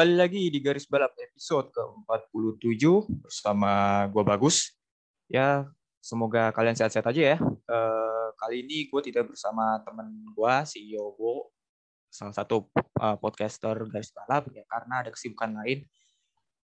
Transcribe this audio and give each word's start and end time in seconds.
Kembali 0.00 0.16
lagi 0.16 0.48
di 0.48 0.64
Garis 0.64 0.88
Balap 0.88 1.12
episode 1.12 1.76
ke-47 1.76 2.88
bersama 3.20 4.00
gue 4.08 4.24
Bagus. 4.24 4.72
Ya, 5.28 5.68
semoga 6.00 6.48
kalian 6.56 6.72
sehat-sehat 6.72 7.04
aja 7.12 7.36
ya. 7.36 7.38
Eh, 7.44 8.28
kali 8.40 8.64
ini 8.64 8.88
gue 8.88 8.96
tidak 9.04 9.28
bersama 9.28 9.76
temen 9.84 10.24
gue, 10.32 10.54
si 10.64 10.88
Yogo, 10.96 11.52
salah 12.08 12.32
satu 12.32 12.72
eh, 12.80 13.16
podcaster 13.20 13.76
Garis 13.92 14.08
Balap, 14.16 14.48
ya 14.56 14.64
karena 14.72 15.04
ada 15.04 15.12
kesibukan 15.12 15.52
lain. 15.60 15.84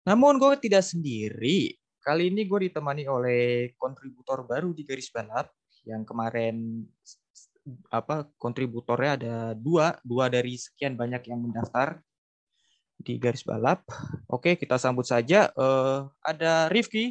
Namun 0.03 0.36
gue 0.36 0.59
tidak 0.59 0.84
sendiri. 0.84 1.80
Kali 2.03 2.28
ini 2.28 2.44
gue 2.44 2.67
ditemani 2.67 3.08
oleh 3.08 3.72
kontributor 3.80 4.44
baru 4.44 4.75
di 4.75 4.84
Garis 4.84 5.08
Balap 5.16 5.47
yang 5.88 6.03
kemarin 6.03 6.84
apa 7.88 8.28
kontributornya 8.36 9.16
ada 9.16 9.36
dua, 9.56 9.95
dua 10.03 10.28
dari 10.28 10.59
sekian 10.59 11.00
banyak 11.00 11.23
yang 11.31 11.40
mendaftar 11.40 12.03
di 12.99 13.17
garis 13.17 13.44
balap. 13.44 13.83
Oke, 14.30 14.55
kita 14.55 14.77
sambut 14.77 15.08
saja. 15.08 15.49
Eh, 15.53 15.99
ada 16.23 16.67
Rifki. 16.69 17.09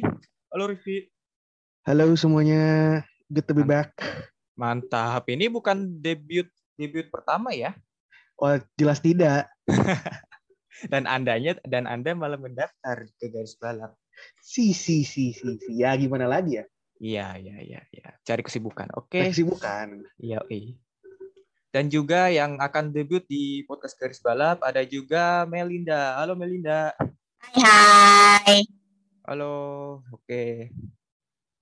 Halo 0.53 0.69
Rifki. 0.69 1.09
Halo 1.83 2.15
semuanya, 2.15 3.01
good 3.27 3.43
to 3.43 3.51
be 3.51 3.65
back. 3.67 3.91
Mantap. 4.55 5.27
Ini 5.27 5.51
bukan 5.51 5.99
debut 5.99 6.47
debut 6.79 7.11
pertama 7.11 7.51
ya. 7.51 7.75
Oh, 8.39 8.55
jelas 8.79 9.03
tidak. 9.03 9.51
Dan 10.91 11.07
andanya 11.07 11.55
dan 11.63 11.87
Anda 11.87 12.11
malah 12.17 12.35
mendaftar 12.35 13.07
ke 13.15 13.31
garis 13.31 13.55
balap. 13.55 13.95
Si, 14.41 14.75
si, 14.75 15.07
si, 15.07 15.31
si, 15.31 15.55
si. 15.55 15.71
Ya 15.79 15.95
gimana 15.95 16.27
lagi 16.27 16.59
ya? 16.59 16.65
Iya, 16.99 17.27
iya, 17.39 17.55
iya, 17.63 17.81
iya. 17.91 18.07
Cari 18.23 18.43
kesibukan. 18.43 18.91
Oke. 18.95 19.31
Kesibukan. 19.31 20.03
Iya, 20.19 20.43
iya. 20.51 20.75
Dan 21.73 21.89
juga 21.89 22.29
yang 22.29 22.61
akan 22.61 22.93
debut 22.93 23.25
di 23.25 23.65
podcast 23.65 23.97
garis 23.97 24.21
balap 24.21 24.61
ada 24.61 24.85
juga 24.85 25.41
Melinda. 25.49 26.21
Halo 26.21 26.37
Melinda. 26.37 26.93
Hai. 27.49 28.61
Halo. 29.25 29.97
Oke. 30.13 30.69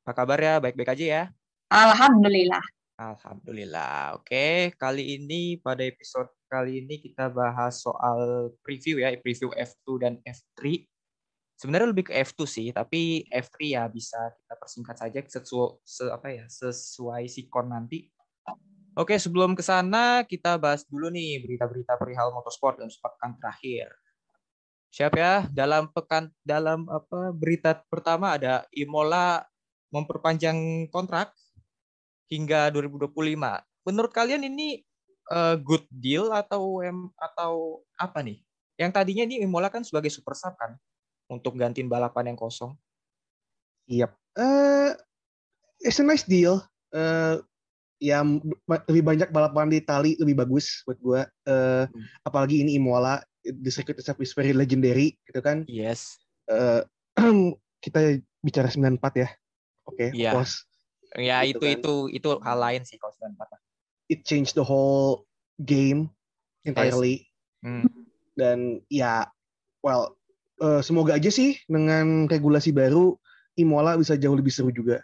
Apa 0.03 0.11
kabar 0.11 0.35
ya? 0.35 0.59
Baik-baik 0.59 0.99
aja 0.99 1.05
ya? 1.07 1.23
Alhamdulillah. 1.71 2.59
Alhamdulillah. 2.99 4.19
Oke, 4.19 4.75
kali 4.75 5.15
ini 5.15 5.55
pada 5.63 5.87
episode 5.87 6.27
kali 6.51 6.83
ini 6.83 6.99
kita 6.99 7.31
bahas 7.31 7.79
soal 7.79 8.51
preview 8.67 8.99
ya, 8.99 9.15
preview 9.15 9.47
F2 9.55 9.95
dan 9.95 10.19
F3. 10.27 10.91
Sebenarnya 11.55 11.87
lebih 11.87 12.11
ke 12.11 12.19
F2 12.19 12.43
sih, 12.51 12.67
tapi 12.75 13.23
F3 13.31 13.79
ya 13.79 13.87
bisa 13.87 14.19
kita 14.35 14.59
persingkat 14.59 14.95
saja 15.07 15.19
sesuai 15.23 15.79
se, 15.87 16.03
apa 16.11 16.27
ya, 16.35 16.45
sesuai 16.51 17.31
sikon 17.31 17.71
nanti. 17.71 18.11
Oke, 18.91 19.15
sebelum 19.15 19.55
ke 19.55 19.63
sana 19.63 20.27
kita 20.27 20.59
bahas 20.59 20.83
dulu 20.83 21.07
nih 21.07 21.39
berita-berita 21.39 21.95
perihal 21.95 22.35
motorsport 22.35 22.75
dan 22.75 22.91
sepekan 22.91 23.39
terakhir. 23.39 23.87
Siap 24.91 25.15
ya? 25.15 25.47
Dalam 25.47 25.87
pekan 25.95 26.27
dalam 26.43 26.83
apa 26.91 27.31
berita 27.31 27.79
pertama 27.87 28.35
ada 28.35 28.67
Imola 28.75 29.47
memperpanjang 29.95 30.91
kontrak 30.91 31.31
hingga 32.27 32.67
2025. 32.75 33.15
Menurut 33.87 34.11
kalian 34.11 34.43
ini 34.43 34.83
uh, 35.31 35.55
good 35.55 35.87
deal 35.87 36.27
atau 36.35 36.83
em, 36.83 37.07
atau 37.15 37.87
apa 37.95 38.19
nih? 38.19 38.43
Yang 38.75 38.91
tadinya 38.91 39.23
ini 39.23 39.39
Imola 39.39 39.71
kan 39.71 39.87
sebagai 39.87 40.11
super 40.11 40.35
sub 40.35 40.51
kan 40.59 40.75
untuk 41.31 41.55
gantiin 41.55 41.87
balapan 41.87 42.35
yang 42.35 42.39
kosong. 42.39 42.75
Yep. 43.87 44.11
Uh, 44.35 44.99
it's 45.79 45.99
a 45.99 46.05
nice 46.07 46.27
deal. 46.27 46.59
Uh, 46.91 47.39
ya 48.01 48.25
lebih 48.89 49.03
banyak 49.05 49.29
balapan 49.29 49.69
di 49.69 49.77
Itali 49.77 50.17
lebih 50.17 50.41
bagus 50.41 50.81
buat 50.89 50.97
gue. 50.97 51.21
Uh, 51.45 51.85
hmm. 51.85 52.03
Apalagi 52.25 52.65
ini 52.65 52.81
Imola, 52.81 53.21
the 53.45 53.69
circuit 53.69 54.01
itself 54.01 54.17
is 54.17 54.33
very 54.33 54.51
legendary, 54.51 55.21
gitu 55.29 55.39
kan? 55.39 55.63
Yes. 55.69 56.17
Uh, 56.49 56.81
kita 57.85 58.17
bicara 58.41 58.73
94 58.73 58.97
ya. 59.21 59.29
Oke, 59.85 60.09
okay, 60.09 60.09
yeah. 60.17 60.33
Pos. 60.33 60.65
Ya 61.13 61.45
gitu 61.45 61.61
itu 61.61 61.65
kan. 61.67 61.77
itu 61.77 61.93
itu 62.17 62.29
hal 62.41 62.57
lain 62.57 62.81
sih 62.81 62.97
kalau 62.97 63.13
94. 63.13 63.61
It 64.09 64.25
changed 64.25 64.57
the 64.57 64.65
whole 64.65 65.29
game 65.61 66.09
entirely. 66.65 67.29
Yes. 67.29 67.29
Hmm. 67.61 67.85
Dan 68.33 68.81
ya, 68.89 69.29
well, 69.85 70.17
uh, 70.57 70.81
semoga 70.81 71.21
aja 71.21 71.29
sih 71.29 71.61
dengan 71.69 72.25
regulasi 72.25 72.73
baru 72.73 73.13
Imola 73.59 73.99
bisa 73.99 74.17
jauh 74.17 74.33
lebih 74.33 74.49
seru 74.49 74.73
juga. 74.73 75.03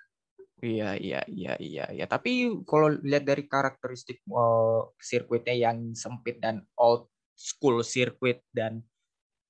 Iya, 0.57 0.97
iya, 0.97 1.21
iya, 1.29 1.53
iya, 1.61 1.85
iya. 1.93 2.05
Tapi 2.09 2.49
kalau 2.65 2.89
lihat 2.89 3.29
dari 3.29 3.45
karakteristik 3.45 4.25
uh, 4.33 4.89
sirkuitnya 4.97 5.53
yang 5.53 5.93
sempit 5.93 6.41
dan 6.41 6.65
old 6.81 7.13
school 7.37 7.85
sirkuit 7.85 8.41
dan 8.49 8.81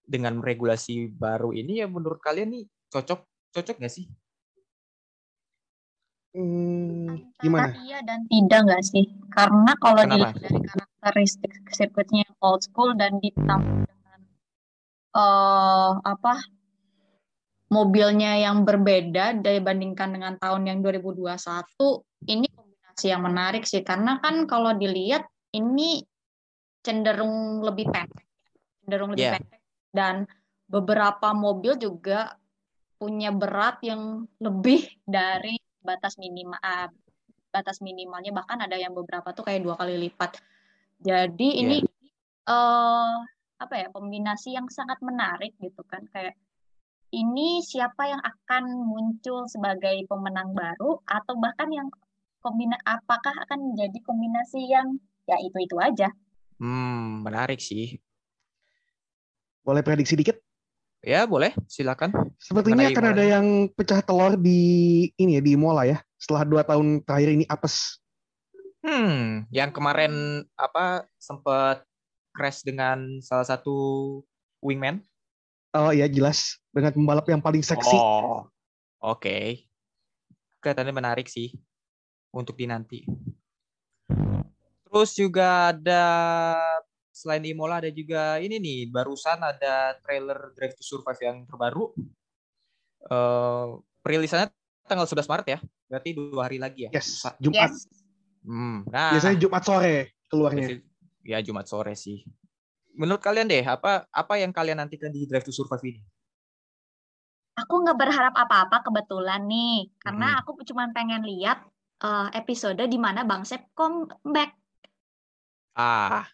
dengan 0.03 0.43
regulasi 0.43 1.07
baru 1.07 1.55
ini 1.55 1.79
ya 1.79 1.87
menurut 1.87 2.19
kalian 2.19 2.51
nih 2.51 2.63
cocok 2.91 3.23
cocok 3.55 3.75
nggak 3.79 3.93
sih? 3.95 4.11
Hmm, 6.35 7.31
gimana? 7.39 7.71
Iya 7.87 8.03
dan 8.03 8.27
tidak 8.27 8.59
nggak 8.67 8.83
sih? 8.83 9.05
Karena 9.31 9.71
kalau 9.79 10.03
dilihat 10.03 10.35
dari 10.43 10.59
karakteristik 10.59 11.53
sirkuitnya 11.71 12.27
yang 12.27 12.35
old 12.43 12.67
school 12.67 12.91
dan 12.99 13.23
ditambah 13.23 13.87
dengan 13.87 14.19
uh, 15.15 16.03
apa 16.03 16.56
mobilnya 17.67 18.39
yang 18.39 18.63
berbeda 18.63 19.43
dibandingkan 19.43 20.15
dengan 20.15 20.33
tahun 20.39 20.71
yang 20.71 20.79
2021 20.79 21.35
ini 22.31 22.47
kombinasi 22.47 23.05
yang 23.11 23.23
menarik 23.23 23.63
sih. 23.67 23.83
Karena 23.83 24.19
kan 24.23 24.47
kalau 24.47 24.71
dilihat 24.75 25.27
ini 25.51 25.99
cenderung 26.79 27.59
lebih 27.63 27.91
pendek. 27.91 28.27
Cenderung 28.83 29.11
lebih 29.15 29.27
yeah. 29.27 29.35
pendek. 29.35 29.61
Dan 29.91 30.15
beberapa 30.67 31.35
mobil 31.35 31.75
juga 31.75 32.35
punya 32.97 33.29
berat 33.35 33.83
yang 33.83 34.25
lebih 34.39 34.87
dari 35.03 35.59
batas 35.83 36.15
minimal 36.15 36.57
uh, 36.63 36.87
batas 37.51 37.83
minimalnya. 37.83 38.31
Bahkan 38.31 38.63
ada 38.63 38.79
yang 38.79 38.95
beberapa 38.95 39.35
tuh 39.35 39.43
kayak 39.43 39.67
dua 39.67 39.75
kali 39.75 39.99
lipat. 40.07 40.39
Jadi 41.03 41.47
yeah. 41.51 41.61
ini 41.67 41.77
uh, 42.47 43.19
apa 43.57 43.73
ya 43.75 43.87
kombinasi 43.91 44.55
yang 44.55 44.71
sangat 44.71 45.03
menarik 45.03 45.51
gitu 45.59 45.83
kan. 45.83 46.07
Kayak 46.15 46.39
ini 47.11 47.63
siapa 47.63 48.03
yang 48.07 48.19
akan 48.19 48.63
muncul 48.83 49.47
sebagai 49.47 50.03
pemenang 50.11 50.51
baru 50.51 50.99
atau 51.07 51.33
bahkan 51.39 51.71
yang 51.71 51.87
kombina 52.43 52.75
apakah 52.83 53.31
akan 53.47 53.73
menjadi 53.73 53.99
kombinasi 54.03 54.67
yang 54.67 54.99
ya 55.27 55.39
itu 55.39 55.57
itu 55.63 55.75
aja. 55.79 56.11
Hmm, 56.59 57.23
menarik 57.23 57.59
sih. 57.59 57.99
Boleh 59.63 59.83
prediksi 59.83 60.15
dikit? 60.15 60.39
Ya, 61.03 61.29
boleh. 61.29 61.53
Silakan. 61.69 62.33
Sepertinya 62.41 62.89
akan 62.89 63.05
ada 63.13 63.23
yang 63.23 63.45
pecah 63.71 64.01
telur 64.01 64.35
di 64.39 64.59
ini 65.19 65.37
ya 65.37 65.41
di 65.43 65.53
Mola 65.53 65.85
ya. 65.85 66.01
Setelah 66.17 66.43
dua 66.47 66.61
tahun 66.65 67.05
terakhir 67.05 67.29
ini 67.37 67.45
apes. 67.45 68.01
Hmm, 68.81 69.45
yang 69.51 69.69
kemarin 69.75 70.43
apa 70.55 71.05
sempat 71.19 71.83
crash 72.31 72.63
dengan 72.63 73.19
salah 73.19 73.45
satu 73.45 73.75
wingman? 74.63 75.03
Oh 75.75 75.91
iya 75.91 76.07
jelas 76.07 76.61
dengan 76.71 76.95
pembalap 76.95 77.27
yang 77.27 77.43
paling 77.43 77.63
seksi. 77.65 77.97
Oh, 77.97 78.47
oke. 79.03 79.19
Okay. 79.19 79.67
Kelihatannya 80.63 80.93
menarik 80.95 81.27
sih 81.27 81.51
untuk 82.31 82.55
dinanti. 82.55 83.03
Terus 84.87 85.11
juga 85.13 85.75
ada 85.75 86.05
selain 87.11 87.43
Imola 87.43 87.81
ada 87.81 87.89
juga 87.89 88.37
ini 88.37 88.61
nih 88.61 88.79
barusan 88.93 89.41
ada 89.41 89.97
trailer 90.05 90.53
Drive 90.53 90.77
to 90.77 90.83
Survive 90.85 91.19
yang 91.21 91.43
terbaru. 91.49 91.91
Uh, 93.07 93.81
perilisannya 94.01 94.53
tanggal 94.87 95.05
11 95.05 95.27
Maret 95.27 95.47
ya. 95.49 95.59
Berarti 95.87 96.09
dua 96.15 96.41
hari 96.47 96.57
lagi 96.57 96.87
ya. 96.87 96.91
Yes. 96.95 97.27
Jumat. 97.37 97.71
Yes. 97.71 97.87
Hmm, 98.47 98.87
nah. 98.87 99.11
Biasanya 99.11 99.37
Jumat 99.39 99.63
sore 99.67 100.15
keluarnya. 100.31 100.79
Ya 101.27 101.43
Jumat 101.43 101.67
sore 101.67 101.93
sih. 101.99 102.23
Menurut 102.97 103.21
kalian 103.21 103.47
deh 103.47 103.63
apa 103.63 104.09
apa 104.09 104.33
yang 104.41 104.51
kalian 104.51 104.81
nantikan 104.81 105.13
di 105.13 105.29
Drive 105.29 105.45
to 105.45 105.53
Survive 105.53 105.85
ini? 105.85 106.01
Aku 107.57 107.73
nggak 107.81 107.97
berharap 107.97 108.33
apa-apa 108.37 108.85
kebetulan 108.85 109.41
nih, 109.49 109.89
karena 109.97 110.37
Mm-mm. 110.37 110.39
aku 110.41 110.61
cuma 110.65 110.89
pengen 110.93 111.25
lihat 111.25 111.57
eh, 112.05 112.27
episode 112.37 112.81
di 112.85 112.97
mana 113.01 113.25
Bang 113.25 113.45
Sep 113.45 113.73
comeback. 113.73 114.53
Ah, 115.77 116.25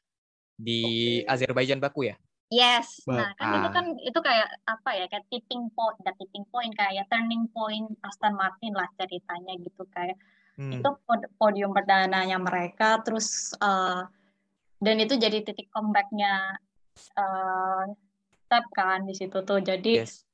di 0.55 0.79
Oke. 1.23 1.31
Azerbaijan 1.31 1.79
Baku 1.83 2.11
ya? 2.11 2.15
Yes, 2.53 3.01
nah 3.09 3.33
kan 3.33 3.49
itu 3.49 3.65
ah. 3.65 3.73
kan 3.73 3.85
itu 3.97 4.19
kayak 4.21 4.47
apa 4.69 4.89
ya 4.93 5.05
kayak 5.09 5.25
tipping 5.31 5.73
point, 5.73 5.97
dan 6.05 6.13
tipping 6.21 6.45
point 6.53 6.69
kayak 6.77 7.09
turning 7.09 7.49
point 7.49 7.87
Aston 8.05 8.37
Martin 8.37 8.77
lah 8.77 8.87
ceritanya 8.95 9.57
gitu 9.59 9.83
kayak 9.89 10.15
Hmm. 10.53 10.69
itu 10.69 10.85
pod- 11.09 11.33
podium 11.41 11.73
perdananya 11.73 12.37
mereka 12.37 13.01
terus 13.01 13.57
eh, 13.57 14.05
dan 14.83 14.95
itu 14.99 15.15
jadi 15.15 15.39
titik 15.41 15.71
comebacknya 15.71 16.59
eh 17.17 17.83
Sep 18.51 18.65
kan 18.75 19.07
di 19.07 19.15
situ 19.17 19.41
tuh 19.41 19.63
jadi 19.63 20.05
Yes. 20.05 20.27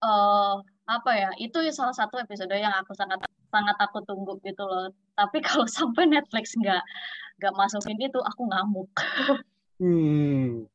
eh 0.00 0.54
apa 0.88 1.10
ya 1.12 1.30
itu 1.36 1.60
salah 1.74 1.92
satu 1.92 2.16
episode 2.18 2.50
yang 2.56 2.72
aku 2.80 2.96
sangat 2.96 3.20
sangat 3.50 3.76
aku 3.76 4.00
tunggu 4.06 4.38
gitu 4.46 4.64
loh 4.64 4.94
tapi 5.18 5.42
kalau 5.46 5.66
sampai 5.66 6.06
Netflix 6.08 6.56
nggak 6.56 6.82
nggak 7.42 7.54
masukin 7.58 7.98
itu 8.00 8.18
aku 8.22 8.42
ngamuk 8.48 8.90
Hmm. 9.80 10.68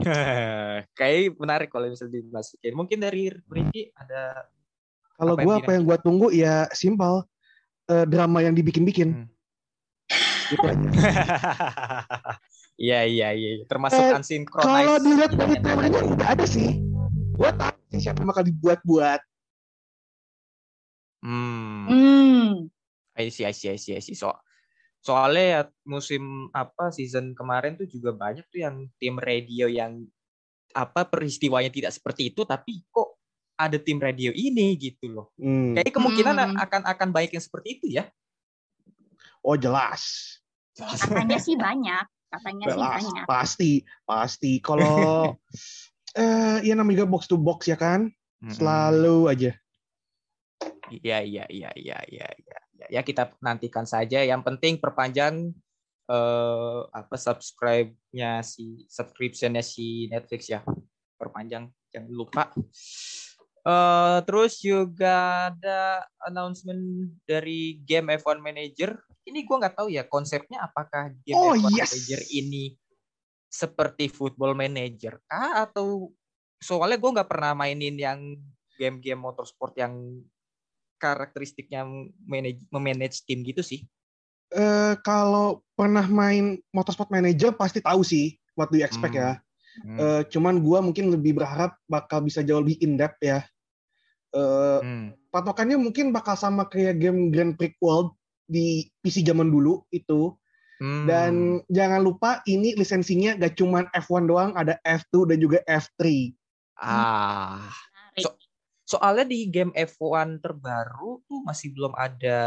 Kayak 0.98 1.36
menarik 1.36 1.68
kalau 1.68 1.84
misalnya 1.92 2.16
dimasukin. 2.16 2.72
Mungkin 2.72 2.96
dari 2.96 3.28
Ricky 3.28 3.92
ada 3.92 4.48
Kalau 5.20 5.36
yang 5.36 5.44
gue 5.44 5.54
apa 5.60 5.70
yang 5.76 5.84
gue 5.84 5.98
tunggu 6.00 6.32
ya 6.32 6.64
simpel 6.72 7.28
Eh, 7.90 8.06
drama 8.06 8.38
yang 8.40 8.54
dibikin-bikin. 8.54 9.08
Hmm. 9.10 9.26
Gitu 10.52 10.66
aja. 10.68 10.88
Iya 12.80 13.04
iya 13.06 13.28
iya, 13.36 13.50
termasuk 13.68 14.00
Eh, 14.00 14.16
unsynchronize. 14.16 14.66
Kalau 14.66 14.96
dilihat 15.04 15.32
dari 15.36 15.54
trailernya 15.60 16.02
nggak 16.16 16.30
ada 16.34 16.44
sih. 16.48 16.80
Gue 17.36 17.50
tahu 17.54 17.76
sih 17.92 18.00
siapa 18.00 18.20
bakal 18.24 18.42
dibuat-buat. 18.48 19.20
Hmm. 21.22 21.86
hmm 21.86 22.50
I 23.14 23.28
see, 23.28 23.44
I 23.44 23.52
see, 23.54 23.70
I 23.70 23.78
see, 23.78 23.94
I 23.94 24.02
see. 24.02 24.16
So, 24.16 24.32
soalnya 25.04 25.44
ya 25.44 25.60
musim 25.84 26.48
apa 26.50 26.90
season 26.90 27.36
kemarin 27.36 27.76
tuh 27.76 27.86
juga 27.86 28.10
banyak 28.16 28.48
tuh 28.48 28.60
yang 28.64 28.88
tim 28.96 29.20
radio 29.20 29.68
yang 29.68 30.02
apa 30.72 31.04
peristiwanya 31.04 31.68
tidak 31.68 31.92
seperti 31.92 32.32
itu 32.32 32.48
tapi 32.48 32.80
kok 32.88 33.20
ada 33.54 33.76
tim 33.76 34.00
radio 34.00 34.32
ini 34.34 34.74
gitu 34.80 35.12
loh. 35.12 35.30
Hmm. 35.36 35.76
Kayak 35.76 35.92
kemungkinan 35.92 36.34
Hmm. 36.34 36.56
akan 36.56 36.82
akan 36.88 37.08
baik 37.12 37.36
yang 37.36 37.44
seperti 37.44 37.78
itu 37.78 37.86
ya. 37.94 38.08
Oh 39.44 39.54
jelas. 39.54 40.41
Katanya 40.76 41.38
sih 41.38 41.56
banyak 41.68 42.04
katanya 42.32 42.66
sih 42.72 42.80
banyak 42.80 43.24
Pasti, 43.28 43.72
pasti. 44.08 44.52
Kalau 44.64 45.28
eh 46.20 46.58
ya 46.64 46.74
namanya 46.76 47.04
box 47.04 47.28
to 47.28 47.36
box 47.36 47.68
ya 47.68 47.76
kan, 47.76 48.08
selalu 48.48 49.28
aja. 49.28 49.52
Iya 50.92 51.24
iya 51.24 51.44
iya 51.48 51.70
iya 51.72 51.98
iya 52.08 52.28
iya. 52.28 52.58
Ya, 52.76 52.86
ya 52.98 53.00
kita 53.04 53.32
nantikan 53.44 53.84
saja. 53.84 54.24
Yang 54.24 54.42
penting 54.48 54.80
perpanjang 54.80 55.52
eh 56.10 56.80
apa 56.92 57.16
subscribe-nya 57.16 58.42
si 58.42 58.84
subscription-nya 58.88 59.62
si 59.62 60.08
Netflix 60.08 60.48
ya. 60.48 60.60
Perpanjang 61.16 61.68
jangan 61.92 62.12
lupa. 62.12 62.44
Eh 63.62 64.18
terus 64.26 64.58
juga 64.58 65.48
ada 65.52 66.02
announcement 66.26 67.12
dari 67.28 67.78
game 67.84 68.18
F1 68.18 68.42
Manager. 68.42 68.98
Ini 69.22 69.46
gua 69.46 69.62
nggak 69.62 69.76
tahu 69.78 69.88
ya 69.92 70.02
konsepnya 70.04 70.66
apakah 70.66 71.14
game 71.22 71.38
Oh, 71.38 71.54
F1 71.54 71.70
yes. 71.78 71.90
Manager 71.94 72.20
ini 72.34 72.64
seperti 73.52 74.08
Football 74.08 74.56
Manager 74.56 75.20
kah 75.28 75.68
atau 75.68 76.10
soalnya 76.56 76.96
gue 76.96 77.10
nggak 77.10 77.28
pernah 77.28 77.52
mainin 77.52 77.98
yang 78.00 78.18
game-game 78.80 79.20
motorsport 79.20 79.76
yang 79.76 80.24
karakteristiknya 80.96 81.82
manage, 82.24 82.62
memanage 82.70 83.26
tim 83.26 83.42
gitu 83.42 83.60
sih. 83.60 83.84
Eh 84.54 84.94
kalau 85.02 85.60
pernah 85.74 86.06
main 86.06 86.62
Motorsport 86.70 87.10
Manager 87.10 87.52
pasti 87.52 87.82
tahu 87.82 88.06
sih 88.06 88.38
what 88.54 88.70
do 88.70 88.78
you 88.78 88.86
expect 88.86 89.12
Hmm. 89.12 89.20
ya. 89.20 89.32
Hmm. 89.82 89.98
Eh, 89.98 90.22
cuman 90.28 90.60
gua 90.60 90.84
mungkin 90.84 91.08
lebih 91.08 91.36
berharap 91.36 91.76
bakal 91.88 92.20
bisa 92.22 92.44
jauh 92.44 92.60
lebih 92.60 92.76
in 92.80 92.96
depth 92.96 93.20
ya. 93.20 93.44
Eh, 94.32 94.78
Hmm. 94.80 95.12
patokannya 95.28 95.76
mungkin 95.76 96.12
bakal 96.12 96.36
sama 96.36 96.68
kayak 96.68 97.00
game 97.00 97.28
Grand 97.32 97.52
Prix 97.56 97.76
World 97.80 98.16
di 98.52 98.66
PC 99.00 99.24
zaman 99.24 99.48
dulu 99.48 99.80
itu. 99.88 100.36
Hmm. 100.76 101.06
Dan 101.06 101.32
jangan 101.70 102.02
lupa 102.02 102.42
ini 102.44 102.74
lisensinya 102.74 103.38
gak 103.38 103.54
cuman 103.54 103.86
F1 103.94 104.26
doang, 104.26 104.50
ada 104.52 104.76
F2 104.82 105.30
dan 105.30 105.38
juga 105.40 105.58
F3. 105.64 106.34
ah. 106.76 107.70
So- 108.18 108.36
soalnya 108.84 109.24
di 109.24 109.48
game 109.48 109.72
F1 109.72 110.42
terbaru 110.42 111.22
tuh 111.24 111.40
masih 111.46 111.72
belum 111.72 111.96
ada 111.96 112.38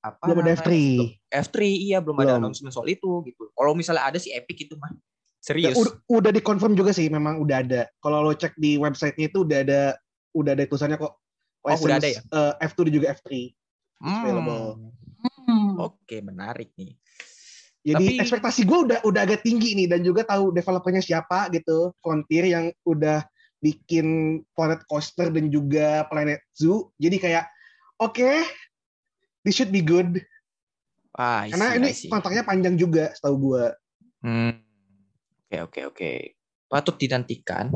apa 0.00 0.24
Belum 0.24 0.40
ada 0.40 0.56
namanya? 0.56 0.64
F3. 0.64 0.72
Belum- 0.72 1.14
F3 1.30 1.56
iya 1.62 1.98
belum 2.00 2.16
ada 2.16 2.24
Belum. 2.24 2.38
announcement 2.42 2.72
soal 2.72 2.88
itu 2.88 3.10
gitu. 3.28 3.52
Kalau 3.52 3.72
misalnya 3.76 4.08
ada 4.08 4.16
sih 4.18 4.32
Epic 4.32 4.66
itu 4.66 4.74
mah. 4.80 4.90
Ya, 4.90 4.98
Serius. 5.40 5.72
udah, 5.76 5.92
udah 6.08 6.30
dikonfirm 6.32 6.76
juga 6.76 6.92
sih, 6.92 7.08
memang 7.08 7.40
udah 7.40 7.64
ada. 7.64 7.88
Kalau 8.00 8.20
lo 8.20 8.32
cek 8.32 8.56
di 8.56 8.76
website-nya 8.76 9.28
itu 9.28 9.44
udah 9.44 9.58
ada 9.64 9.82
udah 10.32 10.52
ada 10.52 10.64
tulisannya 10.64 10.96
kok. 10.96 11.12
Oh, 11.60 11.76
udah 11.76 11.96
ada 11.96 12.08
ya? 12.08 12.20
eh, 12.20 12.52
F2 12.64 12.88
dan 12.88 12.92
juga 12.96 13.06
F3. 13.12 13.52
Hmm. 14.00 14.24
available. 14.24 14.64
Hmm. 15.80 15.88
Oke, 15.96 16.16
menarik 16.20 16.70
nih. 16.76 16.92
Jadi 17.80 18.06
Tapi- 18.12 18.20
ekspektasi 18.20 18.60
gue 18.68 18.78
udah 18.92 18.98
udah 19.08 19.20
agak 19.24 19.40
tinggi 19.40 19.72
nih 19.72 19.88
dan 19.88 20.04
juga 20.04 20.28
tahu 20.28 20.52
developernya 20.52 21.00
siapa 21.00 21.48
gitu. 21.48 21.96
Frontier 22.04 22.44
yang 22.44 22.68
udah 22.84 23.24
bikin 23.64 24.40
Planet 24.52 24.84
Coaster 24.84 25.32
dan 25.32 25.48
juga 25.48 26.04
Planet 26.12 26.44
Zoo. 26.52 26.92
Jadi 27.00 27.16
kayak 27.16 27.48
oke, 27.96 28.44
this 29.44 29.56
should 29.56 29.72
be 29.72 29.80
good. 29.80 30.20
Ah, 31.16 31.48
I 31.48 31.56
Karena 31.56 31.80
ini 31.80 31.90
kontraknya 32.08 32.44
panjang 32.44 32.76
juga 32.76 33.16
setahu 33.16 33.36
gue. 33.48 33.64
Hmm. 34.20 34.52
Oke 35.48 35.58
oke 35.64 35.80
oke. 35.96 36.10
Patut 36.68 37.00
dinantikan. 37.00 37.72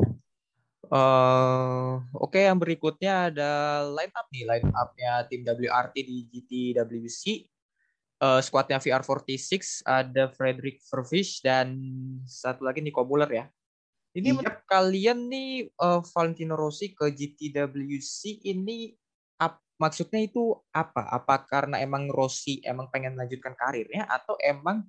Eh, 0.85 1.91
oke 2.13 2.37
yang 2.37 2.61
berikutnya 2.61 3.33
ada 3.33 3.51
line 3.89 4.13
up 4.13 4.29
nih, 4.29 4.43
line 4.45 4.69
up-nya 4.69 5.25
tim 5.25 5.41
WRT 5.41 5.95
di 6.05 6.17
GTWC. 6.29 7.49
Eh 8.15 8.39
squadnya 8.39 8.79
VR46 8.79 9.83
ada 9.83 10.31
Frederick 10.31 10.79
Vervish 10.87 11.43
dan 11.43 11.75
satu 12.23 12.63
lagi 12.63 12.79
Nico 12.79 13.03
Muller 13.03 13.27
ya. 13.27 13.45
Ini 14.15 14.31
Yep. 14.31 14.35
menurut 14.39 14.63
kalian 14.71 15.19
nih 15.27 15.67
eh, 15.67 16.01
Valentino 16.15 16.55
Rossi 16.55 16.95
ke 16.95 17.11
GTWC 17.11 18.47
ini 18.47 18.95
ap- 19.43 19.59
maksudnya 19.75 20.23
itu 20.23 20.55
apa? 20.71 21.11
Apa 21.11 21.43
karena 21.43 21.83
emang 21.83 22.07
Rossi 22.07 22.63
emang 22.63 22.87
pengen 22.87 23.19
melanjutkan 23.19 23.51
karirnya 23.51 24.07
atau 24.07 24.39
emang 24.39 24.87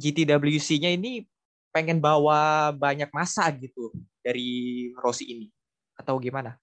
GTWC-nya 0.00 0.96
ini 0.96 1.28
pengen 1.68 2.00
bawa 2.00 2.72
banyak 2.72 3.12
masa 3.12 3.52
gitu 3.52 3.92
dari 4.24 4.88
Rossi 4.96 5.28
ini 5.28 5.46
atau 5.92 6.16
gimana? 6.16 6.56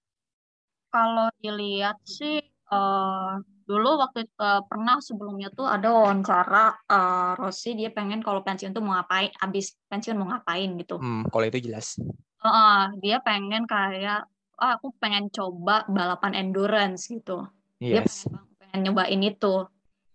Kalau 0.90 1.30
dilihat 1.38 2.02
sih 2.02 2.42
eh, 2.72 3.32
dulu 3.66 3.90
waktu 3.98 4.26
eh, 4.26 4.62
pernah 4.66 4.98
sebelumnya 5.02 5.50
tuh 5.54 5.66
ada 5.66 5.90
wawancara 5.90 6.64
eh, 6.86 7.30
Rossi 7.38 7.74
dia 7.74 7.90
pengen 7.90 8.22
kalau 8.22 8.42
pensiun 8.42 8.74
tuh 8.74 8.82
mau 8.82 8.94
ngapain, 8.98 9.30
abis 9.42 9.74
pensiun 9.90 10.16
mau 10.18 10.30
ngapain 10.30 10.70
gitu. 10.78 10.98
Hmm, 10.98 11.26
kalau 11.30 11.44
itu 11.46 11.70
jelas. 11.70 11.98
Heeh, 12.42 12.80
dia 13.02 13.16
pengen 13.24 13.66
kayak 13.66 14.28
ah, 14.56 14.72
aku 14.80 14.92
pengen 14.96 15.28
coba 15.28 15.84
balapan 15.88 16.32
endurance 16.46 17.10
gitu. 17.10 17.44
Dia 17.80 18.02
Yes. 18.02 18.24
pengen, 18.24 18.44
pengen 18.58 18.80
nyobain 18.88 19.22
itu 19.22 19.54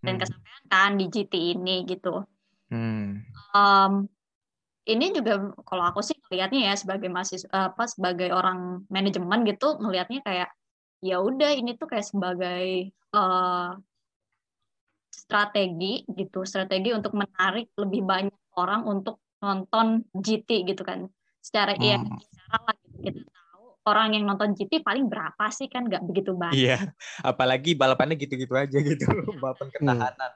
dan 0.02 0.18
Hmm. 0.18 0.22
kesampaian 0.22 0.64
kan 0.66 0.90
di 0.98 1.06
GT 1.06 1.34
ini 1.54 1.86
gitu. 1.86 2.26
Hmm. 2.72 3.22
Em, 3.52 3.92
ini 4.88 5.14
juga 5.14 5.52
kalau 5.62 5.84
aku 5.86 6.02
sih 6.02 6.16
ngelihatnya 6.26 6.72
ya 6.72 6.74
sebagai 6.74 7.06
mahasiswa 7.06 7.70
apa 7.70 7.86
sebagai 7.86 8.34
orang 8.34 8.82
manajemen 8.90 9.46
gitu 9.46 9.78
ngelihatnya 9.78 10.24
kayak 10.26 10.50
ya 11.02 11.18
udah 11.18 11.50
ini 11.52 11.74
tuh 11.74 11.90
kayak 11.90 12.06
sebagai 12.06 12.94
eh, 12.94 13.70
strategi 15.12 16.06
gitu 16.08 16.46
strategi 16.46 16.94
untuk 16.94 17.12
menarik 17.12 17.74
lebih 17.76 18.06
banyak 18.06 18.38
orang 18.56 18.86
untuk 18.86 19.18
nonton 19.42 20.06
GT 20.14 20.62
gitu 20.64 20.86
kan 20.86 21.10
secara 21.42 21.74
iya 21.76 21.98
Hmm. 21.98 22.16
secara 22.22 22.58
lah 22.70 22.76
gitu. 22.78 23.02
kita 23.02 23.22
tahu 23.34 23.64
orang 23.82 24.08
yang 24.14 24.24
nonton 24.30 24.54
GT 24.54 24.86
paling 24.86 25.10
berapa 25.10 25.44
sih 25.50 25.66
kan 25.66 25.90
nggak 25.90 26.06
begitu 26.06 26.32
banyak 26.38 26.54
Iya, 26.54 26.78
apalagi 27.26 27.74
balapannya 27.74 28.14
gitu-gitu 28.14 28.54
aja 28.54 28.78
gitu, 28.78 29.02
balapan 29.42 29.68
ketahanan. 29.74 30.30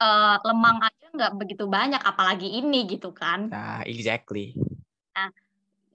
Eh, 0.00 0.36
lemang 0.48 0.78
aja 0.82 1.06
nggak 1.12 1.32
begitu 1.38 1.64
banyak 1.68 2.00
apalagi 2.02 2.48
ini 2.48 2.88
gitu 2.90 3.14
kan 3.14 3.46
Nah, 3.52 3.84
exactly. 3.86 4.56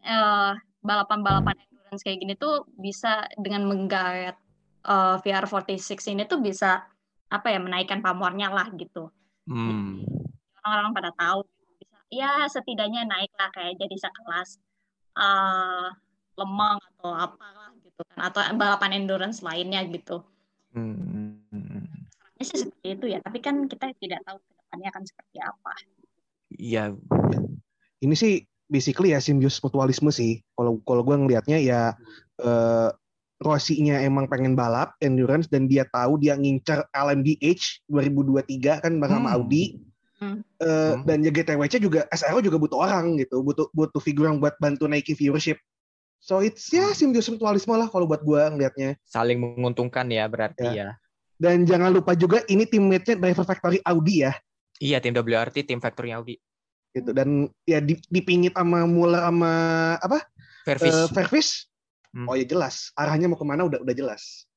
eh, 0.05 0.51
balapan-balapan 0.85 1.57
endurance 1.95 2.03
kayak 2.03 2.19
gini 2.19 2.33
tuh 2.35 2.67
bisa 2.75 3.23
dengan 3.39 3.63
menggayat 3.71 4.35
eh, 4.83 5.15
VR46 5.23 6.11
ini 6.11 6.27
tuh 6.27 6.43
bisa 6.43 6.83
apa 7.31 7.47
ya 7.49 7.59
menaikkan 7.63 8.03
pamornya 8.03 8.51
lah 8.51 8.67
gitu. 8.75 9.07
Hmm. 9.47 10.03
Orang-orang 10.61 10.91
pada 10.91 11.11
tahu 11.15 11.47
bisa 11.79 11.97
ya 12.11 12.43
setidaknya 12.51 13.07
naik 13.07 13.31
lah 13.39 13.49
kayak 13.55 13.79
jadi 13.79 13.95
sekelas 13.95 14.59
eh 15.15 15.87
lemang 16.35 16.77
atau 16.83 17.15
apalah 17.15 17.71
gitu 17.79 18.01
kan 18.11 18.27
atau 18.27 18.43
balapan 18.59 18.99
endurance 18.99 19.39
lainnya 19.39 19.79
gitu. 19.87 20.19
Hmm. 20.75 21.39
Ini 22.35 22.43
sih 22.43 22.67
seperti 22.67 22.87
itu 22.99 23.05
ya, 23.15 23.23
tapi 23.23 23.39
kan 23.39 23.63
kita 23.71 23.95
tidak 23.95 24.19
tahu 24.27 24.35
ke 24.43 24.51
depannya 24.59 24.87
akan 24.91 25.03
seperti 25.07 25.37
apa. 25.39 25.71
Iya, 26.51 26.83
Ini 28.03 28.11
sih 28.11 28.43
basically 28.65 29.13
ya 29.13 29.19
simbiosis 29.19 29.61
mutualisme 29.61 30.09
sih. 30.09 30.41
Kalau 30.53 30.81
kalau 30.83 31.01
gue 31.03 31.15
ngelihatnya 31.15 31.57
ya 31.61 31.81
eh 32.39 32.89
Rossi-nya 33.35 33.99
emang 33.99 34.31
pengen 34.31 34.55
balap 34.55 34.95
endurance 35.03 35.51
dan 35.51 35.67
dia 35.67 35.83
tahu 35.91 36.15
dia 36.15 36.39
ngincar 36.39 36.87
LMDH 36.95 37.83
2023 37.91 38.79
kan 38.79 38.95
bareng 38.95 39.19
sama 39.19 39.29
Hmm. 39.29 39.37
Audi. 39.43 39.63
Hmm. 40.15 40.39
Eh, 40.63 40.95
Hmm. 40.95 41.03
dan 41.03 41.19
ya 41.19 41.35
GTWC 41.35 41.83
juga 41.83 42.07
SRO 42.15 42.39
juga 42.39 42.55
butuh 42.55 42.79
orang 42.79 43.19
gitu, 43.19 43.43
butuh 43.43 43.67
butuh 43.75 43.99
figur 43.99 44.31
yang 44.31 44.39
buat 44.39 44.55
bantu 44.55 44.87
naikin 44.87 45.19
viewership. 45.19 45.59
So 46.23 46.39
it's 46.39 46.71
ya 46.71 46.87
Hmm. 46.87 46.95
simbiosis 46.95 47.27
mutualisme 47.27 47.75
lah 47.75 47.91
kalau 47.91 48.07
buat 48.07 48.23
gua 48.23 48.47
ngelihatnya. 48.47 48.95
saling 49.03 49.35
menguntungkan 49.43 50.07
ya 50.07 50.31
berarti 50.31 50.71
ya. 50.71 50.95
Dan 51.35 51.67
jangan 51.67 51.91
lupa 51.91 52.15
juga 52.15 52.39
ini 52.47 52.63
teammate-nya 52.63 53.19
Driver 53.19 53.43
Factory 53.43 53.83
Audi 53.83 54.23
ya, 54.23 54.31
Iya, 54.79 55.03
tim 55.03 55.11
WRT, 55.11 55.67
tim 55.67 55.83
Factory 55.83 56.15
Audi. 56.15 56.39
Gitu. 56.95 57.11
Dan 57.11 57.51
ya 57.67 57.83
di- 57.83 57.99
dipingit 58.07 58.55
sama 58.55 58.87
Muller 58.87 59.19
sama 59.27 59.53
apa? 59.99 60.23
Vervis. 60.63 60.95
Eh, 60.95 61.07
Vervis. 61.11 61.49
Hmm. 62.15 62.31
Oh 62.31 62.35
ya 62.39 62.47
jelas, 62.47 62.95
arahnya 62.95 63.27
mau 63.27 63.35
ke 63.35 63.43
mana 63.43 63.67
udah 63.67 63.83
udah 63.83 63.91
jelas. 63.91 64.47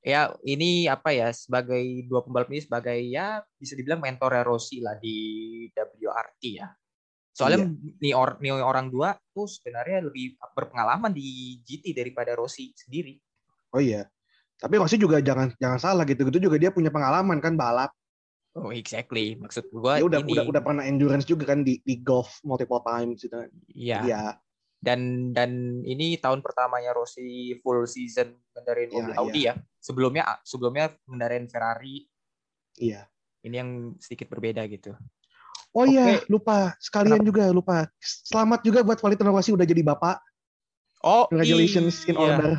ya 0.00 0.32
ini 0.48 0.88
apa 0.88 1.12
ya 1.12 1.28
sebagai 1.28 2.08
dua 2.08 2.24
pembalap 2.24 2.48
ini 2.48 2.64
sebagai 2.64 2.96
ya 3.04 3.44
bisa 3.60 3.76
dibilang 3.76 4.00
mentornya 4.00 4.40
Rossi 4.40 4.80
lah 4.80 4.96
di 4.96 5.68
WRT 5.76 6.42
ya. 6.56 6.72
Soalnya 7.36 7.68
nih, 8.00 8.16
or, 8.16 8.40
nih 8.40 8.56
orang 8.64 8.88
dua 8.88 9.12
tuh 9.36 9.44
sebenarnya 9.44 10.08
lebih 10.08 10.40
berpengalaman 10.56 11.12
di 11.12 11.60
GT 11.68 11.92
daripada 11.92 12.32
Rossi 12.32 12.72
sendiri. 12.72 13.20
Oh 13.76 13.80
iya. 13.82 14.08
Tapi 14.56 14.80
Rossi 14.80 14.96
juga 14.96 15.20
jangan 15.20 15.52
jangan 15.60 15.76
salah 15.76 16.04
gitu-gitu 16.08 16.48
juga 16.48 16.56
dia 16.56 16.72
punya 16.72 16.88
pengalaman 16.88 17.36
kan 17.36 17.52
balap. 17.52 17.92
Oh 18.58 18.74
exactly. 18.74 19.38
Maksud 19.38 19.70
gua 19.70 20.02
Dia 20.02 20.06
udah 20.10 20.20
ini. 20.26 20.32
udah 20.34 20.44
udah 20.50 20.62
pernah 20.62 20.82
endurance 20.82 21.22
juga 21.22 21.54
kan 21.54 21.62
di 21.62 21.78
di 21.86 22.02
golf 22.02 22.42
multiple 22.42 22.82
times 22.82 23.22
gitu. 23.22 23.46
Iya. 23.70 23.98
Iya. 24.02 24.22
Dan 24.80 25.30
dan 25.36 25.82
ini 25.86 26.16
tahun 26.18 26.40
pertamanya 26.42 26.96
Rossi 26.96 27.54
full 27.60 27.84
season 27.86 28.34
mengendarai 28.50 28.88
Iya, 28.90 28.94
mobil 28.96 29.14
Audi 29.14 29.40
ya. 29.46 29.54
Sebelumnya 29.78 30.22
sebelumnya 30.42 30.90
mengendarai 31.06 31.46
Ferrari. 31.46 31.96
Iya. 32.80 33.06
Ini 33.46 33.54
yang 33.54 33.70
sedikit 34.02 34.26
berbeda 34.28 34.66
gitu. 34.66 34.98
Oh 35.70 35.86
iya, 35.86 36.18
lupa. 36.26 36.74
Sekalian 36.82 37.22
juga 37.22 37.54
lupa. 37.54 37.86
Selamat 38.02 38.66
juga 38.66 38.82
buat 38.82 38.98
Valentino 38.98 39.30
Rossi 39.30 39.54
udah 39.54 39.62
jadi 39.62 39.86
bapak. 39.86 40.18
Oh, 41.06 41.30
Congratulations 41.30 42.04
in 42.10 42.18
iya. 42.18 42.20
order. 42.20 42.52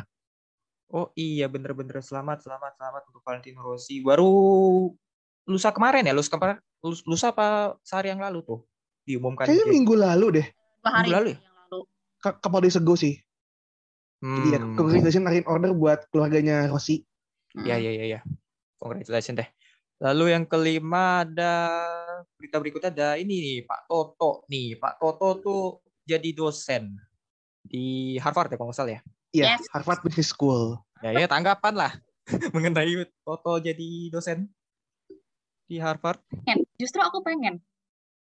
Oh 0.92 1.08
iya 1.16 1.48
bener-bener 1.48 2.04
selamat 2.04 2.44
selamat 2.44 2.76
selamat 2.76 3.02
untuk 3.08 3.22
Valentino 3.24 3.64
Rossi. 3.64 4.04
Baru 4.04 4.32
lusa 5.44 5.70
kemarin 5.70 6.02
ya, 6.02 6.12
lusa 6.12 6.30
kemarin 6.30 6.56
lus- 6.80 7.02
lusa 7.02 7.30
apa 7.30 7.76
sehari 7.80 8.08
yang 8.08 8.20
lalu 8.20 8.42
tuh 8.42 8.60
diumumkan. 9.02 9.44
Kayaknya 9.44 9.66
minggu 9.68 9.94
lalu 9.94 10.26
deh. 10.32 10.46
Dua 10.78 10.90
hari 10.92 11.06
Minggu 11.06 11.14
lalu 11.14 11.28
ya? 11.28 11.38
yang 11.38 11.56
lalu. 11.60 11.78
Ka- 12.18 12.38
Kapal 12.38 12.60
di 12.62 12.70
Sego 12.70 12.94
sih. 12.94 13.14
Jadi 14.18 14.48
ya, 14.48 14.60
Hmm. 14.60 14.74
congratulations 14.74 15.26
are 15.26 15.34
in 15.34 15.46
order 15.46 15.70
buat 15.72 16.06
keluarganya 16.08 16.66
Rossi. 16.66 17.02
Ya 17.58 17.74
ya 17.74 17.90
ya 17.90 18.06
ya. 18.08 18.20
Congratulations 18.78 19.34
deh. 19.36 19.48
Lalu 19.98 20.24
yang 20.30 20.44
kelima 20.46 21.22
ada 21.22 21.54
berita 22.32 22.58
berikutnya 22.58 22.90
ada 22.90 23.08
ini 23.14 23.34
nih 23.38 23.58
Pak 23.62 23.86
Toto 23.86 24.46
nih. 24.46 24.74
Pak 24.74 24.94
Toto 24.96 25.28
tuh 25.36 25.62
jadi 26.02 26.30
dosen 26.32 26.94
di 27.60 28.14
Harvard 28.18 28.50
ya 28.50 28.56
kalau 28.56 28.70
nggak 28.70 28.78
salah 28.78 28.94
ya. 28.94 29.00
Iya, 29.32 29.44
Yes. 29.54 29.66
Harvard 29.70 30.02
Business 30.02 30.30
School. 30.30 30.78
Ya 31.02 31.14
ya 31.16 31.26
tanggapan 31.26 31.74
lah 31.74 31.92
mengenai 32.54 32.94
Toto 33.20 33.58
jadi 33.58 34.06
dosen 34.08 34.46
di 35.72 35.80
Harvard. 35.80 36.20
Pengen. 36.28 36.68
Justru 36.76 37.00
aku 37.00 37.24
pengen. 37.24 37.56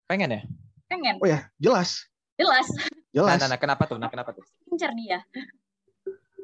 Pengen 0.08 0.40
ya? 0.40 0.42
Pengen. 0.88 1.20
Oh 1.20 1.28
ya, 1.28 1.52
jelas. 1.60 2.08
Jelas. 2.40 2.64
Nah, 3.12 3.12
Jelas. 3.12 3.40
nah, 3.44 3.50
nah, 3.52 3.60
kenapa 3.60 3.84
tuh? 3.88 4.00
Nah, 4.00 4.08
kenapa 4.08 4.32
tuh? 4.32 4.44
Incar 4.72 4.96
dia. 4.96 5.20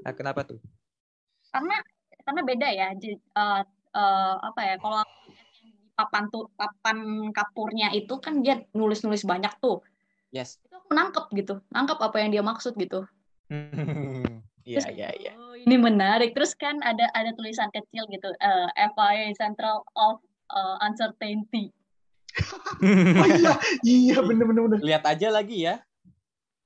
Nah, 0.04 0.12
kenapa 0.12 0.44
tuh? 0.44 0.60
Karena 1.52 1.80
karena 2.28 2.42
beda 2.44 2.68
ya. 2.72 2.88
Jadi, 2.96 3.16
eh, 3.16 3.62
eh, 3.96 4.36
apa 4.44 4.62
ya? 4.68 4.76
Kalau 4.80 5.00
papan 5.96 6.24
tuh 6.32 6.48
papan 6.60 7.28
kapurnya 7.32 7.92
itu 7.96 8.20
kan 8.20 8.44
dia 8.44 8.60
nulis-nulis 8.76 9.24
banyak 9.24 9.52
tuh. 9.64 9.84
Yes. 10.32 10.60
Itu 10.64 10.76
aku 10.80 10.92
nangkep 10.92 11.26
gitu. 11.40 11.60
Nangkep 11.72 12.00
apa 12.00 12.18
yang 12.20 12.36
dia 12.36 12.44
maksud 12.44 12.76
gitu. 12.76 13.08
Iya, 14.62 14.94
iya, 14.94 15.10
iya. 15.18 15.34
Oh, 15.42 15.58
ini 15.58 15.74
menarik. 15.74 16.38
Terus 16.38 16.54
kan 16.54 16.78
ada 16.86 17.10
ada 17.18 17.34
tulisan 17.34 17.66
kecil 17.74 18.06
gitu, 18.14 18.30
eh, 18.30 18.70
FIA 18.94 19.34
Central 19.34 19.82
of 19.98 20.22
eh, 20.52 20.78
Uncertainty. 20.88 21.72
Oh 22.32 23.28
iya, 23.40 23.54
iya 23.84 24.18
bener 24.24 24.46
bener 24.48 24.62
bener. 24.68 24.80
Lihat 24.80 25.04
aja 25.04 25.28
lagi 25.32 25.68
ya. 25.68 25.84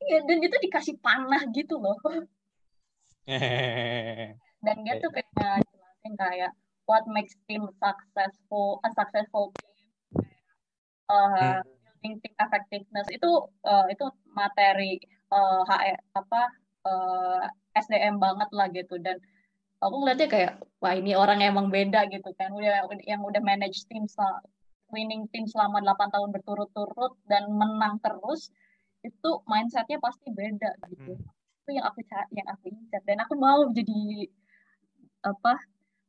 Iya, 0.06 0.22
dan 0.30 0.38
itu 0.44 0.58
dikasih 0.62 0.96
panah 1.01 1.42
gitu 1.54 1.82
loh. 1.82 1.98
Dan 4.65 4.75
dia 4.86 4.98
tuh 5.01 5.10
kayak 5.13 5.65
jelasin 5.65 6.13
kayak 6.18 6.51
what 6.86 7.06
makes 7.10 7.34
team 7.50 7.65
successful, 7.82 8.82
a 8.86 8.89
successful 8.94 9.50
team, 9.58 9.89
uh, 11.10 11.62
building 12.06 12.22
team 12.22 12.36
effectiveness 12.38 13.10
itu 13.10 13.30
uh, 13.65 13.86
itu 13.89 14.06
materi 14.34 15.01
uh, 15.34 15.65
HE 15.65 15.94
apa 16.13 16.42
uh, 16.86 17.42
SDM 17.74 18.22
banget 18.22 18.50
lah 18.54 18.70
gitu 18.70 19.01
dan 19.01 19.18
aku 19.82 19.96
ngeliatnya 20.01 20.27
kayak 20.32 20.51
wah 20.79 20.94
ini 20.96 21.15
orang 21.15 21.44
emang 21.44 21.67
beda 21.72 22.08
gitu 22.12 22.32
kan 22.39 22.51
udah 22.51 22.88
yang 23.05 23.22
udah 23.24 23.41
manage 23.44 23.84
tim 23.91 24.08
sel- 24.08 24.44
winning 24.94 25.25
tim 25.34 25.50
selama 25.50 25.82
8 25.82 26.13
tahun 26.13 26.29
berturut-turut 26.32 27.17
dan 27.25 27.50
menang 27.50 27.98
terus 28.00 28.53
itu 29.01 29.29
mindsetnya 29.50 29.98
pasti 30.01 30.29
beda 30.32 30.72
gitu 30.89 31.17
itu 31.65 31.70
yang 31.74 31.86
aku 31.89 32.00
yang 32.34 32.48
aku 32.50 32.70
incar 32.70 33.01
dan 33.03 33.17
aku 33.25 33.34
mau 33.36 33.65
jadi 33.74 34.29
apa 35.25 35.58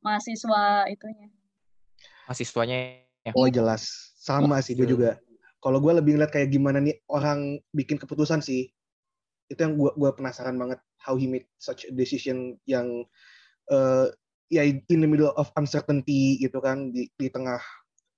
mahasiswa 0.04 0.87
itunya 0.92 1.32
Mahasiswanya 2.26 3.06
ya. 3.23 3.32
Oh 3.38 3.46
jelas, 3.46 4.12
sama 4.18 4.58
sih 4.58 4.75
gue 4.75 4.87
juga. 4.87 5.23
Kalau 5.62 5.78
gue 5.78 5.92
lebih 5.94 6.18
ngeliat 6.18 6.35
kayak 6.35 6.50
gimana 6.50 6.82
nih 6.82 6.99
orang 7.06 7.62
bikin 7.70 8.02
keputusan 8.02 8.42
sih. 8.42 8.70
Itu 9.46 9.62
yang 9.62 9.78
gue 9.78 9.94
gua 9.94 10.11
penasaran 10.11 10.58
banget 10.58 10.82
how 10.99 11.14
he 11.14 11.30
made 11.30 11.46
such 11.62 11.87
a 11.87 11.94
decision 11.94 12.58
yang 12.66 13.06
eh 13.73 14.06
ya 14.46 14.62
in 14.62 14.82
the 15.02 15.08
middle 15.11 15.35
of 15.35 15.50
uncertainty 15.58 16.38
gitu 16.38 16.62
kan 16.62 16.94
di, 16.94 17.11
di 17.18 17.26
tengah 17.26 17.58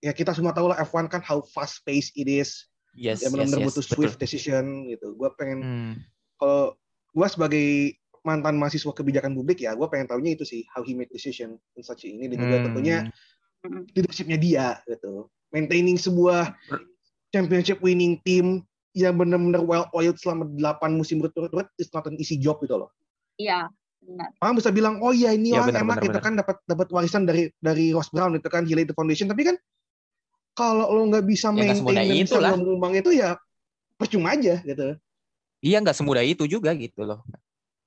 ya 0.04 0.12
kita 0.12 0.36
semua 0.36 0.52
tahu 0.52 0.68
lah 0.68 0.76
F1 0.84 1.08
kan 1.08 1.24
how 1.24 1.40
fast 1.40 1.80
pace 1.88 2.12
it 2.14 2.28
is 2.28 2.68
Yes, 2.92 3.22
ya 3.22 3.28
yes, 3.28 3.32
benar-benar 3.32 3.60
yes, 3.62 3.66
butuh 3.72 3.84
betul. 3.86 3.94
swift 3.96 4.16
decision 4.20 4.64
gitu 4.92 5.16
gue 5.16 5.28
pengen 5.40 5.60
Hmm. 5.64 5.94
kalau 6.36 6.76
gue 7.16 7.26
sebagai 7.32 7.68
mantan 8.26 8.60
mahasiswa 8.60 8.92
kebijakan 8.92 9.32
publik 9.32 9.64
ya 9.64 9.72
gue 9.72 9.88
pengen 9.88 10.04
tahunya 10.10 10.36
itu 10.36 10.44
sih 10.44 10.66
how 10.74 10.84
he 10.84 10.92
made 10.92 11.08
decision 11.08 11.56
in 11.78 11.82
such 11.82 12.04
a 12.04 12.08
ini 12.12 12.28
dan 12.28 12.36
juga 12.44 12.60
Hmm. 12.60 12.66
tentunya 12.68 12.96
leadershipnya 13.96 14.36
dia 14.36 14.66
gitu 14.84 15.32
maintaining 15.48 15.96
sebuah 15.96 16.52
championship 17.32 17.80
winning 17.80 18.20
team 18.22 18.68
yang 18.92 19.16
benar-benar 19.16 19.64
well 19.64 19.86
oiled 19.96 20.20
selama 20.20 20.44
8 20.60 20.92
musim 20.92 21.24
berturut-turut 21.24 21.68
is 21.80 21.88
not 21.96 22.04
an 22.04 22.20
easy 22.20 22.36
job 22.36 22.60
gitu 22.60 22.76
loh 22.76 22.90
iya 23.40 23.70
benar 24.08 24.32
orang 24.40 24.54
bisa 24.56 24.70
bilang 24.72 24.94
oh 25.04 25.12
iya 25.12 25.36
ini 25.36 25.52
Iya, 25.52 25.60
orang 25.60 25.68
benar, 25.68 25.82
enak 25.84 25.88
benar, 25.92 26.04
gitu 26.08 26.16
benar. 26.16 26.24
kan 26.24 26.32
dapat 26.40 26.56
dapat 26.64 26.86
warisan 26.88 27.22
dari 27.28 27.42
dari 27.60 27.92
Ross 27.92 28.08
Brown 28.08 28.32
itu 28.32 28.48
kan 28.48 28.64
the 28.64 28.96
foundation 28.96 29.28
tapi 29.28 29.44
kan 29.44 29.56
kalau 30.56 30.88
lo 30.88 31.04
nggak 31.06 31.28
bisa 31.28 31.52
Ya, 31.52 31.76
maintain 31.76 31.84
dan 31.94 32.08
bisa 32.08 32.34
itulah. 32.34 32.52
ngomong 32.56 32.92
itu 32.96 33.12
ya 33.12 33.36
percuma 33.94 34.32
aja 34.32 34.58
gitu 34.64 34.96
Iya 35.58 35.82
nggak 35.82 35.96
semudah 35.98 36.22
itu 36.22 36.46
juga 36.46 36.70
gitu 36.78 37.02
loh. 37.02 37.26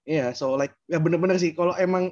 Iya, 0.04 0.36
so 0.36 0.60
like 0.60 0.76
ya 0.92 1.00
bener-bener 1.00 1.40
sih 1.40 1.56
kalau 1.56 1.72
emang 1.80 2.12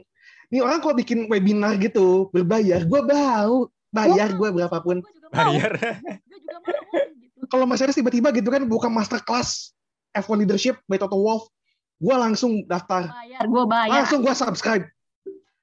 ini 0.49 0.63
orang 0.63 0.79
kalau 0.79 0.95
bikin 0.95 1.27
webinar 1.27 1.75
gitu 1.83 2.31
berbayar, 2.31 2.87
gue 2.87 3.01
mau 3.03 3.67
bayar 3.91 4.31
gue 4.31 4.49
berapapun. 4.55 5.03
Bayar. 5.29 5.75
gue 5.75 6.15
juga 6.31 6.57
mau 6.63 6.79
gitu 6.95 7.47
Kalau 7.51 7.65
Mas 7.67 7.81
Eris 7.83 7.97
tiba-tiba 7.97 8.31
gitu 8.31 8.47
kan 8.47 8.63
buka 8.69 8.87
masterclass 8.87 9.75
F1 10.15 10.47
leadership 10.47 10.79
by 10.87 10.95
Toto 10.95 11.19
Wolff, 11.19 11.51
gue 11.99 12.15
langsung 12.15 12.63
daftar, 12.63 13.11
bayar 13.11 13.43
gue 13.43 13.63
bayar 13.67 13.93
langsung 14.03 14.23
gue 14.23 14.31
subscribe. 14.31 14.85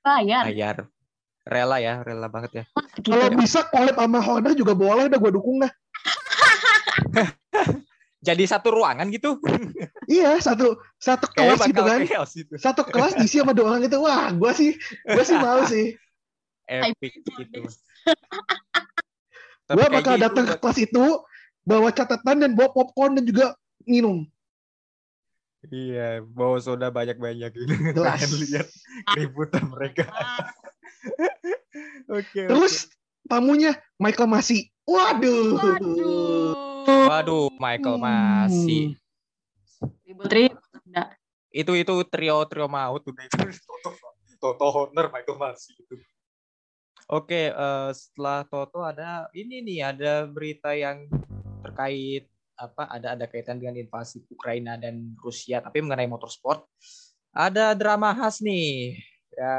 bayar 0.04 0.44
Bayar. 0.44 0.76
Rela 1.46 1.78
ya, 1.78 2.02
rela 2.02 2.26
banget 2.26 2.50
ya. 2.62 2.64
gitu. 2.98 3.14
Kalau 3.14 3.30
bisa 3.38 3.62
collab 3.70 3.94
sama 3.94 4.18
Horner 4.18 4.52
juga 4.58 4.74
boleh, 4.74 5.06
udah 5.06 5.18
gue 5.18 5.32
dukung 5.32 5.62
dah. 5.62 5.70
Jadi 8.26 8.42
satu 8.50 8.74
ruangan 8.74 9.06
gitu. 9.14 9.38
Iya, 10.06 10.38
satu 10.38 10.78
satu 11.02 11.26
Kayaknya 11.34 11.58
kelas 11.58 11.66
gitu 11.66 11.82
kan, 11.82 11.98
chaos 12.06 12.32
itu. 12.38 12.54
satu 12.62 12.86
kelas 12.86 13.18
diisi 13.18 13.42
sama 13.42 13.50
dua 13.50 13.74
orang 13.74 13.90
itu, 13.90 13.98
wah, 13.98 14.30
gue 14.30 14.52
sih, 14.54 14.70
gue 15.02 15.24
sih 15.26 15.34
mau 15.34 15.66
sih. 15.66 15.98
Epic 16.70 17.26
gitu. 17.26 17.66
Gue 19.66 19.86
bakal 19.90 20.14
gitu 20.14 20.22
datang 20.30 20.46
ke 20.46 20.54
kelas 20.62 20.78
itu, 20.78 21.26
bawa 21.66 21.90
catatan 21.90 22.38
dan 22.38 22.54
bawa 22.54 22.70
popcorn 22.70 23.18
dan 23.18 23.26
juga 23.26 23.58
minum. 23.82 24.30
Iya, 25.70 26.22
bawa 26.22 26.58
soda 26.62 26.90
banyak-banyak 26.90 27.50
gitu. 27.54 27.66
Jelas. 27.96 28.22
Pengen 28.22 28.40
lihat 28.46 28.68
keributan 29.14 29.64
mereka. 29.70 30.06
Oke. 32.18 32.46
Terus 32.46 32.90
tamunya 33.26 33.78
Michael 33.98 34.30
Masi. 34.30 34.70
Waduh. 34.86 35.58
Waduh. 35.58 36.54
Waduh, 36.86 37.50
Michael 37.58 37.98
masih. 37.98 38.94
Ribut-ribut. 40.06 40.62
Enggak. 40.86 41.18
Itu 41.50 41.72
itu 41.74 41.94
trio 42.06 42.44
trio 42.46 42.68
maut 42.68 43.02
udah 43.02 43.24
itu 43.26 43.38
Toto 43.64 43.90
Toto 44.36 44.66
Horner 44.70 45.10
Michael 45.10 45.38
masih 45.40 45.74
itu. 45.74 45.96
Oke, 47.06 47.54
eh, 47.54 47.90
setelah 47.94 48.46
Toto 48.46 48.82
ada 48.82 49.30
ini 49.34 49.62
nih 49.62 49.78
ada 49.82 50.26
berita 50.26 50.74
yang 50.74 51.06
terkait 51.62 52.26
apa 52.56 52.88
ada 52.88 53.12
ada 53.12 53.24
kaitan 53.24 53.56
dengan 53.56 53.76
invasi 53.76 54.24
Ukraina 54.26 54.74
dan 54.74 55.12
Rusia 55.20 55.60
tapi 55.60 55.80
mengenai 55.80 56.08
motorsport 56.08 56.64
ada 57.30 57.76
drama 57.76 58.12
khas 58.12 58.40
nih 58.40 58.96
ya 59.30 59.52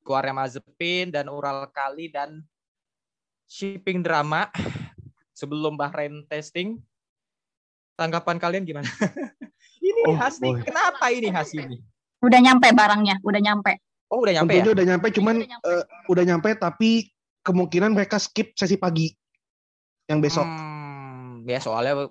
keluarnya 0.00 0.34
Mazepin 0.36 1.10
dan 1.10 1.26
Ural 1.26 1.66
Kali 1.68 2.06
dan 2.08 2.46
shipping 3.44 4.00
drama 4.00 4.46
sebelum 5.32 5.74
Bahrain 5.74 6.22
testing 6.26 6.78
tanggapan 7.94 8.38
kalian 8.38 8.62
gimana 8.62 8.86
ini 9.82 10.00
Oh, 10.06 10.14
khas 10.14 10.38
nih 10.38 10.54
boy. 10.54 10.62
kenapa 10.62 11.10
ini 11.10 11.28
khas 11.28 11.50
ini 11.52 11.82
Udah 12.16 12.40
nyampe 12.40 12.72
barangnya, 12.72 13.20
udah 13.20 13.38
nyampe. 13.38 13.76
oh 14.08 14.24
udah 14.24 14.40
nyampe 14.40 14.56
ya 14.56 14.64
udah 14.64 14.86
nyampe, 14.88 15.12
cuman 15.12 15.36
Udah 15.36 15.50
nyampe. 15.52 15.68
eh, 15.68 15.84
udah 16.08 16.24
nyampe 16.24 16.50
tapi 16.56 16.90
kemungkinan 17.42 17.92
mereka 17.92 18.16
skip 18.16 18.56
sesi 18.56 18.74
pagi 18.74 19.12
yang 20.06 20.18
besok. 20.18 20.42
Hmm, 20.42 20.75
ya 21.46 21.62
soalnya 21.62 22.10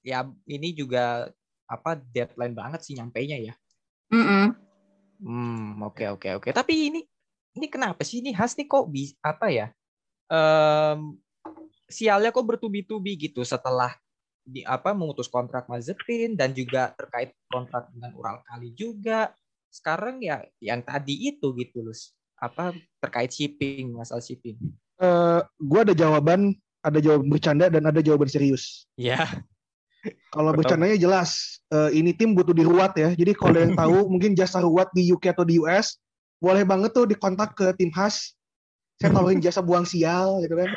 ya 0.00 0.24
ini 0.48 0.72
juga 0.72 1.28
apa 1.68 2.00
deadline 2.00 2.56
banget 2.56 2.80
sih 2.80 2.96
nyampainya 2.96 3.36
ya. 3.36 3.54
Mm-mm. 4.08 4.56
Hmm, 5.20 5.84
oke 5.84 6.04
oke 6.16 6.28
oke. 6.40 6.48
Tapi 6.56 6.88
ini 6.88 7.00
ini 7.58 7.66
kenapa 7.68 8.00
sih 8.06 8.24
ini 8.24 8.32
khas 8.32 8.56
nih 8.56 8.64
kok 8.64 8.88
bisa 8.88 9.14
apa 9.20 9.52
ya? 9.52 9.66
Em, 10.32 11.18
sialnya 11.88 12.32
kok 12.32 12.46
bertubi-tubi 12.46 13.20
gitu 13.20 13.44
setelah 13.44 13.92
di 14.48 14.64
apa 14.64 14.96
memutus 14.96 15.28
kontrak 15.28 15.68
Mazepin 15.68 16.32
dan 16.32 16.56
juga 16.56 16.96
terkait 16.96 17.36
kontrak 17.52 17.92
dengan 17.92 18.16
Ural 18.16 18.40
Kali 18.48 18.72
juga. 18.72 19.36
Sekarang 19.68 20.24
ya 20.24 20.40
yang 20.64 20.80
tadi 20.80 21.28
itu 21.28 21.52
gitu 21.52 21.84
loh. 21.84 21.96
Apa 22.40 22.72
terkait 23.02 23.28
shipping, 23.28 23.92
masalah 23.92 24.24
shipping. 24.24 24.56
Eh, 24.98 25.40
gua 25.60 25.80
ada 25.84 25.92
jawaban, 25.92 26.56
ada 26.88 26.98
jawaban 26.98 27.28
bercanda 27.28 27.66
dan 27.68 27.84
ada 27.86 28.00
jawaban 28.00 28.28
serius. 28.28 28.88
Ya. 28.96 29.24
Kalau 30.32 30.54
Betul. 30.54 30.58
bercandanya 30.64 30.96
jelas, 30.96 31.60
eh, 31.74 31.90
ini 31.98 32.14
tim 32.14 32.32
butuh 32.32 32.54
diruat 32.54 32.94
ya. 32.94 33.12
Jadi 33.12 33.32
kalau 33.34 33.58
yang 33.58 33.74
tahu 33.80 34.08
mungkin 34.08 34.32
jasa 34.32 34.62
ruat 34.62 34.88
di 34.94 35.08
UK 35.10 35.34
atau 35.34 35.44
di 35.44 35.58
US, 35.60 35.98
boleh 36.38 36.62
banget 36.62 36.94
tuh 36.94 37.04
dikontak 37.04 37.54
ke 37.58 37.74
tim 37.76 37.90
khas. 37.90 38.34
Saya 38.98 39.10
tawarin 39.16 39.42
jasa 39.42 39.60
buang 39.60 39.84
sial 39.84 40.40
gitu 40.42 40.54
kan. 40.54 40.70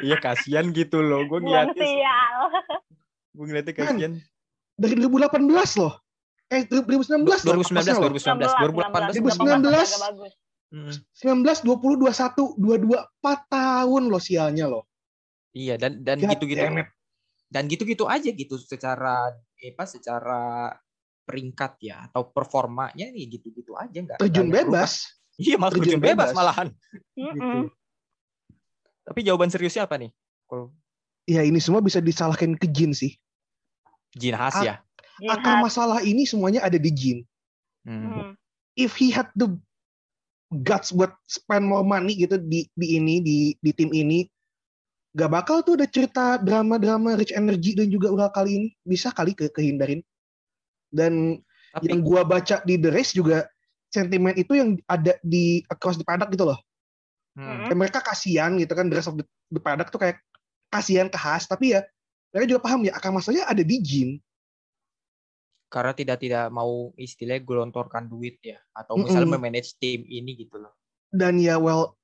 Iya 0.00 0.16
kasihan 0.18 0.70
gitu 0.72 1.02
loh. 1.02 1.26
Gue 1.28 1.42
Buang 1.42 1.70
ngeliatnya 1.74 1.86
sial. 1.86 2.38
gue 3.30 3.44
ngeliatnya 3.46 3.74
Kan, 3.74 3.86
kasihan. 3.94 4.12
Dari 4.80 4.94
2018 4.96 5.80
loh. 5.80 5.92
Eh 6.50 6.62
2019 6.66 7.46
loh. 7.46 7.54
2019 7.62 7.78
pasnya 7.78 7.94
loh. 7.94 8.10
2019 8.10 9.14
2019. 9.14 9.14
2018 9.14 9.70
Agak 9.70 10.02
bagus. 10.08 10.32
Mm, 10.70 10.94
19, 11.42 11.66
20, 11.66 11.98
21, 11.98 12.54
22, 12.54 12.94
4 12.94 13.38
tahun 13.50 14.02
loh 14.06 14.22
sialnya 14.22 14.70
loh. 14.70 14.86
Iya 15.50 15.74
dan 15.76 16.06
dan 16.06 16.22
gitu-gitu 16.22 16.62
dan 17.50 17.64
gitu-gitu 17.66 18.04
aja 18.06 18.30
gitu 18.30 18.54
secara 18.62 19.34
eh, 19.58 19.74
apa 19.74 19.82
secara 19.82 20.70
peringkat 21.26 21.72
ya 21.82 21.96
atau 22.10 22.30
performanya 22.30 23.10
nih 23.10 23.38
gitu-gitu 23.38 23.74
aja 23.74 23.98
nggak 23.98 24.18
Terjun 24.22 24.50
bebas. 24.50 25.06
perubahan. 25.06 25.18
Iya 25.40 25.54
malah 25.56 25.72
Terjun 25.74 25.86
terjun, 25.98 26.02
bebas, 26.04 26.28
bebas. 26.30 26.36
malahan. 26.38 26.68
Gitu. 27.16 27.58
Tapi 29.10 29.20
jawaban 29.26 29.50
seriusnya 29.50 29.88
apa 29.90 29.98
nih? 29.98 30.10
Kalau 30.46 30.70
Ya 31.28 31.46
ini 31.46 31.62
semua 31.62 31.78
bisa 31.78 32.02
disalahkan 32.02 32.58
ke 32.58 32.66
Jin 32.66 32.90
sih. 32.90 33.14
Jin 34.18 34.34
Has 34.34 34.58
Ah, 34.58 34.64
ya. 34.66 34.74
Akar 35.30 35.62
masalah 35.62 36.02
ini 36.02 36.26
semuanya 36.26 36.64
ada 36.66 36.74
di 36.74 36.90
Jin. 36.90 37.18
Hmm. 37.86 38.34
If 38.74 38.98
he 38.98 39.14
had 39.14 39.30
the 39.38 39.54
guts 40.66 40.90
buat 40.90 41.14
spend 41.30 41.70
more 41.70 41.86
money 41.86 42.18
gitu 42.18 42.34
di 42.40 42.66
di 42.74 42.98
ini 42.98 43.22
di 43.22 43.36
di 43.62 43.70
tim 43.70 43.94
ini, 43.94 44.26
gak 45.10 45.30
bakal 45.30 45.62
tuh 45.66 45.74
ada 45.74 45.90
cerita 45.90 46.38
drama-drama 46.38 47.18
rich 47.18 47.34
energy 47.34 47.74
dan 47.74 47.90
juga 47.90 48.10
ulah 48.14 48.30
kali 48.30 48.50
ini 48.54 48.68
bisa 48.86 49.10
kali 49.10 49.34
ke 49.34 49.50
kehindarin. 49.50 50.02
Dan 50.90 51.42
Tapi 51.74 51.90
yang 51.90 52.02
gua 52.02 52.26
baca 52.26 52.62
di 52.66 52.74
The 52.78 52.90
Race 52.90 53.14
juga 53.14 53.46
sentimen 53.90 54.34
itu 54.38 54.54
yang 54.58 54.78
ada 54.86 55.18
di 55.22 55.62
across 55.70 55.98
the 55.98 56.06
paddock 56.06 56.30
gitu 56.30 56.46
loh. 56.46 56.58
hmm, 57.38 57.70
Kayak 57.70 57.78
mereka 57.78 57.98
kasihan 58.02 58.54
gitu 58.58 58.70
kan 58.74 58.86
the 58.86 58.96
rest 58.98 59.10
of 59.10 59.18
the, 59.18 59.26
the 59.50 59.60
tuh 59.90 59.98
kayak 59.98 60.18
kasihan 60.70 61.10
ke 61.10 61.18
Haas 61.18 61.50
tapi 61.50 61.74
ya 61.74 61.82
mereka 62.30 62.46
juga 62.46 62.60
paham 62.62 62.86
ya 62.86 62.94
akar 62.94 63.10
masalahnya 63.10 63.50
ada 63.50 63.62
di 63.66 63.76
Jin. 63.82 64.10
karena 65.70 65.94
tidak 65.94 66.18
tidak 66.18 66.50
mau 66.50 66.90
istilahnya 66.98 67.46
gelontorkan 67.46 68.10
duit 68.10 68.42
ya 68.42 68.58
atau 68.74 68.98
misalnya 68.98 69.30
Mm-mm. 69.30 69.38
memanage 69.38 69.78
tim 69.78 70.02
ini 70.02 70.34
gitu 70.34 70.58
loh. 70.58 70.74
dan 71.14 71.38
ya 71.38 71.62
well 71.62 71.94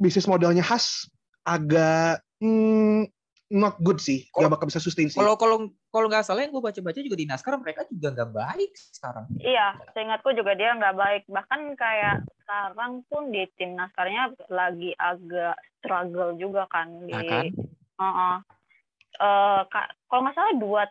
bisnis 0.00 0.24
modelnya 0.24 0.64
khas 0.64 1.04
agak 1.44 2.24
hmm, 2.44 3.08
not 3.50 3.80
good 3.80 3.96
sih 3.96 4.28
Kalau- 4.28 4.44
nggak 4.44 4.52
bakal 4.52 4.66
bisa 4.68 4.80
sustain 4.80 5.08
sih 5.08 5.16
Kalau 5.16 5.40
kalau 5.40 5.56
kalau 5.88 6.06
nggak 6.06 6.26
salah 6.26 6.44
yang 6.44 6.52
gue 6.52 6.60
baca-baca 6.60 7.00
juga 7.00 7.16
di 7.16 7.24
NASCAR 7.24 7.56
mereka 7.56 7.88
juga 7.88 8.12
nggak 8.12 8.30
baik 8.30 8.72
sekarang. 8.92 9.24
Iya, 9.38 9.66
seingatku 9.94 10.34
juga 10.34 10.52
dia 10.52 10.74
nggak 10.74 10.96
baik. 10.96 11.22
Bahkan 11.26 11.60
kayak 11.74 12.16
sekarang 12.42 13.00
pun 13.06 13.30
di 13.30 13.46
tim 13.54 13.72
NASCAR-nya 13.72 14.34
lagi 14.50 14.90
agak 14.94 15.54
struggle 15.78 16.34
juga 16.34 16.66
kan 16.68 16.88
di. 17.06 17.14
Nah 17.14 17.22
kan? 17.22 17.44
Heeh. 17.94 18.36
Eh, 19.14 19.60
ka- 19.70 19.92
kalau 20.10 20.20
nggak 20.26 20.34
salah 20.34 20.54
dua, 20.58 20.82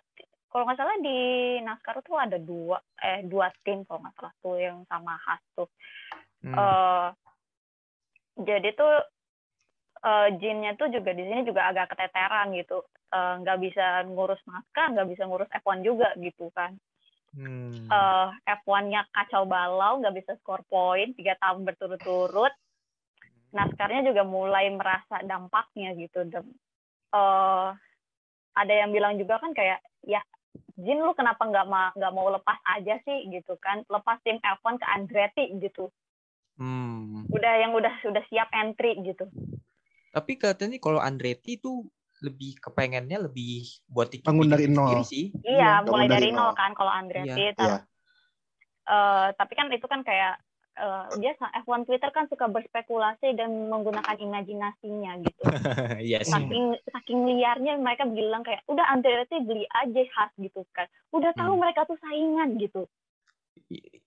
kalau 0.48 0.64
nggak 0.64 0.80
salah 0.80 0.96
di 1.04 1.18
NASCAR 1.60 2.00
tuh 2.00 2.16
ada 2.16 2.38
dua, 2.40 2.80
eh 2.98 3.28
dua 3.28 3.52
tim 3.68 3.84
kalau 3.84 4.00
nggak 4.00 4.16
salah 4.16 4.34
tuh 4.40 4.56
yang 4.56 4.88
sama 4.88 5.20
Haas 5.20 5.44
tuh. 5.52 5.68
Hmm. 6.40 6.56
eh 6.56 7.08
jadi 8.40 8.72
tuh 8.72 8.94
eh 10.04 10.28
Jinnya 10.36 10.76
tuh 10.76 10.92
juga 10.92 11.16
di 11.16 11.24
sini 11.24 11.48
juga 11.48 11.72
agak 11.72 11.96
keteteran 11.96 12.52
gitu. 12.60 12.84
Eh, 13.14 13.34
nggak 13.46 13.60
bisa 13.64 14.04
ngurus 14.10 14.42
naskah 14.50 14.88
nggak 14.92 15.10
bisa 15.16 15.24
ngurus 15.30 15.50
F1 15.54 15.80
juga 15.86 16.12
gitu 16.20 16.52
kan. 16.52 16.76
Hmm. 17.34 17.90
eh 17.90 18.28
F1-nya 18.62 19.10
kacau 19.10 19.50
balau 19.50 19.98
nggak 19.98 20.16
bisa 20.22 20.32
skor 20.38 20.62
poin 20.70 21.16
tiga 21.18 21.34
tahun 21.40 21.66
berturut-turut. 21.66 22.54
Naskarnya 23.54 24.10
juga 24.10 24.26
mulai 24.26 24.70
merasa 24.74 25.22
dampaknya 25.24 25.94
gitu 25.98 26.26
eh 27.14 27.70
ada 28.54 28.74
yang 28.74 28.94
bilang 28.94 29.18
juga 29.18 29.38
kan 29.42 29.54
kayak 29.54 29.82
ya 30.06 30.22
Jin 30.74 31.06
lu 31.06 31.14
kenapa 31.14 31.46
nggak 31.46 31.70
ma 31.70 31.94
nggak 31.94 32.14
mau 32.14 32.34
lepas 32.34 32.58
aja 32.78 32.98
sih? 33.06 33.30
gitu 33.30 33.58
kan. 33.62 33.86
Lepas 33.88 34.20
tim 34.26 34.42
F1 34.42 34.78
ke 34.82 34.88
Andretti 34.90 35.46
gitu. 35.62 35.90
Hmm. 36.54 37.26
udah 37.34 37.54
yang 37.66 37.74
udah 37.74 37.90
sudah 38.06 38.22
siap 38.30 38.46
entry 38.54 38.94
gitu 39.02 39.26
Tapi 40.14 40.32
katanya 40.36 40.78
kalau 40.78 41.02
Andretti 41.02 41.58
itu 41.58 41.82
lebih 42.22 42.56
kepengennya 42.62 43.18
lebih 43.20 43.66
buat 43.86 44.08
tiket 44.08 44.24
Bangun 44.24 44.48
dari 44.48 44.70
nol. 44.70 45.02
sih. 45.04 45.34
iya 45.44 45.82
Iya, 45.82 45.84
mulai 45.84 46.08
dari 46.08 46.30
nol 46.30 46.54
kan 46.54 46.72
kalau 46.72 46.88
Andretti 46.90 47.28
Iya. 47.44 47.52
Tapi- 47.52 47.66
Iya. 47.66 47.78
eh, 48.86 49.28
tapi 49.34 49.54
kan 49.54 49.68
itu 49.70 49.84
kan 49.84 50.02
kayak 50.02 50.38
eh, 50.74 51.06
dia 51.18 51.34
sa- 51.36 51.54
F1 51.56 51.84
Twitter 51.84 52.10
kan 52.10 52.26
suka 52.26 52.48
berspekulasi 52.48 53.34
dan 53.34 53.50
menggunakan 53.68 54.16
imajinasinya 54.16 55.12
gitu 55.20 55.42
Iya 56.04 56.22
sih. 56.22 56.34
saking 56.34 56.66
saking 56.88 57.20
liarnya 57.28 57.78
mereka 57.78 58.06
bilang 58.06 58.42
kayak 58.42 58.66
udah 58.66 58.82
Andretti 58.88 59.38
beli 59.40 59.70
aja 59.72 60.02
khas 60.08 60.34
gitu 60.36 60.66
kan 60.72 60.86
udah 61.10 61.30
tahu 61.32 61.54
Hmm. 61.54 61.62
mereka 61.62 61.86
tuh 61.86 61.94
saingan 62.00 62.58
gitu 62.58 62.90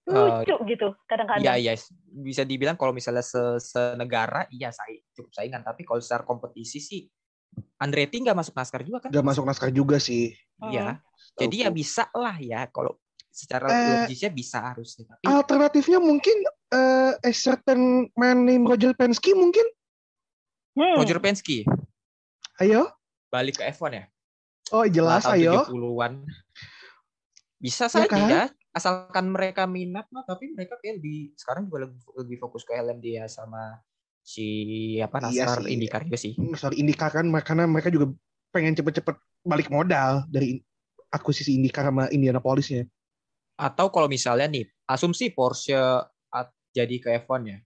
Lucu 0.07 0.55
gitu 0.71 0.89
kadang-kadang 1.05 1.43
Iya, 1.43 1.55
iya. 1.59 1.73
Bisa 2.07 2.43
dibilang 2.43 2.79
kalau 2.79 2.95
misalnya 2.95 3.21
se 3.21 3.39
senegara, 3.59 4.47
iya 4.49 4.71
saya 4.71 4.95
cukup 5.13 5.35
saingan. 5.35 5.61
Tapi 5.61 5.83
kalau 5.83 5.99
secara 5.99 6.23
kompetisi 6.23 6.79
sih, 6.79 7.03
Andretti 7.77 8.23
nggak 8.23 8.37
masuk 8.37 8.55
NASCAR 8.55 8.83
juga 8.83 8.99
kan? 9.03 9.11
nggak 9.11 9.27
masuk 9.27 9.43
naskah 9.43 9.73
juga 9.73 9.97
sih 9.99 10.31
Iya. 10.63 11.01
Setauku. 11.03 11.41
Jadi 11.43 11.57
ya 11.59 11.71
bisa 11.71 12.05
lah 12.13 12.37
ya 12.37 12.65
kalau 12.69 12.95
secara 13.29 13.67
Eh, 13.69 13.89
logisnya 14.05 14.31
bisa 14.31 14.59
harusnya. 14.63 15.05
Tapi 15.11 15.25
alternatifnya 15.27 15.99
mungkin 15.99 16.37
eh 16.67 17.13
a 17.17 17.31
certain 17.33 18.07
man 18.15 18.45
named 18.45 18.65
Roger 18.67 18.93
Penske 18.93 19.33
mungkin 19.33 19.65
Hmm. 20.77 21.01
Roger 21.01 21.17
Penske 21.19 21.65
ayo 22.57 22.93
balik 23.27 23.57
ke 23.57 23.65
F1 23.67 23.91
ya? 23.91 24.05
oh 24.71 24.85
jelas 24.85 25.25
Tahun 25.25 25.37
ayo 25.37 25.65
70-an. 25.65 26.13
Bisa 27.57 27.89
Ya 27.89 28.05
saja 28.05 28.09
kan? 28.13 28.49
Asalkan 28.77 29.33
mereka 29.33 29.65
minat 29.65 30.05
mah. 30.13 30.29
Tapi 30.29 30.53
mereka 30.53 30.77
kayak 30.77 31.01
di 31.01 31.33
sekarang 31.41 31.73
juga 31.73 31.89
lebih, 31.89 32.01
lebih 32.21 32.37
fokus 32.37 32.63
ke 32.69 32.77
LMD 32.77 33.17
ya 33.17 33.25
sama 33.25 33.81
si 34.21 34.47
apa 35.01 35.25
Iya 35.33 35.49
NASCAR 35.49 35.65
sih. 35.65 35.73
IndyCar 35.73 36.01
juga 36.05 36.19
sih. 36.21 36.33
sorry 36.61 36.77
IndyCar 36.85 37.11
kan 37.17 37.27
karena 37.41 37.65
mereka 37.65 37.89
juga 37.89 38.13
pengen 38.53 38.77
cepet-cepet 38.77 39.17
balik 39.47 39.73
modal 39.73 40.29
dari 40.29 40.61
akuisisi 41.09 41.57
IndyCar 41.57 41.89
sama 41.89 42.13
Indianapolisnya. 42.13 42.85
Atau 43.57 43.89
kalau 43.89 44.05
misalnya 44.05 44.53
nih, 44.53 44.69
asumsi 44.85 45.33
Porsche 45.33 46.05
jadi 46.77 46.97
ke 47.01 47.09
F1 47.25 47.41
ya. 47.49 47.59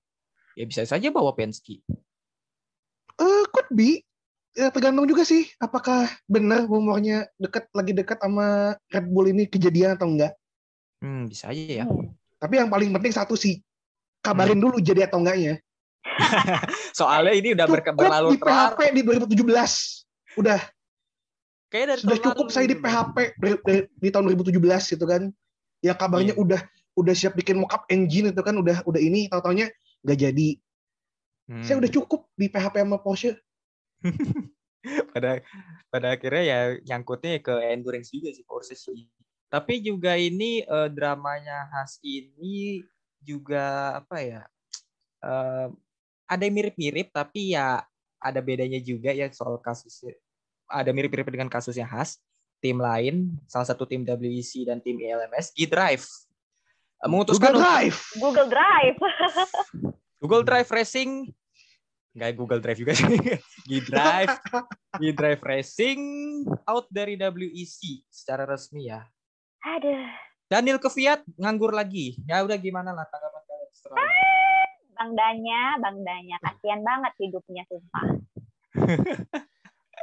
Ya 0.55 0.65
bisa 0.71 0.87
saja 0.87 1.11
bawa 1.11 1.35
Penske. 1.35 1.83
Eh, 3.19 3.45
could 3.51 3.67
be. 3.75 4.07
Ya, 4.55 4.67
tergantung 4.75 5.07
juga 5.07 5.23
sih, 5.23 5.47
apakah 5.63 6.11
benar 6.27 6.67
rumornya 6.67 7.31
dekat 7.39 7.71
lagi 7.71 7.95
dekat 7.95 8.19
sama 8.19 8.75
Red 8.91 9.07
Bull 9.07 9.31
ini 9.31 9.47
kejadian 9.47 9.95
atau 9.95 10.11
enggak. 10.11 10.35
Hmm, 11.01 11.27
bisa 11.27 11.49
aja 11.51 11.85
ya. 11.85 11.85
Hmm. 11.85 12.13
Tapi 12.41 12.55
yang 12.57 12.69
paling 12.69 12.89
penting 12.93 13.13
satu 13.13 13.37
sih, 13.37 13.61
kabarin 14.21 14.61
dulu 14.61 14.81
jadi 14.81 15.09
atau 15.09 15.21
enggaknya. 15.21 15.61
Soalnya 16.99 17.33
ini 17.37 17.53
udah 17.53 17.67
Cukup 17.69 17.97
berlalu 17.97 18.29
di 18.33 18.39
PHP 18.41 18.79
terlalu. 18.81 18.97
di 18.97 19.03
2017. 19.37 20.41
Udah, 20.41 20.61
Kayaknya 21.71 21.89
dari 21.89 22.01
sudah 22.03 22.19
cukup 22.19 22.47
lalu 22.49 22.55
saya 22.55 22.67
di. 22.67 22.77
PHP 22.77 23.17
di 24.01 24.09
tahun 24.11 24.25
2017 24.33 24.93
gitu 24.97 25.05
kan. 25.05 25.23
Ya 25.81 25.93
kabarnya 25.97 26.35
Iya. 26.37 26.41
udah 26.41 26.61
udah 26.99 27.15
siap 27.17 27.39
bikin 27.39 27.57
mockup 27.57 27.87
engine 27.89 28.35
itu 28.35 28.43
kan 28.45 28.53
udah 28.59 28.85
udah 28.85 29.01
ini 29.01 29.31
tau 29.31 29.41
taunya 29.41 29.71
nggak 30.05 30.19
jadi. 30.19 30.49
Hmm. 31.49 31.63
Saya 31.65 31.77
udah 31.81 31.91
cukup 31.93 32.27
di 32.35 32.51
PHP 32.51 32.75
sama 32.81 32.99
Porsche. 33.01 33.37
pada 35.13 35.45
pada 35.93 36.07
akhirnya 36.17 36.43
ya 36.43 36.59
nyangkutnya 36.89 37.39
ke 37.45 37.53
endurance 37.71 38.11
juga 38.11 38.33
sih 38.33 38.45
Porsche 38.45 38.75
sih. 38.75 39.07
Tapi 39.51 39.83
juga 39.83 40.15
ini 40.15 40.63
eh, 40.63 40.89
dramanya 40.89 41.67
Has 41.75 41.99
ini 42.01 42.87
juga 43.19 43.99
apa 43.99 44.23
ya? 44.23 44.43
eh, 45.21 45.67
ada 46.31 46.43
yang 46.47 46.55
mirip-mirip 46.55 47.11
tapi 47.11 47.59
ya 47.59 47.83
ada 48.23 48.39
bedanya 48.39 48.79
juga 48.79 49.11
ya 49.11 49.27
soal 49.35 49.59
kasusnya. 49.59 50.15
Ada 50.71 50.95
mirip-mirip 50.95 51.27
dengan 51.27 51.51
kasusnya 51.51 51.85
Has. 51.85 52.23
Tim 52.61 52.77
lain, 52.77 53.41
salah 53.49 53.65
satu 53.65 53.89
tim 53.89 54.05
WEC 54.05 54.69
dan 54.69 54.85
tim 54.85 55.01
ELMS, 55.01 55.51
G-Drive 55.57 56.05
eh, 57.03 57.09
memutuskan 57.09 57.51
Google 57.51 57.57
untuk- 57.57 57.65
Drive. 57.67 57.99
Google 58.21 58.49
Drive. 58.49 58.97
Google 60.21 60.45
Drive 60.45 60.69
Racing 60.71 61.33
nggak 62.11 62.35
Google 62.35 62.59
Drive 62.59 62.77
juga 62.77 62.91
sih 62.91 63.07
G-Drive 63.71 64.35
G-Drive 64.99 65.41
Racing 65.41 66.01
out 66.67 66.91
dari 66.91 67.15
WEC 67.15 68.03
secara 68.11 68.43
resmi 68.45 68.91
ya 68.91 69.07
Aduh, 69.61 70.05
Daniel 70.47 70.81
Kvyat 70.81 71.21
nganggur 71.37 71.71
lagi 71.71 72.17
ya 72.25 72.41
udah 72.41 72.57
gimana 72.57 72.91
lah 72.91 73.05
tanggapan 73.07 73.43
kalian 73.45 73.71
setelah 73.71 74.01
ini? 74.01 74.29
Bang 74.93 75.13
Danya, 75.13 75.63
Bang 75.79 75.99
Danya, 76.01 76.37
kasihan 76.41 76.81
banget 76.81 77.13
hidupnya 77.19 77.63
sumpah. 77.67 78.07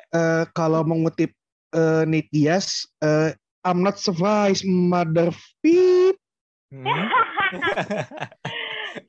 Eh, 0.08 0.48
kalau 0.56 0.88
mengutip 0.88 1.36
eh, 1.76 2.04
Nate 2.08 2.32
Diaz, 2.32 2.88
eh, 3.04 3.36
I'm 3.68 3.84
not 3.84 4.00
surprised, 4.00 4.64
mother 4.64 5.36
beep. 5.60 6.16
Hmm? 6.72 6.88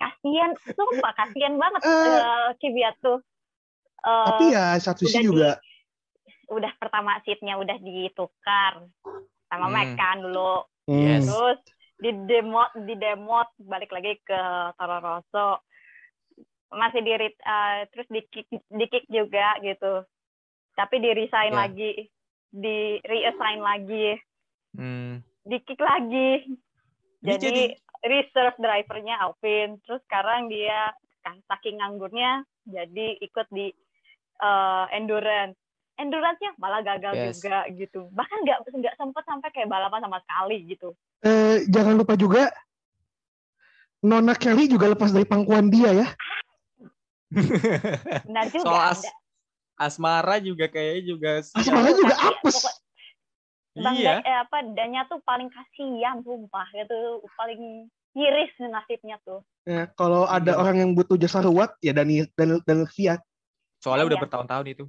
kasihan, 0.03 0.51
sumpah 0.59 1.13
kasihan 1.15 1.55
banget 1.55 1.87
Eh. 1.87 1.95
eh 1.95 2.49
Kvyat 2.59 2.99
tuh. 2.99 3.23
Eh, 4.03 4.27
Tapi 4.27 4.45
ya 4.51 4.75
satu 4.83 5.07
udah 5.07 5.13
sisi 5.15 5.23
di- 5.23 5.27
juga 5.31 5.51
udah 6.51 6.73
pertama 6.83 7.15
seatnya 7.23 7.55
udah 7.63 7.79
ditukar 7.79 8.83
sama 9.49 9.67
Hmm. 9.69 9.75
Mac 9.75 9.89
kan 9.97 10.17
dulu. 10.21 10.55
Yes. 10.89 11.25
Terus 11.27 11.59
di 11.99 12.11
demot 12.31 12.71
di 12.87 12.95
demot 12.95 13.49
balik 13.59 13.91
lagi 13.91 14.17
ke 14.23 14.41
Toro 14.77 14.99
Rosso. 15.01 15.61
Masih 16.69 17.01
di 17.01 17.13
eh, 17.13 17.79
terus 17.93 18.09
di 18.09 18.21
kick, 18.29 18.49
di 18.53 18.85
kick 18.89 19.09
juga 19.09 19.57
gitu. 19.61 20.05
Tapi 20.77 21.01
di 21.01 21.11
resign 21.11 21.53
Ya. 21.53 21.59
lagi, 21.65 21.93
di 22.49 23.01
reassign 23.03 23.59
lagi, 23.59 24.15
Hmm. 24.77 25.25
di 25.43 25.57
kick 25.65 25.81
lagi. 25.81 26.45
Jadi, 27.19 27.51
jadi- 27.51 27.75
reserve 28.07 28.55
drivernya 28.63 29.19
Alvin. 29.19 29.83
Terus 29.83 29.99
sekarang 30.07 30.47
dia 30.47 30.95
kan 31.27 31.35
saking 31.51 31.83
nganggurnya 31.83 32.47
jadi 32.65 33.19
ikut 33.19 33.49
di 33.51 33.73
eh, 34.39 34.85
endurance. 34.95 35.59
Endurance-nya 35.99 36.55
malah 36.57 36.79
gagal 36.81 37.13
Yes. 37.13 37.37
juga 37.37 37.67
gitu. 37.69 38.07
Bahkan 38.09 38.39
nggak 38.41 38.59
nggak 38.71 38.95
sempat 38.95 39.25
sampai 39.25 39.51
kayak 39.51 39.67
balapan 39.67 39.99
sama 40.01 40.23
sekali 40.23 40.63
gitu. 40.65 40.95
Eh, 41.21 41.67
jangan 41.67 41.99
lupa 41.99 42.15
juga 42.15 42.55
Nona 43.99 44.33
Kelly 44.33 44.71
juga 44.71 44.87
lepas 44.89 45.11
dari 45.11 45.27
pangkuan 45.27 45.67
dia 45.69 45.91
ya. 45.93 46.07
Benar 48.25 48.47
juga 48.49 48.63
soal 48.65 48.85
as- 48.89 49.05
ada. 49.05 49.13
asmara 49.79 50.37
juga 50.39 50.67
kayaknya 50.67 51.03
juga 51.05 51.31
Asmara 51.45 51.91
juga 51.93 52.15
Tapi 52.15 52.27
apes. 52.33 52.57
pokok- 52.57 52.79
Bang 53.79 53.95
iya 53.95 54.19
Da- 54.19 54.25
eh, 54.25 54.39
apa 54.41 54.57
Danya 54.75 55.07
tuh 55.07 55.23
paling 55.23 55.47
kasihan 55.49 56.19
sumpah 56.19 56.67
gitu 56.73 56.99
paling 57.37 57.87
miris 58.11 58.51
nasibnya 58.59 59.23
tuh. 59.23 59.39
Ya, 59.63 59.87
kalau 59.93 60.27
ada 60.27 60.51
Iya. 60.51 60.59
orang 60.59 60.77
yang 60.79 60.91
butuh 60.95 61.15
jasa 61.15 61.39
ruwet 61.39 61.71
ya 61.79 61.91
Daniel 61.93 62.27
Daniel, 62.33 62.59
Daniel 62.63 62.87
Fiat. 62.89 63.23
soalnya 63.79 64.11
udah 64.11 64.19
Iya. 64.19 64.25
bertahun-tahun 64.27 64.67
itu 64.69 64.85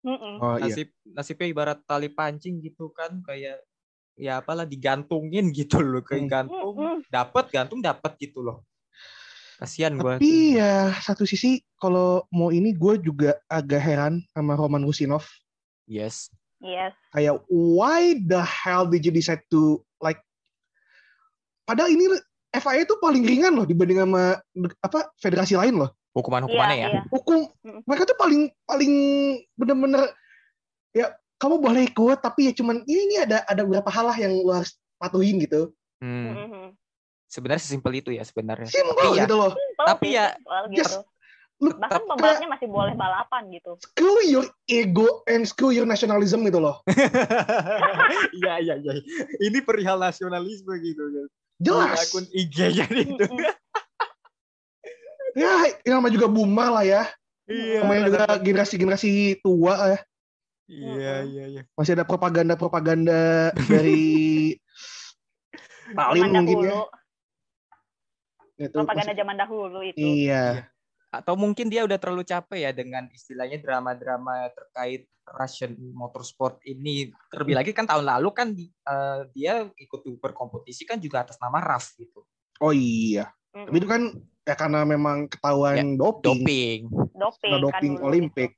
Mm-mm. 0.00 0.34
Oh 0.40 0.56
nasib 0.56 0.88
nasibnya 1.04 1.46
ibarat 1.50 1.78
tali 1.84 2.08
pancing 2.08 2.60
gitu 2.64 2.88
kan 2.96 3.20
kayak 3.20 3.60
ya 4.16 4.40
apalah 4.40 4.64
digantungin 4.64 5.52
gitu 5.58 5.80
loh 5.80 6.00
kayak 6.00 6.28
gantung 6.28 7.04
dapat 7.12 7.44
gantung 7.52 7.80
dapat 7.84 8.16
gitu 8.16 8.40
loh 8.40 8.64
kasihan 9.60 9.92
gua 10.00 10.16
Tapi 10.16 10.56
ya 10.56 10.88
satu 11.04 11.28
sisi 11.28 11.60
kalau 11.76 12.24
mau 12.32 12.48
ini 12.48 12.72
gue 12.72 12.96
juga 13.04 13.36
agak 13.44 13.76
heran 13.76 14.24
sama 14.32 14.56
Roman 14.56 14.80
Rusinov. 14.80 15.28
yes 15.84 16.32
Yes. 16.60 16.92
Kayak 17.16 17.40
why 17.48 18.20
the 18.20 18.44
hell 18.44 18.84
did 18.84 19.00
you 19.00 19.12
decide 19.12 19.40
to 19.48 19.80
like 19.96 20.20
Padahal 21.64 21.88
ini 21.88 22.04
FIA 22.52 22.84
itu 22.84 22.98
paling 23.00 23.24
ringan 23.24 23.56
loh 23.56 23.64
dibanding 23.64 24.02
sama 24.02 24.36
apa 24.82 25.08
federasi 25.16 25.56
lain 25.56 25.80
loh. 25.80 25.90
Hukuman 26.10 26.42
hukumannya 26.44 26.76
Iya, 26.76 26.86
ya 26.86 26.90
iya. 26.90 27.02
Hukum 27.08 27.46
Mm. 27.60 27.80
mereka 27.86 28.02
tuh 28.08 28.18
paling 28.18 28.40
paling 28.64 28.92
bener-bener 29.54 30.02
ya 30.90 31.14
kamu 31.36 31.56
boleh 31.56 31.86
ikut 31.86 32.18
tapi 32.20 32.50
ya 32.50 32.52
cuman 32.52 32.82
ini, 32.84 33.00
ini 33.08 33.16
ada 33.22 33.46
ada 33.46 33.62
beberapa 33.62 33.88
hal 33.88 34.10
lah 34.10 34.18
yang 34.18 34.32
lo 34.42 34.52
harus 34.52 34.74
patuhin 34.98 35.40
gitu. 35.40 35.70
Hmm. 36.00 36.32
Mm-mm. 36.32 36.66
sebenarnya 37.30 37.62
sesimpel 37.62 37.92
itu 37.94 38.10
ya 38.10 38.24
sebenarnya 38.24 38.66
Simple 38.66 38.96
Tapi 38.96 39.14
ya, 39.14 39.22
gitu 39.28 39.34
loh. 39.38 39.52
Simple 39.54 39.86
Tapi 39.86 40.06
ya, 40.10 40.26
simple 40.34 40.64
just 40.74 40.92
gitu. 40.96 41.00
Lu 41.60 41.76
Bahkan 41.76 42.02
pembalapnya 42.08 42.48
masih 42.48 42.68
boleh 42.72 42.96
balapan 42.96 43.42
gitu. 43.52 43.76
screw 43.84 44.18
your 44.24 44.48
ego 44.64 45.20
and 45.28 45.44
screw 45.44 45.68
your 45.70 45.84
nationalism 45.84 46.40
gitu 46.42 46.56
loh. 46.56 46.80
iya 48.40 48.58
iya 48.64 48.74
iya 48.80 48.92
ini 49.38 49.58
perihal 49.60 50.00
nasionalisme 50.00 50.72
gitu 50.80 51.04
kan 51.04 51.26
Jelas. 51.60 52.08
akun 52.08 52.24
IG-nya 52.32 52.88
itu 52.88 53.24
Mm-mm. 53.28 53.44
Ya, 55.32 55.52
yang 55.86 56.02
nama 56.02 56.10
juga 56.10 56.26
Buma 56.26 56.66
lah 56.70 56.84
ya. 56.84 57.02
iya 57.46 57.82
Namanya 57.82 58.02
juga 58.10 58.22
generasi-generasi 58.38 59.40
tua 59.42 59.74
ya. 59.94 59.98
iya 60.70 61.14
iya 61.26 61.44
iya 61.50 61.62
Masih 61.74 61.98
ada 61.98 62.06
propaganda-propaganda 62.06 63.50
dari 63.66 64.54
Stalin 65.90 66.22
Zaman 66.22 66.30
mungkin 66.30 66.56
ya. 66.62 66.70
dahulu, 66.70 66.80
Itu 68.54 68.76
propaganda 68.76 69.10
masih- 69.10 69.18
zaman 69.18 69.36
dahulu 69.36 69.78
itu. 69.82 69.98
Iya. 69.98 70.70
atau 71.10 71.34
mungkin 71.34 71.66
dia 71.66 71.82
udah 71.82 71.98
terlalu 71.98 72.22
capek 72.22 72.58
ya 72.62 72.70
dengan 72.70 73.10
istilahnya 73.10 73.58
drama-drama 73.58 74.46
terkait 74.54 75.10
Russian 75.26 75.74
motorsport 75.90 76.62
ini 76.62 77.10
terlebih 77.34 77.58
lagi 77.58 77.74
kan 77.74 77.82
tahun 77.82 78.06
lalu 78.06 78.30
kan 78.30 78.54
eh, 78.54 79.20
dia 79.34 79.66
ikut 79.74 80.06
berkompetisi 80.22 80.86
kan 80.86 81.02
juga 81.02 81.26
atas 81.26 81.34
nama 81.42 81.58
RAF 81.58 81.98
gitu 81.98 82.22
Oh 82.62 82.70
iya. 82.70 83.26
Mm-mm. 83.50 83.66
Tapi 83.66 83.76
itu 83.82 83.88
kan 83.90 84.02
ya 84.46 84.54
karena 84.54 84.80
memang 84.86 85.26
ketahuan 85.26 85.98
doping, 85.98 86.22
doping 86.22 86.40
doping, 87.14 87.50
Nah, 87.50 87.58
kan 87.58 87.62
doping 87.66 87.92
dulu 87.98 88.06
Olimpik. 88.06 88.52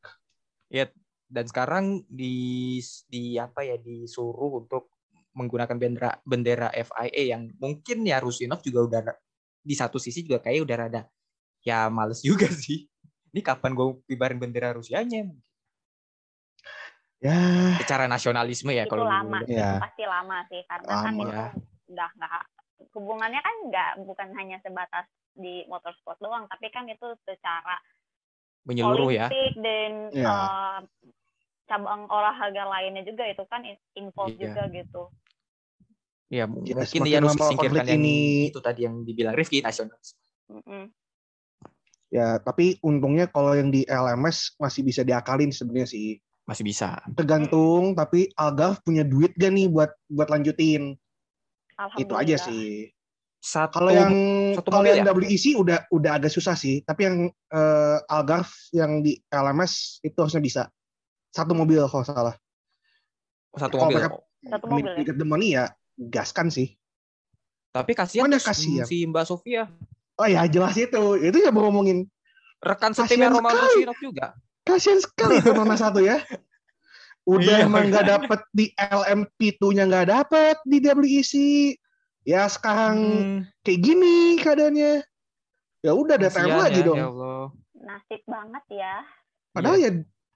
dan 1.32 1.48
sekarang 1.48 2.04
di 2.12 2.76
di 3.08 3.40
apa 3.40 3.64
ya 3.64 3.80
disuruh 3.80 4.60
untuk 4.60 4.92
menggunakan 5.32 5.80
bendera 5.80 6.10
bendera 6.28 6.68
FIA 6.76 7.32
yang 7.32 7.48
mungkin 7.56 8.04
ya 8.04 8.20
Rusinov 8.20 8.60
juga 8.60 8.80
udah 8.84 9.00
di 9.64 9.72
satu 9.72 9.96
sisi 9.96 10.20
juga 10.28 10.44
kayak 10.44 10.60
udah 10.60 10.76
rada 10.76 11.02
ya 11.64 11.88
males 11.88 12.20
juga 12.28 12.52
sih 12.52 12.84
ini 13.32 13.40
kapan 13.40 13.72
gue 13.72 14.04
kibarin 14.04 14.36
bendera 14.36 14.76
Rusianya 14.76 15.32
Ya, 17.22 17.38
secara 17.78 18.10
nasionalisme 18.10 18.74
ya 18.74 18.82
Itu 18.82 18.98
kalau 18.98 19.06
lama. 19.06 19.46
ya. 19.46 19.78
pasti 19.78 20.02
lama 20.02 20.42
sih 20.50 20.58
karena 20.66 20.90
kan 20.90 21.14
Lama. 21.14 21.22
itu 21.22 21.94
udah 21.94 22.08
nggak 22.18 22.42
hubungannya 22.92 23.40
kan 23.40 23.56
nggak 23.68 23.90
bukan 24.04 24.28
hanya 24.36 24.60
sebatas 24.60 25.04
di 25.32 25.64
motorsport 25.66 26.20
doang 26.20 26.44
tapi 26.46 26.68
kan 26.68 26.84
itu 26.84 27.16
secara 27.24 27.80
menyeluruh 28.62 29.10
ya 29.10 29.26
dan 29.56 30.12
Ya. 30.12 30.28
eh, 30.28 30.78
cabang 31.66 32.04
olahraga 32.06 32.68
lainnya 32.68 33.02
juga 33.02 33.24
itu 33.24 33.42
kan 33.48 33.64
in- 33.64 33.80
involve 33.96 34.36
Iya. 34.36 34.42
juga 34.46 34.62
gitu 34.70 35.02
ya 36.28 36.44
Ya, 36.44 36.44
mungkin 36.48 37.00
dia 37.02 37.20
harus 37.20 37.36
singkirkan 37.36 37.84
yang 37.88 38.00
ini- 38.00 38.48
itu 38.48 38.60
tadi 38.60 38.84
yang 38.84 39.04
dibilang 39.04 39.32
Rifki 39.32 39.60
nasionalis 39.60 40.16
Mm-mm. 40.48 40.92
Ya, 42.12 42.36
tapi 42.36 42.76
untungnya 42.84 43.24
kalau 43.24 43.56
yang 43.56 43.72
di 43.72 43.88
LMS 43.88 44.60
masih 44.60 44.84
bisa 44.84 45.00
diakalin 45.00 45.48
sebenarnya 45.48 45.88
sih. 45.88 46.20
Masih 46.44 46.60
bisa. 46.60 47.00
tergantung 47.16 47.96
tapi 47.96 48.28
Algarve 48.36 48.84
punya 48.84 49.00
duit 49.00 49.32
gak 49.32 49.48
nih 49.48 49.72
buat 49.72 49.88
buat 50.10 50.28
lanjutin 50.28 50.92
itu 51.96 52.12
aja 52.12 52.36
sih 52.38 52.90
Satu 53.38 53.74
kalau 53.74 53.90
yang 53.90 54.12
satu 54.54 54.70
kalau 54.70 54.86
yang 54.86 55.02
ya? 55.02 55.10
WEC 55.10 55.58
udah 55.58 55.90
udah 55.90 56.10
agak 56.14 56.30
susah 56.30 56.54
sih 56.54 56.78
tapi 56.80 57.04
yang 57.04 57.16
eh, 57.28 57.98
Algarve 58.06 58.54
yang 58.70 59.02
di 59.02 59.18
LMS 59.26 59.98
itu 60.00 60.14
harusnya 60.14 60.38
bisa 60.38 60.62
satu 61.28 61.50
mobil 61.50 61.82
kalau 61.84 62.02
salah 62.02 62.34
satu 63.52 63.74
kalau 63.74 63.90
mobil. 63.90 63.96
mereka 63.98 64.08
Satu 64.42 64.64
mobil 64.66 64.84
to 64.86 65.12
ya. 65.14 65.24
money 65.24 65.48
ya 65.52 65.64
gaskan 65.98 66.48
sih 66.48 66.74
Tapi 67.72 67.96
kasihan 67.96 68.28
Mana 68.28 68.36
kasihan? 68.36 68.84
si 68.84 69.02
Mbak 69.02 69.24
Sofia. 69.24 69.64
oh 70.14 70.28
ya 70.28 70.44
jelas 70.46 70.76
itu 70.76 71.02
itu 71.18 71.36
ya 71.36 71.50
mau 71.50 71.66
ngomongin 71.66 72.06
Rekan 72.62 72.94
Kasihan 72.94 73.26
setimnya 73.26 73.28
Roman 73.32 73.54
juga. 73.98 74.26
kasian 74.62 75.02
sekali 75.02 75.42
tuh 75.42 75.50
Nona 75.50 75.74
satu 75.74 75.98
ya 75.98 76.20
udah 77.22 77.56
Iya, 77.62 77.66
emang 77.70 77.86
nggak 77.88 78.06
dapet 78.08 78.40
di 78.50 78.74
LMP2 78.74 79.62
nya 79.72 79.84
nggak 79.86 80.08
dapet 80.10 80.56
di 80.66 80.78
WEC 80.82 81.34
ya 82.26 82.46
sekarang 82.50 82.96
Hmm, 82.98 83.38
kayak 83.62 83.80
gini 83.82 84.38
keadaannya. 84.38 84.92
Ya 85.82 85.92
udah 85.94 86.14
DTM 86.14 86.30
kasihan 86.30 86.58
lagi 86.62 86.80
ya, 86.82 86.86
dong. 86.86 86.98
Ya 86.98 87.06
Allah. 87.10 87.44
Nasib 87.82 88.22
banget 88.26 88.64
ya. 88.70 88.94
padahal 89.52 89.78
Iya. 89.78 89.90
ya 89.90 89.92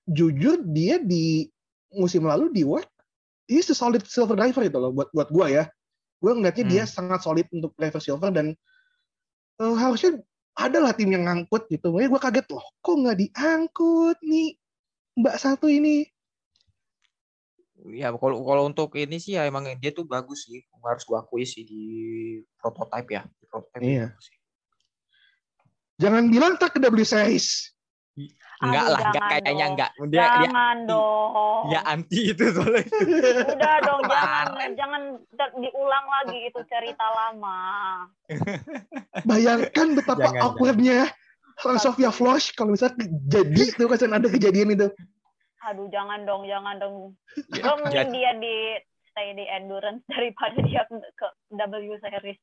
jujur 0.07 0.59
dia 0.67 1.01
di 1.01 1.49
musim 1.91 2.27
lalu 2.29 2.53
di 2.53 2.63
World 2.63 2.87
dia 3.47 3.63
solid 3.63 4.03
silver 4.05 4.35
driver 4.35 4.61
itu 4.61 4.77
loh 4.77 4.91
buat 4.91 5.09
buat 5.15 5.29
gua 5.31 5.47
ya. 5.49 5.65
Gua 6.19 6.35
ngeliatnya 6.35 6.67
dia 6.67 6.83
Hmm. 6.85 6.91
sangat 6.91 7.21
solid 7.23 7.47
untuk 7.51 7.75
driver 7.75 8.03
silver 8.03 8.31
dan 8.31 8.55
eh, 9.57 9.75
harusnya 9.75 10.21
adalah 10.55 10.93
tim 10.93 11.11
yang 11.11 11.27
ngangkut 11.27 11.67
gitu. 11.71 11.91
Makanya 11.91 12.11
gua 12.11 12.23
kaget 12.23 12.47
loh 12.51 12.67
kok 12.79 12.95
nggak 12.95 13.19
diangkut 13.19 14.19
nih 14.23 14.55
mbak 15.17 15.37
satu 15.39 15.67
ini 15.71 16.05
Ya 17.95 18.11
kalau 18.11 18.43
kalau 18.43 18.63
untuk 18.67 18.95
ini 18.97 19.19
sih 19.19 19.39
ya 19.39 19.47
emang 19.47 19.69
dia 19.79 19.93
tuh 19.95 20.03
bagus 20.03 20.49
sih. 20.49 20.65
Harus 20.83 21.05
gua 21.05 21.23
akui 21.23 21.47
sih 21.47 21.63
di 21.63 21.83
prototype 22.57 23.09
ya. 23.11 23.23
Di 23.27 23.45
prototype 23.47 23.83
dia 23.83 23.91
Iya. 23.93 24.07
sih. 24.19 24.35
jangan 25.97 26.29
bilang 26.29 26.61
tak 26.61 26.77
ke 26.77 26.79
W 26.83 27.01
Series 27.03 27.73
Enggak 28.57 28.85
lah, 28.89 29.01
enggak 29.13 29.25
kayaknya 29.29 29.53
dong. 29.53 29.73
enggak. 29.77 29.91
Dia 29.93 30.09
dia 30.09 30.25
jangan 30.49 30.77
dong. 30.89 31.63
dia 31.69 31.81
anti 31.85 32.21
itu 32.33 32.45
soalnya. 32.57 32.85
Udah 33.53 33.77
dong, 33.85 34.01
jangan 34.13 34.71
jangan 34.73 35.03
diulang 35.61 36.07
lagi 36.09 36.39
itu 36.49 36.61
cerita 36.65 37.05
lama. 37.05 37.61
bayangkan 39.29 39.87
betapa 39.93 40.33
Jangan, 40.33 40.41
awkwardnya 40.41 41.13
Sofia 41.77 42.09
Flosh 42.09 42.57
kalau 42.57 42.73
misalnya 42.73 43.05
jadi 43.29 43.77
tuh 43.77 43.89
kan 43.93 44.17
ada 44.17 44.29
kejadian 44.29 44.73
itu 44.73 44.89
Aduh, 45.67 45.91
jangan 45.91 46.23
dong, 46.23 46.47
jangan 46.47 46.79
dong. 46.79 46.97
Ya, 47.51 47.75
jadi- 47.91 48.13
dia 48.15 48.31
di 48.37 48.55
stay 49.11 49.35
di 49.35 49.45
endurance 49.45 50.05
daripada 50.13 50.55
dia 50.61 50.87
ke 50.87 51.27
W 51.59 51.95
series. 51.99 52.39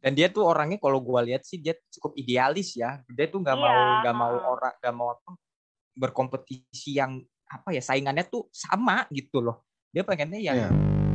dan 0.00 0.16
dia 0.16 0.28
tuh 0.28 0.48
orangnya 0.48 0.80
kalau 0.80 0.96
gua 0.96 1.20
lihat 1.20 1.44
sih 1.44 1.56
dia 1.56 1.76
cukup 1.92 2.16
idealis 2.16 2.72
ya. 2.72 3.04
Dia 3.06 3.28
tuh 3.28 3.40
nggak 3.40 3.52
mau 3.54 3.68
Iya. 3.68 4.00
nggak 4.00 4.16
mau 4.16 4.32
orang 4.48 4.72
nggak 4.76 4.94
mau 4.96 5.08
apa 5.12 5.30
berkompetisi 5.94 6.96
yang 6.96 7.20
apa 7.44 7.68
ya 7.70 7.82
saingannya 7.82 8.24
tuh 8.24 8.48
sama 8.48 9.04
gitu 9.10 9.40
loh. 9.40 9.60
Dia 9.90 10.00
pengennya 10.00 10.40
yang 10.40 10.56
Iya. 10.56 10.68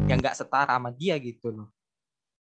yang 0.05 0.17
nggak 0.21 0.37
setara 0.37 0.77
sama 0.77 0.93
dia 0.93 1.17
gitu 1.17 1.49
loh. 1.49 1.67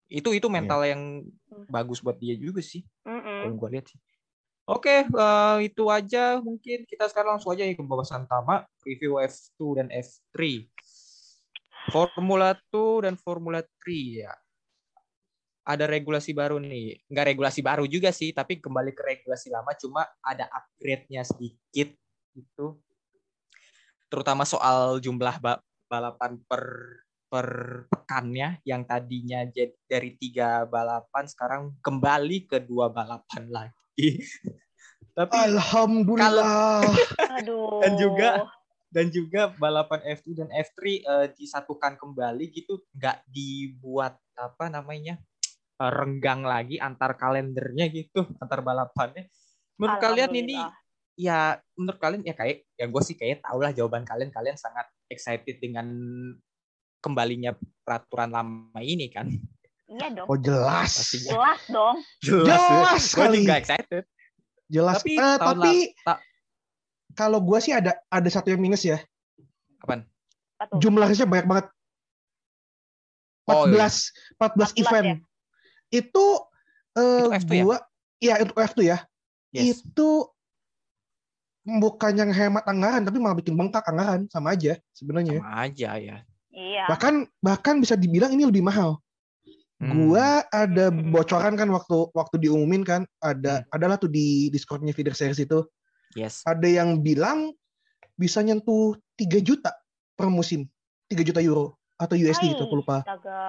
Itu 0.07 0.31
itu 0.31 0.47
mental 0.47 0.83
yang 0.83 1.27
Hmm. 1.51 1.67
bagus 1.67 1.99
buat 1.99 2.15
dia 2.15 2.35
juga 2.35 2.59
sih. 2.59 2.83
Mm-mm. 3.03 3.43
kalau 3.43 3.55
gue 3.57 3.69
lihat 3.75 3.85
sih. 3.87 3.99
Oke, 4.69 5.09
eh, 5.09 5.57
itu 5.65 5.89
aja 5.89 6.37
mungkin 6.37 6.85
kita 6.85 7.09
sekarang 7.09 7.37
langsung 7.37 7.51
aja 7.57 7.65
ke 7.65 7.81
pembahasan 7.81 8.29
utama 8.29 8.61
review 8.85 9.17
F2 9.17 9.81
dan 9.81 9.87
F3. 9.89 10.69
Formula 11.89 12.53
2 12.69 13.09
dan 13.09 13.17
Formula 13.17 13.65
3 13.65 14.29
ya. 14.29 14.33
Ada 15.65 15.89
regulasi 15.89 16.33
baru 16.37 16.61
nih. 16.61 17.01
Enggak 17.09 17.33
regulasi 17.33 17.61
baru 17.65 17.89
juga 17.89 18.13
sih, 18.13 18.29
tapi 18.33 18.61
kembali 18.61 18.93
ke 18.93 19.01
regulasi 19.01 19.49
lama 19.49 19.73
cuma 19.77 20.05
ada 20.21 20.45
upgrade-nya 20.53 21.25
sedikit 21.25 21.89
gitu. 22.37 22.77
Terutama 24.13 24.45
soal 24.45 25.01
jumlah 25.01 25.41
ba- 25.41 25.63
balapan 25.89 26.37
per 26.45 26.63
per 27.31 27.47
pekannya 27.87 28.59
yang 28.67 28.83
tadinya 28.83 29.47
jadi 29.47 29.71
dari 29.87 30.19
tiga 30.19 30.67
balapan 30.67 31.23
sekarang 31.31 31.61
kembali 31.79 32.43
ke 32.43 32.59
dua 32.59 32.91
balapan 32.91 33.47
lagi. 33.47 33.80
Tapi 35.11 35.35
Alhamdulillah 35.49 36.83
Aduh. 37.39 37.81
Dan 37.81 37.93
juga- 37.99 38.47
dan 38.91 39.07
juga 39.07 39.47
balapan 39.55 40.03
F2 40.19 40.35
dan 40.35 40.49
F3 40.51 40.79
eh, 40.99 41.27
disatukan 41.39 41.95
kembali 41.95 42.51
gitu, 42.51 42.83
nggak 42.91 43.23
dibuat 43.23 44.19
apa 44.35 44.67
namanya 44.67 45.15
renggang 45.79 46.43
lagi 46.43 46.75
antar 46.75 47.15
kalendernya 47.15 47.87
gitu, 47.87 48.27
antar 48.43 48.59
balapannya. 48.59 49.31
Menurut 49.79 49.95
kalian 49.95 50.31
ini 50.35 50.59
ya 51.15 51.55
menurut 51.79 51.99
kalian 52.03 52.27
ya 52.27 52.35
kayak 52.35 52.67
ya 52.75 52.85
gue 52.91 53.01
sih 53.01 53.15
kayak 53.15 53.39
tau 53.47 53.63
lah 53.63 53.71
jawaban 53.71 54.03
kalian 54.03 54.27
kalian 54.27 54.59
sangat 54.59 54.91
excited 55.07 55.63
dengan 55.63 55.87
kembalinya 56.99 57.55
peraturan 57.87 58.29
lama 58.29 58.79
ini 58.83 59.07
kan 59.07 59.31
Iya 59.91 60.07
dong. 60.09 60.23
oh 60.25 60.37
jelas 60.37 60.91
Pastinya. 60.93 61.31
Jelas 61.33 61.61
dong. 61.67 61.95
Jelas 62.21 62.61
gue 62.95 62.99
sekali. 63.03 63.39
juga 63.41 63.55
excited 63.57 64.03
jelas 64.65 64.95
Tapi 64.97 65.11
Eh, 65.13 65.35
tahun 65.35 65.51
tapi 65.53 65.73
ta- 65.99 66.23
kalau 67.11 67.39
gua 67.39 67.59
sih 67.59 67.71
ada 67.71 67.91
ada 68.07 68.29
satu 68.29 68.47
yang 68.47 68.57
minus 68.57 68.81
ya 68.81 69.03
tuh? 69.83 70.79
jumlahnya 70.79 71.25
banyak 71.25 71.43
banget 71.45 71.65
14 73.43 73.51
Oh, 73.51 73.67
iya. 73.67 73.89
14 74.39 74.71
14 74.71 74.79
event 74.79 75.05
ya? 75.05 75.15
itu 75.91 76.25
eh, 76.93 77.19
Itu 77.19 77.35
F2 77.35 77.51
ya? 77.51 77.61
gua 77.61 77.77
ya 78.17 78.33
untuk 78.39 78.55
F2 78.55 78.79
ya 78.85 78.97
yes 79.51 79.83
itu 79.83 80.09
bukan 81.61 82.13
yang 82.15 82.31
hemat 82.31 82.63
anggaran 82.63 83.03
tapi 83.03 83.17
malah 83.17 83.35
bikin 83.35 83.53
bengkak 83.53 83.83
anggaran 83.83 84.25
sama 84.27 84.55
aja 84.55 84.79
sebenarnya 84.91 85.37
sama 85.37 85.51
aja 85.61 85.89
ya 85.95 86.17
Iya. 86.49 86.83
bahkan 86.85 87.13
bahkan 87.37 87.75
bisa 87.77 87.93
dibilang 87.93 88.31
ini 88.31 88.43
lebih 88.43 88.59
mahal 88.59 88.99
Hmm. 89.81 89.97
gua 89.97 90.45
ada 90.53 90.93
Hmm. 90.93 91.09
bocoran 91.09 91.57
kan 91.57 91.65
waktu 91.73 92.13
waktu 92.13 92.35
diumumin 92.37 92.85
kan 92.85 93.01
ada 93.17 93.65
adalah 93.73 93.97
tuh 93.97 94.13
di 94.13 94.45
discordnya 94.47 94.93
feeder 94.93 95.17
series 95.17 95.41
itu 95.41 95.65
yes 96.13 96.45
ada 96.45 96.69
yang 96.69 97.01
bilang 97.01 97.49
bisa 98.13 98.45
nyentuh 98.45 98.93
3 99.17 99.41
juta 99.41 99.73
per 100.13 100.29
musim 100.29 100.69
3 101.09 101.25
juta 101.25 101.41
euro 101.41 101.73
atau 101.97 102.13
USD 102.13 102.53
gitu 102.53 102.61
Hai. 102.61 102.69
aku 102.69 102.75
lupa 102.77 103.01
Astaga, 103.01 103.41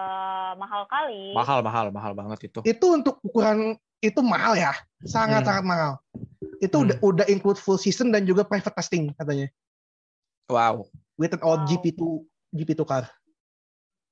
mahal 0.56 0.82
kali. 0.88 1.36
mahal 1.36 1.60
mahal 1.60 1.86
mahal 1.92 2.12
banget 2.16 2.48
itu 2.48 2.60
itu 2.64 2.86
untuk 2.88 3.20
ukuran 3.20 3.76
itu 4.00 4.20
mahal 4.24 4.56
ya 4.56 4.72
sangat 5.04 5.44
Hmm. 5.44 5.48
sangat 5.52 5.64
mahal 5.68 5.92
itu 6.58 6.72
Hmm. 6.72 6.84
udah 6.88 6.96
udah 7.04 7.26
include 7.28 7.60
full 7.60 7.76
season 7.76 8.08
dan 8.08 8.24
juga 8.24 8.40
private 8.40 8.72
testing 8.72 9.12
katanya 9.20 9.52
wow 10.48 10.80
with 11.20 11.36
an 11.36 11.44
old 11.44 11.60
Wow. 11.64 11.68
GP2 11.68 12.00
GP2 12.52 12.82
car 12.84 13.04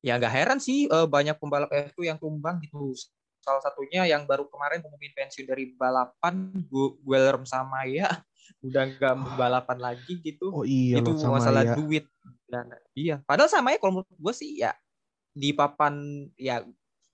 ya 0.01 0.17
nggak 0.17 0.33
heran 0.33 0.59
sih 0.59 0.89
eh, 0.89 1.07
banyak 1.07 1.37
pembalap 1.37 1.71
F2 1.71 2.09
yang 2.09 2.19
tumbang 2.21 2.61
gitu. 2.65 2.97
Salah 3.41 3.65
satunya 3.65 4.05
yang 4.05 4.29
baru 4.29 4.49
kemarin 4.53 4.85
mengumumkan 4.85 5.29
pensiun 5.29 5.49
dari 5.49 5.73
balapan 5.73 6.53
Gu- 6.69 7.01
Guillermo 7.01 7.49
sama 7.49 7.89
ya 7.89 8.09
udah 8.67 8.83
nggak 8.97 9.15
balapan 9.37 9.79
lagi 9.81 10.21
gitu. 10.21 10.53
Oh 10.53 10.65
iya 10.65 11.01
itu 11.01 11.11
masalah 11.29 11.65
ya 11.65 11.77
duit. 11.77 12.05
Dan 12.51 12.67
iya. 12.97 13.23
Padahal 13.25 13.49
sama 13.49 13.73
ya 13.73 13.79
kalau 13.81 14.01
menurut 14.01 14.19
gue 14.19 14.35
sih 14.35 14.61
ya 14.61 14.77
di 15.31 15.55
papan 15.55 16.27
ya 16.35 16.65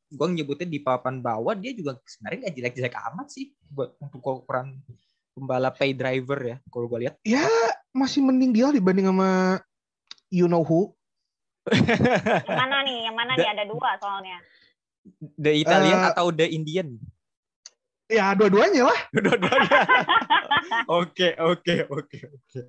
gue 0.06 0.26
nyebutnya 0.30 0.70
di 0.70 0.80
papan 0.80 1.18
bawah 1.18 1.52
dia 1.58 1.74
juga 1.74 1.98
sebenarnya 2.06 2.48
nggak 2.48 2.54
jelek-jelek 2.54 2.96
amat 3.12 3.26
sih 3.28 3.52
buat 3.68 3.98
untuk 3.98 4.22
ukuran 4.22 4.78
pembalap 5.36 5.76
pay 5.76 5.92
driver 5.92 6.38
ya 6.40 6.56
kalau 6.70 6.86
gue 6.88 6.98
lihat. 7.06 7.14
Ya 7.26 7.44
masih 7.92 8.22
mending 8.24 8.54
dia 8.54 8.70
dibanding 8.72 9.10
sama 9.10 9.60
you 10.30 10.48
know 10.50 10.62
who 10.64 10.96
Yang 12.46 12.58
mana 12.58 12.76
nih? 12.82 12.98
Yang 13.10 13.16
mana 13.16 13.32
Da- 13.34 13.42
nih? 13.42 13.48
Ada 13.54 13.64
dua 13.66 13.90
soalnya. 13.98 14.38
the 15.38 15.52
Italian 15.54 15.98
Eh, 16.02 16.08
atau 16.10 16.34
the 16.34 16.46
Indian 16.46 16.98
ya 18.06 18.34
dua-duanya 18.34 18.86
lah 18.86 18.98
Dua-duanya. 19.14 19.78
Oke, 20.98 21.34
oke, 21.38 21.74
oke, 21.90 22.18
oke. 22.26 22.60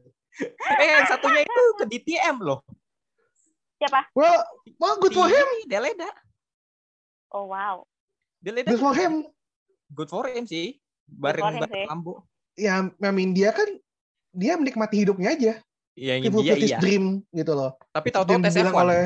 Eh, 0.78 0.88
yang 0.88 1.06
satunya 1.06 1.42
itu 1.46 1.64
ke 1.78 1.86
DTM 1.88 2.42
loh. 2.42 2.62
Siapa? 3.78 4.10
well 4.14 4.42
well 4.78 4.98
good 4.98 5.14
for 5.14 5.30
him 5.30 5.46
Deleda. 5.66 6.10
Oh 7.30 7.46
wow. 7.46 7.86
Deleda. 8.42 8.70
good 8.70 8.82
for 8.82 8.94
him 8.94 9.26
Good 9.88 10.10
for 10.10 10.26
him 10.26 10.46
sih. 10.46 10.78
Bareng 11.06 11.62
bareng. 11.62 11.86
Lambo. 11.88 12.26
ya 12.54 12.90
memin 12.98 13.32
dia 13.32 13.54
kan 13.54 13.70
dia 14.34 14.58
menikmati 14.58 15.06
hidupnya 15.06 15.30
aja 15.32 15.54
Iya, 15.98 16.12
yang 16.14 16.24
dia 16.24 16.32
fulfilled 16.32 16.62
his 16.62 16.70
iya. 16.70 16.80
dream 16.80 17.04
gitu 17.32 17.52
loh 17.52 17.74
Tapi 17.90 18.08
tahu-tahu 18.08 18.38
tes 18.40 18.54
dibilang 18.54 18.70
F1. 18.72 18.84
oleh 18.86 19.02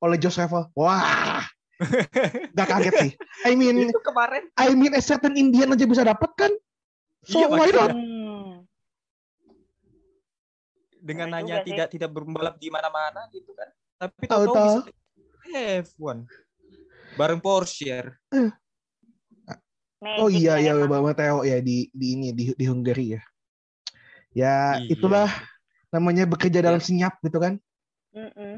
oleh 0.00 0.16
Josh 0.16 0.36
Revel 0.36 0.64
wah 0.72 1.44
gak 2.56 2.68
kaget 2.68 2.94
sih 2.98 3.12
I 3.42 3.52
mean 3.52 3.86
Itu 3.86 4.00
kemarin. 4.00 4.48
I 4.54 4.72
mean 4.72 4.92
a 4.92 5.00
certain 5.00 5.34
Indian 5.34 5.68
aja 5.68 5.84
bisa 5.84 6.00
dapat 6.00 6.32
kan 6.32 6.52
so 7.22 7.36
Iya, 7.36 7.46
why 7.48 7.68
not 7.68 7.92
Hmm. 7.92 8.64
dengan 10.98 11.28
Bener 11.28 11.36
hanya 11.36 11.56
sih. 11.58 11.66
tidak 11.68 11.86
tidak 11.90 12.10
berbalap 12.10 12.56
di 12.56 12.68
mana-mana 12.68 13.26
gitu 13.28 13.50
kan. 13.52 13.66
Tapi 13.98 14.24
Tahu-tahu. 14.24 14.86
bisa 14.86 14.94
F1 15.84 16.16
bareng 17.12 17.40
Porsche. 17.40 18.14
Oh 20.02 20.26
Magic 20.26 20.38
iya 20.40 20.54
ya 20.60 20.72
iya. 20.72 20.84
Bang 20.84 21.02
Mateo 21.02 21.42
ya 21.42 21.58
di 21.58 21.90
di 21.90 22.06
ini 22.16 22.28
di 22.30 22.50
di 22.52 22.64
Hungary 22.64 23.14
ya. 23.14 23.22
Ya 24.32 24.54
Iya. 24.78 24.88
itulah 24.88 25.26
namanya 25.92 26.24
bekerja 26.24 26.64
dalam 26.64 26.80
senyap 26.80 27.20
gitu 27.20 27.36
kan. 27.38 27.60
Mm-mm. 28.12 28.56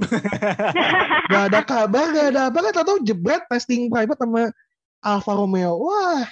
Gak 1.30 1.44
ada 1.50 1.60
kabar, 1.62 2.10
gak 2.10 2.26
ada 2.34 2.40
apa, 2.50 2.58
gak 2.70 2.86
tahu 2.86 2.98
jebret 3.02 3.42
testing 3.46 3.86
private 3.86 4.18
sama 4.18 4.50
Alfa 4.98 5.32
Romeo. 5.34 5.78
Wah, 5.78 6.26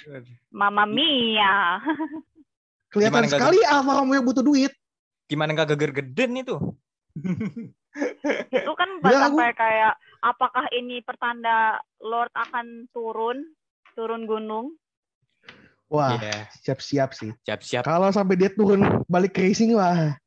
Mama 0.49 0.83
Mia. 0.83 1.79
kelihatan 2.91 3.25
Gimana 3.25 3.31
sekali 3.31 3.59
Alfa 3.63 3.99
Romeo 3.99 4.21
butuh 4.21 4.43
duit. 4.43 4.71
Gimana 5.25 5.55
nggak 5.55 5.71
geger-geden 5.75 6.31
itu? 6.35 6.57
Itu 8.53 8.71
kan 8.73 8.89
Udah, 8.99 9.29
aku- 9.29 9.37
sampai 9.39 9.49
kayak 9.53 9.93
apakah 10.19 10.65
ini 10.73 10.99
pertanda 10.99 11.77
Lord 12.01 12.33
akan 12.33 12.89
turun 12.91 13.53
turun 13.93 14.25
gunung? 14.25 14.73
Wah, 15.87 16.17
Iya, 16.17 16.49
siap-siap 16.65 17.13
sih. 17.13 17.31
siap-siap. 17.45 17.85
Kalau 17.85 18.09
sampai 18.09 18.33
dia 18.33 18.49
turun 18.49 18.81
balik 19.05 19.37
racing 19.37 19.77
wah, 19.77 20.17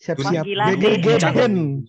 siap-siap. 0.00 0.44
Geger-gegen. 0.48 1.84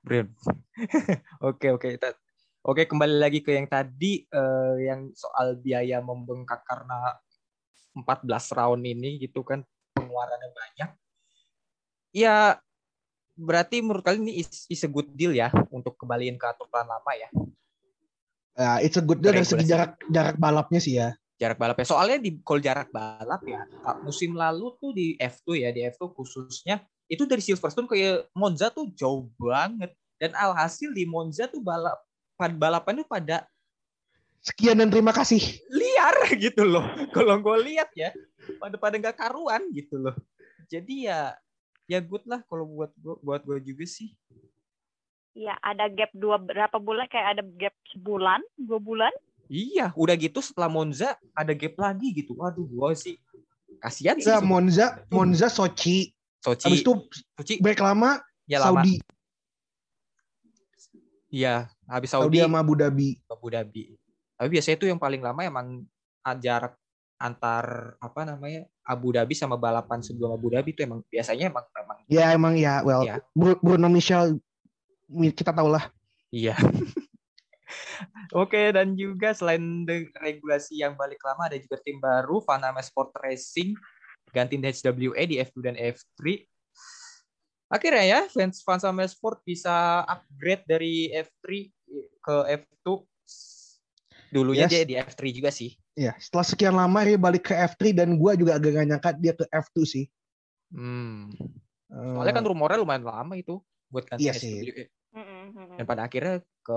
Brilliant. 0.00 0.32
Oke 1.44 1.68
oke 1.76 2.00
oke 2.64 2.82
kembali 2.88 3.20
lagi 3.20 3.44
ke 3.44 3.52
yang 3.52 3.68
tadi 3.68 4.24
eh, 4.24 4.74
yang 4.80 5.12
soal 5.12 5.60
biaya 5.60 6.00
membengkak 6.00 6.64
karena 6.64 7.20
14 7.92 8.56
round 8.56 8.80
ini 8.88 9.20
gitu 9.20 9.44
kan 9.44 9.60
pengeluarannya 9.92 10.48
banyak. 10.48 10.90
Ya 12.16 12.56
berarti 13.36 13.84
menurut 13.84 14.04
kalian 14.04 14.24
ini 14.28 14.40
is, 14.40 14.64
is 14.72 14.80
a 14.84 14.90
good 14.90 15.08
deal 15.12 15.36
ya 15.36 15.52
untuk 15.68 15.96
kembaliin 16.00 16.40
ke 16.40 16.44
aturan 16.48 16.84
lama 16.84 17.12
ya 17.16 17.28
Ya, 18.60 18.76
it's 18.84 18.98
a 18.98 19.04
good 19.04 19.24
deal 19.24 19.32
dari 19.32 19.46
segi 19.46 19.64
jarak 19.64 19.96
jarak 20.12 20.36
balapnya 20.36 20.80
sih 20.84 21.00
ya. 21.00 21.16
Jarak 21.40 21.56
balapnya. 21.56 21.88
Soalnya 21.88 22.18
di 22.20 22.36
kalau 22.44 22.60
jarak 22.60 22.92
balap 22.92 23.40
ya 23.48 23.64
musim 24.04 24.36
lalu 24.36 24.76
tuh 24.76 24.92
di 24.92 25.16
F2 25.16 25.64
ya 25.64 25.70
di 25.72 25.80
F2 25.88 26.12
khususnya 26.12 26.84
itu 27.08 27.24
dari 27.24 27.40
Silverstone 27.40 27.88
ke 27.88 28.28
Monza 28.36 28.68
tuh 28.68 28.92
jauh 28.92 29.32
banget 29.40 29.96
dan 30.20 30.36
alhasil 30.36 30.92
di 30.92 31.08
Monza 31.08 31.48
tuh 31.48 31.64
balap 31.64 31.96
balapan 32.36 33.00
tuh 33.00 33.08
pada 33.08 33.48
Sekian 34.40 34.80
dan 34.80 34.88
terima 34.88 35.12
kasih. 35.12 35.40
liar 35.68 36.16
gitu 36.44 36.64
loh. 36.64 36.84
Kalau 37.12 37.36
gue 37.44 37.56
lihat 37.72 37.92
ya, 37.92 38.08
pada 38.56 38.80
pada 38.80 38.96
nggak 38.96 39.16
karuan 39.20 39.68
gitu 39.76 40.00
loh. 40.00 40.16
Jadi 40.72 41.12
ya 41.12 41.36
ya 41.84 42.00
good 42.00 42.24
lah 42.24 42.40
kalau 42.48 42.64
buat 42.64 42.92
gua 42.96 43.20
buat 43.20 43.42
gue 43.44 43.60
juga 43.60 43.84
sih. 43.84 44.16
Ya 45.36 45.60
ada 45.60 45.92
gap 45.92 46.08
dua 46.16 46.40
berapa 46.40 46.80
bulan 46.80 47.04
kayak 47.12 47.36
ada 47.36 47.42
gap 47.44 47.76
sebulan, 47.92 48.40
dua 48.56 48.80
bulan. 48.80 49.12
Iya, 49.50 49.90
udah 49.98 50.14
gitu 50.14 50.38
setelah 50.38 50.70
Monza 50.70 51.18
ada 51.34 51.50
gap 51.50 51.74
lagi 51.74 52.14
gitu. 52.14 52.38
Waduh, 52.38 52.62
gue 52.70 52.90
sih 52.94 53.14
kasihan 53.82 54.14
sih. 54.14 54.30
Bisa 54.30 54.38
Monza, 54.38 55.02
Monza, 55.10 55.50
Sochi. 55.50 56.14
Sochi, 56.38 56.64
Habis 56.70 56.80
itu 56.86 56.92
Sochi, 57.34 57.54
break 57.58 57.82
lama, 57.82 58.22
ya. 58.46 58.62
Saudi, 58.62 59.02
Iya, 61.30 61.70
habis 61.86 62.10
Saudi 62.10 62.38
Saudi, 62.38 62.46
sama 62.46 62.58
Abu 62.62 62.74
Dhabi. 62.78 63.18
Abu 63.26 63.46
Dhabi. 63.50 63.82
Tapi 64.38 64.48
biasanya 64.50 64.76
itu 64.78 64.86
yang 64.90 64.98
paling 65.02 65.22
lama 65.22 65.42
emang 65.42 65.66
jarak 66.38 66.74
antar 67.20 67.94
apa 68.00 68.24
namanya 68.24 68.66
Abu 68.82 69.12
Dhabi 69.14 69.34
sama 69.36 69.54
balapan 69.54 70.02
sebelum 70.02 70.34
Abu 70.34 70.50
Dhabi 70.50 70.74
itu 70.74 70.82
emang 70.82 71.02
biasanya 71.06 71.50
emang 71.50 71.66
emang 71.74 71.96
Ya 72.10 72.34
emang 72.34 72.54
ya, 72.58 72.82
well, 72.82 73.02
Ya. 73.06 73.18
Bru- 73.34 73.58
Bruno 73.62 73.86
Michel 73.90 74.38
kita 75.34 75.54
tahu 75.54 75.70
lah. 75.74 75.90
Iya. 76.30 76.54
Oke, 78.30 78.70
dan 78.70 78.94
juga 78.94 79.34
selain 79.34 79.82
regulasi 80.14 80.78
yang 80.78 80.94
balik 80.94 81.18
lama, 81.26 81.50
ada 81.50 81.58
juga 81.58 81.82
tim 81.82 81.98
baru, 81.98 82.38
Vaname 82.46 82.78
Sport 82.78 83.10
Racing, 83.18 83.74
gantiin 84.30 84.62
HWA 84.62 85.22
di 85.26 85.42
F2 85.42 85.58
dan 85.66 85.74
F3. 85.74 86.46
Akhirnya 87.70 88.04
ya, 88.06 88.20
fans 88.30 88.62
Vaname 88.62 89.10
Sport 89.10 89.42
bisa 89.42 90.06
upgrade 90.06 90.62
dari 90.66 91.10
F3 91.10 91.46
ke 92.22 92.36
F2. 92.62 93.02
Dulunya 94.30 94.70
Yes. 94.70 94.72
dia 94.78 94.82
di 94.86 94.94
F3 94.94 95.20
juga 95.34 95.50
sih. 95.50 95.74
Ya, 95.98 96.14
setelah 96.22 96.46
sekian 96.46 96.74
lama 96.78 97.02
dia 97.02 97.18
balik 97.18 97.50
ke 97.50 97.54
F3 97.54 97.90
dan 97.90 98.14
gua 98.14 98.38
juga 98.38 98.62
agak 98.62 98.78
gak 98.78 98.86
nyangka 98.86 99.10
dia 99.18 99.34
ke 99.34 99.42
F2 99.50 99.76
sih. 99.82 100.06
Hmm. 100.70 101.34
Eh, 101.90 102.14
Soalnya 102.14 102.38
kan 102.38 102.46
rumornya 102.46 102.78
lumayan 102.78 103.02
lama 103.02 103.34
itu 103.34 103.58
buat 103.90 104.06
ganti 104.06 104.30
Iya 104.30 104.38
sih. 104.38 104.62
HWA. 104.62 104.86
Mm-mm. 105.18 105.74
Dan 105.82 105.84
pada 105.90 106.06
akhirnya 106.06 106.38
ke 106.62 106.76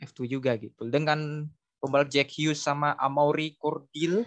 F2 0.00 0.26
juga 0.26 0.54
gitu. 0.56 0.88
Dengan 0.88 1.46
pembalap 1.78 2.08
Jack 2.08 2.32
Hughes 2.32 2.58
sama 2.58 2.96
Amaury 2.96 3.54
Cordil. 3.60 4.24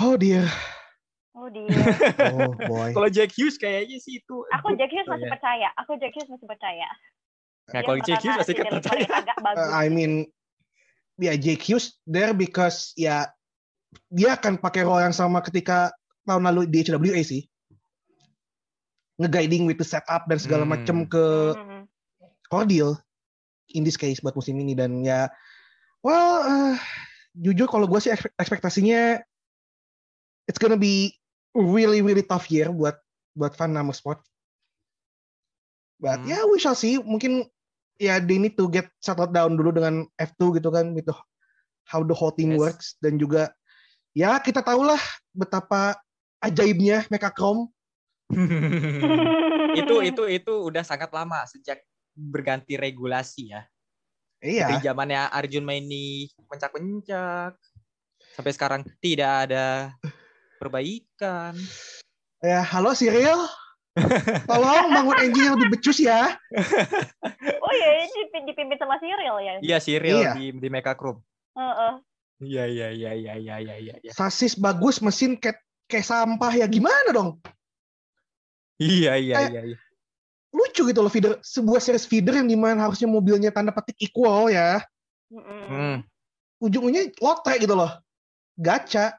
oh 0.00 0.14
dia, 0.16 0.46
Oh 1.34 1.50
dia. 1.50 1.66
oh 2.30 2.54
boy. 2.54 2.94
Kalau 2.94 3.10
Jack 3.10 3.34
Hughes 3.34 3.58
kayaknya 3.58 3.98
sih 3.98 4.22
itu. 4.22 4.36
Aku 4.54 4.78
Jack 4.78 4.94
Hughes 4.94 5.10
masih 5.10 5.26
ya. 5.26 5.32
percaya. 5.34 5.68
Aku 5.82 5.98
Jack 5.98 6.14
Hughes 6.14 6.30
masih 6.30 6.46
percaya. 6.46 6.88
Nah, 7.74 7.80
kalau 7.82 7.98
Jack 8.06 8.22
Hughes 8.22 8.38
masih 8.38 8.54
percaya. 8.54 9.06
agak 9.10 9.38
bagus. 9.42 9.58
Uh, 9.58 9.70
I 9.74 9.86
mean, 9.90 10.12
ya 11.18 11.34
Jake 11.34 11.66
Hughes 11.66 11.98
there 12.06 12.30
because 12.30 12.94
ya 12.94 13.26
dia 14.14 14.38
akan 14.38 14.62
pakai 14.62 14.86
role 14.86 15.02
yang 15.02 15.14
sama 15.14 15.42
ketika 15.42 15.90
tahun 16.22 16.46
lalu 16.46 16.70
di 16.70 16.86
HWA 16.86 17.18
sih. 17.26 17.42
Nge-guiding 19.18 19.66
with 19.66 19.78
the 19.78 19.86
setup 19.86 20.26
dan 20.26 20.38
segala 20.38 20.66
Hmm. 20.66 20.74
macam 20.74 20.96
ke 21.06 21.54
Mm-mm. 21.54 21.82
Cordial 22.46 22.98
in 23.72 23.86
this 23.86 23.96
case 23.96 24.20
buat 24.20 24.36
musim 24.36 24.60
ini 24.60 24.76
dan 24.76 25.00
ya 25.00 25.32
well 26.04 26.44
eh, 26.44 26.76
jujur 27.34 27.64
kalau 27.64 27.88
gue 27.88 27.98
sih 27.98 28.12
ekspek- 28.12 28.36
ekspektasinya 28.36 29.22
it's 30.44 30.60
gonna 30.60 30.76
be 30.76 31.16
really 31.56 32.04
really 32.04 32.22
tough 32.22 32.52
year 32.52 32.68
buat 32.68 33.00
buat 33.32 33.56
fan 33.56 33.72
nama 33.72 33.90
sport 33.90 34.20
but 35.98 36.20
Hmm. 36.20 36.28
yeah 36.28 36.42
we 36.44 36.60
shall 36.60 36.76
see 36.76 37.00
mungkin 37.00 37.48
ya 37.96 38.18
they 38.18 38.36
need 38.36 38.58
to 38.58 38.66
get 38.68 38.90
settled 38.98 39.30
down 39.32 39.54
dulu 39.54 39.70
dengan 39.70 40.04
F2 40.18 40.58
gitu 40.58 40.68
kan 40.68 40.92
gitu 40.98 41.14
how 41.86 42.02
the 42.02 42.14
whole 42.14 42.34
thing 42.34 42.52
Yes. 42.54 42.60
works 42.60 42.86
dan 43.00 43.16
juga 43.16 43.54
ya 44.12 44.38
kita 44.42 44.60
tahulah 44.60 44.98
betapa 45.32 45.94
ajaibnya 46.42 47.06
Mecha 47.08 47.30
Chrome 47.30 47.70
itu 49.80 49.94
itu 50.06 50.22
itu 50.28 50.52
udah 50.70 50.82
sangat 50.82 51.10
lama 51.14 51.46
sejak 51.46 51.82
berganti 52.14 52.74
regulasi 52.74 53.50
ya. 53.50 53.62
iya 54.38 54.70
Dari 54.70 54.80
zamannya 54.80 55.28
Arjun 55.28 55.62
Maini 55.62 56.30
pencak-pencak 56.46 57.58
sampai 58.32 58.52
sekarang 58.52 58.80
tidak 58.98 59.48
ada 59.48 59.90
perbaikan. 60.56 61.54
ya 62.38 62.60
halo 62.62 62.92
Cyril 62.92 63.40
tolong 64.44 64.90
bangun 64.90 65.16
engine 65.22 65.44
yang 65.44 65.56
lebih 65.56 65.70
becus 65.72 65.96
ya 65.96 66.34
Oh 67.56 67.72
iya, 67.72 67.88
ini 67.96 68.10
dipimpin, 68.10 68.42
dipimpin 68.44 68.76
sama 68.76 68.98
Cyril 68.98 69.36
ya. 69.38 69.52
Iya 69.60 69.78
Cyril 69.78 70.18
Iya. 70.20 70.32
di 70.34 70.44
di 70.52 70.68
Mecha 70.68 70.92
Chrome. 70.92 71.22
Heeh. 71.54 71.92
Iya 72.42 72.64
iya 72.66 72.88
iya 72.90 73.10
iya 73.14 73.34
iya 73.34 73.56
iya 73.58 73.74
iya. 73.78 73.94
iya. 73.98 74.10
sasis 74.12 74.54
bagus 74.54 74.98
mesin 74.98 75.34
kayak 75.34 75.56
kayak 75.86 76.02
sampah 76.02 76.52
ya 76.52 76.66
gimana 76.66 77.10
dong 77.10 77.38
Iya 78.76 79.14
iya 79.16 79.34
Kayak- 79.38 79.52
iya. 79.52 79.62
iya. 79.64 79.78
Lucu 80.54 80.86
gitu 80.86 81.00
loh 81.02 81.10
feeder 81.10 81.42
sebuah 81.42 81.82
series 81.82 82.06
feeder 82.06 82.38
yang 82.38 82.46
di 82.46 82.54
mana 82.54 82.86
harusnya 82.86 83.10
mobilnya 83.10 83.50
tanda 83.50 83.74
petik 83.74 83.98
equal 83.98 84.46
ya 84.46 84.78
Mm-mm. 85.34 85.62
Hmm, 85.66 85.96
ujung-ujungnya 86.62 87.10
lotre 87.18 87.58
gitu 87.58 87.74
loh 87.74 87.90
gacha 88.54 89.18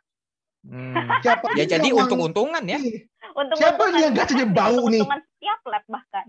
hmm. 0.63 0.95
siapa 1.27 1.51
Ya 1.59 1.67
jadi 1.67 1.91
yang 1.91 2.07
untung-untungan 2.07 2.63
ya. 2.63 2.79
Untung 3.35 3.57
Siapa 3.59 3.83
nih 3.91 3.99
yang 4.07 4.13
gacanya 4.15 4.47
bau 4.47 4.87
nih? 4.87 5.03
Untungan 5.03 5.19
setiap 5.27 5.59
lap 5.67 5.83
bahkan. 5.91 6.27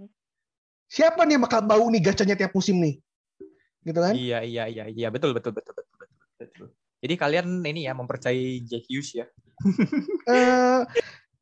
siapa 0.86 1.22
nih 1.22 1.38
yang 1.38 1.44
bakal 1.46 1.60
bau 1.62 1.86
nih 1.86 2.02
gacanya 2.02 2.34
tiap 2.34 2.50
musim 2.50 2.78
nih 2.82 2.98
gitu 3.82 3.98
kan 4.02 4.14
Iya 4.14 4.42
iya 4.42 4.64
iya 4.66 4.84
iya 4.90 5.08
betul 5.14 5.30
betul 5.30 5.54
betul 5.54 5.70
betul 5.78 5.86
betul. 5.94 6.08
betul. 6.42 6.68
Jadi 6.98 7.14
kalian 7.14 7.46
ini 7.62 7.86
ya 7.86 7.94
mempercayai 7.94 8.66
Jack 8.66 8.90
Hughes 8.90 9.14
ya. 9.14 9.26
Eh, 10.26 10.80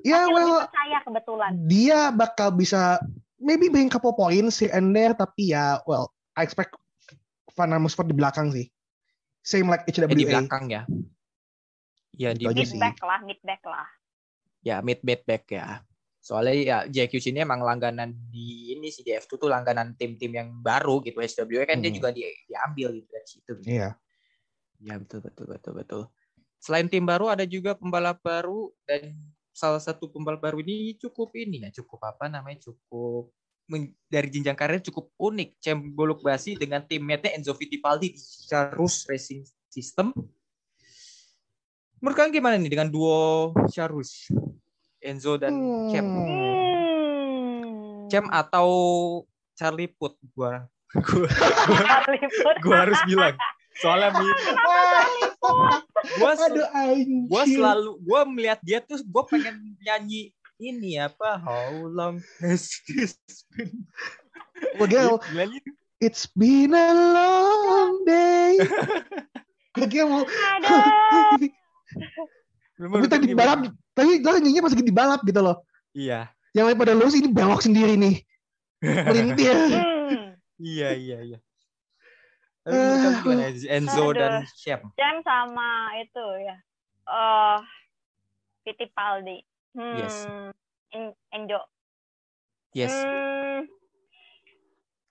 ya 0.05 0.29
well 0.29 0.69
percaya 0.69 0.99
kebetulan. 1.01 1.51
dia 1.65 2.13
bakal 2.13 2.53
bisa 2.53 3.01
maybe 3.45 3.69
bring 3.69 3.93
couple 3.93 4.17
points 4.17 4.57
here 4.57 4.73
and 4.73 4.91
there 4.91 5.13
tapi 5.13 5.53
ya 5.53 5.79
well 5.85 6.09
I 6.33 6.43
expect 6.43 6.73
Van 7.53 7.71
Amersfoort 7.71 8.09
di 8.09 8.17
belakang 8.17 8.49
sih 8.51 8.67
same 9.39 9.69
like 9.69 9.85
HWA 9.85 10.09
Eh, 10.09 10.17
di 10.17 10.25
belakang 10.25 10.65
ya. 10.67 10.83
Ya 12.15 12.33
di 12.33 12.47
Itu 12.47 12.51
aja 12.51 12.63
Mid 12.65 12.71
sih. 12.73 12.81
back 12.81 12.99
lah, 13.05 13.21
mid 13.21 13.41
back 13.45 13.63
lah. 13.63 13.89
ya 14.65 14.81
mid 14.81 15.05
mid 15.05 15.21
back 15.29 15.45
ya. 15.53 15.85
Soalnya 16.25 16.89
ya 16.89 17.05
Hughes 17.05 17.29
ini 17.29 17.45
emang 17.45 17.61
langganan 17.61 18.17
di 18.33 18.73
ini 18.73 18.89
sih 18.89 19.05
di 19.05 19.13
F2 19.13 19.37
tuh 19.37 19.51
langganan 19.53 19.93
tim-tim 19.93 20.33
yang 20.33 20.49
baru 20.65 21.05
gitu. 21.05 21.21
HWA 21.21 21.69
kan 21.69 21.85
dia 21.85 21.93
Hmm. 21.93 21.99
juga 22.01 22.09
di, 22.17 22.25
diambil 22.49 22.97
gitu 22.97 23.09
dari 23.13 23.27
situ. 23.29 23.51
Gitu. 23.61 23.69
iya 23.69 23.93
Ya 24.81 24.97
betul 24.97 25.21
betul 25.21 25.45
betul 25.53 25.73
betul. 25.77 26.03
Selain 26.57 26.89
tim 26.89 27.05
baru 27.05 27.29
ada 27.29 27.45
juga 27.45 27.77
pembalap 27.77 28.25
baru 28.25 28.73
dan 28.89 29.13
salah 29.55 29.79
satu 29.79 30.11
pembalap 30.11 30.43
baru 30.43 30.59
ini 30.67 30.99
cukup 30.99 31.31
ini 31.39 31.63
ya, 31.63 31.71
cukup 31.71 32.03
apa 32.03 32.27
namanya 32.27 32.67
cukup 32.67 33.31
dari 34.11 34.29
jenjang 34.29 34.59
karir 34.59 34.83
cukup 34.83 35.15
unik. 35.17 35.63
Cem 35.63 35.79
Boluk 35.95 36.21
Basi 36.21 36.59
dengan 36.59 36.83
teammate 36.85 37.33
Enzo 37.33 37.55
Fittipaldi 37.55 38.13
di 38.13 38.21
Charus 38.21 39.07
Racing 39.07 39.47
System. 39.71 40.13
Menurut 42.03 42.17
kalian 42.19 42.35
gimana 42.37 42.61
nih 42.61 42.69
dengan 42.69 42.91
duo 42.93 43.55
Charus? 43.73 44.29
Enzo 45.01 45.39
dan 45.39 45.55
Cem. 45.89 46.05
Hmm. 46.05 46.29
Hmm. 46.29 48.11
Cem 48.13 48.27
atau 48.29 48.69
Charlie 49.57 49.89
Put 49.89 50.19
gua 50.37 50.69
gua, 51.03 51.29
Liput. 52.15 52.55
gua 52.63 52.77
harus 52.87 53.01
bilang. 53.09 53.35
Soalnya 53.83 54.15
anjir. 54.15 54.35
gua 57.27 57.43
selalu 57.47 57.91
gua 58.05 58.21
melihat 58.29 58.61
dia 58.63 58.79
tuh 58.79 59.03
gua 59.07 59.27
pengen 59.27 59.75
nyanyi 59.83 60.31
ini 60.63 60.97
apa 61.03 61.43
How 61.43 61.91
long 61.91 62.23
has 62.39 62.71
this 62.87 63.19
been? 63.51 63.85
Gila 64.79 65.19
nih. 65.35 65.61
It's 66.03 66.29
been 66.37 66.75
a 66.77 66.91
long 66.93 68.05
day. 68.05 68.61
Gue 69.75 69.87
kira 69.91 70.07
mau 70.07 70.23
tapi 72.75 73.07
tadi 73.07 73.31
di 73.31 73.37
balap 73.39 73.71
tapi 73.95 74.19
lo 74.19 74.35
nyanyinya 74.35 74.67
pas 74.67 74.75
lagi 74.75 74.87
di 74.87 74.95
balap 74.95 75.21
gitu 75.23 75.41
loh. 75.43 75.63
Iya. 75.95 76.31
Yang 76.55 76.65
lain 76.71 76.79
pada 76.79 76.93
lurus 76.95 77.15
ini 77.19 77.31
belok 77.31 77.63
sendiri 77.63 77.95
nih. 77.99 78.23
Melintir. 79.11 79.55
Hmm. 79.55 80.39
Iya, 80.59 80.89
iya, 80.95 81.19
iya. 81.23 81.39
Tapi 82.65 82.77
gimana? 83.21 83.45
Enzo 83.69 84.03
Aduh. 84.03 84.17
dan 84.17 84.33
Shep. 84.55 84.81
Jam 84.95 85.21
sama 85.21 85.69
itu 85.99 86.25
ya. 86.41 86.57
Eh 87.05 87.59
Fittipaldi. 88.63 89.45
Hmm. 89.73 89.97
Yes. 89.99 90.17
En- 90.91 91.19
Enjo. 91.31 91.61
Yes. 92.73 92.91
Hmm, 92.91 93.69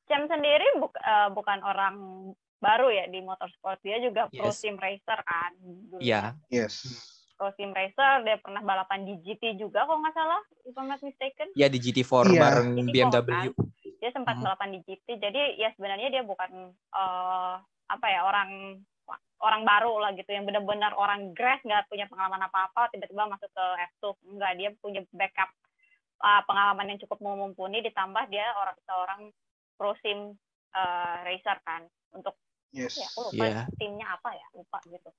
Cem 0.04 0.26
sendiri 0.26 0.68
buk- 0.78 0.98
eh, 0.98 1.30
bukan 1.30 1.60
orang 1.62 1.96
baru 2.58 2.90
ya 2.90 3.06
di 3.06 3.20
motorsport. 3.20 3.80
Dia 3.82 4.00
juga 4.00 4.28
pro 4.28 4.50
Yes. 4.50 4.58
sim 4.58 4.76
racer 4.76 5.20
kan. 5.22 5.52
dulu. 5.60 6.00
Iya. 6.00 6.34
Yes. 6.48 6.84
Pro 7.34 7.52
sim 7.54 7.70
racer. 7.70 8.24
Dia 8.24 8.36
pernah 8.38 8.60
balapan 8.60 9.04
di 9.04 9.20
GT 9.20 9.56
juga 9.58 9.84
kalau 9.84 10.00
nggak 10.00 10.12
salah. 10.14 10.42
If 10.64 10.74
I'm 10.74 10.88
not 10.88 11.00
mistaken. 11.00 11.52
Ya 11.54 11.68
di 11.68 11.78
GT4 11.78 12.24
Iya. 12.30 12.40
bareng 12.42 12.70
GT4 12.82 12.92
BMW. 13.22 13.52
Dia 14.04 14.12
sempat 14.12 14.36
Hmm. 14.36 14.44
balapan 14.44 14.76
di 14.76 14.80
GT. 14.84 15.16
Jadi 15.16 15.56
ya 15.56 15.72
sebenarnya 15.80 16.12
dia 16.12 16.24
bukan 16.28 16.52
eh, 16.76 17.56
apa 17.88 18.08
ya 18.12 18.28
orang 18.28 18.84
orang 19.40 19.64
baru 19.64 20.00
lah 20.00 20.12
gitu 20.12 20.28
yang 20.32 20.44
benar-benar 20.44 20.92
orang 20.96 21.32
grass 21.32 21.60
nggak 21.64 21.88
punya 21.88 22.08
pengalaman 22.08 22.48
apa-apa 22.48 22.92
tiba-tiba 22.92 23.28
masuk 23.28 23.48
ke 23.48 23.66
F2 23.96 24.04
enggak 24.32 24.52
dia 24.56 24.70
punya 24.80 25.04
backup 25.12 25.52
uh, 26.24 26.40
pengalaman 26.48 26.96
yang 26.96 27.00
cukup 27.04 27.20
mumpuni 27.20 27.84
ditambah 27.84 28.32
dia 28.32 28.48
orang 28.56 28.78
seorang 28.88 29.22
pro 29.76 29.92
sim 30.00 30.32
uh, 30.72 31.16
racer 31.28 31.60
kan 31.68 31.84
untuk 32.16 32.40
Yes. 32.72 32.96
ya 32.96 33.06
aku 33.12 33.30
lupa 33.30 33.46
Iya. 33.46 33.62
timnya 33.76 34.08
apa 34.16 34.30
ya 34.32 34.48
lupa 34.56 34.80
gitu 34.88 35.12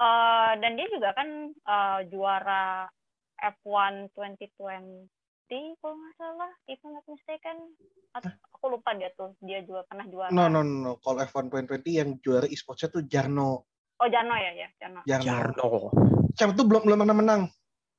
Eh, 0.00 0.52
dan 0.64 0.80
dia 0.80 0.88
juga 0.88 1.12
kan 1.12 1.28
eh, 1.52 2.00
juara 2.08 2.88
F1 3.36 4.08
2020 4.16 5.04
kalau 5.50 5.94
nggak 5.96 6.14
salah 6.14 6.50
if 6.64 6.78
I'm 6.80 6.94
not 6.94 7.06
mistaken 7.06 7.56
Atau- 8.10 8.34
aku 8.54 8.66
lupa 8.70 8.94
dia 8.94 9.10
tuh 9.12 9.34
dia 9.40 9.62
juga 9.62 9.82
pernah 9.82 10.06
juara 10.06 10.30
No, 10.30 10.46
no, 10.46 10.62
no, 10.62 10.74
no. 10.80 10.92
Kalau 10.98 11.18
F1 11.20 11.50
2020 11.50 11.90
yang 11.90 12.10
juara 12.18 12.46
e-sportsnya 12.46 12.88
tuh 12.88 13.02
Jarno. 13.02 13.66
oh 13.98 14.08
Jano 14.08 14.34
ya 14.34 14.50
ya 14.54 14.68
Jano 14.78 15.00
Jarno. 15.02 15.24
Jarno. 15.26 15.68
Cem 16.32 16.54
tuh 16.54 16.64
belum 16.64 16.82
belum 16.86 16.98
pernah 17.00 17.16
menang. 17.16 17.42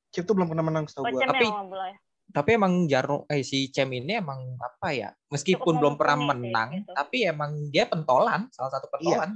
Cem 0.10 0.24
tuh 0.24 0.34
belum 0.34 0.48
pernah 0.48 0.64
menang 0.64 0.84
setahu 0.88 1.04
oh 1.04 1.12
gua. 1.12 1.20
Cem 1.20 1.30
Tapi- 1.30 1.52
ya 1.52 2.00
Tapi 2.32 2.50
emang 2.56 2.74
Jarno 2.88 3.28
eh 3.28 3.44
si 3.44 3.68
Cem 3.68 3.92
ini 3.92 4.16
emang 4.16 4.56
apa 4.56 4.96
ya? 4.96 5.12
Meskipun 5.28 5.60
Cukup 5.68 5.80
belum 5.84 5.94
pernah 5.96 6.18
sih, 6.18 6.28
menang, 6.32 6.70
gitu. 6.74 6.92
tapi 6.96 7.18
emang 7.24 7.52
dia 7.68 7.84
pentolan, 7.86 8.48
salah 8.50 8.72
satu 8.72 8.88
pentolan. 8.88 9.36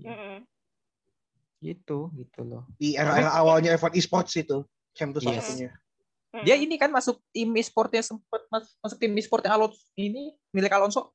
Mm-mm. 0.00 0.40
Gitu, 1.60 2.08
gitu 2.10 2.40
loh. 2.42 2.64
Di 2.74 2.96
era-era 2.96 3.30
awalnya 3.32 3.76
F1 3.76 3.92
e-sports 3.94 4.32
itu. 4.34 4.64
Cem 4.92 5.12
tuh 5.12 5.20
salah 5.20 5.38
Yes. 5.38 5.44
satunya. 5.46 5.70
Mm-mm. 6.32 6.48
Dia 6.48 6.56
ini 6.56 6.80
kan 6.80 6.88
masuk 6.88 7.20
tim 7.28 7.52
e-sportnya 7.52 8.00
sempet 8.00 8.48
mas- 8.48 8.72
masuk 8.80 8.96
tim 8.96 9.12
e-sportnya 9.12 9.52
Alonso 9.52 9.76
ini 10.00 10.32
milik 10.48 10.72
Alonso. 10.72 11.12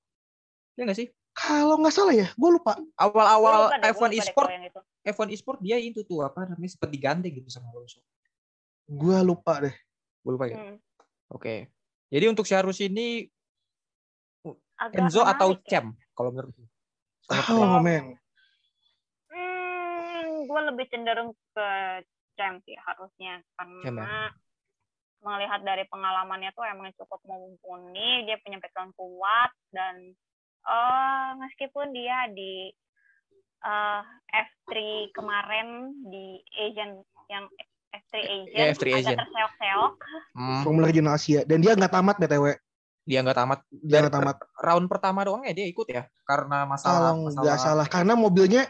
Iya 0.78 0.86
nggak 0.86 0.98
sih? 0.98 1.08
Kalau 1.34 1.78
nggak 1.82 1.94
salah 1.94 2.14
ya, 2.14 2.30
gue 2.34 2.50
lupa. 2.54 2.78
Awal-awal 2.98 3.70
lupa 3.70 3.78
deh, 3.82 3.82
gua 3.82 3.94
F1 3.94 3.98
lupa 3.98 4.14
deh 4.14 4.18
e-sport, 4.22 4.50
kalau 4.50 4.58
yang 4.58 4.66
itu. 4.70 4.82
F1 5.10 5.28
e-sport 5.34 5.60
dia 5.62 5.78
itu 5.82 6.02
tuh 6.06 6.22
apa 6.22 6.46
namanya 6.46 6.70
sempet 6.70 6.90
digandeng 6.94 7.34
gitu 7.34 7.50
sama 7.50 7.74
Alonso. 7.74 8.02
Gue 8.86 9.18
lupa 9.26 9.58
deh. 9.62 9.74
Gue 10.22 10.32
lupa 10.38 10.46
ya. 10.50 10.58
Mm. 10.62 10.78
Oke. 11.34 11.74
Jadi 12.14 12.26
untuk 12.30 12.46
Syarus 12.46 12.78
ini 12.80 13.26
Agak 14.78 15.10
Enzo 15.10 15.26
atau 15.26 15.58
menarik 15.58 15.66
ya. 15.66 15.70
Cem 15.82 15.86
kalau 16.14 16.30
menurut 16.30 16.54
lu? 16.54 16.66
Sama 17.26 17.42
Oh 17.58 17.82
man. 17.82 18.14
Hmm, 19.34 20.46
gue 20.46 20.62
lebih 20.70 20.86
cenderung 20.94 21.34
ke 21.58 21.68
Cem 22.38 22.62
sih 22.70 22.78
harusnya 22.78 23.42
karena 23.58 23.82
Cem 23.82 23.96
ya? 23.98 24.06
Melihat 25.20 25.62
dari 25.62 25.84
pengalamannya 25.86 26.52
tuh 26.52 26.64
emang 26.64 26.94
cukup 26.94 27.20
mumpuni, 27.24 28.24
dia 28.24 28.38
punya 28.38 28.58
background 28.58 28.94
kuat 28.94 29.52
dan 29.70 30.14
eh 30.64 31.30
meskipun 31.38 31.90
dia 31.90 32.28
di 32.30 32.70
eh, 33.60 34.02
F3 34.30 34.72
kemarin 35.12 35.68
di 36.06 36.38
Asian 36.54 37.02
yang 37.28 37.46
F3 37.90 38.14
Asian, 38.16 38.54
Ya, 38.54 38.66
F3 38.72 38.84
agak 38.86 39.00
Asian. 39.00 39.18
terseok-seok. 39.18 39.94
Hmm, 40.34 40.62
Formula 40.62 40.86
Regional 40.86 41.16
Asia. 41.16 41.42
Dan 41.44 41.60
dia 41.60 41.74
nggak 41.74 41.90
tamat 41.90 42.16
BTW. 42.18 42.46
dia 43.04 43.24
nggak 43.24 43.38
tamat. 43.38 43.60
Dia 43.72 43.98
nggak 44.04 44.14
tamat. 44.14 44.38
round 44.60 44.86
pertama 44.86 45.24
doang 45.24 45.42
ya 45.42 45.54
dia 45.54 45.64
ikut 45.66 45.88
ya 45.88 46.04
karena 46.22 46.68
masalah 46.68 47.16
Kalau 47.16 47.24
masalah 47.24 47.42
nggak 47.42 47.58
salah. 47.58 47.88
Karena 47.88 48.14
mobilnya 48.14 48.64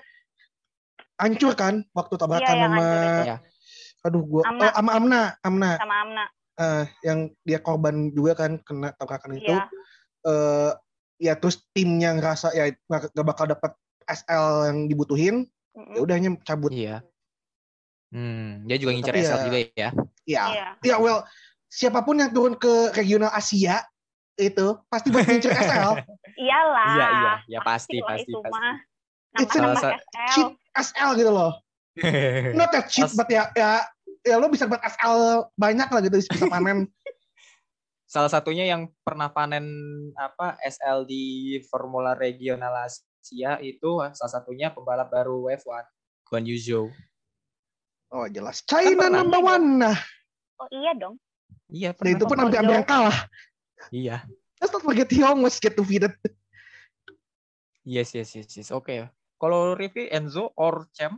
hancur 1.18 1.58
kan 1.58 1.82
waktu 1.92 2.14
tabrakan 2.16 2.46
Iya, 2.48 2.64
sama. 2.64 2.86
Iya. 3.26 3.38
aduh 4.06 4.24
gua 4.24 4.44
Amna. 4.46 4.62
oh, 4.62 4.72
sama 4.72 4.92
Amna 4.94 5.22
Amna 5.42 5.72
sama 5.76 5.96
Amna. 6.00 6.26
Eh, 6.58 6.84
yang 7.02 7.20
dia 7.42 7.60
korban 7.60 8.10
juga 8.10 8.34
kan 8.34 8.58
kena 8.62 8.90
tabrakan 8.94 9.38
itu 9.38 9.54
Iya. 9.54 9.66
eh 10.26 10.72
ya 11.18 11.34
terus 11.34 11.66
timnya 11.72 12.14
ngerasa 12.14 12.54
ya 12.54 12.70
nggak 12.90 13.26
bakal 13.26 13.46
dapat 13.46 13.74
SL 14.06 14.46
yang 14.70 14.80
dibutuhin 14.86 15.36
Mm-mm. 15.74 15.94
ya 15.94 16.00
udahnya 16.02 16.30
cabut 16.42 16.70
Iya. 16.70 17.02
Hmm, 18.08 18.64
dia 18.64 18.78
juga 18.80 18.92
ngincer 18.96 19.12
Tapi 19.12 19.22
SL 19.22 19.36
ya- 19.36 19.46
juga 19.46 19.58
ya. 19.58 19.90
ya 20.26 20.44
Iya. 20.48 20.68
ya 20.80 20.96
well 20.98 21.22
siapa 21.68 22.00
pun 22.02 22.18
yang 22.18 22.32
turun 22.32 22.56
ke 22.56 22.96
regional 22.96 23.28
Asia 23.30 23.84
itu 24.38 24.78
pasti 24.88 25.10
buat 25.10 25.26
ngincer 25.26 25.52
SL 25.68 25.92
Iyalah. 26.38 26.86
Iya, 26.88 27.06
iya, 27.10 27.34
ya 27.50 27.60
pasti, 27.66 27.98
pasti, 28.00 28.30
itu 28.30 28.38
pasti. 28.40 28.54
mah. 28.54 28.76
It's 29.38 29.54
SL. 29.54 29.94
cheat 30.32 30.50
SL 30.74 31.10
gitu 31.16 31.32
loh 31.34 31.52
not 32.58 32.70
that 32.70 32.88
cheat 32.88 33.10
Pas- 33.10 33.18
but 33.18 33.28
ya 33.28 33.50
ya 33.54 33.82
ya 34.22 34.38
lo 34.38 34.48
bisa 34.48 34.66
buat 34.66 34.80
SL 34.80 35.46
banyak 35.54 35.88
lah 35.88 36.02
gitu 36.02 36.18
bisa 36.18 36.32
panen 36.48 36.86
Salah 38.08 38.32
satunya 38.32 38.64
yang 38.64 38.88
pernah 39.04 39.28
panen 39.28 39.68
apa 40.16 40.56
SL 40.64 41.04
di 41.04 41.24
Formula 41.68 42.16
Regional 42.16 42.72
Asia 42.82 43.60
itu 43.60 44.00
salah 44.16 44.32
satunya 44.32 44.72
pembalap 44.72 45.12
baru 45.12 45.52
F1 45.52 45.84
Guan 46.24 46.48
Yu 46.48 46.56
Zhou. 46.56 46.86
oh 48.10 48.26
jelas 48.28 48.64
China 48.64 49.12
pernah. 49.12 49.20
number 49.22 49.42
one 49.42 49.66
nah 49.82 49.98
Oh 50.56 50.66
iya 50.72 50.96
dong. 50.96 51.20
Iya, 51.68 51.92
dan 51.94 52.16
itu 52.16 52.24
pernah. 52.24 52.28
pun 52.28 52.38
hampir 52.40 52.58
hampir 52.58 52.76
yang 52.76 52.88
kalah 52.88 53.20
Iya. 53.92 54.18
let's 54.58 54.72
not 54.72 54.82
forget 54.82 55.12
he 55.12 55.20
almost 55.20 55.60
get 55.60 55.76
defeated 55.76 56.16
Yes, 57.84 58.12
yes, 58.12 58.36
yes, 58.36 58.52
yes. 58.52 58.70
Oke. 58.70 59.08
Kalau 59.36 59.72
Rivi 59.72 60.08
Enzo 60.08 60.52
or 60.56 60.92
Cem? 60.92 61.16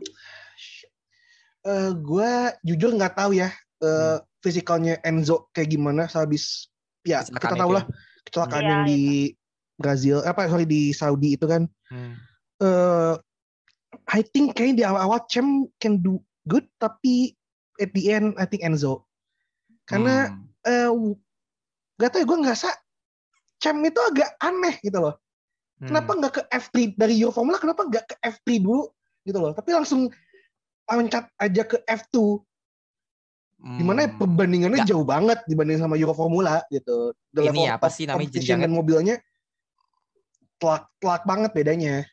Eh 1.60 1.90
gue 1.92 2.30
jujur 2.64 2.96
nggak 2.96 3.14
tahu 3.16 3.36
ya 3.36 3.50
eh 3.80 4.16
Hmm. 4.16 4.20
fisikalnya 4.40 4.96
Enzo 5.04 5.52
kayak 5.52 5.76
gimana 5.76 6.08
sehabis 6.08 6.72
ya 7.04 7.20
kita 7.20 7.52
tahu 7.52 7.76
lah 7.76 7.84
kecelakaan 8.24 8.64
Iya, 8.64 8.70
yang 8.72 8.82
di 8.88 9.02
Brazil 9.76 10.16
apa 10.24 10.48
sorry 10.48 10.64
di 10.64 10.92
Saudi 10.92 11.36
itu 11.36 11.44
kan 11.44 11.68
Hmm. 11.92 12.16
eh 12.60 13.14
I 14.08 14.20
think 14.22 14.56
kayaknya 14.56 14.74
di 14.76 14.84
awal-awal 14.86 15.20
Cem 15.28 15.68
can 15.76 16.00
do 16.00 16.20
good 16.48 16.64
tapi 16.80 17.36
at 17.76 17.92
the 17.92 18.08
end 18.08 18.32
I 18.40 18.48
think 18.48 18.64
Enzo 18.64 19.04
karena 19.84 20.32
Hmm. 20.64 20.64
eh 20.64 20.88
gak 21.96 22.16
tau 22.16 22.20
ya 22.20 22.26
gue 22.28 22.38
ngerasa 22.40 22.68
Cem 23.60 23.76
itu 23.84 24.00
agak 24.00 24.36
aneh 24.40 24.80
gitu 24.80 24.96
loh 24.96 25.16
Hmm. 25.80 25.88
kenapa 25.88 26.10
nggak 26.12 26.32
ke 26.36 26.42
F3 26.52 26.76
dari 26.96 27.16
Euro 27.20 27.32
Formula 27.32 27.56
kenapa 27.56 27.88
nggak 27.88 28.04
ke 28.08 28.14
F3 28.20 28.60
dulu 28.60 28.92
gitu 29.24 29.36
loh 29.40 29.52
tapi 29.52 29.72
langsung 29.72 30.12
loncat 30.92 31.24
aja 31.36 31.62
ke 31.62 31.76
F2 31.84 32.42
di 33.60 33.84
mana 33.84 34.08
Hmm. 34.08 34.16
perbandingannya 34.16 34.80
Nggak. 34.80 34.88
jauh 34.88 35.04
banget 35.04 35.38
dibanding 35.44 35.76
sama 35.76 35.92
Euro 36.00 36.16
Formula 36.16 36.64
gitu 36.72 37.12
The 37.28 37.44
Ini 37.44 37.48
level 37.52 37.64
apa 37.76 37.88
sih 37.92 38.08
namanya 38.08 38.32
jenjangnya? 38.32 38.64
dan 38.64 38.72
mobilnya 38.72 39.16
telak 40.56 40.88
telak 40.96 41.22
banget 41.24 41.50
bedanya 41.52 42.08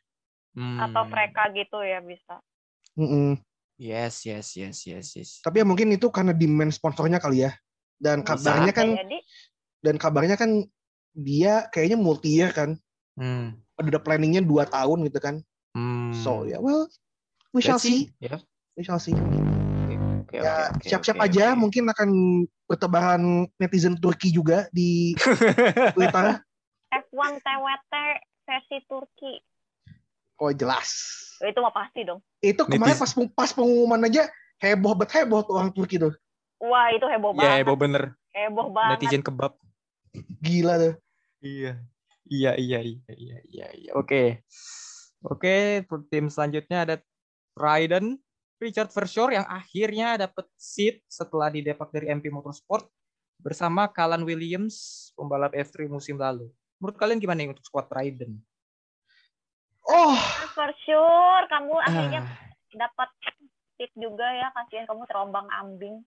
Hmm. 0.57 0.81
Atau 0.81 1.05
mereka 1.05 1.53
gitu 1.53 1.85
ya 1.85 2.01
bisa. 2.01 2.41
Mm-mm. 2.97 3.37
Yes, 3.77 4.25
yes, 4.25 4.57
yes, 4.57 4.89
yes, 4.89 5.07
yes. 5.13 5.29
Tapi 5.45 5.61
ya 5.61 5.65
mungkin 5.69 5.93
itu 5.93 6.09
karena 6.09 6.33
demand 6.33 6.73
sponsornya 6.73 7.21
kali 7.21 7.45
ya. 7.45 7.53
Dan 7.93 8.25
Bisa. 8.25 8.33
kabarnya 8.33 8.73
kan 8.73 8.89
jadi 8.89 9.17
dan 9.85 9.95
kabarnya 10.01 10.33
kan 10.33 10.65
dia 11.13 11.69
kayaknya 11.69 11.93
multi 11.93 12.41
year 12.41 12.49
kan. 12.57 12.73
Hmm. 13.13 13.53
Ada 13.77 14.01
planningnya 14.01 14.41
dua 14.41 14.65
tahun 14.65 15.05
gitu 15.05 15.21
kan. 15.21 15.45
Hmm. 15.77 16.17
So 16.17 16.49
ya 16.49 16.57
well 16.57 16.89
we 17.53 17.61
shall 17.61 17.77
Let's 17.77 17.85
see. 17.85 18.09
Ya. 18.17 18.41
We 18.77 18.85
shall 18.85 19.01
see. 19.01 19.17
Oke, 19.17 20.37
ya 20.37 20.69
oke, 20.69 20.77
oke, 20.77 20.85
siap-siap 20.85 21.17
oke, 21.17 21.25
aja 21.25 21.45
oke. 21.49 21.57
mungkin 21.57 21.83
akan 21.89 22.09
bertebaran 22.69 23.21
netizen 23.57 23.97
Turki 23.97 24.29
juga 24.29 24.69
di 24.69 25.17
Twitter. 25.97 26.37
F1 26.93 27.41
TWT 27.41 27.93
versi 28.45 28.77
Turki. 28.85 29.33
Oh 30.37 30.53
jelas. 30.53 30.93
Itu 31.41 31.57
mah 31.57 31.73
pasti 31.73 32.05
dong. 32.05 32.21
Itu 32.37 32.69
kemarin 32.69 33.01
pas 33.01 33.09
peng- 33.09 33.33
pas 33.33 33.49
pengumuman 33.49 34.05
aja 34.05 34.29
heboh 34.61 34.93
bet 34.93 35.09
heboh 35.09 35.41
tuh 35.41 35.57
orang 35.57 35.73
Turki 35.73 35.97
tuh. 35.97 36.13
Wah, 36.61 36.93
itu 36.93 37.05
heboh 37.09 37.33
Iya, 37.33 37.41
banget. 37.41 37.57
heboh 37.65 37.77
bener. 37.77 38.03
Heboh 38.37 38.67
banget. 38.69 38.97
Netizen 39.01 39.25
kebab. 39.25 39.57
Gila 40.37 40.77
tuh. 40.77 40.93
Iya. 41.41 41.81
Iya, 42.29 42.51
iya, 42.61 42.79
iya, 42.85 43.13
iya, 43.15 43.37
iya, 43.47 43.67
iya. 43.73 43.91
Oke. 43.97 44.45
Oke, 45.25 45.81
tim 46.13 46.29
selanjutnya 46.29 46.85
ada 46.85 46.95
Raiden 47.57 48.21
Richard 48.57 48.89
Verschoor 48.89 49.29
yang 49.37 49.45
akhirnya 49.45 50.17
dapat 50.17 50.49
seat 50.57 51.05
setelah 51.05 51.53
didepak 51.53 51.93
dari 51.93 52.09
MP 52.09 52.33
Motorsport 52.33 52.89
bersama 53.37 53.85
Kalan 53.85 54.25
Williams, 54.25 55.09
pembalap 55.13 55.53
F3 55.53 55.85
musim 55.85 56.17
lalu. 56.17 56.49
Menurut 56.81 56.97
kalian 56.97 57.21
gimana 57.21 57.45
nih 57.45 57.53
untuk 57.53 57.65
squad 57.65 57.85
Raiden? 57.93 58.41
Oh, 59.85 60.17
For 60.57 60.73
sure, 60.83 61.45
kamu 61.47 61.73
akhirnya 61.79 62.21
Ah, 62.25 62.49
dapat 62.75 63.09
tip 63.77 63.93
juga 63.93 64.25
ya. 64.25 64.49
Kasihan 64.51 64.89
kamu 64.89 65.05
terombang 65.05 65.47
ambing. 65.53 66.01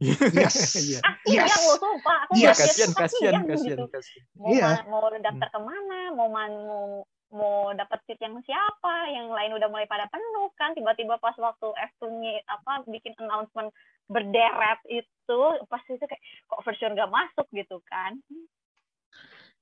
yes. 0.00 0.76
Iya. 0.84 1.00
Ah, 1.00 1.16
Yes. 1.24 1.48
iya, 1.48 1.56
loh, 1.64 1.76
sumpah. 1.80 2.16
Aku 2.28 2.32
Yes. 2.36 2.56
ngeliat 2.56 2.56
Kasihan, 2.60 2.92
kasihan, 2.92 3.00
kasihan 3.00 3.34
kasihan, 3.48 3.68
gitu. 3.72 3.84
kasihan. 3.88 4.24
Mau, 4.36 4.48
Iya. 4.52 4.68
ma- 4.68 4.86
mau 4.86 5.04
daftar 5.16 5.48
ke 5.48 5.60
mana, 5.64 5.98
mau, 6.12 6.28
mau 6.28 6.48
mau 7.30 7.70
dapat 7.72 8.02
seat 8.04 8.18
yang 8.18 8.38
siapa, 8.42 8.94
yang 9.08 9.30
lain 9.30 9.54
udah 9.54 9.70
mulai 9.70 9.86
pada 9.86 10.10
penuh 10.10 10.50
kan, 10.54 10.74
tiba-tiba 10.74 11.14
pas 11.16 11.34
waktu 11.38 11.66
F2 11.96 12.02
nya 12.18 12.42
apa 12.46 12.82
bikin 12.86 13.14
announcement 13.16 13.70
berderet 14.06 14.82
itu, 14.86 15.40
pas 15.66 15.78
itu 15.86 16.02
kayak 16.02 16.18
kok 16.46 16.60
for 16.60 16.74
sure 16.74 16.90
nggak 16.90 17.06
masuk 17.08 17.46
gitu 17.50 17.78
kan. 17.86 18.18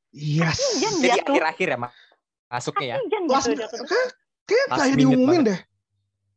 Yes. 0.08 0.56
Kasihan 0.56 0.94
Jadi 0.98 1.20
akhir-akhir 1.20 1.66
ya 1.68 1.78
Mak, 1.78 1.92
masuknya 2.48 2.86
ya. 2.86 2.96
kasihan 2.96 3.24
Last, 3.28 3.46
gitu 3.46 3.54
dia 3.54 3.68
tuh. 3.68 3.84
kan, 3.84 4.06
kayak 4.48 4.66
terakhir 4.72 4.96
diumumin 4.96 5.28
banget. 5.28 5.48
deh. 5.52 5.60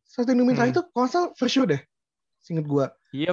Satu 0.04 0.28
diumumin 0.28 0.52
Hmm. 0.52 0.58
terakhir 0.60 0.74
itu 0.74 0.84
kalau 0.84 1.02
nggak 1.02 1.14
salah 1.14 1.30
for 1.40 1.48
sure 1.48 1.68
deh. 1.68 1.82
Singkat 2.42 2.66
gua. 2.68 2.86
Iya, 3.12 3.32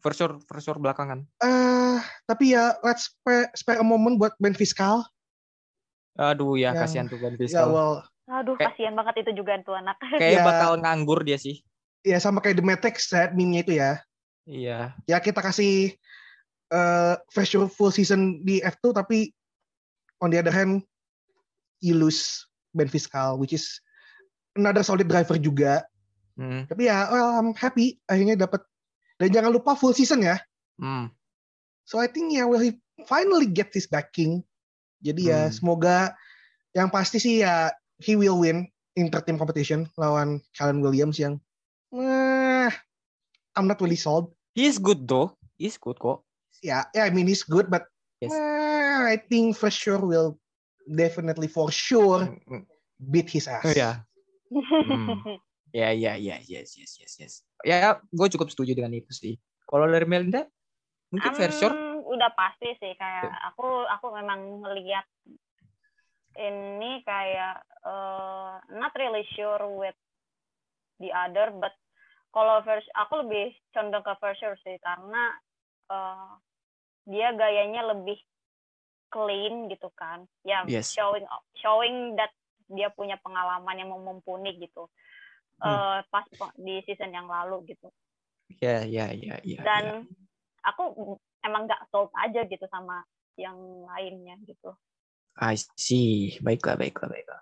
Verschoor 0.00 0.40
Verschoor 0.40 0.80
belakangan. 0.80 1.28
eh 1.42 2.00
tapi 2.24 2.56
ya 2.56 2.72
let's 2.80 3.12
spare, 3.12 3.52
spare 3.52 3.78
a 3.78 3.86
moment 3.86 4.16
buat 4.16 4.32
band 4.40 4.56
fiskal. 4.56 5.04
Aduh 6.14 6.54
ya, 6.54 6.70
Yang- 6.70 6.80
kasihan 6.80 7.06
tuh 7.06 7.18
Ya 7.18 7.30
Fiskal. 7.34 7.68
well, 7.70 7.94
Aduh, 8.24 8.56
Kayak- 8.56 8.72
kasihan 8.72 8.94
banget 8.96 9.14
itu 9.20 9.30
juga 9.36 9.60
tuh 9.60 9.76
anak. 9.76 10.00
Kayak 10.22 10.40
Ya. 10.40 10.44
bakal 10.44 10.72
nganggur 10.80 11.20
dia 11.22 11.36
sih. 11.36 11.60
ya 12.04 12.20
sama 12.20 12.40
kayak 12.40 12.60
The 12.60 12.64
Matrix 12.64 13.08
set 13.08 13.32
meme-nya 13.32 13.64
itu 13.64 13.72
ya. 13.80 13.96
Iya. 14.44 14.92
Ya 15.08 15.16
kita 15.18 15.40
kasih 15.40 15.96
eh 16.68 17.14
for 17.32 17.44
sure 17.44 17.64
full 17.64 17.88
season 17.88 18.44
di 18.44 18.60
F2 18.60 18.92
tapi 18.92 19.32
on 20.20 20.28
the 20.28 20.36
other 20.36 20.52
hand 20.52 20.84
you 21.80 21.96
lose 21.96 22.44
band 22.72 22.92
fiskal 22.92 23.40
which 23.40 23.56
is 23.56 23.80
another 24.52 24.84
solid 24.84 25.08
driver 25.08 25.40
juga. 25.40 25.80
Hmm. 26.36 26.68
Tapi 26.68 26.92
ya 26.92 27.08
well 27.08 27.40
I'm 27.40 27.56
happy 27.56 27.96
akhirnya 28.04 28.36
dapat 28.36 28.60
dan 29.16 29.32
jangan 29.32 29.48
lupa 29.48 29.72
full 29.72 29.96
season 29.96 30.20
ya. 30.20 30.36
Hmm. 30.76 31.08
So 31.88 31.96
I 31.96 32.08
think 32.08 32.36
ya 32.36 32.44
will 32.44 32.60
he 32.60 32.76
finally 33.08 33.48
get 33.48 33.72
his 33.72 33.88
backing. 33.88 34.44
Jadi 35.04 35.28
ya 35.28 35.46
Hmm. 35.46 35.54
semoga 35.54 36.16
yang 36.72 36.88
pasti 36.88 37.20
sih 37.20 37.44
ya 37.44 37.68
he 38.00 38.16
will 38.16 38.40
win 38.40 38.64
inter-team 38.96 39.36
competition 39.36 39.84
lawan 40.00 40.40
Callan 40.56 40.80
Williams 40.80 41.20
yang 41.20 41.36
eh, 41.92 42.72
I'm 43.54 43.68
not 43.68 43.78
really 43.84 44.00
sold. 44.00 44.32
He's 44.56 44.80
good 44.80 45.04
though. 45.04 45.36
He's 45.60 45.76
good 45.76 46.00
kok. 46.00 46.24
Ya, 46.64 46.88
yeah, 46.96 47.04
I 47.04 47.12
mean 47.12 47.28
he's 47.28 47.44
good 47.44 47.68
but 47.68 47.84
Yes. 48.24 48.32
eh, 48.32 49.14
I 49.14 49.20
think 49.20 49.58
for 49.60 49.68
sure 49.68 50.00
will 50.00 50.40
definitely 50.88 51.46
for 51.50 51.68
sure 51.68 52.24
Hmm. 52.48 52.64
beat 52.96 53.28
his 53.28 53.44
ass. 53.44 53.68
Oh, 53.68 53.74
ya. 53.76 54.00
Hmm. 54.80 55.20
Ya, 55.74 55.90
ya, 55.90 56.14
ya, 56.14 56.38
yes, 56.46 56.78
yes, 56.78 56.96
yes, 56.96 57.12
yes. 57.18 57.32
Ya, 57.66 57.98
gue 57.98 58.28
cukup 58.30 58.46
setuju 58.48 58.78
dengan 58.78 58.94
itu 58.94 59.10
sih. 59.10 59.34
Kalau 59.66 59.90
dari 59.90 60.06
Melinda, 60.06 60.46
mungkin 61.10 61.34
Verschoor. 61.34 61.74
Hmm, 61.74 61.83
udah 62.14 62.30
pasti 62.38 62.72
sih 62.78 62.94
kayak 62.94 63.32
aku 63.52 63.84
aku 63.90 64.06
memang 64.14 64.62
ngelihat 64.62 65.06
ini 66.34 67.02
kayak 67.06 67.62
uh, 67.86 68.58
not 68.74 68.94
really 68.98 69.22
sure 69.34 69.62
with 69.78 69.94
the 70.98 71.10
other 71.14 71.50
but 71.58 71.74
kalau 72.34 72.58
first 72.66 72.90
aku 72.98 73.22
lebih 73.26 73.54
condong 73.70 74.02
ke 74.02 74.14
sure 74.38 74.58
sih 74.66 74.78
karena 74.82 75.34
uh, 75.90 76.34
dia 77.06 77.30
gayanya 77.36 77.94
lebih 77.94 78.18
clean 79.12 79.70
gitu 79.70 79.90
kan 79.94 80.26
ya 80.42 80.66
Yes. 80.66 80.90
showing 80.90 81.26
showing 81.62 82.18
that 82.18 82.34
dia 82.66 82.90
punya 82.90 83.20
pengalaman 83.22 83.78
yang 83.78 83.90
mumpuni 83.94 84.58
gitu 84.58 84.90
Hmm. 85.62 85.70
uh, 85.70 85.98
pas 86.10 86.26
di 86.58 86.82
season 86.82 87.14
yang 87.14 87.30
lalu 87.30 87.62
gitu 87.70 87.88
Ya, 88.60 88.84
ya, 88.84 89.08
ya, 89.14 89.40
ya. 89.46 89.60
dan 89.64 90.04
ya. 90.04 90.68
aku 90.68 91.16
emang 91.44 91.68
nggak 91.68 91.84
sold 91.92 92.10
aja 92.16 92.42
gitu 92.48 92.64
sama 92.72 93.04
yang 93.36 93.56
lainnya 93.86 94.40
gitu. 94.48 94.72
I 95.38 95.58
see. 95.78 96.38
Baiklah, 96.40 96.78
baiklah, 96.78 97.10
baiklah. 97.10 97.40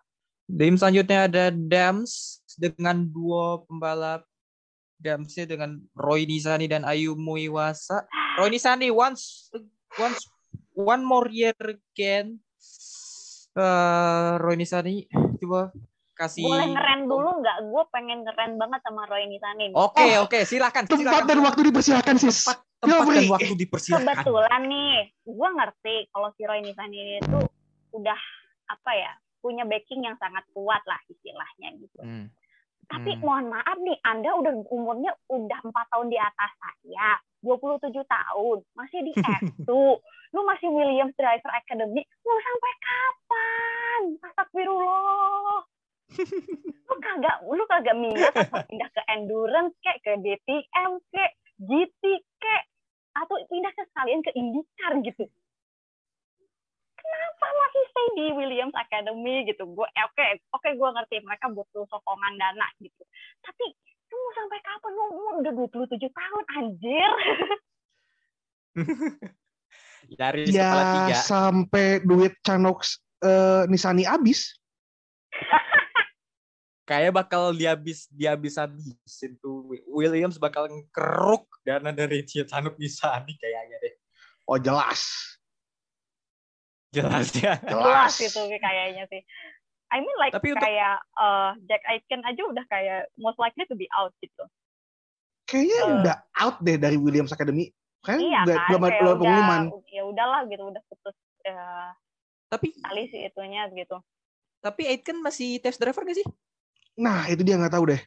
Tim 0.48 0.74
selanjutnya 0.76 1.18
ada 1.28 1.44
Dams 1.52 2.42
dengan 2.56 3.04
dua 3.04 3.62
pembalap. 3.64 4.26
Damsnya 5.02 5.50
dengan 5.50 5.82
Roy 5.98 6.30
Nisani 6.30 6.70
dan 6.70 6.86
Ayumu 6.86 7.34
Iwasa. 7.34 8.06
Roy 8.38 8.54
Nisani 8.54 8.86
once 8.86 9.50
once 9.98 10.22
one 10.78 11.02
more 11.02 11.26
year 11.26 11.58
again. 11.58 12.38
Eh, 13.52 14.32
Roy 14.38 14.54
Nisani 14.54 15.10
coba 15.42 15.74
kasih 16.14 16.42
Boleh 16.42 16.68
ngeren 16.68 17.00
dulu 17.04 17.30
nggak? 17.38 17.56
Gue 17.64 17.82
pengen 17.88 18.18
ngeren 18.20 18.52
banget 18.54 18.80
sama 18.80 19.04
Roy 19.04 19.24
Nisani. 19.24 19.72
Oke, 19.72 20.04
Oh, 20.14 20.24
oke, 20.24 20.38
silakan. 20.42 20.84
Tempat 20.84 21.00
silakan. 21.00 21.26
dan 21.26 21.38
waktu 21.42 21.60
dipersilakan 21.64 22.14
sis. 22.16 22.38
tempat, 22.38 22.58
tempat 22.78 23.06
dan 23.08 23.26
waktu 23.28 23.52
dipersilakan. 23.56 24.04
Kebetulan 24.14 24.62
nih, 24.64 24.94
gue 25.22 25.48
ngerti 25.52 25.94
kalau 26.08 26.28
si 26.32 26.42
Roy 26.42 26.60
Nisani 26.60 26.98
itu 27.18 27.38
udah 27.92 28.20
apa 28.68 28.90
ya 28.92 29.12
punya 29.38 29.64
backing 29.64 30.02
yang 30.02 30.14
sangat 30.16 30.46
kuat 30.50 30.80
lah 30.82 31.00
istilahnya 31.06 31.74
gitu. 31.76 31.98
Hmm. 31.98 32.26
Tapi 32.84 33.10
Hmm. 33.10 33.20
mohon 33.20 33.46
maaf 33.48 33.76
nih, 33.76 33.96
Anda 34.02 34.30
udah 34.34 34.52
umurnya 34.68 35.10
udah 35.26 35.60
empat 35.62 35.86
tahun 35.88 36.08
di 36.08 36.18
atas 36.18 36.50
saya, 36.54 37.08
27 37.40 38.04
tahun, 38.04 38.58
masih 38.72 39.00
di 39.00 39.12
F2, 39.40 39.70
lu 40.30 40.40
masih 40.42 40.68
Williams 40.68 41.14
Driver 41.14 41.50
Academy, 41.50 42.04
mau 42.20 42.38
sampai 42.38 42.72
kapan? 42.78 44.00
Astagfirullah. 44.22 45.60
Lu 46.88 46.96
kagak 47.00 47.36
lu 47.46 47.64
kagak 47.68 47.96
minat 47.96 48.32
apa? 48.46 48.64
Pindah 48.68 48.90
ke 48.92 49.02
endurance 49.12 49.74
kek 49.80 49.98
ke 50.04 50.12
DTM 50.20 50.90
kek 51.10 51.30
GT 51.62 52.02
kek 52.40 52.62
atau 53.12 53.36
pindah 53.48 53.72
ke 53.76 53.82
sekalian 53.92 54.20
ke 54.24 54.30
IndyCar 54.32 54.92
gitu. 55.04 55.24
Kenapa 56.96 57.46
masih 57.50 57.82
stay 57.90 58.08
di 58.14 58.26
Williams 58.38 58.76
Academy 58.78 59.42
gitu? 59.44 59.66
Gue 59.66 59.86
eh, 59.90 60.04
oke 60.06 60.24
oke 60.54 60.68
gue 60.70 60.88
ngerti 60.94 61.16
mereka 61.26 61.50
butuh 61.50 61.84
sokongan 61.90 62.34
dana 62.38 62.66
gitu. 62.78 63.02
Tapi 63.42 63.64
lu 64.12 64.16
mau 64.16 64.32
sampai 64.38 64.58
kapan? 64.62 64.90
Lu 64.94 65.02
umur 65.12 65.32
udah 65.42 65.52
27 65.56 65.98
tahun 65.98 66.44
anjir. 66.56 67.12
Dari 70.20 70.44
kepala 70.50 70.82
Ya 70.82 71.08
tiga. 71.08 71.16
sampai 71.20 71.86
duit 72.04 72.34
Chanox 72.46 73.02
eh, 73.22 73.64
Nisani 73.68 74.06
habis. 74.06 74.54
kayak 76.82 77.12
bakal 77.12 77.50
dihabis 77.50 78.10
dihabis 78.10 78.58
habisin 78.58 79.38
tuh 79.38 79.62
Williams 79.86 80.36
bakal 80.36 80.66
keruk 80.90 81.46
dana 81.62 81.90
dari 81.90 82.22
Citanuk 82.22 82.74
bisa 82.74 83.12
nih 83.22 83.36
kayaknya 83.36 83.76
deh 83.78 83.94
Oh 84.44 84.58
jelas. 84.58 85.06
jelas 86.90 87.30
ya 87.32 87.56
Jelas. 87.56 87.72
jelas 87.72 88.12
gitu 88.20 88.40
kayaknya 88.52 89.06
sih 89.08 89.22
I 89.88 90.00
mean 90.00 90.16
like 90.18 90.32
Tapi 90.32 90.52
untuk- 90.52 90.64
kayak 90.64 90.96
eh, 91.14 91.50
Jack 91.64 91.82
Aitken 91.86 92.20
aja 92.22 92.42
udah 92.42 92.64
kayak 92.66 93.00
most 93.14 93.36
likely 93.36 93.64
to 93.64 93.74
be 93.74 93.86
out 93.92 94.12
gitu 94.18 94.44
Kayaknya 95.42 95.78
Eh. 95.78 95.92
udah 95.98 96.16
out 96.38 96.56
deh 96.60 96.76
dari 96.76 96.96
Williams 96.96 97.28
Academy. 97.28 97.68
Kayaknya 98.00 98.24
iya 98.24 98.40
udah, 98.42 98.56
kan 98.56 98.66
belum 98.66 98.82
ada 98.82 98.96
pengumuman. 99.12 99.62
ya 99.86 100.02
udahlah 100.02 100.40
gitu 100.48 100.62
udah 100.64 100.82
putus 100.86 101.14
eh, 101.44 101.88
tapi 102.48 102.72
tali 102.78 103.04
sih 103.06 103.20
itunya 103.22 103.68
gitu 103.70 104.00
tapi 104.58 104.82
Aitken 104.86 105.18
masih 105.18 105.58
test 105.58 105.76
driver 105.76 106.02
gak 106.02 106.16
sih 106.16 106.26
Nah 106.98 107.28
itu 107.30 107.42
dia 107.44 107.56
nggak 107.56 107.72
tahu 107.72 107.92
deh. 107.92 108.02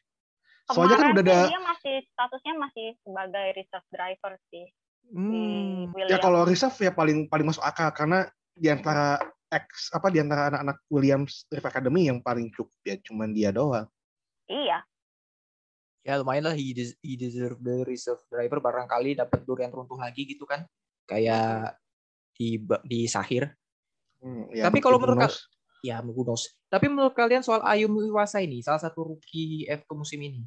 Soalnya 0.70 0.98
kan 0.98 1.14
Kemarin 1.14 1.16
udah 1.16 1.24
sih 1.24 1.34
ada 1.38 1.52
dia 1.54 1.62
masih 1.62 1.96
statusnya 2.10 2.54
masih 2.58 2.86
sebagai 3.06 3.48
reserve 3.54 3.88
driver 3.94 4.34
sih 4.50 4.68
Hmm. 5.06 5.94
ya 6.10 6.18
kalau 6.18 6.42
reserve 6.50 6.74
ya 6.82 6.90
paling 6.90 7.30
paling 7.30 7.46
masuk 7.46 7.62
akal 7.62 7.94
karena 7.94 8.26
di 8.58 8.74
antara 8.74 9.22
ex 9.54 9.94
apa 9.94 10.10
di 10.10 10.18
antara 10.18 10.50
anak-anak 10.50 10.82
Williams 10.90 11.46
Drive 11.46 11.70
Academy 11.70 12.10
yang 12.10 12.18
paling 12.26 12.50
cukup 12.50 12.74
ya 12.82 12.98
cuman 13.06 13.30
dia 13.30 13.54
doang. 13.54 13.86
Iya, 14.50 14.82
Ya 16.06 16.22
lumayan 16.22 16.46
lah 16.46 16.54
he, 16.54 16.70
des- 16.70 16.94
he 17.02 17.18
deserve 17.18 17.58
the 17.66 17.82
reserve 17.82 18.22
driver 18.30 18.62
barangkali 18.62 19.18
dapat 19.18 19.42
durian 19.42 19.74
runtuh 19.74 19.98
lagi 19.98 20.26
gitu 20.26 20.46
kan. 20.46 20.62
Kayak 21.10 21.82
di 22.38 22.62
di 22.86 23.10
Sahir. 23.10 23.50
Hmm, 24.22 24.54
ya, 24.54 24.70
Tapi 24.70 24.86
kalau 24.86 25.02
menurut. 25.02 25.34
Ya, 25.86 26.02
who 26.02 26.18
knows. 26.18 26.50
Tapi 26.66 26.90
menurut 26.90 27.14
kalian 27.14 27.46
soal 27.46 27.62
Ayumu 27.62 28.02
Iwasa 28.02 28.42
ini 28.42 28.58
salah 28.60 28.82
satu 28.82 29.06
rookie 29.06 29.70
F2 29.70 29.94
musim 29.94 30.18
ini. 30.18 30.42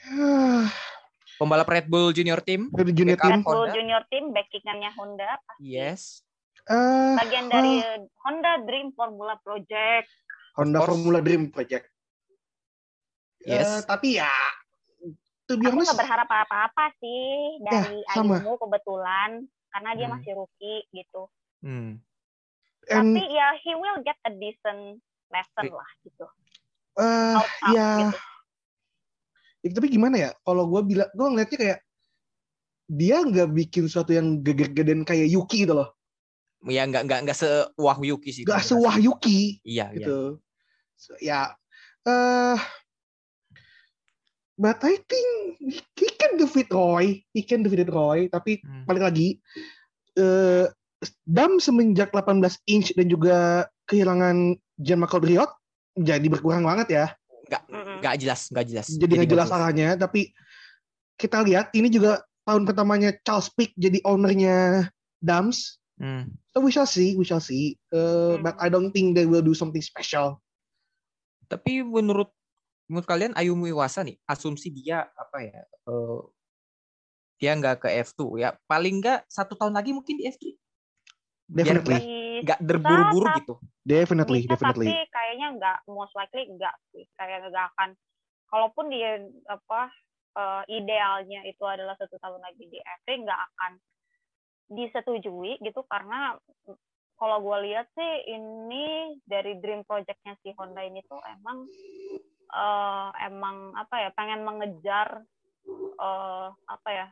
Pembalap 1.36 1.68
Red 1.68 1.86
Bull 1.86 2.10
Junior 2.10 2.40
Team. 2.40 2.68
dari 2.70 2.90
junior 2.90 3.16
team 3.16 3.32
Red 3.34 3.44
Bull 3.44 3.64
Honda. 3.64 3.72
Junior 3.72 4.02
Team 4.08 4.24
backingannya 4.30 4.90
Honda 4.92 5.30
pasti 5.42 5.60
Yes. 5.62 6.02
eh, 6.62 7.14
bagian 7.16 7.46
dari 7.48 7.80
Honda 8.18 8.52
Dream 8.62 8.92
Formula 8.92 9.36
Project. 9.36 10.08
Honda. 10.54 10.78
Formula 10.82 11.20
Dream 11.20 11.48
Project. 11.48 11.84
Yes. 13.40 13.64
Eh, 13.64 13.80
tapi 13.84 14.16
ya 14.16 14.28
to 15.44 15.56
be 15.56 15.64
Aku 15.64 15.80
nggak 15.80 15.96
berharap 15.96 16.28
apa-apa 16.28 16.92
sih 16.96 17.28
dari 17.62 17.96
Ya. 17.98 18.16
Ayumu 18.16 18.56
kebetulan 18.56 19.30
karena 19.70 19.90
dia 19.94 20.06
Hmm. 20.06 20.14
masih 20.16 20.32
rookie 20.34 20.80
gitu. 20.90 21.22
Hmm. 21.60 22.00
And, 22.88 23.12
Tapi 23.12 23.22
ya 23.28 23.48
he 23.60 23.72
will 23.76 24.00
get 24.00 24.16
a 24.24 24.32
decent 24.32 25.02
lesson 25.28 25.64
Ri- 25.68 25.76
lah 25.76 25.90
gitu. 26.06 26.26
eh, 26.96 27.36
Out 27.36 27.44
out 27.44 27.74
ya 27.74 27.90
gitu. 28.08 28.18
Ya, 29.60 29.68
tapi 29.76 29.88
gimana 29.92 30.16
ya? 30.16 30.30
Kalau 30.40 30.64
gue 30.72 30.80
bilang, 30.88 31.10
gue 31.12 31.26
ngeliatnya 31.28 31.58
kayak 31.60 31.78
dia 32.90 33.16
nggak 33.22 33.52
bikin 33.52 33.84
sesuatu 33.86 34.16
yang 34.16 34.40
geger-gedean 34.40 35.04
kayak 35.04 35.28
Yuki 35.28 35.68
gitu 35.68 35.76
loh. 35.76 35.92
Ya 36.64 36.84
nggak 36.88 37.04
nggak 37.08 37.20
nggak 37.28 37.38
sewah 37.38 37.96
Yuki 38.00 38.32
sih. 38.32 38.42
Gak 38.48 38.64
kalau 38.64 38.68
sewah 38.68 38.96
Yuki. 38.96 39.60
Iya, 39.64 39.92
iya. 39.92 39.96
gitu. 40.00 40.18
So, 40.96 41.16
ya, 41.20 41.56
eh, 42.04 42.56
but 44.60 44.80
I 44.84 45.00
think 45.08 45.28
he 45.96 46.08
can 46.20 46.36
defeat 46.36 46.68
Roy, 46.68 47.24
he 47.32 47.40
can 47.44 47.64
defeat 47.64 47.88
Roy. 47.88 48.28
Tapi 48.28 48.60
Hmm. 48.60 48.84
balik 48.84 49.04
lagi, 49.08 49.28
eh, 50.16 50.68
Dam 51.24 51.56
semenjak 51.56 52.12
18 52.12 52.60
inch 52.68 52.92
dan 52.92 53.06
juga 53.08 53.66
kehilangan 53.88 54.56
Jean 54.76 55.00
Michael 55.00 55.24
Briot 55.24 55.50
jadi 55.96 56.26
berkurang 56.28 56.68
banget 56.68 56.88
ya. 56.92 57.06
Nggak 57.48 57.62
nggak 58.04 58.14
jelas, 58.20 58.40
nggak 58.52 58.66
jelas. 58.68 58.86
Jadi 58.92 59.12
nggak 59.16 59.16
nggak 59.24 59.32
jelas 59.32 59.48
arahnya. 59.50 59.88
Tapi 59.96 60.30
kita 61.16 61.40
lihat 61.44 61.72
ini 61.72 61.88
juga 61.88 62.20
tahun 62.44 62.64
pertamanya 62.68 63.16
Charles 63.24 63.48
Pick 63.52 63.72
jadi 63.76 64.00
ownernya 64.04 64.88
Dams. 65.20 65.80
Hmm. 66.00 66.32
So 66.56 66.64
we 66.64 66.72
shall 66.72 66.88
see, 66.88 67.16
we 67.16 67.28
shall 67.28 67.42
see. 67.44 67.76
Uh, 67.92 68.36
Hmm. 68.36 68.44
But 68.44 68.56
I 68.60 68.72
don't 68.72 68.92
think 68.92 69.16
they 69.16 69.28
will 69.28 69.44
do 69.44 69.52
something 69.52 69.84
special. 69.84 70.40
Tapi 71.50 71.84
menurut 71.84 72.32
menurut 72.88 73.06
kalian 73.06 73.36
Ayumu 73.36 73.68
Iwasa 73.70 74.02
nih, 74.02 74.18
asumsi 74.26 74.72
dia 74.72 75.06
apa 75.14 75.38
ya? 75.44 75.60
eh, 75.62 76.20
dia 77.40 77.52
nggak 77.56 77.84
ke 77.84 77.88
F2 78.04 78.40
ya. 78.40 78.50
Paling 78.68 79.00
nggak 79.00 79.28
satu 79.28 79.56
tahun 79.56 79.76
lagi 79.76 79.96
mungkin 79.96 80.16
di 80.20 80.28
F3. 80.28 80.56
Definitely, 81.50 82.00
Nggak 82.46 82.60
terburu-buru 82.62 83.26
Bisa, 83.26 83.38
gitu. 83.42 83.54
definitely, 83.82 84.40
bisa, 84.46 84.54
definitely. 84.54 84.88
tapi 84.94 85.10
kayaknya 85.10 85.48
nggak 85.58 85.78
most 85.90 86.14
likely 86.14 86.46
nggak 86.46 86.74
sih. 86.94 87.04
Kayak 87.18 87.50
nggak 87.50 87.66
akan. 87.74 87.90
Kalaupun 88.50 88.86
dia 88.90 89.18
apa 89.50 89.90
eh, 90.38 90.62
idealnya 90.70 91.42
itu 91.46 91.62
adalah 91.66 91.98
satu 91.98 92.16
tahun 92.22 92.40
lagi 92.40 92.64
di 92.70 92.78
F3 92.78 93.26
nggak 93.26 93.40
akan 93.54 93.72
disetujui 94.70 95.58
gitu 95.58 95.82
karena 95.90 96.38
kalau 97.18 97.36
gue 97.42 97.58
lihat 97.68 97.90
sih 97.92 98.12
ini 98.32 99.18
dari 99.26 99.58
dream 99.58 99.82
projectnya 99.82 100.38
si 100.40 100.54
Honda 100.54 100.86
ini 100.86 101.02
tuh 101.10 101.18
emang 101.26 101.66
eh, 102.54 103.10
emang 103.26 103.74
apa 103.74 104.06
ya 104.06 104.10
pengen 104.14 104.46
mengejar 104.46 105.26
eh, 105.98 106.48
apa 106.54 106.88
ya 106.88 107.06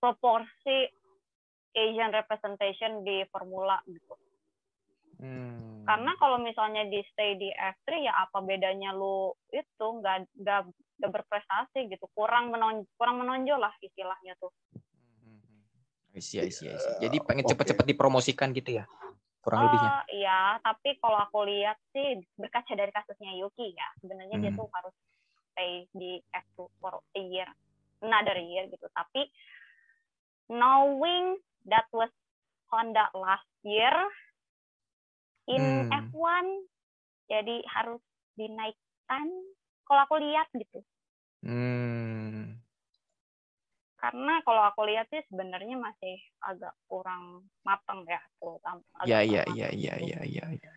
proporsi 0.00 0.88
Asian 1.74 2.10
representation 2.10 3.06
di 3.06 3.22
formula 3.30 3.78
gitu. 3.86 4.14
Hmm. 5.20 5.84
Karena 5.84 6.16
kalau 6.16 6.40
misalnya 6.40 6.86
di 6.88 7.04
stay 7.12 7.36
di 7.36 7.52
F3 7.52 7.88
ya 8.00 8.12
apa 8.24 8.40
bedanya 8.40 8.94
lu 8.94 9.34
itu 9.52 9.86
nggak 10.00 10.32
nggak 10.38 10.60
nggak 11.00 11.12
berprestasi 11.12 11.88
gitu, 11.92 12.06
kurang 12.16 12.52
menon 12.52 12.84
kurang 12.96 13.20
menonjol 13.20 13.60
lah 13.60 13.72
istilahnya 13.80 14.36
tuh. 14.40 14.52
I 16.10 16.18
see, 16.18 16.42
I 16.42 16.50
see, 16.50 16.66
I 16.66 16.74
see. 16.74 16.94
Jadi 17.06 17.22
pengen 17.22 17.46
Oke. 17.46 17.54
cepet-cepet 17.54 17.86
dipromosikan 17.94 18.50
gitu 18.50 18.82
ya. 18.82 18.84
Kurang 19.40 19.70
lebihnya. 19.70 19.90
Eh, 20.10 20.26
Iya, 20.26 20.58
tapi 20.58 20.98
kalau 20.98 21.16
aku 21.16 21.46
lihat 21.46 21.78
sih 21.94 22.18
berkaca 22.34 22.72
dari 22.74 22.90
kasusnya 22.90 23.30
Yuki 23.38 23.72
ya, 23.72 23.88
sebenarnya 24.02 24.36
dia 24.42 24.52
Hmm. 24.52 24.58
tuh 24.58 24.68
harus 24.74 24.94
stay 25.54 25.86
di 25.94 26.18
F2 26.34 26.66
for 26.82 26.98
a 27.14 27.22
year, 27.22 27.48
another 28.02 28.36
year 28.36 28.66
gitu. 28.68 28.84
Tapi 28.90 29.30
knowing 30.50 31.38
that 31.70 31.86
was 31.94 32.10
Honda 32.70 33.08
last 33.14 33.46
year 33.62 33.94
in 35.48 35.62
Hmm. 35.62 36.10
F1, 36.10 36.46
jadi 37.26 37.56
harus 37.66 38.02
dinaikkan. 38.34 39.26
Kalau 39.86 40.06
aku 40.06 40.22
lihat 40.22 40.46
gitu, 40.54 40.86
Hmm. 41.42 42.62
karena 43.98 44.38
kalau 44.46 44.62
aku 44.70 44.86
lihat 44.86 45.10
sih 45.10 45.18
sebenarnya 45.26 45.74
masih 45.74 46.22
agak 46.46 46.70
kurang 46.86 47.50
matang 47.66 48.06
ya, 48.06 48.22
terutama. 48.38 48.86
Ya, 49.02 49.26
ya, 49.26 49.42
matang 49.42 49.58
ya, 49.58 49.68
gitu. 49.74 49.82
ya, 49.82 49.94
ya, 49.98 50.20
ya, 50.22 50.46
ya. 50.54 50.70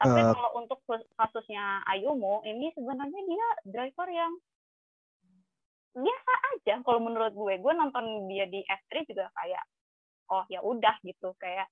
Tapi 0.00 0.16
Eh, 0.16 0.32
kalau 0.32 0.50
untuk 0.56 0.80
kasusnya 1.12 1.84
Ayumu, 1.84 2.40
ini 2.46 2.72
sebenarnya 2.72 3.20
dia 3.26 3.48
driver 3.68 4.08
yang 4.08 4.32
biasa 5.92 6.32
aja 6.56 6.74
kalau 6.86 7.00
menurut 7.02 7.34
gue. 7.36 7.54
Gue 7.60 7.72
nonton 7.74 8.30
dia 8.30 8.46
di 8.48 8.64
F3 8.64 9.04
juga 9.04 9.28
kayak, 9.34 9.64
oh 10.30 10.44
ya 10.46 10.62
udah 10.62 10.94
gitu, 11.02 11.34
kayak 11.36 11.66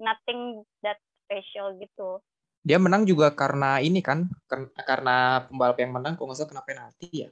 nothing 0.00 0.64
that 0.80 0.96
special 1.24 1.76
gitu. 1.76 2.18
Dia 2.64 2.80
menang 2.80 3.04
juga 3.04 3.30
karena 3.32 3.78
ini 3.78 4.00
kan, 4.02 4.26
karena 4.82 5.46
pembalap 5.46 5.78
yang 5.78 5.92
menang 5.94 6.16
kalau 6.16 6.32
nggak 6.32 6.38
salah 6.40 6.50
kena 6.50 6.64
penalti 6.64 7.08
ya. 7.12 7.28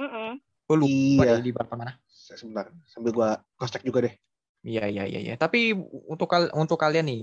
Mm-mm. 0.00 0.40
Oh 0.66 0.76
lupa 0.78 1.22
Iya. 1.26 1.42
di 1.42 1.50
balapan 1.52 1.76
mana. 1.86 1.92
Sebentar, 2.08 2.70
sambil 2.86 3.10
gua 3.10 3.28
cross 3.58 3.74
check 3.74 3.82
juga 3.82 4.06
deh. 4.06 4.14
Iya, 4.62 4.86
iya, 4.86 5.04
iya, 5.08 5.20
iya. 5.20 5.34
Tapi 5.34 5.72
untuk 6.06 6.28
kal 6.28 6.52
untuk 6.54 6.76
kalian 6.78 7.08
nih, 7.08 7.20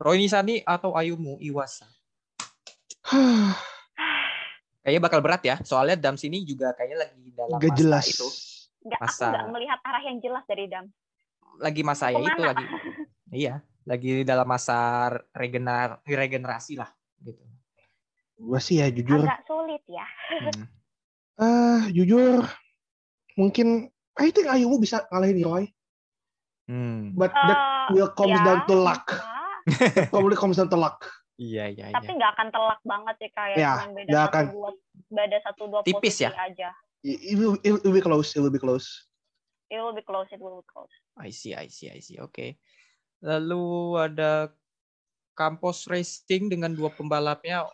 Roy 0.00 0.16
Nisani 0.18 0.64
atau 0.64 0.96
Ayumu 0.96 1.36
Iwasa? 1.38 1.86
Kayaknya 4.80 5.00
bakal 5.04 5.20
berat 5.20 5.42
ya. 5.44 5.56
Soalnya 5.60 5.96
Dams 6.00 6.24
ini 6.24 6.40
juga 6.42 6.72
kayaknya 6.72 7.04
lagi 7.04 7.24
dalam 7.36 7.60
Gak 7.60 7.68
masa 7.68 7.78
jelas. 7.78 8.04
itu. 8.08 8.26
Nggak, 8.88 8.96
aku 8.96 9.12
Masa- 9.12 9.28
nggak 9.28 9.46
melihat 9.52 9.78
arah 9.84 10.02
yang 10.08 10.18
jelas 10.24 10.44
dari 10.48 10.64
Dam. 10.72 10.86
Lagi 11.58 11.82
masa 11.82 12.08
ya 12.08 12.20
itu 12.20 12.40
lagi. 12.40 12.64
Iya, 13.30 13.54
lagi 13.82 14.22
dalam 14.22 14.44
masa 14.44 15.10
regener 15.32 15.98
regenerasi 16.04 16.78
lah 16.78 16.90
gitu. 17.20 17.42
Gua 18.36 18.58
sih 18.58 18.78
ya 18.78 18.88
jujur, 18.88 19.20
Agak 19.22 19.44
sulit 19.44 19.82
ya. 19.86 20.06
Hmm. 20.30 20.64
eh 21.40 21.82
jujur 21.90 22.44
mungkin 23.34 23.88
I 24.16 24.28
think 24.28 24.46
Ayumu 24.46 24.76
bisa 24.76 25.08
ngalahin 25.08 25.40
Roy, 25.40 25.64
Hmm. 26.64 27.16
but 27.16 27.32
that 27.32 27.58
Eh, 27.58 27.96
will 27.96 28.12
comes 28.12 28.36
ya, 28.36 28.44
down 28.44 28.60
to 28.64 28.76
luck. 28.76 29.06
Probably 30.14 30.36
comes 30.36 30.54
down 30.54 30.68
to 30.68 30.76
luck. 30.76 31.02
Iya, 31.34 31.66
iya, 31.66 31.90
Tapi 31.90 32.06
iya. 32.06 32.16
nggak 32.16 32.30
akan 32.36 32.48
telak 32.52 32.80
banget 32.84 33.14
sih 33.18 33.30
kayak 33.32 33.56
Ya, 33.56 33.72
cuman 33.74 33.90
beda 33.92 34.08
nggak 34.08 34.22
satu 34.22 34.30
akan. 34.30 34.44
dua 34.52 34.70
beda 35.10 35.36
satu 35.40 35.62
dua 35.66 35.80
Tipis 35.82 36.14
posisi 36.14 36.24
ya? 36.24 36.30
aja. 36.36 36.68
It 37.00 37.16
it 37.24 37.34
will, 37.34 37.56
it 37.58 37.72
will 37.80 37.96
be 37.96 38.04
close, 38.04 38.36
it 38.36 38.40
will 38.40 38.52
be 38.52 38.60
close. 38.60 39.08
It 39.70 39.78
will 39.78 39.94
be 39.94 40.02
close, 40.02 40.26
it 40.34 40.42
will 40.42 40.60
be 40.60 40.66
close. 40.66 40.90
I 41.14 41.30
see, 41.30 41.54
I 41.54 41.70
see, 41.70 41.88
I 41.88 42.02
see. 42.02 42.18
Oke. 42.18 42.58
Lalu 43.22 43.96
ada 43.96 44.50
Campos 45.38 45.86
Racing 45.86 46.50
dengan 46.50 46.74
dua 46.74 46.90
pembalapnya. 46.90 47.70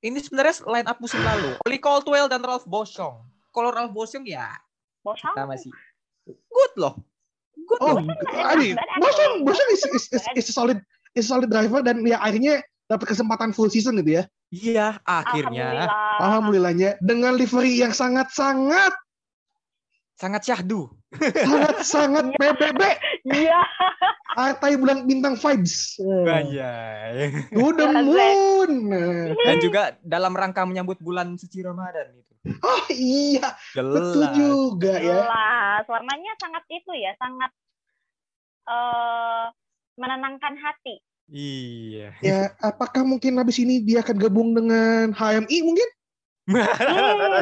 Ini 0.00 0.20
sebenarnya 0.20 0.64
line 0.64 0.88
up 0.88 0.98
musim 1.00 1.20
lalu. 1.20 1.60
Oli 1.64 1.78
Caldwell 1.80 2.28
dan 2.28 2.40
Ralph 2.40 2.64
Boschung. 2.64 3.24
Kalau 3.52 3.70
Ralph 3.72 3.92
Boschung 3.92 4.24
ya 4.24 4.48
Bosang 5.04 5.36
kita 5.36 5.44
masih 5.44 5.70
good 6.24 6.74
loh. 6.80 6.94
Good 7.68 7.80
Oh, 7.84 8.00
loh. 8.00 8.04
I 8.32 8.56
mean, 8.56 8.74
Boston, 8.96 9.44
Boston 9.44 9.68
is, 9.68 9.84
is, 9.92 10.04
is, 10.16 10.24
is 10.32 10.46
a 10.48 10.54
solid, 10.56 10.80
is 11.12 11.28
a 11.28 11.30
solid 11.36 11.52
driver 11.52 11.84
dan 11.84 12.00
ya 12.08 12.16
akhirnya 12.24 12.64
dapat 12.88 13.12
kesempatan 13.12 13.52
full 13.52 13.68
season 13.68 14.00
gitu 14.00 14.20
ya. 14.20 14.24
Iya, 14.48 14.86
akhirnya 15.04 15.68
Alhamdulillah. 15.76 16.20
Alhamdulillahnya 16.24 16.90
dengan 17.04 17.36
livery 17.36 17.84
yang 17.84 17.92
sangat-sangat, 17.92 18.96
sangat 20.14 20.42
syahdu. 20.46 20.90
sangat-sangat 21.18 22.34
PBB. 22.38 22.80
Iya. 23.30 23.60
Artai 24.34 24.74
bulan 24.74 25.06
bintang 25.06 25.38
vibes. 25.38 25.98
Banyak. 26.02 27.54
To 27.54 27.70
the 27.74 27.86
moon. 28.02 28.70
Dan 29.38 29.56
juga 29.62 29.94
dalam 30.02 30.34
rangka 30.34 30.66
menyambut 30.66 30.98
bulan 30.98 31.38
suci 31.38 31.62
Ramadan 31.62 32.14
itu. 32.18 32.34
Oh 32.60 32.84
iya, 32.92 33.56
betul 33.72 34.20
Jelas. 34.20 34.36
juga 34.36 34.94
ya. 35.00 35.24
Jelas, 35.24 35.84
warnanya 35.88 36.32
sangat 36.36 36.60
itu 36.68 36.92
ya, 36.92 37.16
sangat 37.16 37.50
eh 38.68 39.44
menenangkan 39.96 40.52
hati. 40.60 41.00
Iya. 41.32 42.12
Ya, 42.20 42.52
apakah 42.60 43.00
mungkin 43.00 43.40
habis 43.40 43.56
ini 43.56 43.80
dia 43.80 44.04
akan 44.04 44.16
gabung 44.20 44.52
dengan 44.52 45.16
HMI 45.16 45.58
mungkin? 45.64 45.88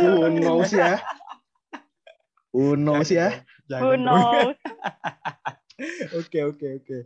Who 0.07 0.39
knows 0.39 0.71
ya? 0.71 1.03
Who 2.53 2.77
knows 2.77 3.09
ya? 3.09 3.41
Who 3.81 3.97
knows? 3.97 4.57
Oke 6.15 6.39
oke 6.47 6.67
oke. 6.79 6.99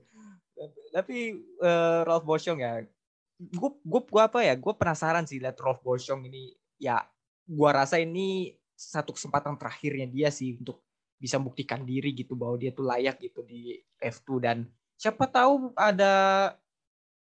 Tapi 0.93 1.33
eh, 1.39 2.01
Ralph 2.05 2.27
Boschong 2.29 2.61
ya, 2.61 2.85
gue 3.41 3.71
gue 3.81 4.01
gua 4.11 4.29
apa 4.29 4.45
ya? 4.45 4.53
Gue 4.59 4.75
penasaran 4.77 5.25
sih 5.25 5.41
lihat 5.41 5.57
Ralph 5.63 5.81
Boschong 5.81 6.27
ini. 6.29 6.53
Ya, 6.77 7.01
gua 7.49 7.73
rasa 7.73 7.97
ini 7.97 8.53
satu 8.77 9.17
kesempatan 9.17 9.57
terakhirnya 9.57 10.05
dia 10.05 10.29
sih 10.29 10.61
untuk 10.61 10.85
bisa 11.17 11.41
membuktikan 11.41 11.81
diri 11.89 12.13
gitu 12.13 12.37
bahwa 12.37 12.61
dia 12.61 12.69
tuh 12.75 12.85
layak 12.85 13.17
gitu 13.23 13.41
di 13.41 13.81
F2 13.97 14.29
dan 14.45 14.69
siapa 15.01 15.25
tahu 15.25 15.73
ada 15.73 16.53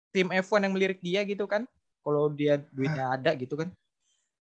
tim 0.10 0.34
F1 0.34 0.66
yang 0.66 0.74
melirik 0.74 0.97
dia 1.03 1.22
gitu 1.22 1.45
kan? 1.45 1.70
Kalau 2.01 2.34
dia 2.34 2.58
duitnya 2.74 3.14
ada 3.14 3.38
gitu 3.38 3.53
kan? 3.53 3.70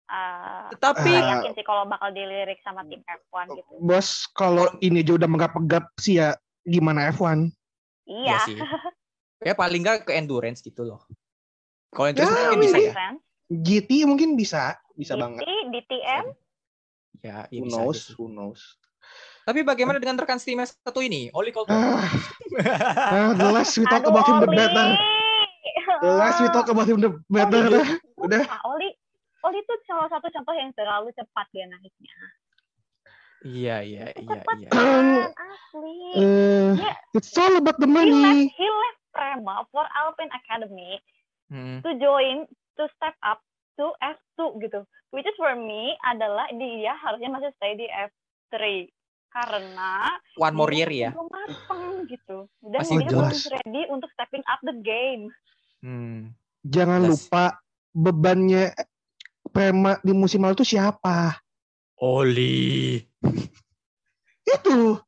Eh, 0.05 0.65
Tetapi 0.77 1.09
Ah. 1.11 1.41
yakin 1.41 1.51
sih 1.53 1.65
kalau 1.65 1.89
bakal 1.89 2.13
dilirik 2.13 2.61
sama 2.61 2.85
tim 2.85 3.01
F1 3.01 3.57
gitu. 3.57 3.71
Bos, 3.81 4.29
kalau 4.31 4.69
ini 4.77 5.01
aja 5.01 5.17
udah 5.17 5.25
menggap-gap 5.25 5.89
sih 5.97 6.21
ya 6.21 6.37
gimana 6.61 7.09
F1? 7.09 7.49
Iya. 8.05 8.37
Sih. 8.45 8.57
Ya 9.41 9.53
paling 9.53 9.81
nggak 9.81 10.05
ke 10.05 10.13
endurance 10.13 10.61
gitu 10.61 10.85
loh. 10.85 11.01
Kalau 11.89 12.09
endurance 12.09 12.31
Ya, 12.31 12.45
mungkin 12.47 12.61
bisa 12.61 12.77
ya. 12.77 12.93
GT 13.47 13.91
mungkin 14.05 14.29
bisa, 14.33 14.77
bisa 14.93 15.13
GT, 15.13 15.21
banget. 15.21 15.41
DTM, 15.69 16.25
Ya, 17.19 17.49
ya 17.49 17.57
Who 17.57 17.65
bisa 17.65 17.73
knows, 17.73 17.99
sih. 18.05 18.13
who 18.13 18.25
knows. 18.27 18.61
Tapi 19.41 19.61
bagaimana 19.61 19.97
dengan 19.97 20.17
rekan 20.17 20.37
setimnya 20.37 20.65
satu 20.65 21.01
ini, 21.01 21.29
Oli 21.31 21.49
Colton? 21.49 21.73
Ah, 21.73 22.05
ah, 23.05 23.29
the 23.33 23.47
less 23.47 23.73
we 23.73 23.85
talk 23.85 24.01
Aduh, 24.01 24.09
about 24.11 24.25
him 24.25 24.37
the 24.39 24.49
better. 24.49 24.87
The 26.01 26.11
less 26.11 26.37
we 26.37 26.49
talk 26.49 26.67
about 26.67 26.85
him 26.85 26.97
the 26.99 27.11
better. 27.27 27.61
Oli. 27.63 27.73
dah. 27.75 27.87
Udah. 28.17 28.43
Oli, 28.67 28.89
Oli 29.45 29.61
itu 29.61 29.73
salah 29.85 30.09
satu 30.09 30.27
contoh 30.27 30.51
yang 30.51 30.73
terlalu 30.73 31.13
cepat 31.13 31.45
dia 31.53 31.65
naiknya. 31.65 32.17
Iya, 33.45 33.75
iya, 33.85 34.05
iya, 34.11 34.41
Cepat 34.41 34.57
iya. 34.57 34.69
kan, 34.73 35.05
asli. 35.29 35.97
Eh, 36.17 36.71
Yeah. 36.73 36.97
it's 37.13 37.29
all 37.37 37.53
about 37.53 37.77
the 37.77 37.85
He 37.85 37.93
left, 37.93 38.09
money. 38.09 38.49
he 38.49 38.65
left 38.65 39.01
Prema 39.13 39.55
for 39.69 39.85
Alpine 39.93 40.33
Academy 40.33 40.97
Hmm. 41.45 41.77
to 41.85 41.93
join, 41.95 42.49
to 42.73 42.89
step 42.91 43.13
up 43.21 43.45
to 43.77 43.93
F2 44.01 44.57
gitu. 44.59 44.81
Which 45.13 45.29
is 45.29 45.37
for 45.37 45.53
me 45.53 45.93
adalah 46.03 46.49
dia 46.51 46.97
harusnya 46.97 47.29
masih 47.29 47.53
stay 47.55 47.77
di 47.77 47.85
F3 47.85 48.89
karena 49.29 50.09
One 50.35 50.55
more 50.57 50.73
dia 50.73 50.79
year 50.81 50.91
ya. 50.91 51.09
belum 51.13 51.29
mateng 51.29 51.85
gitu 52.09 52.37
dan 52.65 52.81
Masih 52.81 52.97
dia 52.97 53.09
jelas. 53.13 53.29
belum 53.29 53.53
ready 53.53 53.81
untuk 53.93 54.09
stepping 54.11 54.41
up 54.49 54.57
the 54.65 54.73
game. 54.81 55.29
Hmm. 55.79 56.33
Jangan 56.65 57.05
Jelas. 57.05 57.29
lupa 57.29 57.45
bebannya 57.93 58.73
Prema 59.55 59.95
di 60.03 60.11
musim 60.11 60.43
lalu 60.43 60.59
itu 60.59 60.75
siapa? 60.75 61.39
Oli. 61.95 62.99
Itu. 64.59 64.99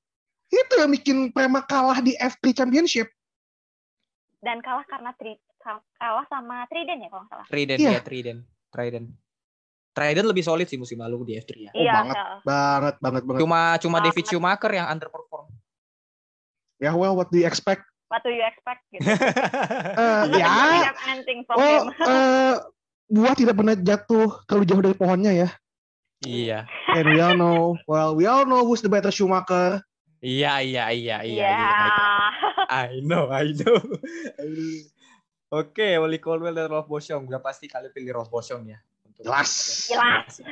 Itu 0.47 0.73
yang 0.79 0.91
bikin 0.95 1.35
Prema 1.35 1.59
kalah 1.59 1.99
di 1.99 2.15
F3 2.15 2.55
Championship. 2.55 3.11
dan 4.37 4.61
kalah 4.63 4.85
karena 4.87 5.11
tri, 5.17 5.35
kal- 5.59 5.83
kalah 5.97 6.23
sama 6.31 6.63
Trident 6.71 7.03
ya 7.03 7.09
kalau 7.11 7.25
nggak 7.25 7.33
salah. 7.35 7.45
Trident 7.51 7.79
Iya. 7.81 7.91
ya, 7.91 8.01
Trident. 8.05 8.41
Trident. 8.71 9.07
Trident 9.91 10.27
lebih 10.29 10.43
solid 10.45 10.69
sih 10.69 10.77
musim 10.77 10.95
lalu 11.01 11.25
di 11.25 11.33
F3 11.35 11.51
ya. 11.57 11.71
Oh, 11.73 11.81
iya, 11.81 11.93
banget. 11.99 12.15
Sel. 12.15 12.35
Banget, 12.45 12.95
banget, 13.01 13.21
banget. 13.27 13.39
Cuma 13.43 13.59
cuma 13.81 13.97
David 13.99 14.23
Banget. 14.23 14.29
Schumacher 14.31 14.71
yang 14.71 14.87
underperform. 14.87 15.45
Ya, 16.77 16.93
well, 16.93 17.17
what 17.17 17.27
do 17.27 17.41
you 17.41 17.49
expect? 17.49 17.81
What 18.07 18.21
do 18.23 18.31
you 18.31 18.45
expect 18.45 18.85
gitu? 18.93 19.03
Eh, 19.99 20.23
Not 20.31 20.39
ya, 20.39 20.93
from 21.43 21.57
oh, 21.57 21.65
him. 21.65 21.83
Buah 23.07 23.33
tidak 23.33 23.55
pernah 23.55 23.75
jatuh 23.75 24.43
terlalu 24.45 24.65
jauh 24.67 24.83
dari 24.83 24.95
pohonnya 24.95 25.31
ya. 25.33 25.49
iya. 26.25 26.59
And 26.91 27.13
we 27.13 27.19
all 27.21 27.37
know, 27.37 27.77
well, 27.85 28.17
we 28.17 28.25
all 28.25 28.43
know 28.43 28.65
who's 28.65 28.81
the 28.81 28.91
better 28.91 29.13
Schumacher. 29.13 29.79
Iya, 30.17 30.65
iya, 30.65 30.89
iya, 30.91 31.17
iya. 31.21 31.47
Iya. 31.47 31.49
iya. 31.53 31.97
I 32.67 32.99
know, 33.05 33.29
I 33.29 33.53
know. 33.53 33.77
Oke, 35.47 35.95
Oli 35.95 36.19
Colwell 36.19 36.57
dan 36.57 36.67
Rolf 36.67 36.91
Boschong. 36.91 37.23
Udah 37.23 37.39
pasti 37.39 37.71
kalian 37.71 37.93
pilih 37.95 38.19
Rolf 38.19 38.27
Boschong 38.27 38.67
ya. 38.67 38.81
Untuk- 39.07 39.23
Jelas. 39.23 39.51
Jelas. 39.87 40.43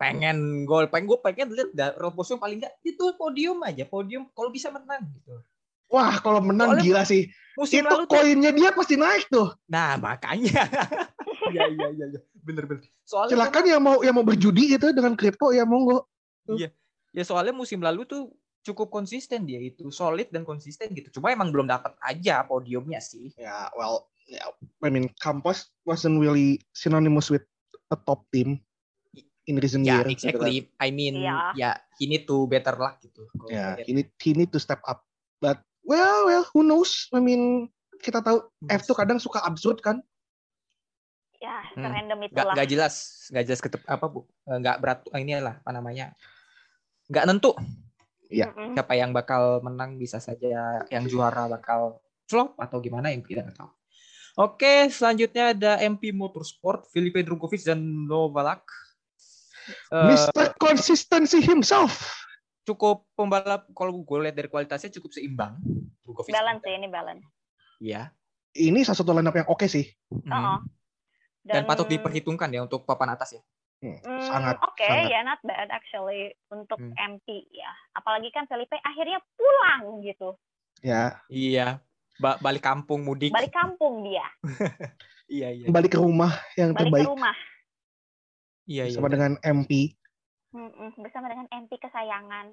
Pengen 0.00 0.64
gol, 0.64 0.88
pengen 0.88 1.10
gue 1.12 1.18
pengen 1.20 1.52
lihat 1.52 2.00
Rolf 2.00 2.16
Boschong 2.16 2.40
paling 2.40 2.62
nggak 2.64 2.80
itu 2.80 3.04
podium 3.20 3.60
aja, 3.60 3.84
podium 3.84 4.30
kalau 4.32 4.48
bisa 4.48 4.72
menang 4.72 5.04
gitu. 5.12 5.36
Wah, 5.90 6.22
kalau 6.22 6.38
menang 6.40 6.78
Soalnya- 6.78 6.86
gila 6.86 7.02
sih. 7.04 7.22
Musim 7.58 7.82
Itu 7.84 8.06
koinnya 8.06 8.54
dia 8.54 8.70
pasti 8.72 8.94
naik 8.94 9.26
tuh. 9.28 9.52
nah 9.66 9.98
makanya. 9.98 10.64
Iya 11.50 11.66
iya 11.66 11.88
iya, 11.90 12.06
iya. 12.14 12.20
bener 12.46 12.62
bener. 12.62 12.84
Soalnya 13.02 13.34
Silakan 13.34 13.64
yang 13.66 13.82
mau 13.82 13.96
yang 14.06 14.14
mau 14.14 14.22
berjudi 14.22 14.70
itu 14.70 14.86
dengan 14.94 15.18
kripto 15.18 15.50
ya 15.50 15.66
monggo. 15.66 16.06
ya 16.46 16.70
soalnya 17.26 17.50
musim 17.50 17.82
lalu 17.82 18.06
tuh 18.06 18.30
cukup 18.62 18.86
konsisten 18.92 19.48
dia 19.48 19.58
itu 19.58 19.90
solid 19.90 20.30
dan 20.30 20.46
konsisten 20.46 20.92
gitu. 20.94 21.18
Cuma 21.18 21.34
emang 21.34 21.50
belum 21.50 21.66
dapat 21.66 21.96
aja 22.00 22.46
podiumnya 22.46 23.02
sih. 23.02 23.34
Ya, 23.34 23.66
well, 23.74 24.06
ya, 24.30 24.46
I 24.84 24.92
mean, 24.92 25.10
Campos 25.18 25.74
wasn't 25.82 26.22
really 26.22 26.60
synonymous 26.70 27.32
with 27.32 27.42
a 27.90 27.98
top 27.98 28.30
team 28.30 28.62
in 29.48 29.58
recent 29.58 29.82
Ya 29.82 30.04
years. 30.06 30.22
gitu 30.22 30.38
kan. 30.38 30.46
exactly. 30.46 30.70
I 30.78 30.88
mean 30.94 31.18
Iya. 31.18 31.56
ya 31.58 31.70
he 31.98 32.06
need 32.06 32.30
to 32.30 32.46
better 32.46 32.78
luck 32.78 33.02
gitu. 33.02 33.26
Ya, 33.50 33.74
lihat. 33.74 33.86
he 33.88 33.92
need, 33.96 34.08
he 34.22 34.30
need 34.38 34.54
to 34.54 34.60
step 34.62 34.78
up. 34.86 35.02
But 35.40 35.64
well, 35.82 36.26
well, 36.26 36.44
who 36.52 36.60
knows? 36.62 37.08
I 37.12 37.20
mean, 37.20 37.68
kita 38.00 38.20
tahu 38.20 38.44
F 38.66 38.88
tuh 38.88 38.96
kadang 38.96 39.20
suka 39.20 39.44
absurd 39.44 39.80
kan? 39.80 40.00
Ya, 41.40 41.64
Hmm. 41.72 41.88
random 41.88 42.20
Gak, 42.28 42.36
itulah. 42.36 42.54
gak 42.54 42.68
jelas, 42.68 42.94
gak 43.32 43.44
jelas 43.48 43.60
ketep, 43.64 43.80
apa 43.88 44.04
bu? 44.04 44.28
Eh, 44.44 44.60
Gak 44.60 44.76
berat, 44.84 45.00
eh, 45.08 45.20
ini 45.24 45.40
lah 45.40 45.56
apa 45.56 45.70
namanya? 45.72 46.12
Gak 47.08 47.24
nentu 47.24 47.56
Iya. 48.30 48.54
Mm-mm. 48.54 48.78
siapa 48.78 48.94
yang 48.94 49.10
bakal 49.10 49.58
menang 49.58 49.98
bisa 49.98 50.22
saja 50.22 50.86
yang 50.86 51.04
juara 51.10 51.50
bakal 51.50 51.98
flop 52.30 52.54
atau 52.62 52.78
gimana 52.78 53.10
yang 53.10 53.26
kita 53.26 53.42
nggak 53.42 53.58
tahu. 53.58 53.70
Oke, 54.38 54.86
selanjutnya 54.86 55.50
ada 55.50 55.72
MP 55.82 56.14
Motorsport, 56.14 56.86
Felipe 56.94 57.18
Drugovich 57.26 57.66
dan 57.66 57.82
Novalak. 57.82 58.62
Eh, 59.90 60.06
Mr. 60.14 60.54
Consistency 60.62 61.42
himself. 61.42 62.06
Cukup 62.70 63.06
pembalap 63.12 63.66
kalau 63.72 63.92
gue 63.92 64.18
lihat 64.20 64.34
dari 64.34 64.46
kualitasnya 64.46 64.90
cukup 64.92 65.10
seimbang. 65.10 65.58
Drugovich. 66.00 66.30
Balance 66.30 66.62
sih 66.62 66.72
ini 66.72 66.86
balance. 66.86 67.24
Iya. 67.78 68.14
Ini 68.50 68.82
salah 68.82 68.98
satu 68.98 69.10
lineup 69.10 69.32
yang 69.32 69.46
oke 69.46 69.66
sih. 69.66 69.86
Hmm. 70.08 70.30
Oh, 70.30 70.58
Dan, 71.40 71.64
patut 71.64 71.86
diperhitungkan 71.86 72.48
ya 72.48 72.60
untuk 72.60 72.82
papan 72.82 73.14
atas 73.14 73.34
ya. 73.34 73.42
Hmm, 73.80 73.96
Hmm, 73.98 74.20
sangat. 74.22 74.56
Oke, 74.60 74.84
sangat. 74.84 75.08
ya 75.08 75.20
not 75.22 75.40
bad 75.40 75.68
actually 75.68 76.30
untuk 76.48 76.76
Hmm. 76.76 76.92
MP 77.16 77.48
ya. 77.48 77.70
Apalagi 77.92 78.28
kan 78.28 78.44
Felipe 78.44 78.76
akhirnya 78.76 79.18
pulang 79.34 80.02
gitu. 80.02 80.36
Ya, 80.80 81.16
Iya. 81.26 81.80
Ba- 82.16 82.36
balik 82.36 82.60
kampung 82.60 83.00
mudik. 83.00 83.32
Balik 83.32 83.48
kampung 83.50 84.04
dia, 84.04 84.20
Iya 85.30 85.48
iya. 85.50 85.66
balik 85.66 85.88
ke 85.88 85.98
rumah 85.98 86.28
yang 86.52 86.76
balik 86.76 86.92
terbaik 86.92 87.06
ke 87.06 87.10
rumah 87.10 87.36
Iya 88.66 88.84
iya. 88.84 88.92
sama 88.92 89.08
dengan 89.08 89.40
MP. 89.40 89.96
Mm-mm, 90.50 90.98
bersama 90.98 91.30
dengan 91.30 91.46
MP 91.48 91.78
kesayangan. 91.78 92.50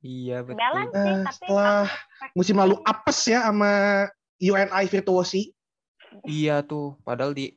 Iya 0.00 0.40
betul. 0.40 0.58
Balance 0.58 0.92
sih, 0.94 1.10
Eh, 1.10 1.18
tapi 1.20 1.34
setelah 1.44 1.68
aku 1.74 1.92
expect- 1.92 2.34
Musim 2.34 2.56
lalu 2.56 2.76
apes 2.82 3.18
ya 3.26 3.38
sama 3.44 3.72
UNI 4.38 4.84
Virtuosi. 4.86 5.42
Iya 6.24 6.62
tuh, 6.62 6.96
padahal 7.02 7.34
di 7.34 7.52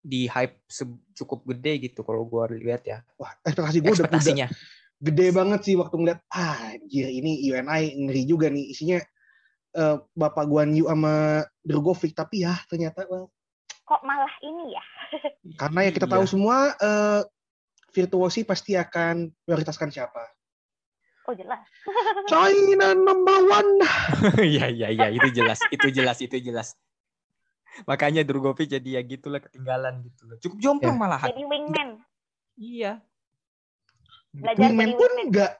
di 0.00 0.26
hype 0.26 0.62
se- 0.66 0.86
cukup 1.14 1.42
gede 1.46 1.88
gitu 1.88 2.02
kalau 2.02 2.22
gua 2.22 2.46
lihat 2.46 2.84
ya. 2.84 3.00
Wah, 3.16 3.32
ekspektasi 3.42 3.78
gue 3.78 3.84
udah, 3.84 3.88
udah 3.88 3.94
Ekspektasinya. 3.96 4.46
gede 4.98 5.26
banget 5.30 5.60
sih 5.62 5.74
waktu 5.74 5.94
ngeliat, 5.94 6.20
ah 6.28 6.72
anjir 6.72 7.06
ini 7.06 7.40
UNI 7.46 7.82
ngeri 8.04 8.22
juga 8.24 8.46
nih. 8.48 8.66
Isinya 8.68 8.98
eh, 9.72 9.96
Bapak 10.12 10.44
Guan 10.44 10.72
Yu 10.72 10.86
sama 10.86 11.14
Drogovic. 11.60 12.12
Tapi 12.12 12.42
ya 12.42 12.56
ternyata 12.66 13.04
well, 13.06 13.32
kok 13.82 14.02
malah 14.02 14.32
ini 14.40 14.72
ya? 14.72 14.84
karena 15.54 15.78
ya 15.80 15.90
kita 15.90 16.06
Iya. 16.06 16.12
tahu 16.12 16.24
semua 16.26 16.56
eh, 16.74 17.20
Virtuosi 17.96 18.44
pasti 18.44 18.76
akan 18.76 19.32
prioritaskan 19.40 19.88
siapa. 19.88 20.20
Oh 21.26 21.32
jelas. 21.32 21.64
China 22.30 22.92
number 22.92 23.40
one. 23.48 23.80
Iya 24.52 24.68
iya 24.68 24.88
iya 24.92 25.06
itu 25.08 25.32
jelas, 25.32 25.58
itu 25.72 25.88
jelas, 25.88 26.20
itu 26.20 26.36
jelas. 26.38 26.76
Makanya 27.88 28.20
Drugovic 28.20 28.68
jadi 28.68 29.00
ya 29.00 29.02
gitulah 29.02 29.40
ketinggalan 29.40 30.04
gitu 30.04 30.22
loh. 30.24 30.36
Cukup 30.38 30.58
jomplang 30.60 30.96
Ya. 30.96 31.00
malahan. 31.00 31.28
Jadi 31.32 31.42
wingman. 31.44 31.88
Iya. 32.56 32.92
Belajar 34.30 34.60
Wingman 34.60 34.90
pun 34.92 35.10
wingman. 35.10 35.26
nggak 35.32 35.52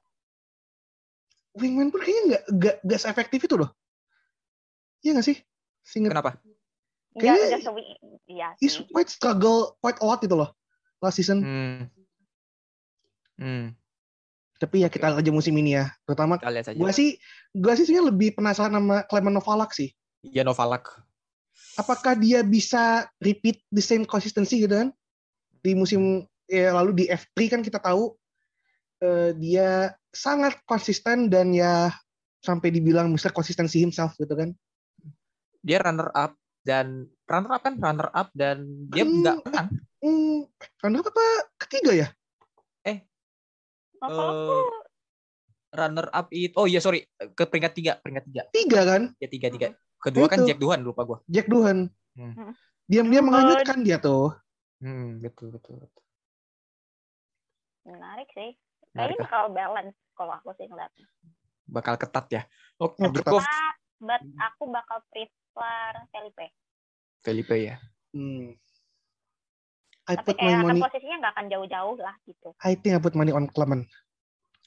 Wingman 1.57 1.89
pun 1.89 2.01
kayaknya 2.05 2.22
nggak 2.28 2.43
nggak 2.53 2.76
nggak 2.84 3.01
seefektif 3.01 3.41
itu 3.43 3.57
loh. 3.57 3.72
Iya 5.01 5.16
nggak 5.16 5.26
sih? 5.26 5.37
Seinget 5.80 6.12
Kenapa? 6.12 6.37
Enggak, 7.16 7.32
Kayaknya- 7.32 7.59
enggak 7.64 7.74
Iya 8.26 8.49
he's 8.59 8.76
quite 8.91 9.07
struggle 9.09 9.78
quite 9.78 9.97
a 9.99 10.05
lot 10.05 10.18
gitu 10.20 10.37
loh 10.37 10.51
last 11.01 11.16
season. 11.16 11.39
Hmm. 11.41 11.80
Hmm, 13.37 13.76
Tapi 14.57 14.80
ya 14.80 14.89
kita 14.89 15.12
lihat 15.12 15.20
aja 15.20 15.32
musim 15.32 15.53
ini 15.61 15.76
ya. 15.76 15.93
Terutama 16.09 16.41
gue 16.41 16.91
sih 16.93 17.20
gue 17.53 17.72
sih 17.76 17.84
sebenarnya 17.84 18.09
lebih 18.09 18.28
penasaran 18.32 18.72
sama 18.72 19.05
Clement 19.05 19.37
Novalak 19.37 19.76
sih. 19.76 19.93
Ya 20.24 20.41
Novalak. 20.41 20.97
Apakah 21.76 22.16
dia 22.16 22.41
bisa 22.41 23.05
repeat 23.20 23.61
the 23.68 23.84
same 23.84 24.09
consistency 24.09 24.64
gitu 24.64 24.72
kan? 24.72 24.89
Di 25.61 25.76
musim 25.76 26.24
ya, 26.49 26.72
lalu 26.72 27.05
di 27.05 27.05
F3 27.05 27.37
kan 27.53 27.61
kita 27.61 27.76
tahu 27.76 28.16
eh, 29.05 29.37
dia 29.37 29.93
sangat 30.09 30.57
konsisten 30.64 31.28
dan 31.28 31.53
ya 31.53 31.93
sampai 32.41 32.72
dibilang 32.72 33.12
Mr. 33.12 33.37
konsistensi 33.37 33.76
himself 33.76 34.16
gitu 34.16 34.32
kan. 34.32 34.57
Dia 35.61 35.84
runner 35.84 36.09
up 36.16 36.32
dan 36.64 37.05
runner 37.28 37.53
up 37.53 37.61
kan 37.61 37.76
runner 37.76 38.09
up 38.16 38.32
dan 38.32 38.64
dia 38.89 39.05
Hmm. 39.05 39.20
nggak 39.20 39.37
menang. 39.45 39.68
Hmm, 40.01 40.39
karena 40.80 41.05
apa 41.05 41.24
ketiga 41.61 41.93
ya? 41.93 42.09
Tuh 43.99 44.64
runner 45.76 46.09
up 46.09 46.26
itu 46.32 46.57
oh 46.57 46.64
iya 46.64 46.80
sorry 46.80 47.05
ke 47.36 47.44
peringkat 47.44 47.72
tiga 47.76 47.92
peringkat 48.01 48.24
tiga 48.24 48.42
Tiga 48.49 48.80
kan? 48.86 49.03
ya 49.20 49.28
tiga 49.28 49.49
tiga 49.53 49.68
kedua 50.01 50.24
kan 50.26 50.40
Itu. 50.40 50.49
Jack 50.53 50.59
Duhan 50.61 50.80
lupa 50.80 51.03
gua 51.05 51.18
Jack 51.28 51.47
Duhan. 51.49 51.90
Hmm. 52.16 52.55
Diam-diam 52.86 53.26
Duhan. 53.26 53.26
menganyutkan 53.28 53.78
dia 53.82 53.99
tuh. 53.99 54.32
hmm 54.80 55.20
betul 55.20 55.53
betul, 55.53 55.80
betul. 55.80 56.05
menarik 57.86 58.28
sih. 58.32 58.51
Kayaknya 58.92 59.16
bakal 59.22 59.44
balance 59.53 59.94
kalau 60.16 60.32
aku 60.38 60.51
sih 60.57 60.66
ngeliatnya. 60.66 61.07
bakal 61.66 61.94
ketat 61.99 62.26
ya 62.30 62.42
oke 62.78 62.94
Oh, 62.97 63.11
menurut 63.11 63.20
ketat. 63.26 63.32
gua 63.34 63.44
But 63.97 64.22
aku 64.38 64.68
bakal 64.68 65.01
prefer 65.09 65.92
Felipe. 66.12 66.47
Felipe 67.20 67.57
ya 67.59 67.76
Hmm. 68.16 68.57
I 70.07 70.14
Tapi 70.14 70.26
put 70.26 70.36
my 70.38 70.42
kayak 70.46 70.62
money. 70.62 70.80
posisinya 70.82 71.16
nggak 71.18 71.32
akan 71.34 71.46
jauh-jauh 71.50 71.96
lah 71.98 72.14
gitu. 72.26 72.48
I 72.62 72.72
think 72.78 72.94
I 72.94 73.00
put 73.02 73.18
money 73.18 73.34
on 73.34 73.50
Clement. 73.50 73.86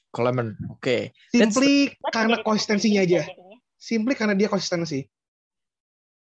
Coleman 0.09 0.57
oke 0.73 1.13
Simply 1.29 1.93
Buat 2.01 2.11
karena 2.17 2.35
jadi 2.41 2.45
konsistensinya 2.49 3.01
aja. 3.05 3.21
jadinya. 3.29 3.57
Simply 3.77 4.13
karena 4.17 4.33
dia 4.35 4.49
konsistensi. 4.49 5.05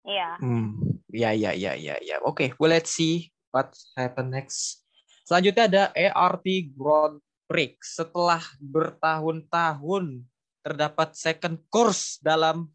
Iya. 0.04 0.40
Hmm, 0.40 1.00
ya 1.12 1.32
ya 1.34 1.52
ya 1.56 1.74
ya 1.76 1.96
ya. 2.00 2.20
Oke, 2.24 2.54
well 2.60 2.72
let's 2.72 2.92
see 2.94 3.32
what 3.52 3.72
happen 3.96 4.32
next. 4.32 4.84
Selanjutnya 5.24 5.64
ada 5.68 5.84
ART 5.96 6.44
Grand 6.76 7.18
Prix. 7.48 7.80
Setelah 7.84 8.44
bertahun-tahun 8.60 10.22
terdapat 10.64 11.10
second 11.16 11.60
course 11.72 12.20
dalam 12.20 12.68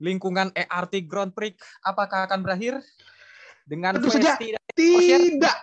lingkungan 0.00 0.48
ART 0.56 0.96
Grand 1.04 1.32
Prix, 1.32 1.60
apakah 1.84 2.24
akan 2.24 2.40
berakhir 2.40 2.80
dengan 3.70 3.94
Tentu 3.94 4.10
saja. 4.10 4.34
Osher? 4.34 4.58
Tidak. 4.74 5.56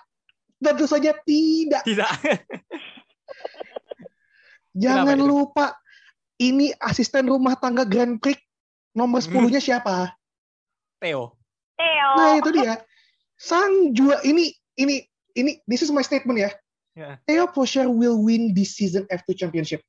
Tentu 0.64 0.86
saja 0.88 1.12
tidak. 1.28 1.84
Tidak. 1.84 2.08
Jangan 4.88 5.20
itu? 5.20 5.28
lupa 5.28 5.76
ini 6.40 6.72
asisten 6.80 7.28
rumah 7.28 7.60
tangga 7.60 7.84
Grand 7.84 8.16
Prix 8.24 8.40
nomor 8.96 9.20
Hmm. 9.20 9.52
10-nya 9.52 9.60
siapa? 9.60 10.16
Theo. 11.04 11.36
Theo. 11.76 12.10
Nah, 12.16 12.40
itu 12.40 12.50
dia. 12.56 12.80
Sang 13.38 13.94
juara 13.94 14.24
ini 14.26 14.50
ini 14.80 15.06
ini 15.38 15.62
this 15.70 15.86
is 15.86 15.94
my 15.94 16.02
statement 16.02 16.42
ya. 16.42 16.50
Ya. 16.98 17.22
Theo 17.30 17.46
Pocher 17.54 17.86
will 17.86 18.18
win 18.18 18.58
this 18.58 18.74
season 18.74 19.06
F2 19.14 19.38
Championship. 19.38 19.86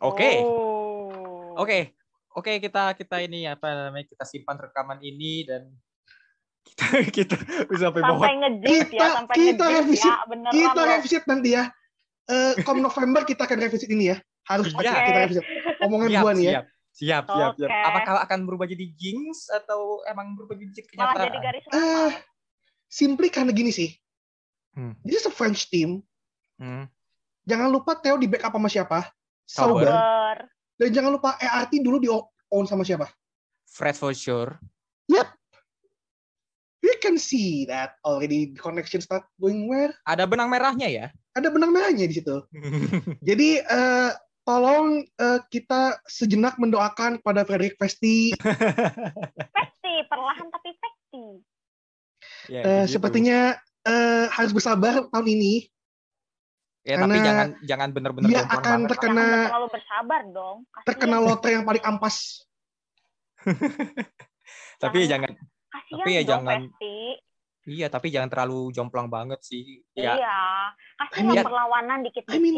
Oke. 0.00 0.40
Oh. 0.40 1.52
Oke. 1.60 1.92
Oke, 2.36 2.60
kita 2.60 2.92
kita 2.96 3.20
ini 3.24 3.48
apa 3.48 3.68
namanya? 3.72 4.08
Kita 4.08 4.24
simpan 4.24 4.60
rekaman 4.60 5.00
ini 5.00 5.44
dan 5.44 5.68
kita 6.66 6.84
kita 7.16 7.36
bisa 7.66 7.82
sampai 7.88 8.02
bawah 8.02 8.18
Sampai 8.20 8.34
ngejip 8.36 8.68
ya, 8.68 8.84
Kita- 8.90 9.14
sampai 9.14 9.34
kita 9.36 9.64
revisi- 9.70 10.06
ya, 10.06 10.16
beneran 10.26 10.52
Kita 10.52 10.70
loh. 10.76 10.86
revisit 10.88 11.24
nanti 11.24 11.48
ya. 11.52 11.64
Eh, 12.26 12.52
kom 12.60 12.78
November 12.78 13.22
kita 13.22 13.42
akan 13.44 13.58
revisit 13.60 13.86
ini 13.88 14.10
ya. 14.10 14.16
Harus 14.44 14.70
Oke. 14.70 14.82
pasti 14.82 14.94
kita 15.00 15.20
revisit. 15.20 15.44
Omongan 15.80 16.08
siap, 16.08 16.20
gua 16.20 16.32
nih 16.32 16.44
ya. 16.44 16.52
siap, 16.52 16.64
siap, 16.92 17.24
siap, 17.28 17.52
siap. 17.56 17.70
Apakah 17.70 18.12
akan 18.22 18.38
berubah 18.42 18.66
jadi 18.66 18.86
jinx 18.90 19.46
atau 19.48 20.02
emang 20.04 20.32
berubah 20.32 20.54
jadi 20.54 20.72
Malah 20.72 20.86
kenyataan? 20.88 21.26
jadi 21.28 21.38
garis 21.40 21.62
Eh, 21.62 21.70
ramal. 21.70 22.10
simply 22.86 23.28
karena 23.28 23.50
gini 23.50 23.70
sih. 23.70 23.90
Hmm. 24.72 24.92
This 25.00 25.20
is 25.20 25.26
a 25.26 25.32
French 25.32 25.68
team. 25.68 26.02
Hmm. 26.56 26.88
Jangan 27.44 27.68
lupa 27.68 27.94
Theo 27.94 28.16
di 28.16 28.26
backup 28.26 28.50
sama 28.50 28.66
siapa? 28.66 28.98
Sauber. 29.44 29.86
Sauber. 29.86 29.88
Ber. 29.88 30.38
Dan 30.76 30.88
jangan 30.90 31.10
lupa 31.10 31.36
ERT 31.36 31.78
dulu 31.78 31.96
di 31.96 32.08
own 32.10 32.64
sama 32.64 32.82
siapa? 32.82 33.06
Fred 33.64 33.94
for 33.94 34.10
sure. 34.10 34.56
You 36.96 37.04
can 37.04 37.20
see 37.20 37.68
that 37.68 38.00
already 38.00 38.56
the 38.56 38.58
connection 38.58 39.04
start 39.04 39.28
going 39.36 39.68
where? 39.68 39.92
Ada 40.08 40.24
benang 40.24 40.48
merahnya 40.48 40.88
ya. 40.88 41.06
Ada 41.36 41.52
benang 41.52 41.68
merahnya 41.68 42.08
di 42.08 42.16
situ. 42.16 42.40
Jadi 43.28 43.60
eh, 43.60 44.10
tolong 44.42 45.04
eh, 45.04 45.40
kita 45.52 46.00
sejenak 46.08 46.56
mendoakan 46.56 47.20
kepada 47.20 47.44
Frederick 47.44 47.76
Vesti. 47.76 48.32
Pasti, 48.32 49.92
perlahan 50.10 50.48
tapi 50.48 50.70
pasti. 50.80 51.24
Ya, 52.48 52.64
Eh, 52.64 52.72
begitu. 52.80 52.96
sepertinya 52.96 53.60
eh, 53.84 54.24
harus 54.32 54.56
bersabar 54.56 55.04
tahun 55.12 55.28
ini. 55.28 55.68
Ya, 56.80 56.96
tapi 56.96 57.12
karena 57.12 57.26
jangan 57.28 57.48
jangan 57.60 57.88
benar-benar 57.92 58.28
dia 58.30 58.40
akan 58.46 58.56
banget. 58.64 58.88
terkena 58.94 59.20
Jangan 59.20 59.44
terlalu 59.52 59.68
bersabar 59.68 60.20
dong. 60.32 60.56
Kasian. 60.64 60.86
terkena 60.88 61.16
lotre 61.20 61.50
yang 61.52 61.64
paling 61.68 61.84
ampas. 61.84 62.16
Tapi 64.82 65.04
Jangan- 65.04 65.36
Kasian 65.86 65.96
tapi 65.96 66.10
ya 66.10 66.20
dong, 66.20 66.26
jangan- 66.28 66.62
Pesti. 66.68 66.96
iya, 67.66 67.86
tapi 67.86 68.06
jangan 68.08 68.26
terlalu 68.28 68.60
jomplang 68.70 69.06
banget 69.06 69.38
sih. 69.40 69.86
Iya. 69.92 70.18
Ya. 70.18 70.38
Kasih 70.96 71.14
I 71.16 71.22
mean- 71.24 71.42
perlawanan 71.42 71.98
dikit-dikit 72.02 72.32
I 72.32 72.38
mean, 72.38 72.56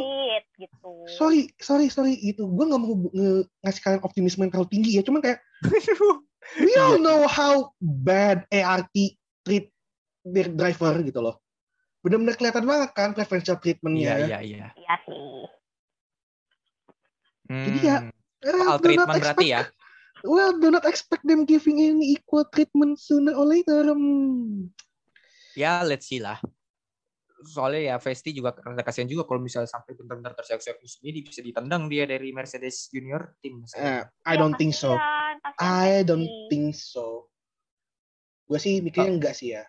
gitu. 0.55 0.93
Sorry, 1.11 1.53
sorry, 1.57 1.89
sorry 1.89 2.15
itu. 2.15 2.43
Gue 2.43 2.65
nggak 2.65 2.79
mau 2.79 2.93
nge- 3.07 3.47
ngasih 3.59 3.81
kalian 3.83 4.03
optimisme 4.03 4.41
yang 4.43 4.51
terlalu 4.51 4.71
tinggi 4.71 4.91
ya. 4.93 5.03
Cuman 5.03 5.21
kayak 5.21 5.41
we 6.59 6.73
all 6.75 6.97
know 6.97 7.25
how 7.25 7.69
bad 7.79 8.49
ART 8.49 8.93
treat 9.43 9.69
their 10.23 10.49
driver 10.49 10.97
gitu 11.01 11.19
loh. 11.19 11.37
Bener-bener 11.99 12.33
kelihatan 12.33 12.63
banget 12.63 12.91
kan 12.93 13.11
preferential 13.11 13.55
Iya, 13.55 13.61
treatmentnya. 13.61 14.13
iya, 14.23 14.39
iya. 14.41 14.67
Iya 14.73 14.95
sih. 15.05 15.45
Jadi 17.49 17.79
ya, 17.83 17.99
Hmm, 18.01 18.13
Eh, 18.39 18.55
soal 18.55 18.79
treatment 18.79 19.19
berarti 19.19 19.47
ya. 19.51 19.67
Well, 20.27 20.59
do 20.59 20.75
not 20.75 20.83
expect 20.87 21.23
them 21.23 21.47
giving 21.47 21.79
any 21.79 22.19
equal 22.19 22.47
treatment 22.51 22.99
sooner 22.99 23.35
or 23.35 23.47
later. 23.47 23.87
Hmm. 23.95 24.75
Ya, 25.55 25.83
let's 25.87 26.07
see 26.11 26.19
lah. 26.19 26.39
Soalnya 27.47 27.95
ya 27.95 27.97
Vesti 28.03 28.35
juga 28.35 28.51
rada 28.51 28.83
kasihan 28.83 29.07
juga 29.07 29.23
kalau 29.23 29.39
misalnya 29.39 29.71
sampai 29.71 29.95
benar-benar 29.95 30.35
terseok-seok 30.35 30.83
musim 30.83 31.01
ini 31.07 31.23
bisa 31.23 31.39
ditendang 31.39 31.87
dia 31.87 32.03
dari 32.03 32.35
Mercedes 32.35 32.91
Junior 32.91 33.39
tim. 33.39 33.63
Eh, 33.79 34.03
I 34.27 34.35
don't 34.35 34.59
think 34.59 34.75
so. 34.75 34.99
kasihan, 34.99 35.35
kasihan 35.39 35.63
I 35.63 36.03
don't 36.03 36.31
think 36.51 36.75
so. 36.75 37.31
Gue 38.51 38.59
sih 38.59 38.83
mikirnya 38.83 39.15
Oh. 39.15 39.17
enggak 39.23 39.35
sih 39.39 39.55
ya. 39.55 39.63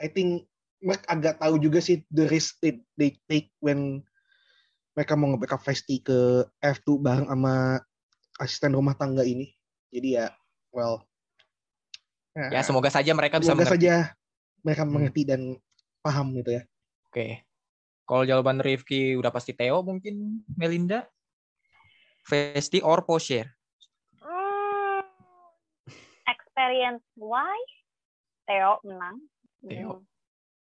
I 0.00 0.08
think 0.08 0.48
mereka 0.80 1.04
agak 1.12 1.34
tahu 1.44 1.60
juga 1.60 1.84
sih 1.84 2.00
the 2.08 2.24
risk 2.24 2.56
they, 2.64 2.80
they 2.96 3.20
take 3.28 3.52
when 3.60 4.00
mereka 4.96 5.12
mau 5.12 5.28
nge-backup 5.36 5.60
Vesti 5.60 6.00
ke 6.00 6.48
F2 6.56 6.88
bareng 7.04 7.28
sama 7.28 7.84
asisten 8.40 8.72
rumah 8.72 8.96
tangga 8.96 9.28
ini. 9.28 9.59
Jadi 9.90 10.08
ya, 10.16 10.26
well. 10.70 11.02
Ya, 12.30 12.62
semoga 12.62 12.88
saja 12.88 13.10
mereka 13.10 13.42
bisa 13.42 13.52
semoga 13.52 13.66
mengerti. 13.66 13.90
saja 13.90 13.94
mereka 14.62 14.82
Hmm. 14.86 14.92
mengerti 14.94 15.22
dan 15.26 15.40
paham 16.00 16.30
gitu 16.38 16.56
ya. 16.56 16.62
Oke. 17.10 17.42
Kalau 18.06 18.22
jawaban 18.22 18.58
Rifki 18.58 19.14
udah 19.14 19.30
pasti 19.30 19.50
Theo 19.50 19.82
mungkin 19.82 20.42
Melinda. 20.54 21.06
Vesti 22.22 22.78
or 22.80 23.02
Pocher. 23.02 23.50
Hmm, 24.18 25.02
experience 26.26 27.02
wise, 27.18 27.76
Theo 28.46 28.78
menang. 28.86 29.18
Theo. 29.66 29.90
Hmm. 29.98 30.02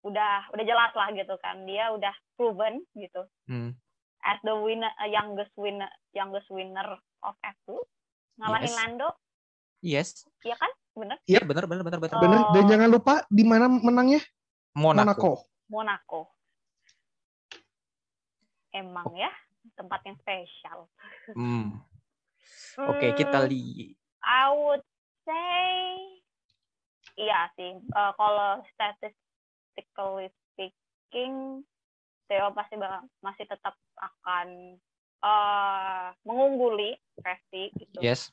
Udah 0.06 0.46
udah 0.54 0.66
jelas 0.66 0.94
lah 0.94 1.10
gitu 1.18 1.34
kan. 1.42 1.66
Dia 1.66 1.90
udah 1.90 2.14
proven 2.38 2.86
gitu. 2.94 3.26
Hmm. 3.50 3.74
As 4.22 4.38
the 4.42 4.54
winner, 4.54 4.90
uh, 4.98 5.10
youngest 5.10 5.54
winner, 5.54 5.90
youngest 6.14 6.50
winner 6.50 6.98
of 7.22 7.34
F2, 7.42 7.78
ngalahin 8.36 8.66
Yes. 8.66 8.76
Lando, 8.76 9.10
Yes. 9.80 10.10
iya 10.42 10.56
kan? 10.56 10.72
Bener? 10.94 11.18
Iya 11.26 11.42
benar 11.44 11.66
benar 11.66 11.84
benar 11.84 12.00
benar. 12.00 12.16
Oh. 12.16 12.22
Bener. 12.22 12.40
Dan 12.52 12.64
jangan 12.68 12.90
lupa 12.90 13.14
di 13.28 13.44
mana 13.44 13.68
menangnya? 13.68 14.24
Monaco. 14.74 15.04
Monaco. 15.06 15.32
Monaco. 15.68 16.22
Emang 18.72 19.08
ya 19.14 19.32
tempat 19.74 20.04
yang 20.04 20.16
spesial. 20.20 20.88
Hmm. 21.32 21.80
Oke, 22.78 23.16
kita 23.16 23.40
Hmm, 23.42 23.50
lihat. 23.50 23.96
I 24.22 24.44
would 24.52 24.84
say 25.24 25.74
iya 27.16 27.48
sih. 27.56 27.80
Eh, 27.80 28.12
kalau 28.16 28.60
statistically 28.72 30.28
speaking, 30.52 31.64
Theo 32.26 32.50
pasti 32.52 32.76
bakal- 32.76 33.06
masih 33.22 33.46
tetap 33.46 33.78
akan 33.96 34.76
eh, 35.26 36.08
mengungguli 36.22 36.94
Presti 37.18 37.74
gitu. 37.74 38.00
Yes. 38.00 38.30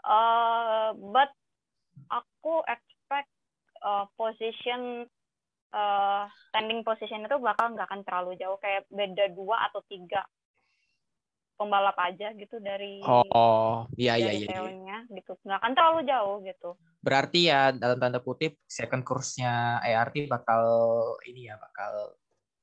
Eh, 0.00 0.88
but 0.96 1.30
aku 2.08 2.64
expect 2.64 3.28
eh, 3.84 4.06
position 4.16 5.04
eh 5.70 6.24
standing 6.50 6.82
position 6.82 7.22
itu 7.22 7.38
bakal 7.38 7.70
nggak 7.78 7.86
akan 7.86 8.02
terlalu 8.02 8.34
jauh 8.42 8.58
kayak 8.58 8.90
beda 8.90 9.30
dua 9.30 9.70
atau 9.70 9.78
tiga 9.86 10.26
pembalap 11.54 11.94
aja 12.00 12.34
gitu 12.34 12.56
dari 12.58 12.98
Oh, 13.06 13.86
iya 13.94 14.18
iya 14.18 14.34
dari 14.34 14.36
iya. 14.42 14.46
iya. 14.48 14.50
Theo-nya 14.50 14.98
gitu 15.14 15.38
nggak 15.46 15.58
akan 15.62 15.72
terlalu 15.78 16.00
jauh 16.10 16.36
gitu 16.42 16.70
Berarti 17.00 17.48
ya 17.48 17.72
dalam 17.72 17.96
tanda 18.00 18.20
kutip 18.20 18.60
second 18.64 19.04
course-nya 19.04 19.80
ART 19.80 20.16
bakal 20.28 20.64
ini 21.28 21.48
ya 21.48 21.56
bakal 21.56 22.18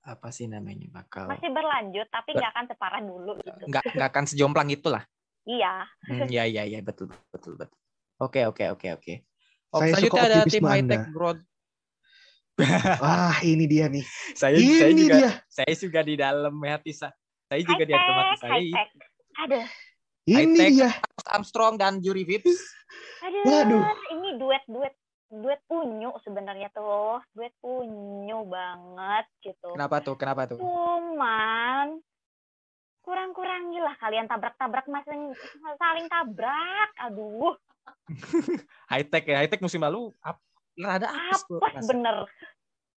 apa 0.08 0.32
sih 0.32 0.48
namanya 0.48 0.88
bakal 0.88 1.28
masih 1.28 1.52
berlanjut 1.52 2.08
tapi 2.08 2.32
nggak 2.32 2.52
akan 2.56 2.66
separah 2.72 3.02
dulu 3.04 3.32
gitu 3.44 3.64
nggak 3.68 3.84
nggak 3.92 4.10
akan 4.10 4.26
sejomplang 4.26 4.70
itulah. 4.72 5.04
iya 5.44 5.84
Hmm, 6.08 6.32
ya 6.32 6.48
ya 6.48 6.64
ya 6.64 6.80
betul 6.80 7.12
betul 7.28 7.60
betul. 7.60 7.76
Oke 8.24 8.48
oke 8.48 8.64
oke 8.72 8.88
oke. 8.96 9.14
Saya 9.76 9.92
selanjutnya 10.00 10.24
ada 10.24 10.40
tim 10.48 10.64
high 10.64 10.86
tech 10.88 11.04
growth. 11.12 11.44
Wah, 12.98 13.38
ini 13.44 13.68
dia 13.68 13.86
nih. 13.92 14.08
saya 14.34 14.56
saya 14.56 14.92
Ini 14.96 15.02
juga 15.04 15.16
dia. 15.20 15.32
saya 15.52 15.74
juga 15.76 16.00
di 16.02 16.16
dalam 16.16 16.56
hati 16.64 16.92
sa- 16.96 17.14
saya 17.46 17.62
juga 17.62 17.84
high 17.84 17.92
di 17.92 17.94
hati 17.94 18.08
tech 18.08 18.40
saya. 18.40 18.52
high 18.56 18.72
tech 18.72 18.90
ada 19.38 19.62
Ini 20.28 20.36
High-tech. 20.36 20.72
dia. 20.76 20.90
Armstrong 21.28 21.76
dan 21.76 22.00
Yuri 22.00 22.24
Vips. 22.24 22.60
Aduh, 23.24 23.44
Waduh. 23.48 23.84
ini 24.12 24.30
duet 24.36 24.64
duet 25.28 25.60
duet 25.60 25.62
unyu 25.68 26.12
sebenarnya 26.24 26.72
tuh, 26.72 27.20
duet 27.36 27.52
unyu 27.60 28.48
banget 28.48 29.26
gitu. 29.44 29.76
Kenapa 29.76 30.00
tuh? 30.00 30.16
Kenapa 30.16 30.42
tuh? 30.48 30.60
Cuman 30.60 32.00
kurang-kurangilah 33.04 33.96
kalian 34.00 34.28
tabrak-tabrak 34.28 34.88
masing 34.88 35.32
saling 35.80 36.08
tabrak. 36.12 36.90
Aduh, 37.08 37.56
High 38.92 39.08
tech 39.08 39.24
ya. 39.28 39.44
High 39.44 39.52
tech 39.52 39.64
musim 39.64 39.84
lalu 39.84 40.12
ap, 40.24 40.40
rada 40.80 41.12
apes 41.12 41.44
apes 41.48 41.88
bener. 41.88 42.28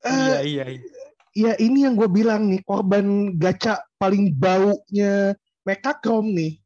Eh, 0.05 0.13
Iya 0.13 0.39
iya 0.45 0.65
iya. 0.69 0.83
ya 1.35 1.53
ini 1.61 1.85
yang 1.85 1.97
gue 1.97 2.09
bilang 2.09 2.49
nih, 2.49 2.61
korban 2.65 3.37
gacha 3.37 3.81
paling 3.97 4.33
baunya 4.37 5.33
Mekakrom 5.65 6.33
nih. 6.33 6.61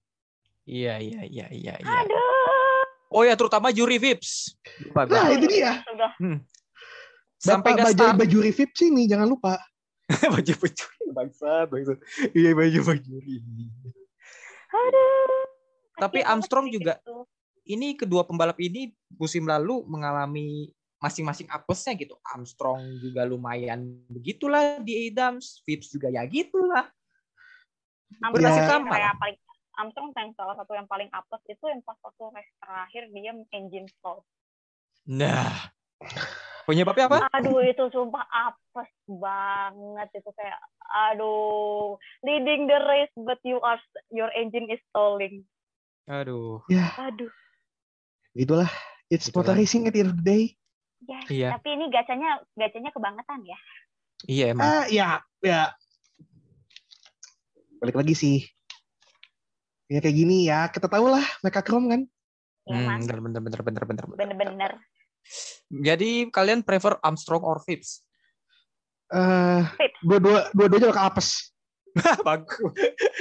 Iya 0.62 1.02
iya 1.02 1.20
iya 1.26 1.46
iya 1.50 1.74
iya. 1.74 1.90
Aduh, 2.06 2.41
Oh 3.12 3.22
ya 3.22 3.36
terutama 3.36 3.68
Yuri 3.68 4.00
Vips. 4.00 4.56
Lupa 4.88 5.04
gua. 5.06 5.14
Nah, 5.14 5.26
itu 5.36 5.46
dia. 5.46 5.84
sudah. 5.84 6.12
Sampai 7.42 7.74
Bapak 7.74 8.22
baju 8.22 8.38
revip 8.38 8.70
sih 8.70 8.94
nih, 8.94 9.10
jangan 9.10 9.26
lupa. 9.26 9.58
baju 10.34 10.52
baju 10.62 10.84
bangsa 11.12 11.50
bangsa. 11.66 11.92
Iya 12.32 12.54
baju 12.54 12.78
baju. 12.86 13.12
Aduh. 14.72 15.42
Tapi 15.98 16.18
Armstrong 16.22 16.70
juga 16.70 17.02
ini 17.66 17.98
kedua 17.98 18.22
pembalap 18.22 18.58
ini 18.62 18.94
musim 19.18 19.46
lalu 19.46 19.82
mengalami 19.90 20.70
masing-masing 21.02 21.50
apesnya 21.50 21.98
gitu. 21.98 22.14
Armstrong 22.22 23.02
juga 23.02 23.26
lumayan 23.26 24.06
begitulah 24.06 24.78
di 24.78 25.10
Adams, 25.10 25.60
Vips 25.66 25.90
juga 25.90 26.14
ya 26.14 26.22
gitulah. 26.30 26.86
Bernasib 28.22 28.62
Ya. 28.62 28.70
sama 28.70 28.86
kayak 28.92 29.14
paling 29.18 29.38
Armstrong 29.76 30.12
yang 30.12 30.36
salah 30.36 30.54
satu 30.56 30.76
yang 30.76 30.84
paling 30.84 31.08
apes 31.12 31.42
itu 31.48 31.64
yang 31.64 31.80
pas 31.84 31.96
waktu 32.04 32.24
race 32.32 32.54
terakhir 32.60 33.02
dia 33.12 33.32
engine 33.56 33.88
stall. 33.98 34.20
Nah, 35.08 35.72
penyebabnya 36.68 37.08
apa? 37.08 37.18
Aduh 37.40 37.64
itu 37.64 37.84
sumpah 37.90 38.24
apes 38.28 38.92
banget 39.08 40.08
itu 40.20 40.30
kayak 40.36 40.60
aduh 40.92 41.96
leading 42.20 42.68
the 42.68 42.78
race 42.84 43.14
but 43.24 43.40
you 43.42 43.56
are 43.64 43.80
your 44.12 44.28
engine 44.36 44.68
is 44.68 44.80
stalling. 44.92 45.42
Aduh, 46.04 46.60
Aduh. 46.98 47.30
Gitulah. 48.34 48.68
It's 49.12 49.28
Gitu 49.28 49.36
motor 49.36 49.52
racing 49.52 49.84
at 49.88 49.92
the 49.92 50.00
end 50.02 50.12
of 50.16 50.18
the 50.18 50.26
day. 50.26 50.44
Ya, 51.02 51.20
iya, 51.28 51.48
tapi 51.58 51.74
ini 51.74 51.90
gacanya 51.90 52.38
gacanya 52.54 52.90
kebangetan 52.94 53.42
ya. 53.42 53.58
iya 54.30 54.44
emang. 54.54 54.62
Ah, 54.62 54.84
ya, 54.86 55.18
ya. 55.42 55.74
Balik 57.82 57.98
lagi 57.98 58.14
sih. 58.14 58.46
Ya 59.92 60.00
kayak 60.00 60.16
gini 60.16 60.48
ya, 60.48 60.72
kita 60.72 60.88
tahu 60.88 61.12
lah 61.12 61.20
Mekakrom 61.44 61.84
kan. 61.92 62.00
Ya 62.64 62.78
Hmm, 62.80 62.86
mantap. 62.88 63.20
bener, 63.20 63.42
bener, 63.44 63.60
bener, 63.60 63.84
bener, 63.84 64.04
bener, 64.16 64.36
bener. 64.40 64.72
Jadi 65.68 66.32
kalian 66.32 66.64
prefer 66.64 66.96
Armstrong 67.04 67.44
or? 67.44 67.60
Eh, 67.68 67.84
Vips. 69.76 70.00
dua-dua 70.00 70.48
dua-duanya 70.56 70.88
bakal 70.96 71.04
apes. 71.12 71.52
Bagus. 72.24 72.72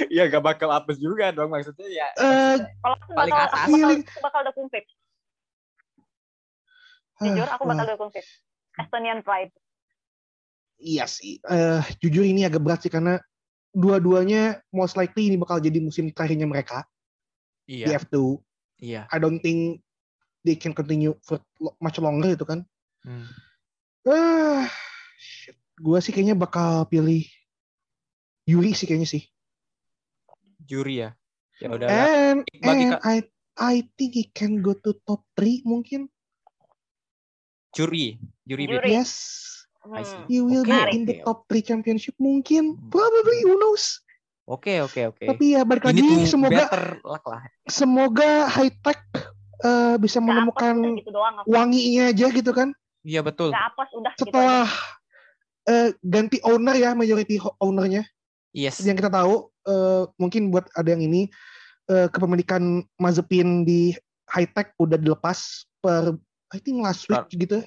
ya 0.08 0.24
gak 0.32 0.40
bakal 0.40 0.72
apes 0.72 0.96
juga 0.96 1.28
dong 1.28 1.52
maksudnya 1.52 1.84
ya. 1.92 2.08
Eh, 2.16 2.56
Kalau 2.80 2.96
aku 2.96 3.12
Paling 3.12 3.34
bakal, 3.36 3.48
atas. 3.52 3.60
aku 3.60 3.72
bakal, 3.76 3.90
aku 3.92 4.20
bakal 4.24 4.40
dukung 4.48 4.66
Vips. 4.72 4.92
Jujur 7.20 7.48
aku 7.52 7.62
bakal 7.68 7.84
dukung 7.92 8.10
Vips. 8.16 8.30
Estonian 8.80 9.20
Pride. 9.20 9.52
Iya 10.80 11.04
sih. 11.04 11.36
Eh, 11.44 11.82
jujur 12.00 12.24
ini 12.24 12.48
agak 12.48 12.64
berat 12.64 12.80
sih 12.80 12.88
karena 12.88 13.20
dua-duanya 13.72 14.60
most 14.68 14.94
likely 14.94 15.32
ini 15.32 15.40
bakal 15.40 15.56
jadi 15.58 15.80
musim 15.80 16.12
terakhirnya 16.12 16.44
mereka 16.44 16.84
di 17.64 17.82
Iya, 17.82 17.98
F2. 17.98 18.16
iya. 18.84 19.02
I 19.08 19.16
don't 19.16 19.40
think 19.40 19.80
they 20.44 20.54
can 20.54 20.76
continue 20.76 21.16
for 21.24 21.40
much 21.80 21.96
longer 21.96 22.36
itu 22.36 22.44
kan. 22.44 22.66
Hmm. 23.02 23.26
Ah, 24.04 24.66
shit. 25.16 25.56
Gua 25.78 26.02
sih 26.02 26.12
kayaknya 26.12 26.36
bakal 26.36 26.84
pilih 26.86 27.24
Yuri 28.44 28.74
sih 28.74 28.84
kayaknya 28.90 29.08
sih. 29.08 29.22
Juri 30.66 31.06
ya. 31.06 31.14
Ya 31.62 31.70
udah. 31.70 31.86
And, 31.86 32.42
and 32.66 32.98
I 33.06 33.22
I 33.54 33.86
think 33.94 34.18
he 34.18 34.26
can 34.34 34.58
go 34.58 34.74
to 34.74 34.98
top 35.06 35.22
3 35.38 35.62
mungkin. 35.62 36.10
Juri, 37.72 38.18
juri. 38.44 38.66
Juri. 38.66 38.90
Yes. 38.90 39.12
I 39.90 40.02
see. 40.02 40.14
Hmm. 40.14 40.26
He 40.26 40.38
will 40.38 40.62
be 40.62 40.70
Oke, 40.70 40.94
in 40.94 41.02
the 41.02 41.18
top 41.20 41.50
3 41.50 41.58
championship 41.60 42.14
mungkin. 42.16 42.78
Hmm. 42.78 42.86
Probably 42.88 43.42
who 43.42 43.58
knows. 43.58 43.98
Oke, 44.42 44.78
oke, 44.78 45.00
oke. 45.10 45.24
Tapi 45.24 45.54
ya 45.54 45.62
balik 45.62 45.86
Ini 45.86 46.02
lagi 46.02 46.06
semoga 46.26 46.66
lah. 47.02 47.42
semoga 47.66 48.30
high 48.46 48.74
tech 48.82 49.02
eh, 49.62 49.94
bisa 49.96 50.18
Gak 50.18 50.26
menemukan 50.26 50.74
gitu 50.98 51.10
doang 51.10 51.42
wanginya 51.46 52.10
aja 52.10 52.26
gitu 52.28 52.50
kan. 52.50 52.74
Iya 53.02 53.22
betul. 53.22 53.50
Gak 53.50 53.74
apes 53.74 53.90
udah 53.94 54.12
gitu 54.14 54.22
Setelah 54.26 54.66
aja. 54.66 55.70
eh, 55.70 55.88
ganti 56.02 56.38
owner 56.42 56.74
ya 56.74 56.90
majority 56.92 57.38
ownernya 57.58 58.02
Yes. 58.52 58.82
yang 58.84 58.94
kita 58.94 59.08
tahu 59.08 59.48
eh, 59.64 60.02
mungkin 60.18 60.50
buat 60.50 60.66
ada 60.74 60.90
yang 60.90 61.02
ini 61.02 61.30
eh, 61.86 62.06
kepemilikan 62.06 62.82
Mazepin 62.98 63.62
di 63.62 63.94
high 64.28 64.50
tech 64.50 64.74
udah 64.76 64.98
dilepas 64.98 65.38
per 65.78 66.18
I 66.52 66.58
think 66.60 66.82
last 66.82 67.06
week 67.06 67.16
Per- 67.16 67.32
gitu 67.32 67.62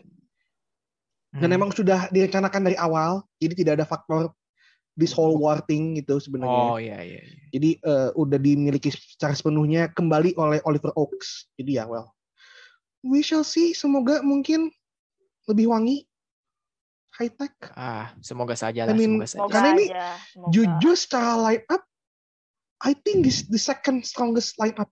dan 1.35 1.49
Hmm. 1.49 1.57
emang 1.57 1.71
sudah 1.71 2.07
direncanakan 2.09 2.61
dari 2.63 2.77
awal 2.77 3.19
jadi 3.37 3.53
tidak 3.53 3.73
ada 3.75 3.85
faktor 3.85 4.31
this 4.95 5.11
whole 5.11 5.35
war 5.35 5.59
thing 5.61 5.95
gitu 5.95 6.15
sebenarnya 6.17 6.63
Oh 6.65 6.79
iya 6.79 6.99
iya. 6.99 7.19
iya. 7.19 7.43
jadi 7.51 7.69
eh, 7.77 8.09
udah 8.13 8.39
dimiliki 8.39 8.87
secara 8.89 9.35
sepenuhnya 9.35 9.91
kembali 9.91 10.33
oleh 10.35 10.63
Oliver 10.63 10.95
Oaks 10.95 11.51
jadi 11.55 11.81
ya 11.81 11.85
well 11.85 12.15
we 13.03 13.19
shall 13.19 13.43
see 13.43 13.71
semoga 13.71 14.23
mungkin 14.23 14.71
lebih 15.45 15.67
wangi 15.67 16.07
high 17.15 17.31
tech 17.31 17.51
Ah, 17.73 18.15
semoga 18.19 18.55
saja 18.55 18.83
I 18.83 18.87
lah, 18.87 18.95
mean, 18.95 19.19
semoga 19.23 19.27
saja. 19.29 19.51
Karena 19.51 19.69
ini. 19.71 19.85
Semoga. 20.31 20.51
jujur 20.51 20.95
secara 20.95 21.31
line 21.41 21.63
up 21.67 21.83
I 22.79 22.91
think 22.91 23.23
this 23.23 23.43
the 23.45 23.59
second 23.59 24.03
strongest 24.03 24.55
line 24.55 24.75
up 24.75 24.87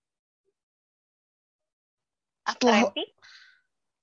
After 2.44 2.68
setelah- 2.68 2.92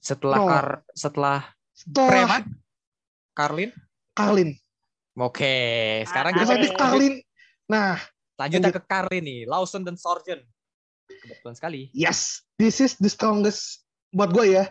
Setelah 0.00 0.36
No. 0.38 0.46
Kar 0.48 0.66
setelah 0.96 1.38
setelah 1.80 2.08
Preman, 2.28 2.42
Karlin. 3.32 3.70
Carlin 4.12 4.50
Oke, 5.16 5.56
sekarang 6.08 6.32
kita 6.36 6.44
Carlin. 6.46 6.72
Carlin 6.76 7.14
nah 7.64 7.96
lanjut 8.36 8.60
ke 8.72 8.82
Karlin 8.84 9.24
nih, 9.24 9.40
Lawson 9.44 9.84
dan 9.84 9.96
Sargent. 9.96 10.40
Kebetulan 11.10 11.56
sekali. 11.56 11.80
yes 11.92 12.44
this 12.56 12.78
is 12.78 12.94
the 13.00 13.08
strongest 13.08 13.82
buat 14.12 14.30
gue 14.30 14.54
ya 14.54 14.68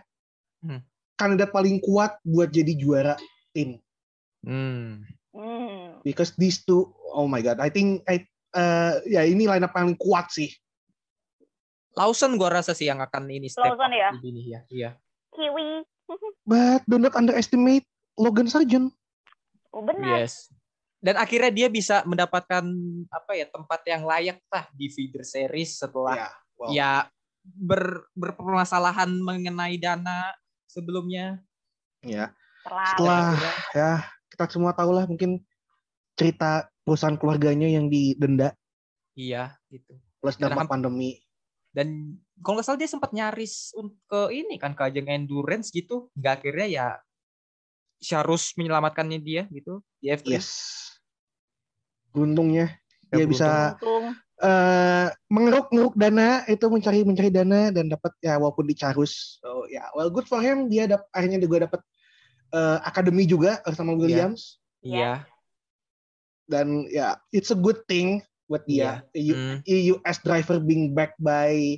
Hmm. 0.59 0.83
kandidat 1.15 1.55
paling 1.55 1.79
kuat 1.79 2.19
buat 2.21 2.51
jadi 2.51 2.75
juara 2.75 3.15
tim 3.55 3.79
Hmm. 4.43 5.07
hmm, 5.31 6.03
because 6.03 6.35
these 6.35 6.63
two 6.63 6.91
oh 7.15 7.27
my 7.27 7.39
god 7.39 7.63
I 7.63 7.71
think 7.71 8.03
I 8.07 8.27
eh, 8.51 8.93
ya 9.07 9.23
ini 9.23 9.47
line 9.47 9.63
up 9.63 9.71
paling 9.71 9.95
kuat 9.95 10.31
sih 10.31 10.51
Lawson 11.95 12.35
gua 12.35 12.59
rasa 12.59 12.71
sih 12.71 12.87
yang 12.87 12.99
akan 12.99 13.27
ini 13.27 13.47
step 13.47 13.71
Lawson 13.71 13.91
up 13.91 13.99
ya? 13.99 14.09
di 14.15 14.19
sini 14.23 14.41
ya. 14.47 14.59
Iya. 14.71 14.89
Kiwi. 15.35 15.83
But 16.43 16.81
do 16.85 16.97
not 16.97 17.13
underestimate 17.13 17.85
Logan 18.17 18.49
Sargent 18.49 18.89
Oh 19.69 19.85
benar. 19.85 20.25
Yes. 20.25 20.49
Dan 20.99 21.15
akhirnya 21.15 21.53
dia 21.53 21.67
bisa 21.69 22.01
mendapatkan 22.03 22.65
apa 23.07 23.31
ya 23.37 23.45
tempat 23.47 23.79
yang 23.87 24.03
layak 24.03 24.41
lah 24.51 24.65
di 24.73 24.89
feeder 24.91 25.23
series 25.23 25.79
setelah 25.79 26.17
ya 26.17 26.29
well, 26.57 26.69
ya 26.73 26.91
ber, 27.45 28.09
berpermasalahan 28.17 29.07
mengenai 29.21 29.77
dana 29.79 30.33
sebelumnya. 30.67 31.39
ya 32.03 32.33
Terlalu. 32.65 32.87
setelah 32.91 33.23
ya 33.77 33.91
kita 34.33 34.43
semua 34.51 34.71
tahu 34.75 34.91
lah 34.91 35.05
mungkin 35.07 35.39
cerita 36.19 36.67
perusahaan 36.83 37.15
keluarganya 37.15 37.67
yang 37.69 37.87
didenda 37.87 38.51
Iya, 39.15 39.55
gitu. 39.71 39.99
plus 40.19 40.35
dampak 40.35 40.67
pandemi 40.67 41.19
Dan 41.69 42.17
kalau 42.41 42.57
nggak 42.59 42.65
salah 42.65 42.79
dia 42.81 42.89
sempat 42.89 43.13
nyaris 43.13 43.73
ke 44.09 44.21
ini 44.33 44.57
kan 44.57 44.73
ke 44.73 44.81
ajang 44.89 45.07
endurance 45.07 45.69
gitu. 45.69 46.09
Nggak 46.17 46.33
akhirnya 46.41 46.67
ya 46.67 46.87
Syarus 47.99 48.55
menyelamatkannya 48.55 49.19
dia 49.19 49.43
gitu 49.51 49.83
di 49.99 50.09
F3. 50.09 50.39
Yes. 50.39 50.49
Beruntungnya 52.15 52.73
Ya, 53.09 53.25
dia 53.25 53.25
bisa 53.25 53.73
Untung. 53.81 54.13
eh 54.37 55.07
mengeruk-ngeruk 55.33 55.97
dana 55.97 56.45
itu 56.45 56.61
mencari 56.69 57.01
mencari 57.01 57.33
dana 57.33 57.73
dan 57.73 57.89
dapat 57.89 58.13
ya 58.21 58.37
walaupun 58.37 58.69
dicarus. 58.69 59.41
So 59.41 59.65
ya, 59.65 59.89
well 59.97 60.13
good 60.13 60.29
for 60.29 60.37
him 60.37 60.69
dia 60.69 60.85
dap, 60.85 61.09
akhirnya 61.09 61.41
juga 61.41 61.65
dapat 61.65 61.81
eh, 62.53 62.77
akademi 62.85 63.25
juga 63.25 63.65
sama 63.73 63.97
Williams 63.97 64.61
Iya. 64.85 65.25
dan 66.45 66.85
ya 66.93 67.17
it's 67.33 67.49
a 67.49 67.57
good 67.57 67.81
thing 67.89 68.21
buat 68.49 68.65
dia. 68.65 69.05
U- 69.13 69.37
Hmm. 69.37 69.93
US 70.01 70.17
driver 70.19 70.57
being 70.57 70.91
backed 70.91 71.21
by 71.21 71.77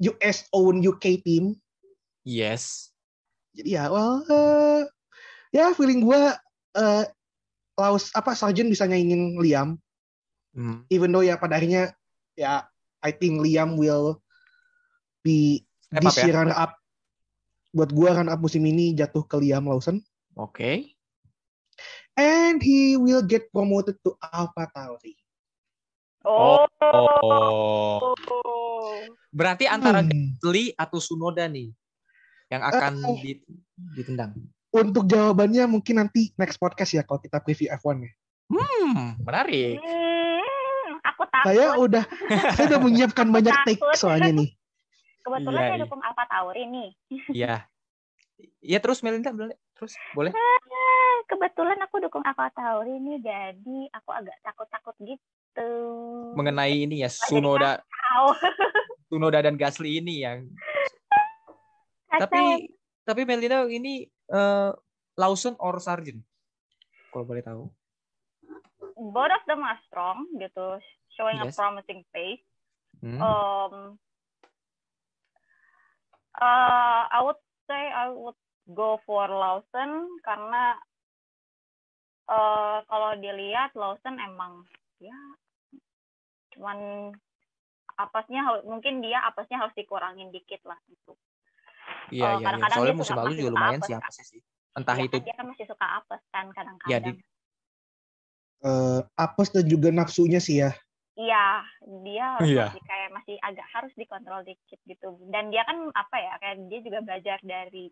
US 0.00 0.48
own 0.50 0.80
UK 0.80 1.20
team. 1.20 1.60
Yes. 2.24 2.88
Jadi 3.52 3.76
ya 3.76 3.92
well 3.92 4.24
eh, 4.24 4.88
ya 5.52 5.76
feeling 5.76 6.00
gua 6.00 6.40
eh 6.72 7.04
Laus 7.76 8.08
apa 8.12 8.32
Sargent 8.32 8.72
bisa 8.72 8.88
nyaingin 8.88 9.36
Liam 9.36 9.76
Hmm. 10.50 10.82
even 10.90 11.14
though 11.14 11.22
ya 11.22 11.38
pada 11.38 11.62
akhirnya 11.62 11.94
ya 12.34 12.66
I 12.98 13.14
think 13.14 13.38
Liam 13.38 13.78
will 13.78 14.18
be 15.22 15.62
Step 15.86 16.02
this 16.02 16.16
up 16.18 16.26
ya. 16.26 16.34
runner 16.34 16.56
up 16.56 16.72
buat 17.70 17.90
gua 17.90 18.18
runner 18.18 18.34
up 18.34 18.42
musim 18.42 18.66
ini 18.66 18.94
jatuh 18.94 19.22
ke 19.22 19.38
Liam 19.38 19.66
Lawson 19.66 20.02
Oke. 20.34 20.90
and 22.14 22.58
he 22.58 22.98
will 22.98 23.22
get 23.22 23.50
promoted 23.50 23.96
to 24.02 24.14
Alpha 24.20 24.66
Tauri. 24.70 25.14
Oh. 26.22 26.68
Oh. 26.80 28.12
Berarti 29.30 29.64
antara 29.64 30.02
Hmm. 30.02 30.36
Gasly 30.36 30.74
atau 30.74 30.98
Sunoda 30.98 31.46
nih 31.46 31.70
yang 32.48 32.62
akan 32.62 32.92
di- 33.18 33.40
ditendang. 33.94 34.34
Untuk 34.70 35.06
jawabannya 35.06 35.66
mungkin 35.66 35.98
nanti 35.98 36.30
next 36.36 36.56
podcast 36.56 36.92
ya 36.92 37.02
kalau 37.02 37.18
kita 37.18 37.40
preview 37.40 37.70
F1 37.72 37.96
ya. 38.00 38.12
Hmm, 38.50 39.18
menarik. 39.18 39.78
Hmm, 39.78 40.92
aku 41.00 41.22
takut. 41.24 41.46
Saya 41.46 41.66
udah 41.76 42.04
saya 42.52 42.64
udah 42.68 42.80
menyiapkan 42.80 43.26
banyak 43.28 43.54
take 43.64 43.82
soalnya 43.94 44.30
nih. 44.34 44.50
Kebetulan 45.20 45.56
Iya, 45.56 45.66
saya 45.66 45.76
iya. 45.76 45.84
dukung 45.84 46.02
Alpha 46.02 46.24
Tauri 46.26 46.64
nih. 46.66 46.88
Iya. 47.30 47.54
Iya 48.60 48.78
terus 48.78 49.00
Melinda 49.00 49.30
boleh 49.30 49.54
terus 49.74 49.94
boleh. 50.12 50.32
Kebetulan 51.30 51.78
aku 51.80 52.02
dukung 52.02 52.22
Alpha 52.22 52.50
Tauri 52.50 52.98
nih, 52.98 53.22
jadi 53.22 53.78
aku 53.92 54.10
agak 54.10 54.34
takut-takut 54.42 54.94
gitu. 54.98 55.22
Mengenai 56.38 56.86
ini 56.86 57.02
ya 57.02 57.10
Sunoda. 57.10 57.80
Sunoda 59.10 59.42
dan 59.42 59.58
Gasly 59.58 59.98
ini 59.98 60.22
yang 60.22 60.46
Kacau. 62.06 62.26
tapi 62.26 62.70
tapi 63.02 63.20
Melinda 63.26 63.66
ini 63.66 64.06
eh, 64.06 64.70
Lawson 65.18 65.58
or 65.58 65.82
Sargent? 65.82 66.22
Kalau 67.10 67.26
boleh 67.26 67.42
tahu. 67.42 67.66
both 69.00 69.32
of 69.32 69.40
them 69.48 69.64
are 69.64 69.80
strong 69.88 70.28
gitu, 70.36 70.76
showing 71.16 71.40
Yes. 71.40 71.48
a 71.48 71.56
promising 71.56 72.04
pace. 72.12 72.44
Hmm. 73.00 73.16
Um, 73.16 73.74
uh, 76.36 77.02
I 77.08 77.24
would 77.24 77.40
say 77.64 77.88
I 77.88 78.12
would 78.12 78.36
go 78.76 79.00
for 79.08 79.24
Lawson 79.24 80.04
karena 80.20 80.76
uh, 82.28 82.84
kalau 82.84 83.16
dilihat 83.16 83.72
Lawson 83.72 84.20
emang 84.20 84.68
ya 85.00 85.16
cuman 86.54 86.78
apesnya 87.96 88.42
mungkin 88.64 89.04
dia 89.04 89.20
apesnya 89.24 89.60
harus 89.60 89.74
dikurangin 89.76 90.32
dikit 90.32 90.64
lah 90.64 90.78
gitu. 90.88 91.12
Iya 92.10 92.36
Oh, 92.36 92.40
iya 92.40 92.48
iya. 92.56 92.68
Soalnya 92.72 92.90
dia 92.90 92.96
musim 92.96 93.14
suka- 93.14 93.20
lalu 93.22 93.32
juga 93.38 93.50
lumayan 93.54 93.80
apes, 93.80 93.88
sih 93.88 93.94
apa 93.96 94.10
sih. 94.10 94.40
Entah 94.74 94.96
Iya 94.96 95.04
itu 95.06 95.16
kan, 95.18 95.24
dia 95.26 95.34
kan 95.36 95.46
masih 95.50 95.66
suka 95.68 95.86
apes 96.00 96.22
kan 96.32 96.44
ya 96.48 96.54
kadang-kadang. 96.56 97.04
di 97.04 97.12
Eh, 98.60 99.00
apes 99.16 99.48
dan 99.56 99.64
juga 99.64 99.88
nafsunya 99.88 100.36
sih 100.36 100.60
ya. 100.60 100.76
Iya, 101.16 101.64
dia 102.04 102.26
Iya. 102.44 102.68
masih 102.68 102.82
kayak 102.84 103.08
masih 103.16 103.36
agak 103.40 103.66
harus 103.72 103.92
dikontrol 103.96 104.44
dikit 104.44 104.76
gitu. 104.84 105.16
Dan 105.32 105.48
dia 105.48 105.64
kan 105.64 105.88
apa 105.96 106.16
ya, 106.20 106.36
kayak 106.36 106.68
dia 106.68 106.80
juga 106.84 107.00
belajar 107.00 107.40
dari 107.40 107.88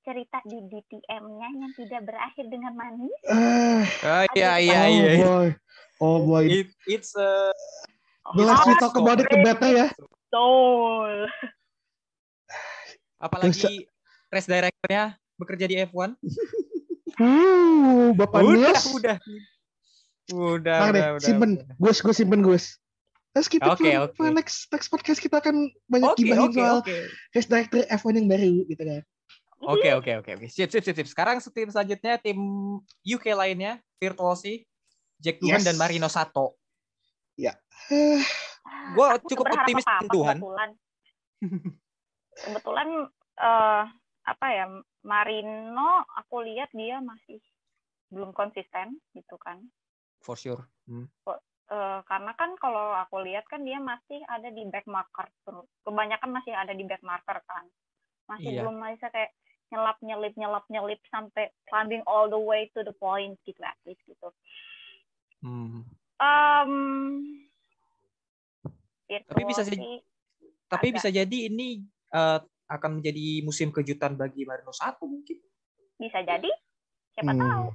cerita 0.00 0.38
di 0.42 0.58
DTM-nya 0.64 1.48
yang 1.52 1.72
tidak 1.76 2.00
berakhir 2.04 2.44
dengan 2.48 2.72
manis. 2.72 3.12
Eh, 3.28 3.82
Ah, 4.02 4.24
iya 4.32 4.50
Aduh, 4.50 4.64
iya 4.64 4.80
oh 4.80 4.88
iya. 4.88 5.12
boy. 5.20 5.48
Oh 6.00 6.18
boy. 6.24 6.44
It, 6.48 6.68
it's 6.86 7.12
a 7.14 7.52
The 8.32 8.44
less 8.44 8.62
we 8.62 8.72
Oh, 8.72 8.78
talk 8.78 8.94
about 8.94 9.18
it, 9.18 9.26
the 9.26 9.42
better 9.42 9.68
ya. 9.68 9.86
Betul. 9.92 11.26
apalagi 13.24 13.84
race 14.28 14.48
directornya 14.48 15.02
bekerja 15.36 15.66
di 15.66 15.76
F1. 15.84 16.16
Uh, 17.20 18.16
Bapak 18.16 18.40
udah, 18.40 18.72
Nus. 18.72 18.84
udah. 18.94 19.16
Udah, 20.30 20.78
Nah, 20.78 20.88
udah, 20.88 20.94
deh, 20.94 21.04
udah. 21.18 21.26
simpen. 21.26 21.50
udah. 21.58 21.76
Gus, 21.76 21.98
gue 22.00 22.14
simpen 22.14 22.40
Gus. 22.40 22.80
Let's 23.30 23.46
keep 23.46 23.62
it 23.62 23.70
Oke, 23.70 23.86
for, 23.86 24.10
oke. 24.10 24.14
for 24.18 24.26
next 24.34 24.66
next 24.74 24.90
podcast 24.90 25.22
kita 25.22 25.38
akan 25.38 25.70
banyak 25.86 26.10
Oke, 26.10 26.18
gibahin 26.18 26.50
oke, 26.50 26.58
soal 26.58 26.78
oke. 26.82 26.96
race 27.30 27.46
director 27.46 27.80
F1 27.86 28.12
yang 28.18 28.26
baru 28.26 28.66
gitu 28.66 28.82
kan. 28.82 29.02
Oke, 29.60 29.88
oke, 29.92 30.12
oke, 30.24 30.30
oke. 30.40 30.46
Sip, 30.50 30.72
sip, 30.72 30.82
sip, 30.82 30.96
sip. 30.98 31.06
Sekarang 31.06 31.38
tim 31.38 31.68
selanjutnya 31.70 32.18
tim 32.18 32.38
UK 33.06 33.36
lainnya, 33.36 33.78
Virtuosi, 34.02 34.66
Jack 35.20 35.38
Duhan 35.38 35.62
Yes. 35.62 35.68
dan 35.68 35.76
Marino 35.78 36.08
Sato. 36.10 36.58
Eh, 37.90 38.22
Gua 38.94 39.18
Aku 39.18 39.26
cukup 39.30 39.50
berharap 39.50 39.66
optimis 39.66 39.84
apa-apa, 39.86 40.12
Tuhan. 40.14 40.36
Kebetulan, 40.38 40.70
kebetulan 42.46 42.88
eh, 43.38 43.84
apa 44.26 44.46
ya, 44.54 44.64
Marino 45.02 45.90
aku 46.18 46.46
lihat 46.46 46.70
dia 46.70 47.02
masih 47.02 47.42
belum 48.14 48.30
konsisten 48.34 48.98
gitu 49.14 49.34
kan. 49.42 49.58
For 50.22 50.36
sure. 50.38 50.66
Hmm. 50.86 51.10
Eh, 51.70 52.00
karena 52.02 52.34
kan 52.34 52.58
kalau 52.58 52.98
aku 52.98 53.22
lihat 53.22 53.46
kan 53.46 53.62
dia 53.62 53.78
masih 53.78 54.18
ada 54.26 54.50
di 54.50 54.66
back 54.66 54.90
marker. 54.90 55.30
Kebanyakan 55.86 56.30
masih 56.34 56.50
ada 56.50 56.74
di 56.74 56.82
back 56.82 56.98
marker 57.06 57.38
kan. 57.46 57.62
Masih 58.26 58.58
Iya. 58.58 58.66
belum 58.66 58.82
bisa 58.82 59.06
kayak 59.06 59.30
nyelap 59.70 59.98
nyelip 60.02 60.34
nyelap 60.34 60.66
nyelip 60.66 60.98
sampai 61.14 61.54
climbing 61.70 62.02
all 62.10 62.26
the 62.26 62.34
way 62.42 62.66
to 62.74 62.82
the 62.82 62.90
point 62.98 63.38
gitu 63.46 63.62
at 63.62 63.78
least 63.86 64.02
gitu. 64.02 64.34
Hmm. 65.46 65.86
Um, 66.18 66.74
Tapi 69.06 69.42
bisa 69.46 69.62
jadi- 69.62 70.02
Tapi 70.70 70.86
Agak. 70.90 70.96
bisa 71.02 71.08
jadi 71.10 71.38
ini 71.50 71.86
eh, 72.10 72.38
akan 72.66 72.98
menjadi 72.98 73.46
musim 73.46 73.70
kejutan 73.70 74.18
bagi 74.18 74.42
Marino 74.42 74.74
Sato 74.74 75.06
mungkin. 75.06 75.38
bisa 76.00 76.18
jadi 76.26 76.50
siapa 77.14 77.30
hmm. 77.30 77.42
tahu. 77.44 77.66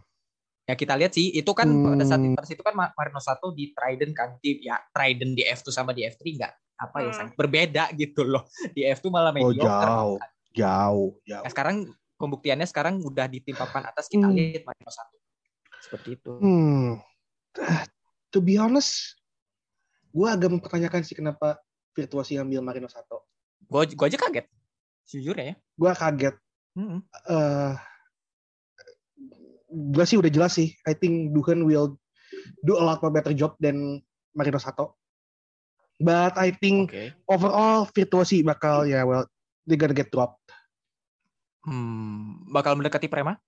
Ya 0.65 0.73
kita 0.73 0.97
lihat 0.97 1.13
sih, 1.13 1.29
itu 1.29 1.51
kan 1.53 1.69
Hmm. 1.69 1.93
pada 1.93 2.03
saat 2.03 2.25
pada 2.25 2.47
situ 2.49 2.65
kan 2.65 2.73
Ma- 2.73 2.89
Marino 2.97 3.21
Sato 3.21 3.53
di 3.53 3.69
Trident 3.69 4.11
kan 4.11 4.41
di 4.41 4.57
ya 4.59 4.81
Trident 4.89 5.37
di 5.37 5.45
F2 5.45 5.69
sama 5.69 5.93
di 5.93 6.01
F3 6.01 6.25
enggak 6.33 6.53
apa 6.75 6.97
ya 6.99 7.13
Hmm. 7.13 7.17
sangat 7.21 7.33
berbeda 7.37 7.83
gitu 7.93 8.25
loh. 8.25 8.49
Di 8.73 8.81
F2 8.83 9.07
malah 9.07 9.29
Oh, 9.31 9.37
mediocre. 9.45 9.85
jauh. 9.85 10.17
Jauh, 10.51 11.09
jauh. 11.21 11.43
Nah, 11.45 11.51
sekarang 11.51 11.75
pembuktiannya 12.15 12.65
sekarang 12.65 12.97
udah 12.99 13.27
di 13.27 13.39
tim 13.39 13.53
papan 13.53 13.85
atas 13.85 14.07
kita 14.07 14.25
Hmm. 14.25 14.33
lihat 14.33 14.65
Marino 14.65 14.89
Sato. 14.89 15.21
Seperti 15.77 16.17
itu. 16.17 16.31
Hmm. 16.35 16.97
To 18.33 18.41
be 18.41 18.57
honest, 18.57 19.15
gue 20.09 20.27
agak 20.27 20.49
mempertanyakan 20.49 20.99
sih 21.01 21.13
kenapa 21.13 21.55
Virtuosi 21.93 22.35
ngambil 22.35 22.59
Marino 22.59 22.89
Sato. 22.89 23.29
Gue 23.61 23.87
gua 23.93 24.09
aja 24.09 24.17
kaget. 24.17 24.49
Jujur 25.05 25.37
ya. 25.37 25.55
Gue 25.71 25.91
kaget. 25.93 26.35
Hmm. 26.73 26.99
eh 27.23 27.73
gue 29.75 30.05
sih 30.07 30.15
udah 30.15 30.31
jelas 30.31 30.55
sih. 30.55 30.71
I 30.87 30.95
think 30.95 31.35
Duhan 31.35 31.67
will 31.67 31.99
do 32.63 32.79
a 32.79 32.83
lot 32.83 33.03
more 33.03 33.11
better 33.11 33.35
job 33.35 33.59
than 33.59 33.99
Marino 34.31 34.57
Sato. 34.57 34.95
But 35.99 36.35
I 36.35 36.51
think 36.55 36.91
Oke. 36.91 37.15
overall 37.27 37.87
Virtuosi 37.87 38.43
bakal 38.43 38.87
ya 38.87 39.07
well 39.07 39.27
they 39.67 39.79
gonna 39.79 39.95
get 39.95 40.11
dropped. 40.11 40.43
Hmm, 41.65 42.45
bakal 42.51 42.75
mendekati 42.77 43.07
Prema? 43.09 43.39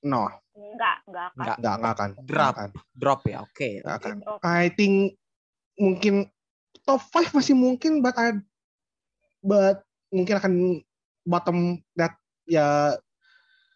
No, 0.00 0.28
Enggak, 0.60 0.96
enggak 1.08 1.24
akan. 1.24 1.36
Enggak. 1.40 1.56
nggak 1.60 1.74
nggak 1.76 1.92
akan. 1.92 2.10
Nggak 2.10 2.28
Drop. 2.28 2.52
akan. 2.54 2.70
Drop 2.96 3.20
ya. 3.24 3.38
Oke. 3.44 3.68
Akan. 3.84 4.14
Drop. 4.20 4.38
I 4.44 4.64
think 4.76 4.94
mungkin 5.80 6.14
top 6.84 7.00
5 7.12 7.36
masih 7.36 7.54
mungkin 7.56 8.04
but 8.04 8.16
I 8.20 8.36
but 9.40 9.80
mungkin 10.12 10.36
akan 10.36 10.52
bottom 11.24 11.80
that 11.96 12.16
ya 12.44 12.96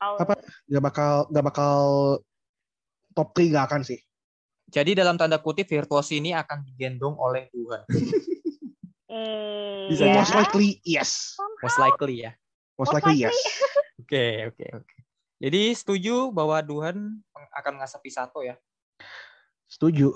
Tahu. 0.04 0.14
apa 0.20 0.34
nggak 0.68 0.84
bakal 0.84 1.12
nggak 1.32 1.44
bakal 1.48 1.74
top 3.16 3.28
3 3.32 3.48
nggak 3.56 3.66
akan 3.72 3.82
sih. 3.82 4.00
Jadi 4.68 4.92
dalam 4.92 5.16
tanda 5.16 5.40
kutip 5.40 5.64
Virtuosi 5.64 6.20
ini 6.20 6.36
akan 6.36 6.60
digendong 6.66 7.16
oleh 7.16 7.48
Tuhan. 7.48 7.82
Bisa 9.84 10.04
Iya. 10.08 10.14
Most 10.18 10.34
likely 10.34 10.68
yes. 10.82 11.10
Most 11.62 11.78
likely 11.78 12.14
ya. 12.26 12.32
Most 12.74 12.90
Most 12.90 12.94
likely 12.98 13.22
likely. 13.22 13.30
yes. 13.30 13.38
Oke, 14.04 14.50
oke, 14.50 14.66
oke. 14.82 14.94
Jadi 15.38 15.70
setuju 15.70 16.34
bahwa 16.34 16.58
Duhan 16.60 17.22
akan 17.54 17.78
ngasapi 17.78 18.10
satu 18.10 18.42
ya? 18.42 18.58
Setuju. 19.70 20.12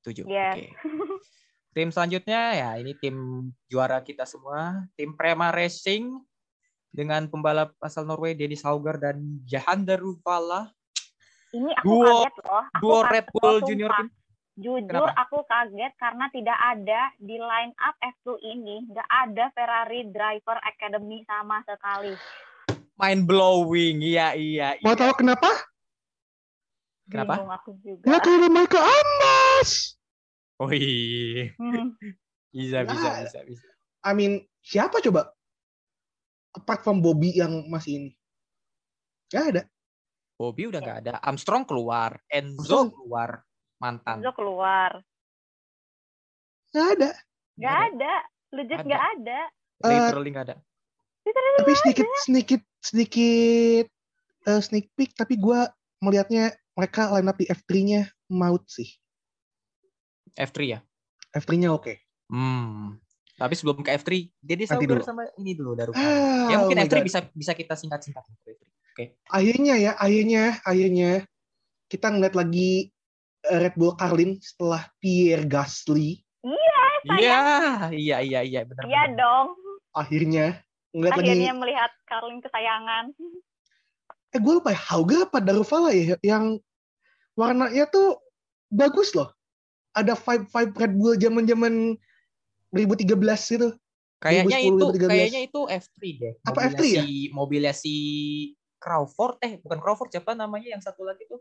Setuju. 0.00 0.24
Yes. 0.26 0.56
Oke. 0.56 0.66
Tim 1.76 1.92
selanjutnya 1.92 2.40
ya 2.56 2.70
ini 2.80 2.96
tim 2.96 3.14
juara 3.68 4.00
kita 4.00 4.24
semua, 4.24 4.88
tim 4.96 5.12
Prema 5.14 5.52
Racing 5.52 6.16
dengan 6.88 7.28
pembalap 7.28 7.76
asal 7.78 8.02
Norway 8.02 8.32
Dennis 8.32 8.64
Hauger 8.64 8.96
dan 8.96 9.20
Jahan 9.44 9.84
Daruvala 9.84 10.72
Ini 11.48 11.72
aku 11.80 11.88
Duo- 11.88 12.04
kaget 12.04 12.36
loh. 12.44 12.64
Aku 12.68 12.80
duo 12.80 12.98
kaget 13.00 13.12
Red 13.12 13.26
Bull. 13.32 13.56
Junior 13.64 13.90
Team. 13.96 14.08
Jujur 14.58 14.90
Kenapa? 14.90 15.14
aku 15.16 15.38
kaget 15.46 15.92
karena 15.96 16.26
tidak 16.28 16.58
ada 16.58 17.00
di 17.16 17.36
line 17.38 17.72
up 17.78 17.94
F2 18.02 18.42
ini, 18.42 18.90
nggak 18.90 19.06
ada 19.06 19.44
Ferrari 19.54 20.10
Driver 20.10 20.58
Academy 20.60 21.22
sama 21.24 21.62
sekali. 21.62 22.12
Mind 22.98 23.24
blowing. 23.24 24.02
Iya, 24.02 24.34
iya, 24.34 24.68
iya. 24.74 24.82
Mau 24.82 24.92
tahu 24.92 25.14
kenapa? 25.14 25.46
Kenapa? 27.06 27.38
Bingung 27.38 27.54
aku 27.54 27.70
juga. 27.80 28.02
Nggak 28.02 28.20
ada 28.20 28.48
Michael 28.50 28.84
Amas. 28.84 29.70
Oh 30.58 30.70
iya. 30.74 31.54
Hmm. 31.56 31.94
Bisa, 32.52 32.82
bisa, 32.82 33.08
bisa, 33.22 33.38
bisa. 33.44 33.66
I 34.02 34.12
mean, 34.12 34.32
siapa 34.58 34.98
coba? 34.98 35.30
Apart 36.56 36.80
from 36.86 37.04
Bobby 37.04 37.36
yang 37.36 37.68
masih 37.68 37.92
ini. 38.00 38.10
Gak 39.28 39.44
ada. 39.54 39.62
Bobby 40.38 40.70
udah 40.70 40.80
nggak 40.80 40.98
ada. 41.02 41.10
Armstrong 41.18 41.66
keluar. 41.66 42.14
Enzo 42.30 42.62
Armstrong. 42.62 42.88
keluar. 42.94 43.30
Mantan. 43.82 44.16
Enzo 44.22 44.32
keluar. 44.32 44.90
Gak 46.70 46.86
ada. 46.94 47.10
Nggak 47.58 47.78
ada. 47.90 48.12
Legit 48.48 48.78
Ada. 48.80 48.86
nggak 48.86 49.04
ada. 49.18 49.38
Literally 49.84 50.30
nggak 50.32 50.46
ada. 50.48 50.56
tapi 51.60 51.72
sedikit 51.84 52.08
sedikit 52.24 52.62
sedikit 52.80 53.86
eh, 54.48 54.60
sneak 54.64 54.88
peek 54.96 55.12
tapi 55.12 55.36
gua 55.36 55.68
melihatnya 56.00 56.56
mereka 56.72 57.12
line 57.12 57.28
up 57.28 57.36
di 57.36 57.44
F3-nya 57.44 58.08
maut 58.32 58.64
sih. 58.70 58.88
F3 60.38 60.58
ya. 60.64 60.78
F3-nya 61.34 61.74
oke. 61.74 61.98
Hmm. 62.30 62.96
Tapi 63.38 63.54
sebelum 63.54 63.86
ke 63.86 63.94
F3, 64.02 64.10
Dennis 64.42 64.66
Nanti 64.74 64.82
Hauger 64.82 64.98
dulu. 64.98 65.06
sama 65.06 65.22
ini 65.38 65.54
dulu 65.54 65.78
Daru. 65.78 65.94
Ah, 65.94 66.50
ya 66.50 66.56
mungkin 66.58 66.74
oh 66.74 66.82
my 66.82 66.88
F3 66.90 66.94
God. 66.98 67.06
bisa 67.06 67.18
bisa 67.30 67.52
kita 67.54 67.74
singkat-singkat. 67.78 68.24
Oke. 68.26 69.14
Akhirnya 69.30 69.78
ya, 69.78 69.92
akhirnya, 69.94 70.58
akhirnya 70.66 71.22
kita 71.86 72.10
ngeliat 72.10 72.34
lagi 72.34 72.90
eh, 73.46 73.58
Red 73.62 73.78
Bull 73.78 73.94
Carlin 73.94 74.42
setelah 74.42 74.90
Pierre 74.98 75.46
Gasly. 75.46 76.18
Iya, 77.06 77.94
iya, 77.94 78.16
iya, 78.18 78.40
iya, 78.42 78.60
benar. 78.66 78.82
Iya 78.90 79.02
benar. 79.06 79.18
dong. 79.22 79.46
Akhirnya 79.94 80.46
ngeliat 80.90 81.14
Akhirnya 81.14 81.54
lagi. 81.54 81.60
melihat 81.62 81.90
Carlin 82.10 82.42
kesayangan. 82.42 83.04
Eh 84.34 84.40
gue 84.42 84.52
lupa 84.58 84.74
ya, 84.74 84.80
Hauger 84.92 85.30
apa 85.30 85.38
Daruvala 85.38 85.94
ya 85.94 86.18
yang 86.26 86.58
warnanya 87.38 87.86
tuh 87.86 88.18
bagus 88.66 89.14
loh. 89.14 89.30
Ada 89.94 90.18
vibe 90.18 90.50
vibe 90.50 90.74
Red 90.74 90.94
Bull 90.98 91.14
zaman 91.16 91.44
zaman 91.46 91.74
2013 92.72 93.56
itu. 93.56 93.68
Kayaknya 94.18 94.42
2010, 94.50 94.58
itu 94.58 94.86
2013. 94.98 95.10
kayaknya 95.14 95.40
itu 95.46 95.60
F3 95.70 95.98
deh. 96.18 96.32
Apa 96.42 96.58
Mobilnya 96.58 96.74
F3 96.74 96.82
ya? 96.82 97.02
Si, 97.02 97.06
mobilnya 97.30 97.74
si 97.74 97.94
Crawford 98.78 99.36
eh 99.42 99.52
bukan 99.62 99.78
Crawford 99.78 100.10
siapa 100.14 100.34
namanya 100.34 100.74
yang 100.74 100.82
satu 100.82 101.06
lagi 101.06 101.26
tuh? 101.30 101.38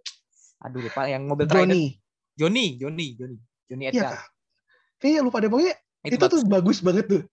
Aduh 0.61 0.85
lupa 0.85 1.05
yang 1.09 1.25
mobil. 1.25 1.45
Johnny. 1.49 1.97
Johnny, 2.37 2.77
Johnny, 2.77 3.17
Johnny. 3.17 3.37
Johnny 3.65 3.83
Iya 3.89 3.93
Edgar. 3.93 4.11
kak. 4.13 4.25
Kayaknya 5.01 5.21
lupa 5.25 5.37
deh 5.41 5.49
pokoknya 5.49 5.75
itu, 6.05 6.15
itu, 6.17 6.25
tuh 6.29 6.41
bagus 6.45 6.77
banget 6.85 7.05
tuh. 7.09 7.23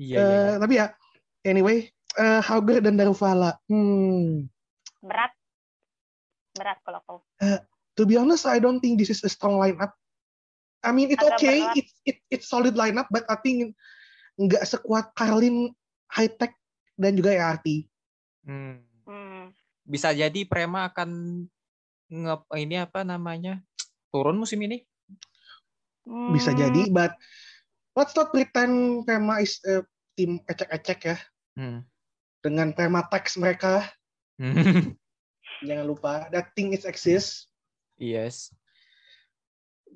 Iya, 0.00 0.16
iya, 0.16 0.20
Eh, 0.20 0.28
iya. 0.28 0.52
Tapi 0.60 0.74
ya, 0.76 0.86
anyway, 1.44 1.76
eh, 2.16 2.40
Hauger 2.44 2.80
dan 2.84 2.96
Daruvala. 2.96 3.56
Hmm, 3.68 4.48
Berat. 5.00 5.32
Berat 6.56 6.78
kalau 6.84 7.00
kau. 7.08 7.18
to 7.96 8.04
be 8.08 8.16
honest, 8.16 8.48
I 8.48 8.60
don't 8.60 8.80
think 8.80 8.96
this 9.00 9.12
is 9.12 9.20
a 9.24 9.30
strong 9.32 9.60
lineup. 9.60 9.92
I 10.80 10.90
mean, 10.96 11.12
it's 11.12 11.20
Agak 11.20 11.36
okay, 11.36 11.58
berat. 11.60 11.76
it's 11.76 11.92
it, 12.08 12.16
it's 12.32 12.46
solid 12.48 12.72
lineup, 12.72 13.06
but 13.12 13.28
I 13.28 13.36
think 13.36 13.76
nggak 14.40 14.64
sekuat 14.64 15.12
Carlin, 15.12 15.76
High 16.08 16.32
Tech 16.32 16.56
dan 16.96 17.16
juga 17.16 17.36
ERT. 17.36 17.84
Hmm. 18.48 18.80
Hmm. 19.04 19.52
Bisa 19.84 20.16
jadi 20.16 20.40
Prema 20.48 20.88
akan 20.88 21.44
nge 22.08 22.36
ini 22.56 22.80
apa 22.80 23.04
namanya? 23.04 23.60
turun 24.10 24.42
musim 24.42 24.58
ini. 24.66 24.82
Bisa 26.34 26.50
Hmm. 26.50 26.58
jadi, 26.58 26.82
but 26.90 27.14
let's 27.94 28.16
not 28.16 28.34
pretend 28.34 29.04
Prema 29.06 29.38
is 29.38 29.62
a 29.62 29.86
tim 30.18 30.42
ecek-ecek 30.48 31.00
ya. 31.06 31.16
Hmm. 31.54 31.86
Dengan 32.40 32.72
Prema 32.74 33.04
Tax 33.06 33.36
mereka, 33.36 33.86
jangan 35.66 35.86
lupa 35.86 36.26
that 36.32 36.50
thing 36.56 36.72
is 36.72 36.88
exist. 36.88 37.46
yes. 38.00 38.50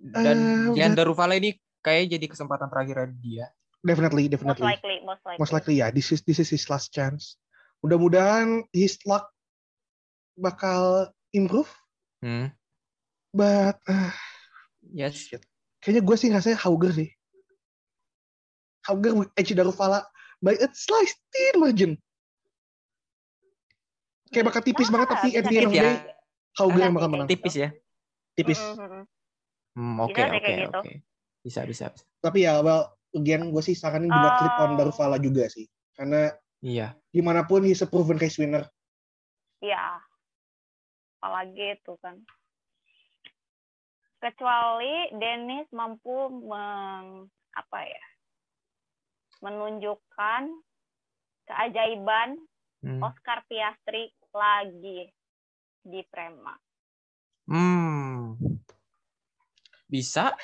Dan 0.04 0.36
Eh, 0.36 0.76
Jan 0.76 0.92
udah. 0.92 0.96
Daruvala 1.00 1.34
ini 1.34 1.56
kayak 1.80 2.12
jadi 2.12 2.26
kesempatan 2.28 2.68
terakhir 2.68 3.08
dia. 3.18 3.48
Definitely, 3.80 4.28
Most 4.28 4.32
definitely. 4.36 4.64
likely, 4.64 4.96
most 5.04 5.22
likely. 5.24 5.40
most 5.40 5.52
likely 5.52 5.74
ya 5.76 5.92
this 5.92 6.08
is 6.08 6.24
this 6.24 6.40
is 6.40 6.48
his 6.48 6.64
last 6.68 6.88
chance 6.88 7.36
mudah-mudahan 7.80 8.64
his 8.72 8.96
luck 9.04 9.28
bakal 10.34 11.04
improve 11.30 11.68
Hmm. 12.24 12.48
but 13.28 13.76
uh, 13.84 14.08
Yes. 14.80 15.28
kayaknya 15.80 16.00
gue 16.00 16.16
sih 16.16 16.32
rasanya 16.32 16.56
Hauger 16.64 16.96
sih 16.96 17.12
Hauger 18.88 19.12
with 19.12 19.28
edge 19.36 19.52
Daruvala 19.52 20.00
by 20.40 20.56
a 20.56 20.68
slight 20.72 21.12
thin 21.28 21.60
margin 21.60 21.92
kayak 24.32 24.48
bakal 24.48 24.64
tipis 24.64 24.88
Ah, 24.88 24.92
banget 24.96 25.08
tapi 25.12 25.28
at 25.36 25.44
the 25.44 25.56
end 25.60 25.68
of 25.68 25.72
the 25.72 25.76
ya. 25.76 25.84
day 25.84 25.96
Hauger 26.56 26.80
yang 26.80 26.96
bakal 26.96 27.08
tipis. 27.08 27.20
menang 27.20 27.28
Tipis 27.28 27.54
ya. 27.60 27.68
tipis 28.32 28.60
Mm, 28.64 28.72
mm, 28.72 28.80
mm. 28.80 28.88
Hmm, 28.88 29.04
oke 29.76 30.12
sih 30.12 30.24
oke 30.24 30.38
kayak 30.40 30.58
gitu. 30.64 30.78
oke. 30.78 30.92
Bisa 31.42 31.60
bisa. 31.64 31.90
bisa. 31.90 32.04
tapi 32.18 32.42
ya 32.42 32.58
well 32.60 32.88
again 33.12 33.48
gue 33.48 33.60
sih 33.60 33.72
saranin 33.72 34.08
juga 34.08 34.28
Ah. 34.28 34.36
clip 34.38 34.54
on 34.58 34.70
Daruvala 34.74 35.16
juga 35.18 35.44
sih 35.46 35.66
karena 35.92 36.32
Iya. 36.58 36.96
di 37.06 37.20
mana 37.20 37.42
pun 37.42 37.60
he's 37.60 37.80
a 37.80 37.86
proven 37.86 38.16
race 38.16 38.36
winner 38.36 38.64
Iya. 39.58 39.96
Apalagi 41.16 41.80
itu 41.80 41.96
kan. 41.98 42.20
Kecuali 44.18 45.08
Dennis 45.14 45.68
mampu 45.70 46.12
meng, 46.30 47.28
apa 47.52 47.78
ya? 47.80 48.04
menunjukkan 49.40 50.42
keajaiban 51.44 52.40
Hmm. 52.80 53.00
Oscar 53.00 53.40
Piastri 53.44 54.12
lagi 54.30 55.08
di 55.80 56.00
Prema. 56.04 56.52
Hmm. 57.46 58.36
Bisa? 59.94 60.34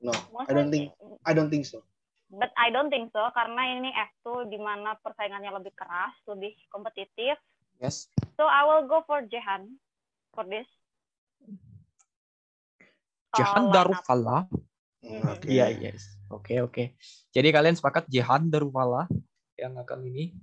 no 0.00 0.16
I 0.48 0.56
don't 0.56 0.72
think 0.72 0.88
I 1.28 1.36
don't 1.36 1.52
think 1.52 1.68
so 1.68 1.84
But 2.30 2.54
I 2.54 2.70
don't 2.70 2.94
think 2.94 3.10
so 3.10 3.26
karena 3.34 3.74
ini 3.74 3.90
F2 3.90 4.46
di 4.46 4.58
mana 4.62 4.94
persaingannya 5.02 5.50
lebih 5.50 5.74
keras, 5.74 6.14
lebih 6.30 6.54
kompetitif. 6.70 7.34
Yes. 7.82 8.06
So 8.38 8.46
I 8.46 8.62
will 8.62 8.86
go 8.86 9.02
for 9.02 9.26
Jehan 9.26 9.66
for 10.30 10.46
this. 10.46 10.70
Jahan 13.34 13.66
Uh, 13.66 13.72
Daruvala. 13.74 14.38
Hmm, 15.02 15.26
oke 15.26 15.42
Iya, 15.50 15.74
yes. 15.74 16.06
Oke, 16.30 16.62
oke. 16.62 16.94
Jadi 17.34 17.48
kalian 17.50 17.74
sepakat 17.74 18.06
Jahan 18.06 18.46
Daruvala 18.46 19.10
yang 19.58 19.74
akan 19.74 20.06
ini 20.06 20.38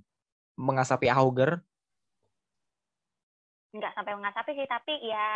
mengasapi 0.60 1.08
Auger, 1.08 1.64
nggak 3.68 3.92
sampai 3.92 4.12
mengasapi 4.16 4.50
sih, 4.56 4.64
tapi 4.64 4.96
ya 5.04 5.28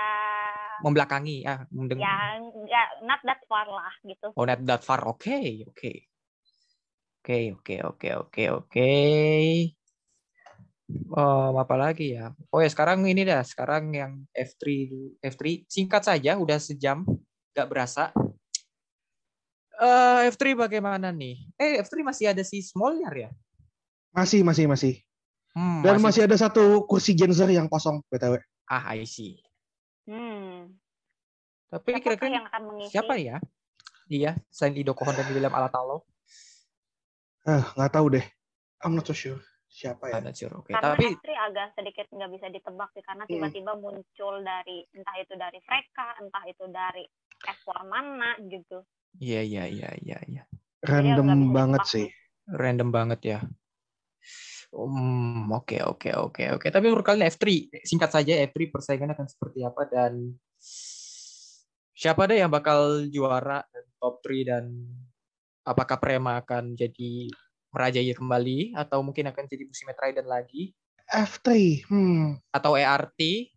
membelakangi 0.80 1.44
ya, 1.44 1.68
mendeng- 1.68 2.00
ya 2.00 2.40
nggak 2.40 2.88
not 3.04 3.20
that 3.28 3.40
far 3.44 3.68
lah 3.68 3.92
gitu. 4.08 4.32
Oh, 4.32 4.48
not 4.48 4.60
that 4.64 4.80
far. 4.80 5.04
Oke, 5.04 5.68
oke. 5.68 5.92
Oke, 7.22 7.54
oke, 7.54 7.76
oke, 7.86 8.08
oke, 8.18 8.42
oke. 8.50 8.92
Oh, 11.14 11.54
apa 11.54 11.76
lagi 11.78 12.18
ya? 12.18 12.34
Oh 12.50 12.58
ya, 12.58 12.66
sekarang 12.66 13.06
ini 13.06 13.22
dah. 13.22 13.46
Sekarang 13.46 13.94
yang 13.94 14.26
F3 14.34 14.90
F3 15.22 15.64
singkat 15.70 16.02
saja, 16.02 16.34
udah 16.34 16.58
sejam, 16.58 17.06
nggak 17.54 17.68
berasa. 17.70 18.10
Eh, 19.78 20.20
F3 20.34 20.58
bagaimana 20.58 21.14
nih? 21.14 21.46
Eh, 21.56 21.78
F3 21.84 22.02
masih 22.02 22.26
ada 22.34 22.42
si 22.42 22.58
Smoljar 22.64 23.14
ya? 23.14 23.30
masih 24.12 24.44
masih 24.44 24.68
masih 24.68 25.00
Hmm, 25.52 25.84
dan 25.84 26.00
masih 26.00 26.24
ada 26.24 26.32
satu 26.32 26.88
kursi 26.88 27.12
Genzer 27.12 27.44
yang 27.46 27.68
kosong 27.68 28.00
btw 28.08 28.40
Ah, 28.64 28.96
I 28.96 29.04
see. 29.04 29.36
Hmm. 30.08 30.80
Tapi 31.68 32.00
kira-kira 32.00 32.40
yang 32.40 32.46
akan 32.48 32.62
mengisi? 32.72 32.88
siapa 32.90 33.20
ya? 33.20 33.36
Iya, 34.08 34.40
selain 34.48 34.76
Ido 34.76 34.92
Kohon 34.92 35.12
dan 35.12 35.28
William 35.28 35.52
Alatalo. 35.52 36.08
ah 37.42 37.74
nggak 37.74 37.92
tahu 37.92 38.06
deh 38.14 38.26
I'm 38.80 38.94
not 38.94 39.02
so 39.02 39.12
sure 39.12 39.42
siapa 39.66 40.08
ya 40.08 40.22
I'm 40.22 40.30
not 40.30 40.38
sure. 40.38 40.52
Oke, 40.54 40.72
Karena 40.72 40.94
tapi 40.94 41.10
F3 41.10 41.28
agak 41.34 41.66
sedikit 41.74 42.06
nggak 42.08 42.30
bisa 42.30 42.46
ditebak 42.48 42.88
sih 42.94 43.02
karena 43.02 43.24
Hmm. 43.24 43.32
tiba-tiba 43.34 43.72
muncul 43.76 44.34
dari 44.40 44.86
entah 44.94 45.16
itu 45.18 45.34
dari 45.34 45.58
mereka, 45.60 46.06
entah 46.16 46.44
itu 46.46 46.64
dari 46.68 47.04
F1 47.42 47.82
mana 47.84 48.30
gitu. 48.46 48.80
iya 49.18 49.42
iya 49.42 49.64
iya 49.68 49.90
iya 50.00 50.18
iya. 50.24 50.42
Random 50.80 51.52
banget 51.52 51.82
sih 51.84 52.06
Random 52.48 52.88
banget 52.88 53.20
ya. 53.22 53.38
Hmm, 54.72 55.52
oke 55.52 55.84
oke 55.84 56.10
oke 56.16 56.44
oke. 56.56 56.66
Tapi 56.72 56.84
menurut 56.88 57.04
kalian 57.04 57.28
F3 57.28 57.44
singkat 57.84 58.08
saja 58.08 58.40
F3 58.48 58.72
persaingannya 58.72 59.12
akan 59.12 59.28
seperti 59.28 59.60
apa 59.68 59.82
dan 59.84 60.32
siapa 61.92 62.24
deh 62.24 62.40
yang 62.40 62.48
bakal 62.48 63.04
juara 63.12 63.60
dan 63.68 63.84
top 64.00 64.24
3 64.24 64.48
dan 64.48 64.64
apakah 65.68 66.00
Prema 66.00 66.40
akan 66.40 66.72
jadi 66.72 67.28
merajai 67.68 68.16
kembali 68.16 68.72
atau 68.72 69.04
mungkin 69.04 69.28
akan 69.28 69.44
jadi 69.44 69.64
musim 69.68 69.92
Trident 69.92 70.28
lagi 70.28 70.72
F3. 71.12 71.48
Hmm. 71.92 72.40
atau 72.48 72.72
ERT 72.72 73.52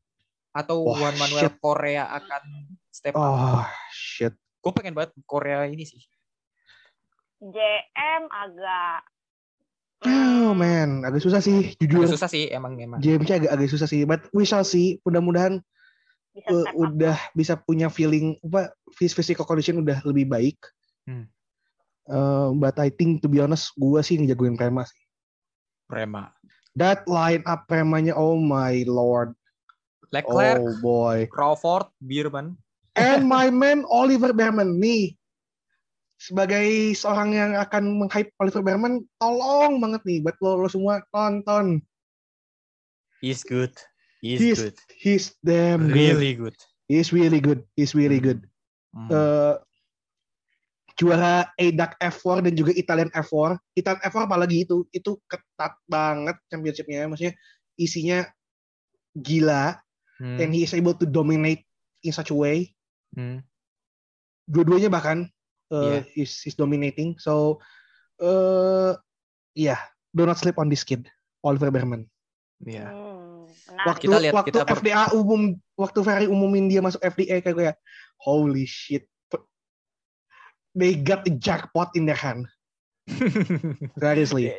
atau 0.52 0.84
Wah, 0.84 1.00
Juan 1.00 1.16
Manuel 1.16 1.52
shit. 1.52 1.56
Korea 1.64 2.12
akan 2.12 2.44
step 2.92 3.16
up. 3.16 3.24
Oh, 3.24 3.68
shit. 3.92 4.36
Gue 4.60 4.72
pengen 4.72 4.96
banget 4.96 5.16
Korea 5.28 5.64
ini 5.68 5.84
sih. 5.84 6.00
JM 7.40 8.24
agak 8.32 9.15
Oh, 10.06 10.54
man. 10.54 11.04
Agak 11.04 11.22
susah 11.26 11.42
sih, 11.42 11.74
jujur. 11.82 12.06
Agak 12.06 12.16
susah 12.18 12.30
sih 12.30 12.50
emang 12.54 12.78
emang. 12.78 13.02
JMC 13.02 13.30
agak 13.42 13.52
agak 13.58 13.70
susah 13.70 13.88
sih, 13.90 14.06
but 14.06 14.26
we 14.32 14.46
shall 14.46 14.66
see. 14.66 15.02
Mudah-mudahan 15.04 15.60
bisa 16.36 16.52
uh, 16.52 16.68
up. 16.68 16.76
udah 16.76 17.18
bisa 17.32 17.54
punya 17.56 17.88
feeling 17.88 18.36
apa 18.44 18.76
phys- 18.92 19.16
physical 19.16 19.48
condition 19.48 19.82
udah 19.82 20.04
lebih 20.04 20.28
baik. 20.28 20.60
Hmm. 21.08 21.32
Uh, 22.06 22.54
but 22.54 22.78
I 22.78 22.94
think 22.94 23.26
to 23.26 23.28
be 23.32 23.42
honest, 23.42 23.74
gua 23.80 24.06
sih 24.06 24.20
ngejagoin 24.20 24.60
Prema 24.60 24.86
sih. 24.86 25.02
Prema. 25.90 26.30
That 26.76 27.08
line 27.08 27.42
up 27.48 27.66
Premanya, 27.72 28.14
oh 28.14 28.36
my 28.36 28.84
lord. 28.86 29.34
Leclerc, 30.12 30.60
Oh 30.62 30.76
boy. 30.84 31.26
Crawford, 31.32 31.90
Bierman. 32.04 32.60
And 32.96 33.28
my 33.28 33.52
man 33.52 33.84
Oliver 33.92 34.32
Behrman 34.32 34.80
nih. 34.80 35.16
Sebagai 36.26 36.98
seorang 36.98 37.38
yang 37.38 37.52
akan 37.54 38.02
meng-hype 38.02 38.34
Oliver 38.42 38.66
Behrman, 38.66 39.06
tolong 39.22 39.78
banget 39.78 40.02
nih 40.10 40.26
buat 40.26 40.34
lo, 40.42 40.66
lo 40.66 40.70
semua 40.70 41.06
tonton. 41.14 41.86
He's 43.22 43.46
good. 43.46 43.78
He's, 44.26 44.42
He's 44.42 44.58
good. 44.58 44.78
He's 44.98 45.26
damn 45.46 45.86
good. 45.86 46.18
Really 46.18 46.34
good. 46.34 46.58
He's 46.90 47.14
really 47.14 47.38
good. 47.38 47.62
He's 47.78 47.94
really 47.94 48.18
good. 48.18 48.42
Hmm. 48.96 49.12
eh 49.12 49.56
juara 50.96 51.52
ADAC 51.60 52.00
F4 52.00 52.48
dan 52.48 52.54
juga 52.56 52.72
Italian 52.74 53.12
F4. 53.12 53.60
Italian 53.76 54.02
F4 54.08 54.20
apalagi 54.32 54.64
itu, 54.64 54.88
itu 54.96 55.20
ketat 55.28 55.76
banget 55.86 56.40
championshipnya. 56.48 57.06
Maksudnya 57.06 57.36
isinya 57.76 58.24
gila, 59.14 59.76
Hmm. 60.16 60.40
and 60.40 60.56
he 60.56 60.64
is 60.64 60.72
able 60.72 60.96
to 60.96 61.04
dominate 61.04 61.68
in 62.08 62.16
such 62.16 62.32
a 62.32 62.38
way. 62.38 62.72
Hmm. 63.12 63.44
Dua-duanya 64.48 64.88
bahkan 64.88 65.28
uh, 65.72 66.02
Iya. 66.02 66.02
is 66.18 66.32
is 66.46 66.54
dominating. 66.54 67.18
So, 67.18 67.62
uh, 68.20 68.98
yeah, 69.54 69.80
do 70.12 70.26
not 70.26 70.38
sleep 70.38 70.58
on 70.58 70.70
this 70.70 70.86
kid, 70.86 71.08
Oliver 71.42 71.70
Behrman. 71.70 72.06
Iya. 72.62 72.90
Hmm, 72.92 73.46
menarik. 73.70 73.86
Waktu 73.86 74.04
Kita 74.06 74.18
lihat, 74.22 74.34
waktu 74.34 74.50
kita 74.52 74.62
per- 74.64 74.80
FDA 74.80 75.04
umum, 75.14 75.42
waktu 75.76 76.00
Ferrari 76.02 76.28
umumin 76.30 76.70
dia 76.70 76.82
masuk 76.82 77.02
FDA 77.02 77.42
kayak 77.42 77.56
gue, 77.56 77.70
holy 78.22 78.66
shit. 78.66 79.06
They 80.76 81.00
got 81.00 81.24
the 81.24 81.32
jackpot 81.32 81.96
in 81.96 82.04
their 82.04 82.20
hand. 82.20 82.52
Seriously. 84.02 84.52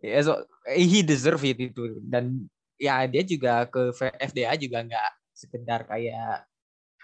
Ya, 0.00 0.22
so, 0.24 0.46
he 0.72 1.02
deserve 1.02 1.42
it 1.44 1.58
itu 1.58 1.98
dan 2.06 2.48
ya 2.78 3.02
dia 3.10 3.26
juga 3.26 3.66
ke 3.66 3.90
F- 3.90 4.14
FDA 4.30 4.54
juga 4.54 4.86
nggak 4.86 5.10
sekedar 5.34 5.90
kayak 5.90 6.46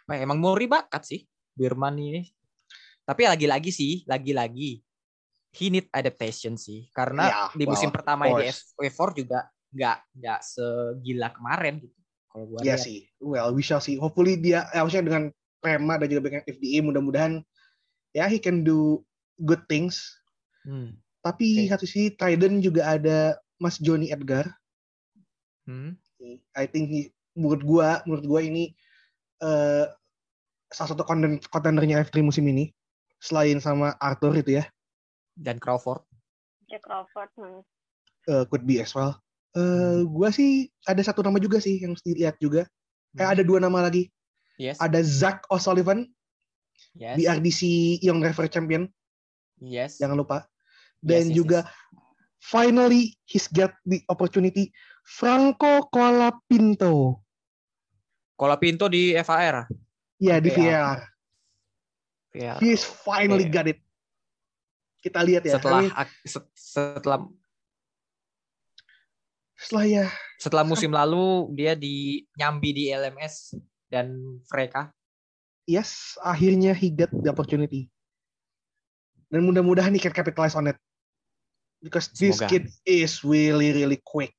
apa 0.06 0.12
ya, 0.14 0.22
emang 0.22 0.38
Mori 0.38 0.70
bakat 0.70 1.02
sih 1.02 1.20
Birman 1.58 1.98
ini 1.98 2.22
tapi 3.04 3.28
lagi-lagi 3.28 3.70
sih 3.70 4.02
lagi-lagi 4.08 4.80
he 5.54 5.70
need 5.70 5.86
adaptation 5.94 6.58
sih 6.58 6.88
karena 6.90 7.30
Ya, 7.30 7.42
di 7.54 7.64
musim 7.68 7.88
well, 7.92 7.96
pertama 8.00 8.26
di 8.26 8.34
course. 8.50 8.74
F- 8.74 8.90
F4 8.90 9.08
juga 9.22 9.40
nggak 9.70 9.98
nggak 10.18 10.40
segila 10.42 11.28
kemarin 11.30 11.78
gitu 11.78 11.98
kalau 12.30 12.44
gua 12.50 12.58
Iya 12.66 12.74
lihat. 12.74 12.82
sih. 12.82 12.98
Well, 13.22 13.54
we 13.54 13.62
shall 13.62 13.78
see. 13.78 13.94
Hopefully 13.94 14.34
dia, 14.34 14.66
eh, 14.74 14.82
maksudnya 14.82 15.06
dengan 15.06 15.24
Prema 15.62 15.94
dan 15.96 16.10
juga 16.10 16.22
dengan 16.28 16.42
FDA, 16.44 16.82
mudah-mudahan 16.82 17.40
ya 18.10 18.26
he 18.26 18.42
can 18.42 18.66
do 18.66 19.06
good 19.38 19.62
things. 19.70 20.02
Hmm. 20.66 20.98
Tapi 21.22 21.64
Oke. 21.64 21.70
satu 21.70 21.84
sisi 21.86 22.12
Trident 22.18 22.58
juga 22.58 22.90
ada 22.98 23.38
Mas 23.62 23.78
Johnny 23.78 24.10
Edgar. 24.10 24.50
Hmm. 25.64 25.94
I 26.52 26.66
think 26.66 26.90
he, 26.90 27.00
menurut 27.38 27.62
gua, 27.62 28.02
menurut 28.04 28.26
gua 28.26 28.40
ini 28.42 28.74
eh 29.38 29.86
salah 30.68 30.90
satu 30.90 31.06
konten 31.06 31.38
kontendernya 31.46 32.02
F3 32.02 32.26
musim 32.26 32.42
ini 32.50 32.74
selain 33.24 33.56
sama 33.56 33.96
Arthur 34.04 34.36
itu 34.36 34.60
ya, 34.60 34.68
dan 35.32 35.56
Crawford 35.56 36.04
Jack 36.68 36.84
Crawford. 36.84 37.32
Hmm. 37.40 37.64
eh, 38.28 38.44
could 38.52 38.68
be 38.68 38.84
as 38.84 38.92
well. 38.92 39.16
Eh 39.56 40.04
gua 40.04 40.28
sih 40.28 40.68
ada 40.84 41.00
satu 41.00 41.24
nama 41.24 41.40
juga 41.40 41.56
sih 41.62 41.80
yang 41.80 41.96
mesti 41.96 42.12
dilihat 42.12 42.36
juga. 42.36 42.68
Eh 43.16 43.24
Hmm. 43.24 43.32
ada 43.32 43.42
dua 43.46 43.64
nama 43.64 43.88
lagi. 43.88 44.12
yes 44.60 44.76
Ada 44.78 45.00
Zach 45.00 45.48
O'Sullivan 45.48 46.04
yes 46.94 47.16
BRDC 47.18 47.60
Young 48.04 48.20
Driver 48.20 48.46
Champion, 48.50 48.86
yes 49.62 49.96
jangan 49.98 50.20
lupa. 50.20 50.44
Dan 51.04 51.30
yes, 51.30 51.36
juga 51.36 51.58
yes. 51.64 51.72
finally 52.40 53.16
he's 53.28 53.46
get 53.50 53.76
the 53.84 54.00
opportunity 54.08 54.72
Franco 55.04 55.86
Colapinto. 55.92 57.20
Colapinto 58.34 58.90
di 58.90 59.14
FAR 59.22 59.68
Ya 60.18 60.40
di 60.40 60.50
Oke, 60.50 60.64
VAR. 60.64 61.13
Ya 62.34 62.58
He's 62.58 62.82
finally 62.82 63.46
Oke. 63.46 63.54
got 63.54 63.66
it. 63.70 63.78
Kita 65.00 65.22
lihat 65.22 65.46
ya. 65.46 65.56
setelah 65.56 65.84
setelah 66.58 67.18
setelah 69.54 69.84
ya 69.86 70.06
setelah 70.42 70.64
musim 70.66 70.90
lalu 70.90 71.54
dia 71.54 71.78
di 71.78 72.26
nyambi 72.36 72.74
di 72.74 72.84
LMS 72.90 73.54
dan 73.88 74.18
mereka 74.50 74.90
yes, 75.68 76.16
akhirnya 76.20 76.76
he 76.76 76.92
get 76.92 77.10
the 77.10 77.32
opportunity. 77.32 77.88
Dan 79.32 79.44
mudah-mudahan 79.48 79.92
he 79.96 80.00
can 80.00 80.14
capitalize 80.14 80.54
on 80.54 80.70
it. 80.70 80.78
Because 81.80 82.08
this 82.16 82.40
Semoga. 82.40 82.48
kid 82.48 82.64
is 82.88 83.20
really 83.24 83.72
really 83.76 84.00
quick. 84.00 84.36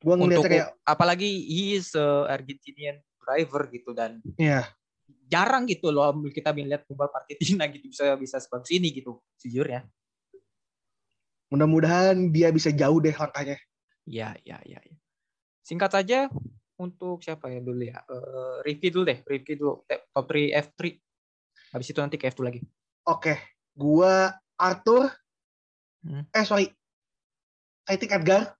Gua 0.00 0.16
ngeliatnya 0.16 0.48
kayak 0.48 0.68
apalagi 0.84 1.28
he 1.28 1.76
is 1.76 1.92
a 1.96 2.28
Argentinian 2.28 3.00
driver 3.20 3.68
gitu 3.68 3.92
dan 3.92 4.20
ya 4.36 4.68
jarang 5.30 5.64
gitu 5.70 5.94
loh 5.94 6.10
kita 6.34 6.50
melihat 6.50 6.82
pembalap 6.90 7.22
Argentina 7.22 7.70
gitu 7.70 7.86
bisa 7.86 8.18
bisa 8.18 8.36
sebagus 8.42 8.70
ini 8.74 8.90
gitu 8.90 9.22
jujur 9.38 9.64
ya 9.70 9.86
mudah-mudahan 11.50 12.30
dia 12.30 12.50
bisa 12.54 12.70
jauh 12.70 13.02
deh 13.02 13.10
langkahnya. 13.14 13.58
ya 14.06 14.34
ya 14.46 14.58
ya, 14.66 14.78
ya. 14.78 14.96
singkat 15.62 15.90
saja 15.90 16.18
untuk 16.78 17.22
siapa 17.22 17.50
ya 17.50 17.60
dulu 17.62 17.82
ya 17.86 17.98
Eh, 18.06 18.56
review 18.66 18.90
dulu 18.90 19.04
deh 19.10 19.18
review 19.26 19.54
dulu 19.58 19.72
Te- 19.86 20.06
top 20.10 20.26
3 20.30 20.50
F3 20.66 20.80
habis 21.74 21.86
itu 21.90 21.98
nanti 22.02 22.18
ke 22.18 22.26
F2 22.30 22.42
lagi 22.46 22.60
Oke, 23.08 23.32
gua 23.74 24.36
Arthur. 24.60 25.08
Hmm. 26.04 26.28
Eh 26.36 26.44
sorry, 26.44 26.68
I 27.88 27.96
think 27.96 28.12
Edgar, 28.12 28.52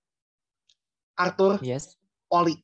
Arthur, 1.15 1.61
yes 1.61 2.01
Oli. 2.33 2.57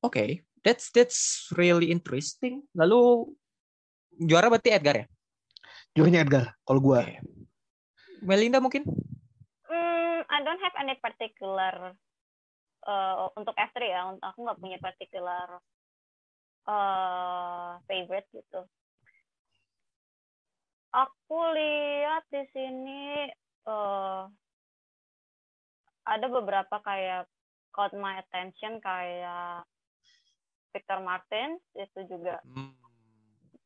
oke 0.00 0.40
that's 0.64 0.88
that's 0.90 1.46
really 1.54 1.92
interesting 1.92 2.64
lalu 2.72 3.28
juara 4.16 4.48
berarti 4.48 4.72
Edgar 4.72 5.04
ya 5.04 5.06
Jurunya 5.94 6.26
Edgar. 6.26 6.58
Kalau 6.66 6.82
gua, 6.82 7.06
Oke. 7.06 7.22
Melinda 8.18 8.58
mungkin 8.58 8.82
Hmm, 9.70 10.20
I 10.26 10.38
don't 10.42 10.58
have 10.60 10.76
any 10.82 10.98
particular 10.98 11.94
uh, 12.84 13.30
untuk 13.38 13.54
F3 13.54 13.78
ya. 13.86 14.00
Aku 14.32 14.42
nggak 14.42 14.60
punya 14.60 14.78
particular 14.82 15.62
uh, 16.66 17.78
favorite 17.86 18.26
gitu. 18.34 18.66
Aku 20.94 21.38
lihat 21.54 22.26
di 22.30 22.42
sini 22.54 23.30
uh, 23.66 24.26
ada 26.06 26.26
beberapa 26.26 26.76
kayak 26.82 27.30
caught 27.74 27.94
my 27.94 28.18
attention 28.18 28.78
kayak 28.82 29.66
Victor 30.74 30.98
Martin 31.00 31.62
itu 31.78 32.00
juga 32.10 32.42
Hmm, 32.42 32.74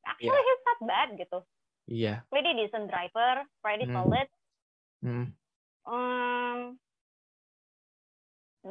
actually 0.04 0.42
he's 0.44 0.62
not 0.68 0.80
bad 0.84 1.08
gitu. 1.16 1.38
iya 1.88 2.14
Pretty 2.28 2.52
decent 2.60 2.92
driver, 2.92 3.48
pretty 3.64 3.88
Hmm. 3.88 3.96
solid. 3.96 4.28
Hmm. 5.00 5.26
Hmm, 5.88 6.76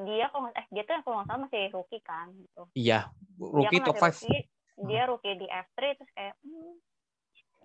dia 0.05 0.29
kalau 0.29 0.53
eh 0.53 0.65
dia 0.69 0.83
tuh 0.85 1.01
kalau 1.01 1.23
nggak 1.23 1.27
salah 1.33 1.41
masih 1.49 1.63
rookie 1.73 2.03
kan 2.05 2.29
gitu. 2.37 2.63
Iya, 2.77 3.09
Dia 3.09 3.69
rookie 3.73 3.79
kan 3.81 3.87
top 3.89 3.97
5. 3.97 4.21
rookie, 4.21 4.41
dia 4.85 5.01
rookie 5.09 5.35
di 5.41 5.47
F3 5.49 5.97
terus 5.97 6.11
kayak 6.13 6.35
hmm, 6.45 6.73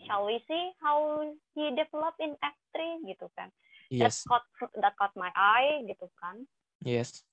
shall 0.08 0.24
we 0.24 0.40
see 0.48 0.64
how 0.80 1.20
he 1.52 1.64
develop 1.76 2.16
in 2.22 2.32
F3 2.40 3.04
gitu 3.04 3.28
kan. 3.36 3.52
That 3.92 4.08
Yes, 4.08 4.24
caught 4.24 4.46
that 4.80 4.96
caught 4.96 5.12
my 5.18 5.28
eye 5.36 5.84
gitu 5.84 6.08
kan. 6.16 6.48
yes. 6.80 7.26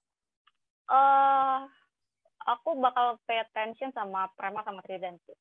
Eh 0.91 1.59
aku 2.49 2.81
bakal 2.81 3.21
pay 3.29 3.37
attention 3.37 3.93
sama 3.93 4.25
Prema 4.33 4.65
sama 4.65 4.81
Trident 4.81 5.21
sih. 5.23 5.37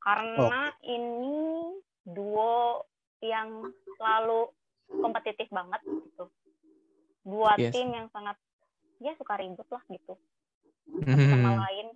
Karena 0.00 0.72
ini 0.82 1.76
duo 2.02 2.82
yang 3.20 3.68
selalu 3.94 4.48
kompetitif 4.90 5.46
banget 5.52 5.78
gitu. 5.86 6.26
Dua 7.22 7.54
Yes. 7.54 7.70
tim 7.70 7.92
yang 7.92 8.08
sangat 8.10 8.34
ya 8.98 9.12
suka 9.14 9.38
ribut 9.38 9.68
lah 9.70 9.84
gitu 9.86 10.16
Hmm. 10.90 11.30
sama 11.30 11.50
lain. 11.68 11.88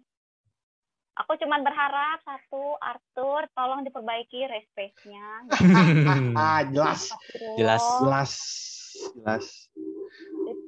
Aku 1.14 1.38
cuman 1.38 1.62
berharap 1.62 2.18
satu 2.22 2.74
Arthur 2.78 3.46
tolong 3.54 3.86
diperbaiki 3.86 4.50
race 4.50 4.70
pace-nya. 4.74 5.46
Ah, 6.38 6.66
jelas. 6.66 7.10
Jelas. 7.54 7.82
Jelas. 8.02 8.32
Jelas. 9.14 9.44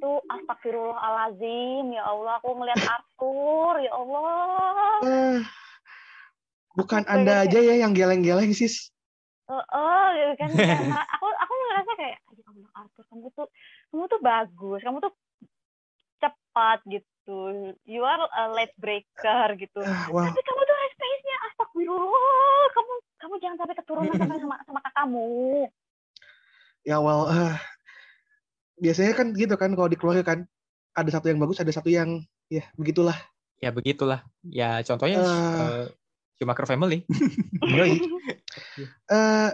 Itu 0.07 0.23
astagfirullahalazim 0.23 1.91
ya 1.91 2.07
Allah 2.07 2.39
aku 2.39 2.55
ngelihat 2.55 2.79
Arthur 2.95 3.73
ya 3.83 3.91
Allah. 3.91 5.03
Eh, 5.03 5.39
bukan 6.79 7.03
Aku 7.03 7.11
Anda 7.11 7.43
pengen 7.43 7.47
aja 7.51 7.59
ya 7.59 7.75
yang 7.83 7.91
geleng-geleng, 7.91 8.55
sis. 8.55 8.87
Oh, 9.51 9.59
oh 9.59 10.07
gitu 10.15 10.31
kan 10.39 10.47
aku 11.11 11.27
aku 11.27 11.53
ngerasa 11.59 11.91
kayak 11.99 12.19
ya 12.23 12.47
Allah 12.47 12.69
Arthur 12.71 13.03
kamu 13.11 13.27
tuh 13.35 13.47
kamu 13.91 14.03
tuh 14.07 14.19
bagus 14.23 14.79
kamu 14.79 14.97
tuh 15.03 15.13
cepat 16.23 16.79
gitu 16.87 17.39
you 17.83 18.07
are 18.07 18.23
a 18.31 18.43
late 18.55 18.75
breaker 18.79 19.59
gitu 19.59 19.79
Ah, 19.83 20.07
Wow. 20.07 20.23
tapi 20.23 20.39
kamu 20.39 20.61
tuh 20.63 20.75
race 20.75 20.97
pace-nya 20.99 21.37
astagfirullah 21.51 22.63
kamu 22.71 22.93
kamu 23.19 23.33
jangan 23.39 23.57
sampai 23.59 23.75
keturunan 23.75 24.15
sama 24.15 24.35
sama, 24.43 24.55
sama 24.63 24.79
kakakmu 24.87 25.67
Ya 26.83 26.99
well, 26.99 27.27
eh, 27.27 27.55
biasanya 28.77 29.13
kan 29.17 29.33
gitu 29.33 29.57
kan 29.57 29.73
kalau 29.73 29.89
di 29.89 29.97
keluarga 29.97 30.23
kan 30.23 30.39
ada 30.97 31.09
satu 31.13 31.29
yang 31.29 31.41
bagus, 31.41 31.61
ada 31.61 31.69
satu 31.73 31.89
yang 31.89 32.21
ya 32.49 32.65
begitulah. 32.77 33.17
ya 33.57 33.73
begitulah. 33.73 34.21
Ya 34.45 34.85
contohnya 34.85 35.17
eh, 35.17 35.89
Schumacher 36.37 36.69
Family. 36.69 37.03
Yoi. 37.77 37.97
Eh, 39.07 39.49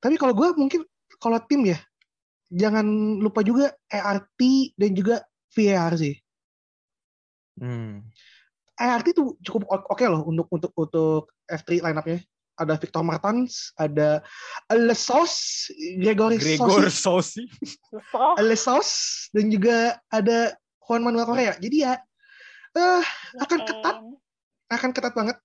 tapi 0.00 0.16
kalau 0.16 0.32
gue 0.32 0.48
mungkin 0.56 0.80
kalau 1.20 1.36
tim 1.44 1.68
ya 1.68 1.76
jangan 2.48 2.86
lupa 3.20 3.44
juga 3.44 3.74
ERT 3.84 4.72
dan 4.80 4.90
juga 4.96 5.16
VAR 5.52 5.92
sih. 6.00 6.16
Hmm. 7.60 8.06
ERT 8.76 9.16
tuh 9.16 9.36
cukup 9.44 9.68
oke 9.68 10.04
loh 10.08 10.24
untuk 10.24 10.48
untuk 10.52 10.72
untuk 10.76 11.32
F3 11.48 11.84
line-up-nya. 11.84 12.20
Ada 12.56 12.80
Victor 12.80 13.04
Martens, 13.04 13.76
ada 13.76 14.24
Lesos, 14.72 15.68
Gregory 16.00 16.40
Gregor 16.40 16.88
Sosi, 16.88 17.44
Sosi. 17.44 17.44
so 18.08 18.40
Lesos, 18.40 18.88
dan 19.36 19.52
juga 19.52 20.00
ada 20.08 20.56
Juan 20.80 21.04
Manuel 21.04 21.28
Correa. 21.28 21.54
Jadi 21.60 21.84
ya 21.84 22.00
eh 22.76 23.04
akan 23.40 23.58
ketat, 23.60 23.96
akan 24.72 24.90
ketat 24.92 25.12
banget. 25.12 25.36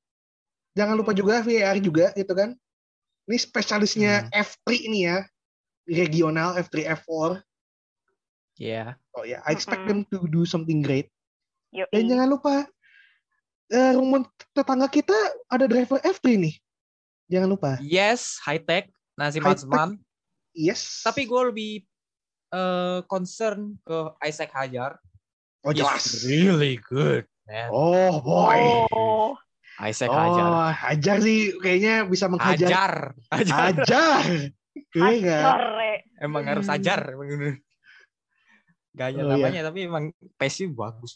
Jangan 0.71 0.95
lupa 0.95 1.11
juga 1.11 1.43
VAR 1.43 1.75
juga 1.83 2.15
gitu 2.15 2.31
kan. 2.31 2.55
Ini 3.27 3.37
spesialisnya 3.37 4.31
F3 4.31 4.87
ini 4.87 4.99
ya. 5.07 5.27
Regional 5.83 6.55
F3 6.63 6.95
F4. 7.03 7.43
Ya. 8.61 8.95
Oh 9.17 9.27
ya, 9.27 9.43
I 9.43 9.51
expect 9.51 9.83
Mm-mm. 9.83 10.05
them 10.07 10.13
to 10.13 10.29
do 10.31 10.47
something 10.47 10.79
great. 10.79 11.11
Yoi. 11.75 11.89
Dan 11.91 12.07
jangan 12.07 12.27
lupa 12.29 12.55
eh 13.71 13.91
rumput 13.95 14.27
tetangga 14.51 14.91
kita 14.91 15.15
ada 15.47 15.65
driver 15.65 15.99
F3 16.03 16.37
nih. 16.37 16.55
Jangan 17.31 17.47
lupa. 17.47 17.71
Yes, 17.79 18.35
high 18.43 18.59
tech. 18.59 18.91
Nazim 19.15 19.39
High 19.41 19.55
Azman. 19.55 19.95
Yes. 20.51 20.99
Tapi 21.01 21.23
gue 21.23 21.41
lebih 21.47 21.71
eh, 22.51 22.99
concern 23.07 23.79
ke 23.81 23.97
Isaac 24.21 24.51
Hajar. 24.51 24.99
oh 25.63 25.71
He's 25.71 25.79
jelas. 25.79 26.03
really 26.25 26.75
good, 26.81 27.23
man. 27.45 27.69
Oh 27.71 28.19
boy. 28.19 28.59
oh 28.91 29.39
Isaac 29.79 30.09
Oh, 30.09 30.17
Hajar. 30.17 30.75
Hajar 30.75 31.17
sih 31.21 31.55
kayaknya 31.57 32.03
bisa 32.03 32.27
menghajar. 32.27 33.15
Hajar. 33.31 33.47
Hajar. 33.47 33.61
Hajar. 33.79 34.23
Kayaknya 34.91 35.15
nggak. 35.17 35.43
sore 35.45 35.93
Emang 36.19 36.43
harus 36.43 36.65
Hmm. 36.67 36.73
hajar. 36.75 36.99
Gaya 38.91 39.15
Oh, 39.15 39.23
iya. 39.23 39.31
namanya 39.31 39.61
tapi 39.71 39.79
emang 39.87 40.05
pace 40.35 40.67
bagus. 40.67 41.15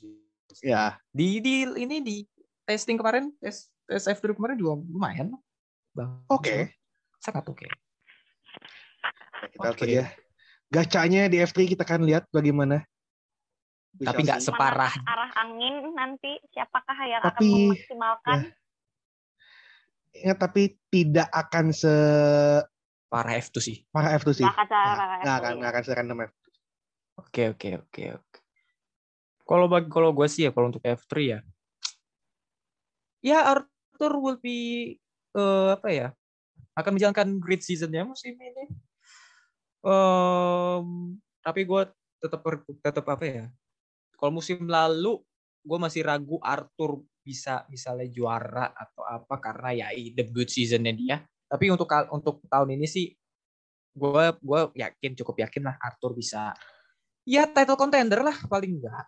Ya. 0.63 0.95
Di 1.11 1.43
di 1.43 1.67
ini 1.75 1.99
di 1.99 2.15
testing 2.63 2.95
kemarin 2.95 3.35
tes 3.37 3.67
tes 3.83 4.07
F3 4.07 4.31
kemarin 4.31 4.55
juga 4.55 4.79
lumayan. 4.79 5.35
Oke. 6.27 6.75
Sangat 7.23 7.47
oke. 7.47 7.67
Kita 9.55 9.65
lihat 9.71 9.79
Oke. 9.79 9.85
aja. 9.87 10.03
Gacanya 10.67 11.21
di 11.31 11.37
F3 11.39 11.57
kita 11.71 11.83
akan 11.87 12.03
lihat 12.03 12.27
bagaimana. 12.33 12.83
We 13.95 14.03
Tapi 14.03 14.27
nggak 14.27 14.43
separah 14.43 14.91
arah 15.07 15.31
angin 15.39 15.95
nanti 15.95 16.35
siapakah 16.51 16.99
yang 17.07 17.23
Tapi, 17.23 17.47
akan 17.47 17.63
memaksimalkan 17.71 18.39
Ingat, 20.15 20.37
tapi 20.39 20.79
tidak 20.87 21.27
akan 21.31 21.75
se 21.75 21.91
parah 23.11 23.35
F2 23.39 23.55
sih. 23.59 23.77
parah 23.91 24.15
F2 24.19 24.31
sih. 24.31 24.47
Nggak 24.47 24.55
akan 24.55 24.67
cara 24.67 24.91
Nggak 24.95 25.19
nggak 25.23 25.35
akan 25.39 25.53
nggak 25.59 25.71
akan 25.71 25.83
serandom 25.83 26.19
F. 26.27 26.33
Oke 27.19 27.43
oke 27.51 27.69
oke 27.87 28.03
oke. 28.19 28.39
Kalau 29.45 29.65
bagi 29.71 29.87
kalau 29.91 30.09
gue 30.11 30.27
sih 30.27 30.47
ya 30.47 30.51
kalau 30.51 30.71
untuk 30.71 30.83
F3 30.83 31.11
ya, 31.19 31.39
ya 33.23 33.39
Arthur 33.55 34.13
will 34.19 34.39
be 34.39 34.95
eh, 35.35 35.69
apa 35.75 35.89
ya 35.91 36.07
akan 36.75 36.91
menjalankan 36.99 37.29
great 37.39 37.63
seasonnya 37.63 38.03
musim 38.03 38.35
ini. 38.35 38.67
Em, 39.85 40.87
tapi 41.39 41.61
gue 41.63 41.81
tetap 42.19 42.41
tetap 42.83 43.05
apa 43.07 43.25
ya? 43.25 43.45
Kalau 44.19 44.31
musim 44.35 44.67
lalu 44.67 45.23
gue 45.65 45.77
masih 45.79 46.03
ragu 46.03 46.37
Arthur 46.43 47.01
bisa 47.25 47.65
misalnya 47.71 48.05
juara 48.11 48.69
atau 48.75 49.01
apa 49.01 49.39
karena 49.41 49.69
ya 49.73 49.87
the 50.13 50.25
good 50.27 50.51
seasonnya 50.51 50.93
dia. 50.93 51.17
Tapi 51.47 51.71
untuk 51.71 51.87
untuk 52.11 52.43
tahun 52.51 52.75
ini 52.75 52.85
sih 52.89 53.07
gue 53.95 54.25
gue 54.43 54.59
yakin 54.75 55.11
cukup 55.23 55.47
yakin 55.47 55.71
lah 55.71 55.75
Arthur 55.79 56.11
bisa 56.11 56.51
ya 57.23 57.47
title 57.47 57.79
contender 57.79 58.19
lah 58.19 58.35
paling 58.51 58.83
enggak. 58.83 59.05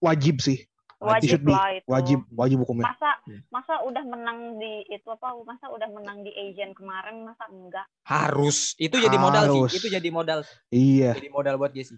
Wajib 0.00 0.40
sih. 0.40 0.69
Wajib 1.00 1.28
should 1.40 1.44
be. 1.48 1.52
lah 1.52 1.68
itu 1.72 1.86
Wajib 1.88 2.18
wajib 2.36 2.58
hukumnya. 2.60 2.92
masa 2.92 3.10
Iya. 3.24 3.40
masa 3.48 3.74
udah 3.84 4.04
menang 4.04 4.38
di 4.56 4.72
itu 4.88 5.08
apa 5.08 5.28
masa 5.44 5.66
udah 5.72 5.88
menang 5.88 6.20
di 6.20 6.32
Asian 6.32 6.76
kemarin 6.76 7.24
masa 7.24 7.44
enggak 7.48 7.86
Harus. 8.04 8.76
Itu 8.76 9.00
jadi 9.00 9.16
modal 9.16 9.44
Harus. 9.48 9.72
sih. 9.72 9.80
Itu 9.80 9.88
jadi 9.88 10.08
modal. 10.12 10.40
Iya. 10.68 11.16
Jadi 11.16 11.28
modal 11.32 11.56
buat 11.56 11.72
dia 11.72 11.84
sih. 11.84 11.96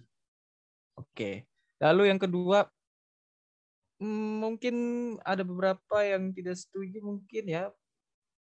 Oke. 0.95 1.47
Lalu 1.83 2.15
yang 2.15 2.21
kedua 2.23 2.71
hmm, 3.99 4.33
mungkin 4.39 4.75
ada 5.23 5.43
beberapa 5.43 5.97
yang 6.03 6.31
tidak 6.31 6.59
setuju 6.59 7.03
mungkin 7.03 7.45
ya. 7.47 7.65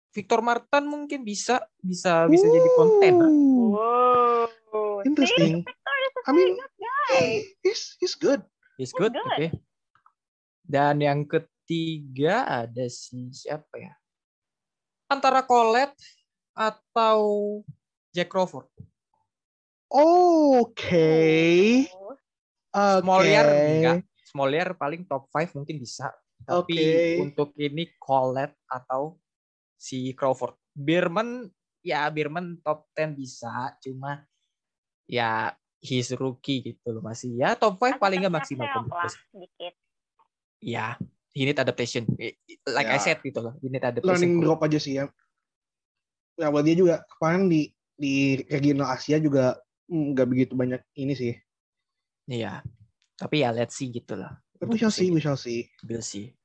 Victor 0.10 0.42
Martin 0.42 0.90
mungkin 0.90 1.22
bisa 1.22 1.62
bisa 1.78 2.26
bisa 2.26 2.46
jadi 2.50 2.70
kontender. 2.74 3.30
Ooh, 3.30 3.78
wow 3.78 5.06
Interesting. 5.06 5.62
Victor 5.62 5.96
is 6.02 6.14
a 6.18 6.22
I 6.26 6.32
mean, 6.34 6.50
guy 6.58 7.22
he's 7.62 7.94
he's 8.02 8.18
good. 8.18 8.42
Is 8.82 8.90
good. 8.90 9.14
good. 9.14 9.22
Oke. 9.38 9.48
Dan 10.70 11.02
yang 11.02 11.26
ketiga 11.26 12.46
ada 12.46 12.86
si 12.86 13.34
siapa 13.34 13.74
ya? 13.82 13.94
Antara 15.10 15.42
Colette 15.42 15.98
atau 16.54 17.22
Jack 18.14 18.30
Crawford. 18.30 18.70
Oke. 19.90 21.10
Smoliar 22.70 23.46
enggak. 23.50 24.06
Smoliar 24.30 24.78
paling 24.78 25.10
top 25.10 25.26
5 25.34 25.58
mungkin 25.58 25.82
bisa. 25.82 26.14
Tapi 26.46 26.78
Oke. 26.78 27.18
untuk 27.26 27.50
ini 27.58 27.90
Colette 27.98 28.62
atau 28.70 29.18
si 29.74 30.14
Crawford. 30.14 30.54
Birman 30.70 31.50
ya 31.82 32.06
Birman 32.14 32.62
top 32.62 32.94
10 32.94 33.18
bisa, 33.18 33.74
cuma 33.82 34.22
ya 35.10 35.50
he's 35.82 36.14
rookie 36.14 36.62
gitu 36.62 36.94
loh 36.94 37.02
masih. 37.02 37.34
Ya 37.42 37.58
top 37.58 37.82
5 37.82 37.98
paling 37.98 38.22
nggak 38.22 38.38
maksimal 38.38 38.70
sedikit 39.10 39.74
Ya, 40.60 41.00
he 41.32 41.48
need 41.48 41.56
adaptation. 41.56 42.04
Like 42.68 42.92
I 42.92 43.00
Ya. 43.00 43.04
said 43.04 43.20
gitu 43.24 43.40
loh, 43.40 43.56
need 43.64 43.80
adaptation. 43.80 44.08
Learning 44.12 44.34
drop 44.44 44.60
aja 44.64 44.80
sih 44.80 45.00
ya. 45.00 45.08
Ya 46.36 46.48
buat 46.52 46.64
dia 46.64 46.76
juga 46.76 47.04
kemarin 47.16 47.52
di 47.52 47.72
di 48.00 48.40
regional 48.48 48.96
Asia 48.96 49.20
juga 49.20 49.60
mm, 49.92 50.16
nggak 50.16 50.28
begitu 50.28 50.54
banyak 50.56 50.80
ini 50.96 51.14
sih. 51.16 51.34
Iya. 52.28 52.64
Tapi 53.20 53.44
ya 53.44 53.52
let's 53.52 53.76
see 53.76 53.92
gitu 53.92 54.16
lah. 54.16 54.40
We 54.64 54.76
shall 54.80 54.92
see, 54.92 55.12
we 55.12 55.20
shall 55.20 55.40
see. 55.40 55.68
We'll 55.84 56.04
see. 56.04 56.36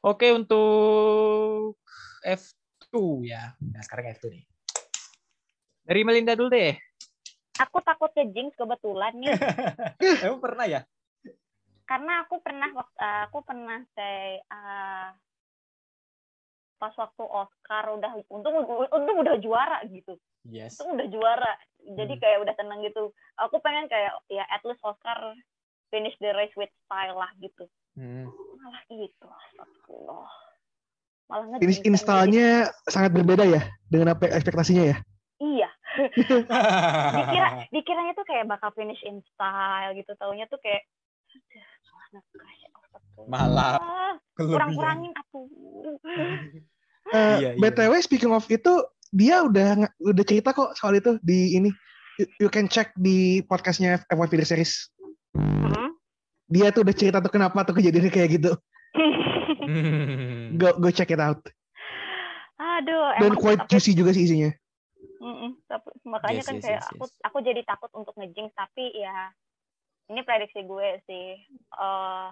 Oke 0.00 0.32
untuk 0.32 1.76
F2 2.24 2.92
ya. 3.28 3.52
Nah 3.60 3.80
sekarang 3.84 4.12
F2 4.16 4.24
nih. 4.32 4.44
Dari 5.82 6.00
Melinda 6.04 6.32
dulu 6.32 6.52
deh. 6.52 6.76
aku 7.52 7.78
takut 7.84 8.10
ke 8.16 8.24
jinx 8.32 8.56
kebetulan 8.56 9.12
nih 9.22 9.28
Emang 10.24 10.40
pernah 10.40 10.64
ya? 10.66 10.80
Karena 11.84 12.24
aku 12.24 12.38
pernah 12.40 12.68
eh, 12.76 13.20
aku 13.26 13.38
pernah 13.42 13.78
kayak 13.94 14.42
eh, 14.46 15.08
pas 16.78 16.94
waktu 16.98 17.22
Oscar 17.22 17.84
udah 17.94 18.10
untung 18.26 18.54
untung 18.66 19.16
udah 19.22 19.36
juara 19.38 19.78
gitu 19.86 20.18
Yes. 20.42 20.74
untung 20.82 20.98
udah 20.98 21.06
juara 21.06 21.52
jadi 21.94 22.18
Hmm. 22.18 22.22
kayak 22.22 22.38
udah 22.42 22.54
tenang 22.58 22.82
gitu 22.82 23.14
aku 23.38 23.62
pengen 23.62 23.86
kayak 23.86 24.10
ya 24.26 24.42
at 24.50 24.62
least 24.66 24.82
Oscar 24.82 25.14
finish 25.94 26.18
the 26.18 26.34
race 26.34 26.54
with 26.58 26.70
style 26.86 27.14
lah 27.14 27.30
gitu 27.38 27.70
Hmm. 27.94 28.26
malah 28.58 28.82
itu 28.88 29.26
astagfirullah 29.28 30.32
malah 31.30 31.44
Finish 31.62 31.84
installnya 31.86 32.72
sangat 32.88 33.12
berbeda 33.14 33.44
ya 33.46 33.62
dengan 33.86 34.16
apa 34.16 34.32
ekspektasinya 34.32 34.84
ya. 34.90 34.96
iya 35.38 35.70
dikira 37.14 37.48
dikiranya 37.70 38.12
tuh 38.16 38.26
kayak 38.26 38.48
bakal 38.48 38.72
finish 38.74 39.00
in 39.06 39.20
style 39.32 39.92
gitu 39.94 40.12
taunya 40.18 40.48
tuh 40.48 40.58
kayak 40.64 40.82
atuh. 42.14 43.24
Malah 43.24 43.76
Ah, 43.76 44.14
kurang-kurangin 44.34 45.12
atuh. 45.12 45.46
Eh, 47.04 47.36
Iya, 47.38 47.50
iya. 47.50 47.50
BTW 47.54 47.92
speaking 48.00 48.30
of 48.30 48.46
itu 48.46 48.72
dia 49.10 49.42
udah 49.42 49.76
udah 49.98 50.24
cerita 50.24 50.50
kok 50.50 50.72
soal 50.72 50.96
itu 50.96 51.20
di 51.20 51.54
ini 51.54 51.68
you, 52.16 52.24
you 52.38 52.48
can 52.48 52.64
check 52.64 52.92
di 52.94 53.18
podcastnya 53.42 54.00
F1 54.08 54.24
Video 54.26 54.46
Series 54.46 54.88
Mm-mm. 55.32 55.92
dia 56.46 56.68
tuh 56.70 56.80
udah 56.80 56.94
cerita 56.94 57.18
tuh 57.18 57.28
kenapa 57.28 57.60
tuh 57.62 57.76
kejadiannya 57.76 58.08
kayak 58.08 58.30
gitu 58.32 58.52
Hmm. 59.62 60.56
go 60.56 60.74
go 60.74 60.88
check 60.88 61.08
it 61.08 61.16
out 61.16 61.38
Aduh, 62.56 63.12
dan 63.18 63.32
quite 63.32 63.60
tapi- 63.60 63.70
juicy 63.70 63.92
juga 63.92 64.10
sih 64.10 64.24
isinya 64.24 64.50
Mm-mm, 65.18 65.60
tapi- 65.66 65.92
makanya 66.02 66.40
Yes, 66.40 66.46
kan 66.46 66.56
yes, 66.56 66.64
kayak 66.64 66.80
yes, 66.80 66.88
aku 66.90 67.04
yes. 67.04 67.12
aku 67.22 67.38
jadi 67.42 67.60
takut 67.62 67.90
untuk 67.92 68.14
ngejinx 68.16 68.50
tapi 68.52 68.90
ya 68.92 69.30
ini 70.12 70.20
prediksi 70.22 70.60
gue 70.62 71.00
sih. 71.08 71.28
Eh 71.72 72.28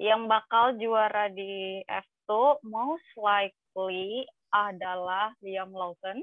yang 0.00 0.30
bakal 0.30 0.78
juara 0.80 1.28
di 1.28 1.82
F2 1.84 2.62
most 2.64 3.04
likely 3.18 4.24
adalah 4.48 5.34
Liam 5.42 5.74
Lawson. 5.74 6.22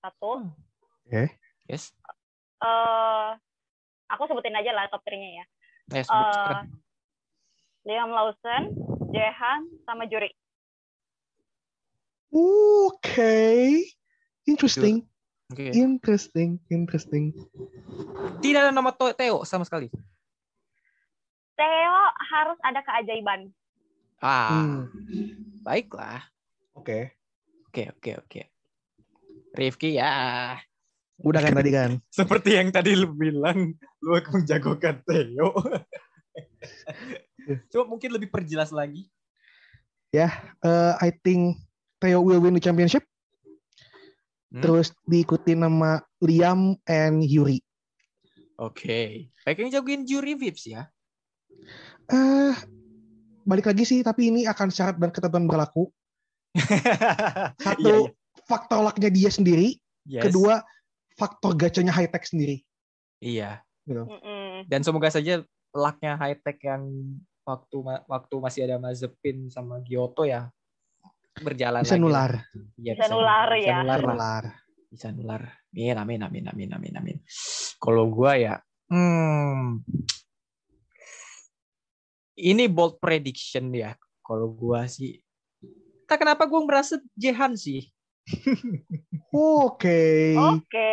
Satu. 0.00 0.48
Yes. 1.08 1.92
eh 2.58 3.28
aku 4.08 4.22
sebutin 4.26 4.56
aja 4.56 4.72
lah 4.72 4.88
top 4.88 5.04
3-nya 5.04 5.30
ya. 5.38 5.44
Yes, 5.94 6.08
Eh, 6.08 6.32
sekarang. 6.32 6.66
Liam 7.86 8.10
Lawson 8.10 8.62
Jehan 9.12 9.68
sama 9.84 10.08
Juri. 10.08 10.32
Oke. 12.32 13.36
Interesting 14.44 15.04
Oke. 15.48 15.72
interesting 15.72 16.60
interesting 16.68 17.32
Tidak 18.44 18.60
ada 18.60 18.72
nama 18.72 18.92
Theo 18.92 19.42
sama 19.48 19.64
sekali. 19.64 19.88
Theo 21.56 21.96
harus 22.30 22.58
ada 22.62 22.80
keajaiban 22.84 23.50
Ah, 24.18 24.50
Hmm, 24.50 24.90
baiklah. 25.62 26.26
oke 26.74 27.14
Oke, 27.68 27.82
oke, 27.94 28.10
oke. 28.24 28.40
Rifki 29.54 29.94
ya. 29.96 30.56
udah 31.20 31.40
kan 31.42 31.54
tadi 31.54 31.70
kan 31.70 31.90
Seperti 32.18 32.56
yang 32.56 32.72
tadi 32.72 32.96
lu 32.96 33.12
bilang, 33.14 33.74
lu 34.04 34.10
akan 34.16 34.42
menjagokan 34.42 35.00
Theo. 35.04 35.52
Coba 37.72 37.84
mungkin 37.86 38.10
lebih 38.12 38.28
perjelas 38.32 38.72
lagi. 38.74 39.08
Eh, 40.12 40.32
I 40.98 41.10
think 41.24 41.60
Theo 42.00 42.20
will 42.24 42.40
win 42.40 42.56
the 42.56 42.62
championship 42.64 43.04
Hmm. 44.48 44.64
terus 44.64 44.88
diikuti 45.04 45.52
nama 45.52 46.00
Liam 46.20 46.72
and 46.88 47.20
Yuri 47.20 47.60
Oke. 48.56 49.30
Kayaknya 49.44 49.78
jagoin 49.78 50.02
juri 50.02 50.34
Vips 50.34 50.66
ya. 50.66 50.90
eh 52.08 52.56
balik 53.44 53.68
lagi 53.68 53.84
sih 53.84 54.00
tapi 54.00 54.32
ini 54.32 54.44
akan 54.44 54.68
syarat 54.68 54.96
dan 54.96 55.12
ketentuan 55.12 55.44
berlaku 55.44 55.92
satu 57.64 57.80
Iya, 57.80 57.96
iya. 58.08 58.10
faktor 58.44 58.82
lucknya 58.82 59.08
dia 59.08 59.30
sendiri 59.30 59.76
Yes. 60.02 60.24
kedua 60.24 60.64
faktor 61.14 61.52
gacanya 61.52 61.92
high 61.92 62.08
tech 62.08 62.24
sendiri 62.24 62.64
Iya. 63.20 63.60
Mm-mm. 63.84 64.64
Dan 64.64 64.80
semoga 64.80 65.12
saja 65.12 65.44
lucknya 65.70 66.16
high 66.16 66.38
tech 66.38 66.56
yang 66.64 66.88
waktu 67.44 67.76
waktu 68.06 68.34
masih 68.38 68.60
ada 68.64 68.76
Mazepin 68.76 69.48
sama 69.48 69.80
Giotto 69.80 70.24
ya 70.24 70.48
berjalan 71.36 71.82
bisa 71.84 71.94
lagi. 71.94 72.02
nular 72.02 72.32
Iya, 72.78 72.92
Bisa 72.96 73.06
nular 73.12 73.48
bisa 73.52 73.68
ya. 73.68 73.76
nular 73.82 73.98
bisa 73.98 74.06
lah. 74.06 74.14
nular 74.14 74.44
Bisa 74.88 75.08
nular. 75.12 75.42
Amin, 75.68 75.96
amin, 76.00 76.20
amin, 76.24 76.44
amin, 76.48 76.70
amin, 76.72 76.92
amin. 76.96 77.16
Kalau 77.76 78.08
gua 78.08 78.40
ya, 78.40 78.54
hmm, 78.88 79.84
ini 82.40 82.64
bold 82.66 82.96
prediction 82.96 83.68
ya. 83.70 83.92
Kalau 84.24 84.48
gua 84.48 84.88
sih, 84.88 85.20
tak 86.08 86.24
kenapa 86.24 86.48
gua 86.48 86.64
merasa 86.64 86.96
Jehan 87.12 87.52
sih 87.52 87.84
oke 89.32 90.04
Oke. 90.36 90.92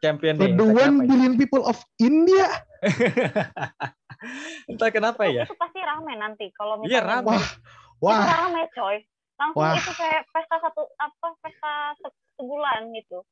champion 0.00 0.36
the. 0.36 0.52
Entah 0.52 0.68
one 0.68 0.96
ya. 1.00 1.08
billion 1.08 1.34
people 1.36 1.64
of 1.64 1.80
India 1.96 2.48
Entah 4.70 4.90
kenapa 4.94 5.26
ya. 5.26 5.44
Itu 5.48 5.56
pasti 5.58 5.80
rame 5.82 6.14
nanti 6.14 6.46
kalau 6.54 6.78
Iya, 6.80 7.02
misalnya 7.02 7.10
rame. 7.10 7.26
wah 7.28 7.46
Itu 7.50 8.02
wah 8.04 8.22
rame 8.24 8.62
coy. 8.70 8.96
Langsung 9.42 9.58
Wah. 9.58 9.74
itu 9.74 9.92
kayak 9.98 10.22
pesta 10.30 10.56
satu 10.62 10.86
apa 11.02 11.26
pesta 11.42 11.72
se- 11.98 12.18
sebulan 12.38 12.94
gitu. 12.94 13.26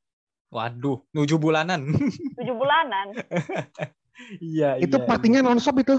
Waduh, 0.51 0.99
tujuh 1.15 1.39
bulanan. 1.39 1.95
Tujuh 2.37 2.55
bulanan. 2.59 3.15
Iya, 4.43 4.75
itu 4.83 4.99
iya, 4.99 5.07
partinya 5.07 5.39
nonstop 5.39 5.79
itu 5.79 5.95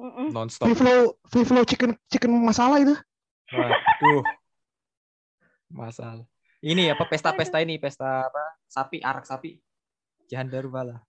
Mm-mm. 0.00 0.32
nonstop. 0.32 0.64
free 0.66 0.74
flow 0.74 1.14
free 1.28 1.46
flow 1.46 1.62
chicken 1.68 1.92
chicken 2.08 2.32
masalah 2.40 2.80
itu 2.80 2.96
Waduh. 3.52 4.24
Masalah. 5.76 6.24
Ini 6.64 6.96
apa 6.96 7.04
pesta-pesta 7.06 7.60
ini, 7.60 7.76
pesta 7.76 8.26
apa? 8.26 8.42
Sapi, 8.66 8.98
arak 9.04 9.28
sapi. 9.28 9.60
Jahan 10.26 10.48
Darubala. 10.48 11.04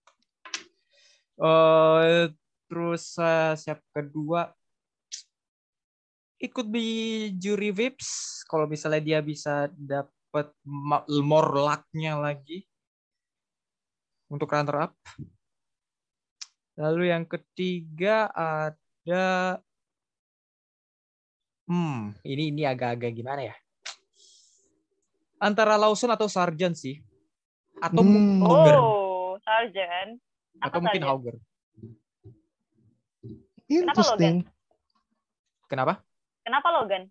Eh 1.40 2.30
terus 2.68 3.16
eh, 3.16 3.56
siap 3.56 3.80
kedua 3.90 4.52
ikut 6.38 6.66
di 6.70 6.88
juri 7.34 7.74
Vips 7.74 8.42
kalau 8.46 8.70
misalnya 8.70 9.02
dia 9.02 9.18
bisa 9.18 9.66
dapat 9.74 10.54
more 11.10 11.50
luck-nya 11.58 12.14
lagi 12.14 12.62
untuk 14.30 14.46
runner 14.54 14.90
up. 14.90 14.94
Lalu 16.78 17.10
yang 17.10 17.26
ketiga 17.26 18.30
ada 18.30 19.58
Hmm, 21.68 22.16
ini 22.24 22.48
ini 22.48 22.64
agak-agak 22.64 23.12
gimana 23.12 23.44
ya? 23.44 23.54
Antara 25.36 25.76
Lawson 25.76 26.08
atau 26.08 26.24
Sargent 26.24 26.72
sih. 26.72 26.96
Atau 27.76 28.00
Hmm. 28.00 28.08
mungkin 28.08 28.40
Hauger. 28.40 28.76
Oh, 28.80 29.36
Sargent. 29.44 30.16
Apa 30.64 30.72
atau 30.72 30.80
mungkin 30.80 31.02
Sargent? 31.04 31.12
Hauger. 31.12 31.36
interesting 33.68 34.48
Kenapa? 35.68 36.00
Kenapa 36.00 36.07
Logan? 36.50 37.02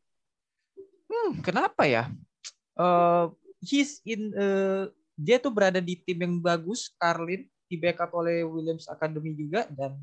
Hmm, 1.08 1.32
kenapa 1.40 1.88
ya? 1.88 2.12
Eh, 2.78 3.26
he's 3.64 4.04
in 4.06 4.34
eh, 4.36 4.92
dia 5.18 5.42
tuh 5.42 5.50
berada 5.50 5.82
di 5.82 5.98
tim 5.98 6.22
yang 6.22 6.38
bagus, 6.38 6.94
Carlin 7.00 7.50
di 7.68 7.76
backup 7.76 8.14
oleh 8.16 8.46
Williams 8.46 8.88
Academy 8.88 9.36
juga 9.36 9.68
dan 9.68 9.98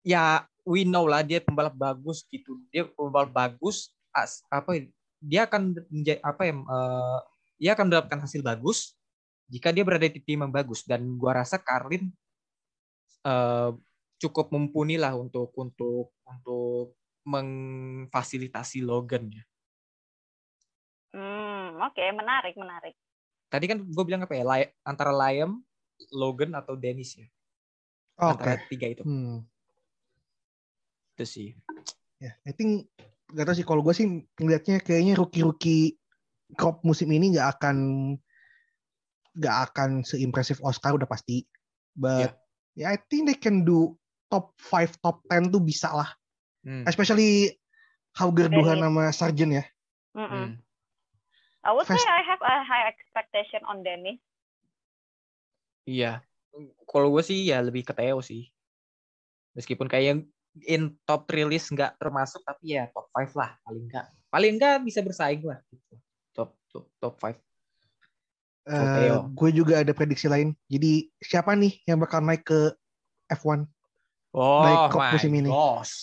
ya 0.00 0.42
we 0.64 0.82
know 0.82 1.04
lah 1.06 1.20
dia 1.20 1.38
pembalap 1.42 1.76
bagus 1.76 2.24
gitu. 2.32 2.56
Dia 2.72 2.88
pembalap 2.88 3.30
bagus 3.30 3.92
as, 4.10 4.42
apa 4.48 4.74
ya, 4.78 4.82
dia 5.20 5.40
akan 5.44 5.76
menja- 5.92 6.22
apa 6.24 6.42
ya 6.48 6.54
eh, 6.56 7.18
dia 7.60 7.70
akan 7.76 7.84
mendapatkan 7.92 8.20
hasil 8.24 8.40
bagus 8.40 8.96
jika 9.50 9.74
dia 9.74 9.84
berada 9.84 10.06
di 10.08 10.22
tim 10.22 10.40
yang 10.40 10.54
bagus 10.54 10.86
dan 10.86 11.04
gua 11.20 11.44
rasa 11.44 11.60
Carlin 11.60 12.08
eh, 13.26 13.70
cukup 14.20 14.52
mumpuni 14.52 14.96
lah 14.96 15.16
untuk 15.16 15.52
untuk 15.56 16.12
untuk 16.24 16.96
memfasilitasi 17.30 18.82
Logan 18.82 19.30
ya. 19.30 19.44
Hmm, 21.10 21.78
oke, 21.82 22.02
menarik, 22.14 22.54
menarik. 22.54 22.94
Tadi 23.50 23.64
kan 23.66 23.82
gue 23.82 24.04
bilang 24.06 24.22
apa 24.22 24.34
ya? 24.34 24.46
Li- 24.46 24.74
antara 24.86 25.10
Liam, 25.10 25.58
Logan 26.14 26.54
atau 26.54 26.78
Dennis 26.78 27.18
ya. 27.18 27.26
oke 28.18 28.38
Antara 28.38 28.62
tiga 28.70 28.86
itu. 28.86 29.02
hmm. 29.02 29.42
Itu 31.16 31.24
sih. 31.26 31.48
ya 32.20 32.36
I 32.44 32.52
think 32.52 32.84
gak 33.32 33.48
tau 33.48 33.56
sih 33.56 33.64
kalau 33.64 33.80
gue 33.80 33.96
sih 33.96 34.06
ngeliatnya 34.36 34.84
kayaknya 34.84 35.16
rookie-rookie 35.16 35.96
crop 36.52 36.84
musim 36.84 37.08
ini 37.08 37.32
nggak 37.32 37.48
akan 37.56 37.76
nggak 39.40 39.56
akan 39.70 40.04
seimpresif 40.04 40.60
Oscar 40.60 40.92
udah 40.98 41.08
pasti 41.08 41.48
but 41.96 42.36
ya 42.76 42.92
I 42.92 43.00
think 43.08 43.30
they 43.30 43.38
can 43.38 43.64
do 43.64 43.96
top 44.28 44.52
5 44.60 45.00
top 45.00 45.24
10 45.32 45.48
tuh 45.48 45.62
bisa 45.64 45.88
lah 45.96 46.12
Hmm. 46.60 46.84
especially 46.84 47.56
Hauger 48.12 48.52
Duhan 48.52 48.84
sama 48.84 49.08
Sargent 49.10 49.52
ya 49.60 49.64
Mm-mm. 50.12 50.28
Hmm. 50.28 50.50
I 51.60 51.70
would 51.76 51.84
say 51.84 51.96
Fast- 51.96 52.08
I 52.08 52.24
have 52.24 52.40
a 52.40 52.64
high 52.64 52.88
expectation 52.88 53.60
on 53.68 53.84
Dennis. 53.84 54.16
Iya. 55.84 56.24
Kalau 56.88 57.12
gue 57.12 57.20
sih 57.20 57.52
ya 57.52 57.60
lebih 57.60 57.84
ke 57.84 57.92
Theo 57.92 58.24
sih. 58.24 58.48
Meskipun 59.52 59.84
kayak 59.84 60.04
yang 60.08 60.20
in 60.64 60.96
top 61.04 61.28
3 61.28 61.44
list 61.52 61.68
nggak 61.68 62.00
termasuk 62.00 62.40
tapi 62.48 62.80
ya 62.80 62.88
top 62.96 63.12
5 63.12 63.36
lah 63.36 63.60
paling 63.60 63.84
nggak. 63.92 64.06
Paling 64.32 64.52
nggak 64.56 64.76
bisa 64.88 65.04
bersaing 65.04 65.44
lah. 65.44 65.60
Gitu. 65.68 65.94
Top 66.32 66.56
top 66.72 66.88
top 66.96 67.14
5. 67.20 67.36
Eh, 68.64 68.96
Theo. 68.96 69.28
gue 69.32 69.50
juga 69.52 69.80
ada 69.84 69.92
prediksi 69.96 70.28
lain 70.30 70.52
jadi 70.68 71.08
siapa 71.18 71.56
nih 71.56 71.80
yang 71.88 71.96
bakal 71.96 72.20
naik 72.20 72.44
ke 72.44 72.70
F1 73.32 73.66
Oh 74.30 74.62
Baik, 74.62 74.94
kok 74.94 75.00
my 75.00 75.10
musim 75.14 75.32
ini. 75.34 75.48
gosh. 75.48 75.94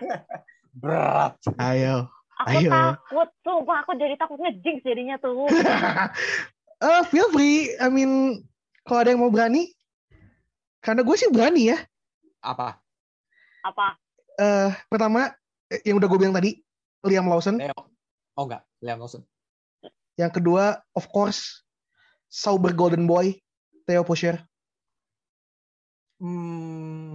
Berat. 0.82 1.38
ayo 1.56 2.10
Aku 2.36 2.52
Ayo. 2.52 2.68
takut, 2.68 3.28
sumpah 3.40 3.80
aku 3.80 3.96
jadi 3.96 4.12
takut 4.14 4.36
ngejinx 4.36 4.84
jadinya 4.84 5.16
tuh. 5.16 5.46
Eh, 6.76 7.02
feel 7.08 7.32
free 7.32 7.72
I 7.80 7.88
mean 7.88 8.44
kalau 8.84 9.00
ada 9.00 9.08
yang 9.08 9.24
mau 9.24 9.32
berani 9.32 9.72
karena 10.84 11.00
gue 11.00 11.16
sih 11.16 11.32
berani 11.32 11.72
ya 11.72 11.80
Apa? 12.44 12.76
Apa? 13.64 13.96
Eh, 14.36 14.68
pertama 14.84 15.32
yang 15.82 15.96
udah 15.96 16.04
gue 16.04 16.18
bilang 16.20 16.36
tadi 16.36 16.60
Liam 17.00 17.32
Lawson. 17.32 17.56
Theo. 17.56 17.72
Oh 18.36 18.44
enggak, 18.44 18.60
Liam 18.84 19.00
Lawson. 19.00 19.24
Yang 20.18 20.36
kedua, 20.36 20.84
of 20.92 21.08
course, 21.08 21.64
Sauber 22.28 22.72
Golden 22.72 23.06
Boy, 23.06 23.40
Theo 23.84 24.04
Pocher. 24.04 24.44
Hmm, 26.16 27.05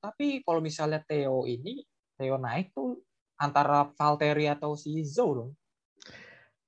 tapi 0.00 0.40
kalau 0.42 0.64
misalnya 0.64 1.04
Theo 1.04 1.44
ini, 1.44 1.84
Theo 2.16 2.40
naik 2.40 2.72
tuh 2.72 3.04
antara 3.36 3.84
Valtteri 3.92 4.48
atau 4.48 4.72
si 4.74 5.04
Zhou 5.04 5.30
dong. 5.36 5.50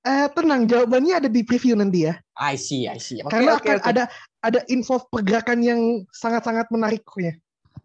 Eh, 0.02 0.26
tenang, 0.34 0.66
jawabannya 0.66 1.24
ada 1.24 1.28
di 1.30 1.46
preview 1.46 1.78
nanti 1.78 2.10
ya. 2.10 2.18
I 2.34 2.58
see, 2.58 2.90
I 2.90 2.98
see. 2.98 3.22
Oke, 3.22 3.32
Karena 3.38 3.54
oke, 3.56 3.64
akan 3.70 3.78
oke. 3.78 3.88
ada 3.88 4.04
ada 4.42 4.60
info 4.66 4.98
pergerakan 5.08 5.62
yang 5.62 5.80
sangat-sangat 6.10 6.68
menarik 6.74 7.06
pokoknya. 7.06 7.38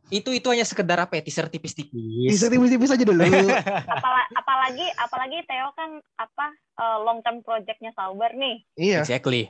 Itu 0.09 0.33
itu 0.33 0.47
hanya 0.49 0.65
sekedar 0.65 0.97
apa 0.97 1.19
ya, 1.19 1.21
teaser 1.21 1.45
tipis-tipis. 1.51 2.31
Bisa 2.31 2.49
tipis-tipis 2.49 2.89
aja 2.89 3.03
dulu. 3.05 3.21
Apala- 3.93 4.29
apalagi 4.33 4.87
apalagi 4.97 5.37
Theo 5.45 5.69
kan 5.77 5.89
apa 6.17 6.45
eh, 6.57 6.97
long 7.05 7.21
term 7.21 7.45
projectnya 7.45 7.93
Sauber 7.93 8.33
nih. 8.33 8.65
iya. 8.75 9.05
Exactly. 9.05 9.45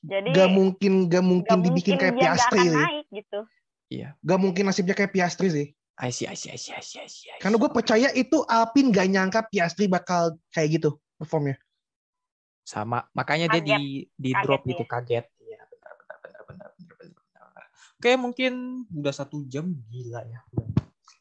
Jadi 0.00 0.32
Gak 0.32 0.48
mungkin, 0.50 0.92
gak 1.12 1.22
mungkin 1.22 1.58
dibikin 1.60 1.94
mungkin 2.00 2.02
kayak 2.02 2.14
Piastri 2.18 2.56
akan 2.56 2.66
sih. 2.66 2.80
naik 2.82 3.06
gitu. 3.14 3.40
Gak 4.22 4.38
mungkin 4.38 4.70
nasibnya 4.70 4.94
kayak 4.94 5.10
Piastri 5.10 5.50
sih. 5.50 5.66
I 6.00 6.08
see, 6.08 6.24
I 6.24 6.32
see, 6.32 6.48
I 6.48 6.56
see, 6.56 6.72
I 6.72 6.80
see, 6.80 7.02
I 7.02 7.08
see. 7.10 7.28
Karena 7.42 7.58
gue 7.60 7.68
percaya 7.68 8.08
itu 8.14 8.40
Alpine 8.46 8.88
gak 8.88 9.08
nyangka 9.10 9.40
Piastri 9.50 9.84
bakal 9.84 10.38
kayak 10.48 10.80
gitu 10.80 10.96
performnya. 11.16 11.58
sama 12.60 13.02
makanya 13.10 13.50
dia 13.50 13.58
Kaget. 13.66 13.66
di 13.66 13.82
di 14.14 14.30
Kaget 14.30 14.44
drop 14.46 14.62
dia. 14.62 14.70
gitu 14.70 14.84
kaget 14.86 15.26
iya 15.42 15.60
benar 15.66 15.92
benar 15.98 16.18
benar 16.22 16.40
benar 16.46 16.68
benar 16.70 16.70
benar 16.70 17.46
benar 17.50 17.64
oke 17.98 18.10
mungkin 18.14 18.52
udah 18.94 19.10
satu 19.10 19.42
jam 19.50 19.74
gila 19.90 20.22
ya 20.22 20.38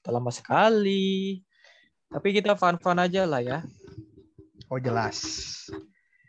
udah 0.06 0.12
lama 0.14 0.30
sekali 0.30 1.42
tapi 2.06 2.38
kita 2.38 2.54
fun 2.54 2.78
fun 2.78 3.02
aja 3.02 3.26
lah 3.26 3.42
ya 3.42 3.60
Oh 4.70 4.78
jelas. 4.78 5.18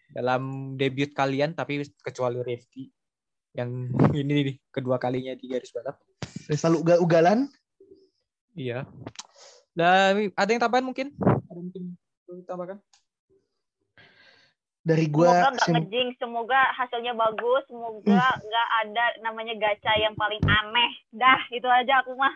dalam 0.09 0.73
debut 0.81 1.13
kalian 1.13 1.53
tapi 1.53 1.85
kecuali 2.01 2.41
Rifki 2.41 2.89
yang 3.53 3.93
ini 4.17 4.33
nih 4.41 4.57
kedua 4.73 4.97
kalinya 4.97 5.37
di 5.37 5.53
garis 5.53 5.69
balap 5.69 6.01
Dan 6.51 6.57
selalu 6.59 6.77
ugal-ugalan. 6.83 7.47
iya 8.59 8.83
dan 9.71 10.35
ada 10.35 10.51
yang 10.51 10.59
tambahan 10.59 10.83
mungkin 10.83 11.15
ada 11.23 11.61
mungkin 11.63 11.95
perlu 12.27 12.43
ditambahkan 12.43 12.79
Dari 14.81 15.13
gue, 15.13 15.29
Semoga 15.29 15.53
nggak 15.55 15.69
ngejing, 15.77 16.09
semoga 16.17 16.61
hasilnya 16.73 17.13
bagus, 17.13 17.63
semoga 17.69 18.33
nggak 18.41 18.69
ada 18.81 19.05
namanya 19.21 19.53
gacha 19.61 19.93
yang 20.01 20.17
paling 20.17 20.41
aneh. 20.41 20.91
Dah, 21.13 21.37
itu 21.53 21.69
aja 21.69 22.01
aku 22.01 22.17
mah. 22.17 22.33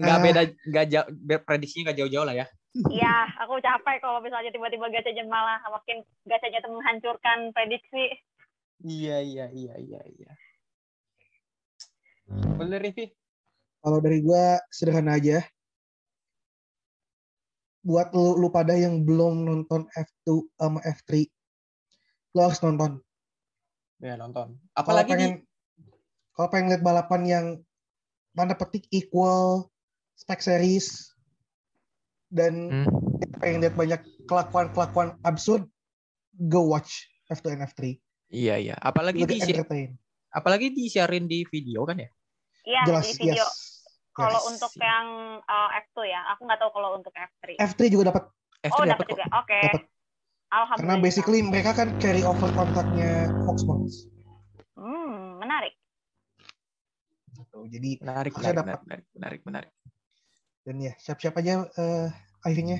nggak 0.00 0.18
Ah. 0.18 0.22
beda 0.24 0.42
nggak 0.72 0.86
jauh 0.88 1.06
prediksinya 1.44 1.92
nggak 1.92 1.98
jauh-jauh 2.00 2.24
lah 2.26 2.34
ya 2.34 2.46
Iya, 2.96 3.14
aku 3.44 3.60
capek 3.60 4.00
kalau 4.00 4.24
misalnya 4.24 4.48
tiba-tiba 4.50 4.88
gacanya 4.88 5.22
malah 5.28 5.60
makin 5.68 6.00
gacanya 6.24 6.58
itu 6.58 6.70
menghancurkan 6.72 7.38
prediksi. 7.52 8.18
iya 8.82 9.20
iya 9.22 9.46
iya 9.52 9.74
iya 9.78 10.00
iya 10.02 10.32
bener 12.58 12.80
Rifki 12.82 13.12
kalau 13.82 13.98
dari 13.98 14.22
gue 14.22 14.44
sederhana 14.70 15.18
aja. 15.18 15.42
Buat 17.82 18.14
lu, 18.14 18.38
lu 18.38 18.46
pada 18.48 18.78
yang 18.78 19.02
belum 19.02 19.42
nonton 19.42 19.90
F2 19.90 20.46
sama 20.54 20.78
F3, 20.86 21.26
lo 22.32 22.40
harus 22.46 22.62
nonton. 22.62 23.02
ya 24.02 24.18
nonton 24.18 24.58
Kalau 24.58 24.74
apalagi 24.74 25.10
di 25.10 25.18
pengen, 25.18 25.34
kalau 26.34 26.48
pengen 26.50 26.68
lihat 26.74 26.82
balapan 26.82 27.22
yang 27.22 27.46
tanda 28.34 28.58
petik 28.58 28.86
equal 28.90 29.70
spec 30.18 30.42
series 30.42 31.14
dan 32.26 32.70
Hmm. 32.70 32.86
pengen 33.38 33.62
lihat 33.62 33.74
banyak 33.78 34.00
kelakuan-kelakuan 34.26 35.14
absurd, 35.22 35.66
go 36.50 36.66
watch 36.66 37.06
F2 37.30 37.54
and 37.54 37.62
F3. 37.66 37.98
Iya 38.30 38.54
iya. 38.58 38.74
Apalagi 38.78 39.22
Lebih 39.22 39.38
di 39.38 39.86
apalagi 40.32 40.66
disiarin 40.72 41.26
di 41.28 41.44
video 41.46 41.84
kan 41.84 42.00
ya? 42.02 42.10
Iya, 42.62 42.82
Jelas, 42.88 43.04
di 43.06 43.12
video. 43.22 43.42
yes. 43.42 43.71
Kalau 44.12 44.40
Yes. 44.44 44.48
untuk 44.52 44.72
yang 44.76 45.06
uh, 45.40 45.68
F2 45.88 46.04
ya, 46.04 46.20
aku 46.36 46.44
nggak 46.44 46.60
tahu 46.60 46.70
kalau 46.76 47.00
untuk 47.00 47.12
F3. 47.16 47.56
F3 47.56 47.80
juga 47.88 48.04
dapat 48.12 48.24
F3 48.62 48.76
oh, 48.76 48.84
dapat 48.84 49.06
juga. 49.08 49.24
Oke. 49.40 49.60
Alhamdulillah. 50.52 50.76
karena 50.84 50.94
basically 51.00 51.40
mereka 51.40 51.72
kan 51.72 51.88
carry 51.96 52.20
over 52.20 52.44
kontraknya 52.52 53.32
Fox 53.48 53.64
Sports. 53.64 54.04
Hmm, 54.76 55.40
menarik. 55.40 55.72
Gitu. 57.32 57.58
Jadi 57.72 57.90
Menarik, 58.04 58.32
menarik, 58.36 58.56
dapat. 58.60 58.78
menarik, 58.84 59.06
menarik, 59.16 59.40
menarik. 59.48 59.72
dan 60.62 60.76
ya 60.78 60.92
siap-siap 60.94 61.34
aja 61.42 61.66
eh, 61.74 62.08
akhirnya 62.46 62.78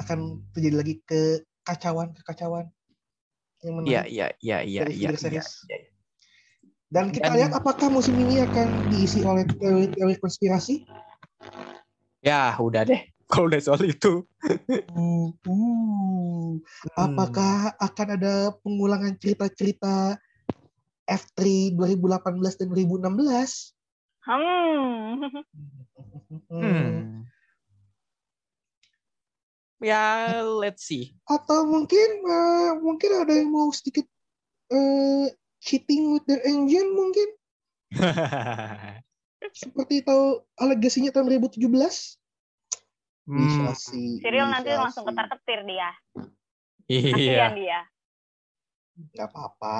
akan 0.00 0.40
terjadi 0.56 0.76
lagi 0.80 0.94
kekacauan 1.04 2.16
kekacauan 2.16 2.72
yang 3.60 3.74
Iya, 3.84 4.06
menarik. 4.06 4.08
iya, 4.08 4.26
iya, 4.40 4.58
iya, 4.64 4.82
iya, 4.88 5.10
iya, 5.12 5.18
series. 5.18 5.68
iya. 5.68 5.78
Dan 6.88 7.12
kita 7.12 7.28
Dan- 7.28 7.36
lihat 7.36 7.52
apakah 7.52 7.92
musim 7.92 8.16
ini 8.16 8.40
akan 8.40 8.88
diisi 8.88 9.20
oleh 9.20 9.44
teori-teori 9.44 10.16
konspirasi. 10.16 10.88
Ya, 12.24 12.56
udah 12.56 12.88
deh. 12.88 13.04
Kalau 13.30 13.52
udah 13.52 13.60
soal 13.60 13.84
itu. 13.84 14.24
Uh, 14.96 15.28
uh. 15.44 16.56
Apakah 16.96 17.76
akan 17.76 18.08
ada 18.16 18.56
pengulangan 18.64 19.12
cerita-cerita 19.20 20.16
F3 21.04 21.76
2018 21.76 22.56
dan 22.56 22.68
2016? 22.72 23.76
Hmm. 24.24 25.28
Hmm. 26.48 27.28
Ya, 29.84 30.40
let's 30.42 30.88
see. 30.88 31.12
Atau 31.28 31.68
mungkin 31.68 32.08
eh, 32.24 32.70
mungkin 32.80 33.10
ada 33.12 33.32
yang 33.36 33.52
mau 33.52 33.68
sedikit 33.70 34.08
eh, 34.72 35.37
cheating 35.58 36.12
with 36.12 36.24
their 36.24 36.40
engine 36.42 36.90
mungkin 36.90 37.28
seperti 39.54 40.02
tahu 40.02 40.42
alegasinya 40.54 41.10
tahun 41.10 41.40
2017 41.40 41.58
bisa 41.60 42.16
Hmm, 43.28 43.76
sih 43.76 44.18
Cyril 44.18 44.46
bisa 44.46 44.54
nanti 44.56 44.70
langsung 44.72 45.04
sih. 45.04 45.08
ketar-ketir 45.10 45.60
dia. 45.64 45.90
iya. 46.86 47.12
Kasihan 47.12 47.52
dia. 47.54 47.80
nggak 48.98 49.28
apa-apa 49.28 49.78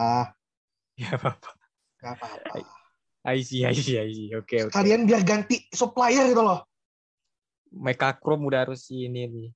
Ya, 0.94 1.14
apa-apa. 1.14 1.50
nggak 1.96 2.12
apa-apa 2.14 2.54
I 3.24 3.40
see, 3.40 3.62
I 3.62 3.74
see, 3.74 3.96
I 3.96 4.08
see. 4.08 4.30
Oke, 4.32 4.62
oke. 4.62 4.72
kalian 4.72 5.04
biar 5.04 5.20
ganti 5.20 5.64
supplier 5.68 6.26
gitu 6.26 6.40
loh 6.40 6.64
Mecha 7.68 8.12
Chrome 8.14 8.44
udah 8.44 8.64
harus 8.64 8.88
ini 8.88 9.28
nih. 9.28 9.48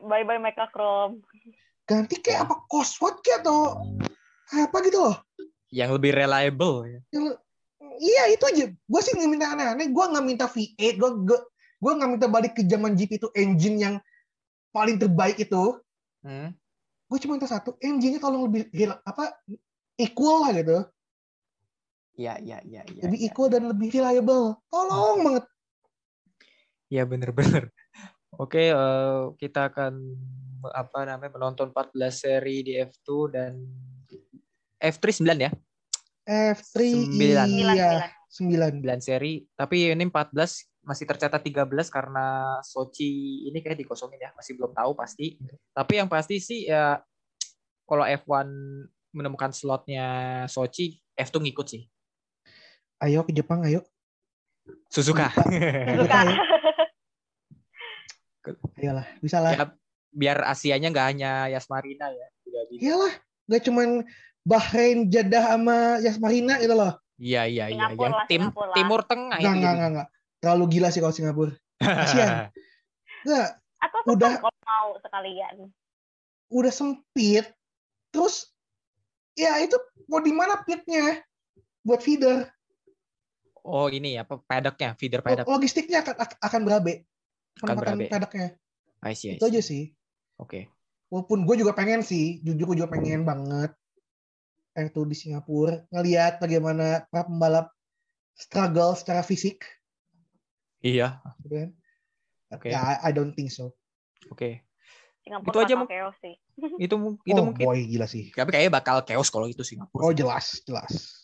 Bye 0.00 0.24
bye 0.24 0.36
Mecha 0.36 0.68
Chrome. 0.68 1.24
ganti 1.82 2.16
kayak 2.16 2.44
apa 2.44 2.54
Cosworth 2.64 3.20
kayak 3.20 3.40
atau 3.40 3.80
apa 4.50 4.76
gitu 4.82 4.98
loh 5.00 5.16
Yang 5.70 5.90
lebih 6.02 6.12
reliable 6.18 6.82
ya. 6.84 7.00
iya 8.00 8.22
itu 8.32 8.42
aja 8.42 8.64
gue 8.66 9.00
sih 9.04 9.12
nggak 9.14 9.30
minta 9.30 9.46
aneh-aneh 9.54 9.86
gue 9.86 10.04
nggak 10.10 10.24
minta 10.24 10.46
V8 10.48 10.98
gue 10.98 11.38
gue 11.80 11.92
nggak 11.96 12.10
minta 12.10 12.26
balik 12.26 12.52
ke 12.58 12.66
zaman 12.66 12.92
GP 12.92 13.20
itu 13.20 13.28
engine 13.32 13.76
yang 13.78 13.94
paling 14.70 14.98
terbaik 14.98 15.38
itu 15.38 15.78
Hmm. 16.20 16.52
gue 17.08 17.18
cuma 17.24 17.40
minta 17.40 17.48
satu 17.48 17.80
engine-nya 17.80 18.20
tolong 18.20 18.44
lebih 18.44 18.68
apa 19.08 19.40
equal 19.96 20.44
lah 20.44 20.52
gitu 20.52 20.84
Iya, 22.20 22.36
iya, 22.44 22.58
iya, 22.60 22.84
iya. 22.84 23.02
lebih 23.08 23.18
iya. 23.24 23.28
equal 23.32 23.48
dan 23.48 23.64
lebih 23.72 23.88
reliable 23.88 24.60
tolong 24.68 25.24
banget 25.24 25.44
Ya 26.90 27.06
bener-bener. 27.06 27.70
Oke, 28.42 28.68
eh, 28.68 29.22
kita 29.38 29.70
akan 29.70 29.94
apa 30.74 31.06
namanya 31.06 31.38
menonton 31.38 31.70
14 31.70 32.10
seri 32.10 32.66
di 32.66 32.74
F2 32.76 33.08
dan 33.30 33.52
F3 34.80 35.28
9 35.28 35.44
ya. 35.44 35.52
F3 36.24 36.76
Sembilan. 36.80 37.46
Sembilan, 37.46 37.76
iya 37.76 37.92
sembilan. 38.30 38.70
9 38.80 39.02
9 39.02 39.04
seri, 39.04 39.44
tapi 39.52 39.92
ini 39.92 40.04
14 40.06 40.32
masih 40.80 41.04
tercatat 41.04 41.44
13 41.44 41.68
karena 41.92 42.56
Sochi 42.64 43.44
ini 43.50 43.60
kayak 43.60 43.84
dikosongin 43.84 44.22
ya, 44.22 44.30
masih 44.32 44.56
belum 44.56 44.72
tahu 44.72 44.96
pasti. 44.96 45.36
Tapi 45.76 46.00
yang 46.00 46.08
pasti 46.08 46.40
sih 46.40 46.70
ya 46.70 46.96
kalau 47.84 48.06
F1 48.06 48.48
menemukan 49.10 49.52
slotnya 49.52 50.06
Sochi, 50.46 51.02
F2 51.18 51.50
ngikut 51.50 51.68
sih. 51.68 51.84
ayo 53.00 53.24
ke 53.24 53.32
Jepang 53.32 53.64
ayo 53.64 53.80
Suzuka. 54.92 55.32
Suzuka. 55.32 56.18
ayo. 56.24 56.36
ayolah 58.80 59.04
bisa 59.20 59.36
lah 59.40 59.52
ya, 59.52 59.64
biar 60.14 60.38
Asianya 60.48 60.88
nggak 60.88 61.06
hanya 61.12 61.30
Yasmarina 61.50 62.08
ya. 62.12 62.26
Iyalah 62.70 63.12
gak 63.50 63.66
cuman 63.66 64.06
Bahrain 64.50 65.06
Jeddah 65.06 65.54
sama 65.54 65.76
Yasmarina 66.02 66.58
gitu 66.58 66.74
loh 66.74 66.98
Iya 67.16 67.44
iya 67.44 67.68
iya. 67.68 67.86
Singapura 67.86 68.00
Yang 68.02 68.12
lah, 68.12 68.26
tim 68.26 68.40
Singapura. 68.42 68.72
Timur 68.74 69.00
Tengah 69.04 69.28
nggak 69.30 69.38
itu 69.38 69.46
nggak 69.52 69.70
jadi. 69.70 69.78
nggak 69.78 69.90
nggak 69.94 70.08
terlalu 70.40 70.64
gila 70.68 70.88
sih 70.88 71.00
kalau 71.00 71.14
Singapura 71.14 71.52
Kasihan. 71.78 72.34
nggak 73.28 73.48
Atau 73.78 73.98
Udah. 74.08 74.32
kalau 74.36 74.58
mau 74.60 74.88
sekalian. 74.98 75.54
udah 76.50 76.72
sempit 76.74 77.46
terus 78.10 78.50
ya 79.32 79.54
itu 79.56 79.78
mau 80.04 80.18
di 80.18 80.32
mana 80.32 80.58
pitnya 80.60 81.22
buat 81.80 82.02
feeder 82.02 82.50
Oh 83.60 83.86
ini 83.86 84.16
apa 84.16 84.40
paddocknya, 84.40 84.96
feeder 84.96 85.20
paddock 85.20 85.44
Logistiknya 85.44 86.00
akan 86.00 86.16
akan 86.40 86.60
berabe. 86.64 87.04
akan 87.60 87.76
berabe. 87.76 88.04
paddocknya. 88.08 88.56
I 89.00 89.12
see, 89.12 89.32
I 89.32 89.36
Itu 89.36 89.46
aja 89.46 89.60
see. 89.60 89.68
sih. 89.68 89.82
Oke. 90.36 90.72
Walaupun 91.06 91.44
gue 91.44 91.60
juga 91.60 91.76
pengen 91.76 92.00
sih, 92.00 92.40
jujur 92.40 92.64
gue 92.66 92.76
juga 92.80 92.88
pengen 92.88 93.22
banget 93.22 93.76
itu 94.88 95.04
di 95.04 95.16
Singapura 95.18 95.84
ngelihat 95.92 96.40
bagaimana 96.40 97.04
para 97.12 97.28
pembalap 97.28 97.66
struggle 98.32 98.96
secara 98.96 99.20
fisik, 99.20 99.60
Iya, 100.80 101.20
gitu 101.44 101.52
kan? 101.60 101.70
Oke. 102.56 102.68
Ya, 102.72 102.80
I, 103.04 103.08
I 103.08 103.10
don't 103.12 103.36
think 103.36 103.52
so. 103.52 103.76
oke. 104.32 104.64
Singapura 105.20 105.52
Itu 105.52 105.58
aja, 105.60 105.74
bakal 105.76 105.84
Mung. 105.84 105.90
chaos 105.92 106.16
sih. 106.24 106.34
Itu 106.88 106.94
itu 107.28 107.36
oh 107.36 107.44
mungkin. 107.52 107.64
boy, 107.68 107.78
gila 107.84 108.08
sih. 108.08 108.32
Tapi 108.32 108.48
kayaknya 108.48 108.72
bakal 108.72 109.04
chaos 109.04 109.28
kalau 109.28 109.44
itu 109.44 109.60
Singapura. 109.60 110.08
Oh 110.08 110.12
jelas, 110.16 110.64
jelas. 110.64 111.20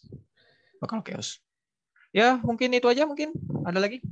bakal 0.76 1.00
chaos. 1.00 1.40
Ya, 2.12 2.36
mungkin 2.44 2.68
itu 2.76 2.84
aja 2.88 3.08
mungkin. 3.08 3.32
Ada 3.64 3.80
lagi? 3.80 4.04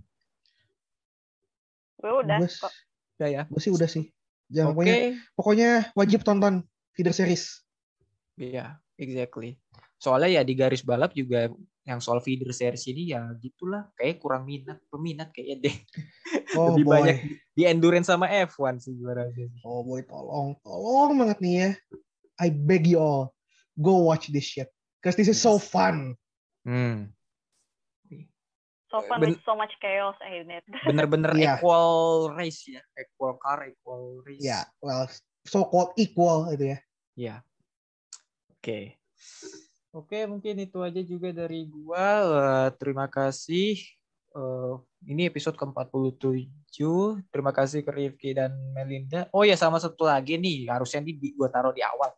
Gue 2.01 2.13
udah 2.25 2.41
Gue 2.41 2.49
kok. 2.49 2.73
Ya 3.21 3.29
ya. 3.29 3.43
gue 3.49 3.61
sih 3.61 3.73
udah 3.73 3.89
sih. 3.89 4.09
Jangan 4.49 4.73
Oke. 4.73 4.77
pokoknya, 4.77 4.97
pokoknya 5.37 5.71
wajib 5.97 6.21
tonton 6.25 6.65
feeder 6.97 7.13
series. 7.17 7.65
Iya, 8.37 8.77
exactly. 8.97 9.57
Soalnya 9.99 10.41
ya 10.41 10.43
di 10.45 10.53
garis 10.53 10.85
balap 10.85 11.17
juga 11.17 11.49
yang 11.85 12.01
soal 12.01 12.21
feeder 12.21 12.53
series 12.53 12.85
ini 12.89 13.13
ya 13.17 13.25
gitulah. 13.41 13.89
Kayak 13.97 14.21
kurang 14.21 14.45
minat, 14.45 14.81
peminat 14.89 15.33
kayaknya 15.33 15.69
deh. 15.71 15.77
Oh 16.57 16.73
Lebih 16.77 16.85
boy. 16.85 16.93
banyak 17.01 17.17
di, 17.57 17.63
endurance 17.65 18.09
sama 18.09 18.29
F1 18.29 18.81
sih 18.81 18.93
juara 18.97 19.25
Oh 19.65 19.81
boy, 19.85 20.05
tolong, 20.05 20.57
tolong 20.61 21.13
banget 21.21 21.39
nih 21.41 21.55
ya. 21.57 21.71
I 22.41 22.49
beg 22.51 22.85
you 22.91 22.99
all, 22.99 23.31
go 23.79 24.05
watch 24.11 24.29
this 24.29 24.45
shit. 24.45 24.69
Cause 25.01 25.15
this 25.15 25.29
is 25.31 25.39
so 25.39 25.57
fun. 25.61 26.17
Hmm. 26.65 27.13
So 28.91 29.03
fun 29.11 29.21
Ben- 29.21 29.35
with 29.35 29.43
so 29.43 29.59
much 29.59 29.75
chaos, 29.83 30.15
ain't 30.23 30.51
it? 30.57 30.65
Bener-bener 30.87 31.35
Iya. 31.35 31.59
equal 31.59 32.31
race 32.35 32.63
ya. 32.71 32.83
Equal 32.95 33.37
car, 33.43 33.67
equal 33.67 34.23
race. 34.23 34.39
Ya, 34.43 34.63
well, 34.79 35.11
so 35.45 35.67
called 35.67 35.93
equal 35.99 36.47
itu 36.55 36.73
ya. 36.75 36.79
Iya. 37.15 37.35
Oke. 38.65 38.97
Oke, 39.93 40.25
mungkin 40.25 40.57
itu 40.57 40.81
aja 40.81 41.05
juga 41.05 41.37
dari 41.37 41.69
gua. 41.69 42.09
Eh, 42.25 42.69
terima 42.81 43.05
kasih. 43.13 43.77
Eh, 44.33 44.75
ini 45.05 45.29
episode 45.29 45.53
ke-47. 45.61 46.81
Terima 47.29 47.53
kasih 47.53 47.85
ke 47.85 47.93
Rifki 47.93 48.33
dan 48.33 48.57
Melinda. 48.73 49.29
Oh 49.37 49.45
ya, 49.45 49.53
sama 49.53 49.77
satu 49.77 50.09
lagi 50.09 50.41
nih, 50.41 50.65
harusnya 50.73 51.05
di, 51.05 51.13
di 51.13 51.37
gua 51.37 51.53
taruh 51.53 51.77
di 51.77 51.85
awal. 51.85 52.09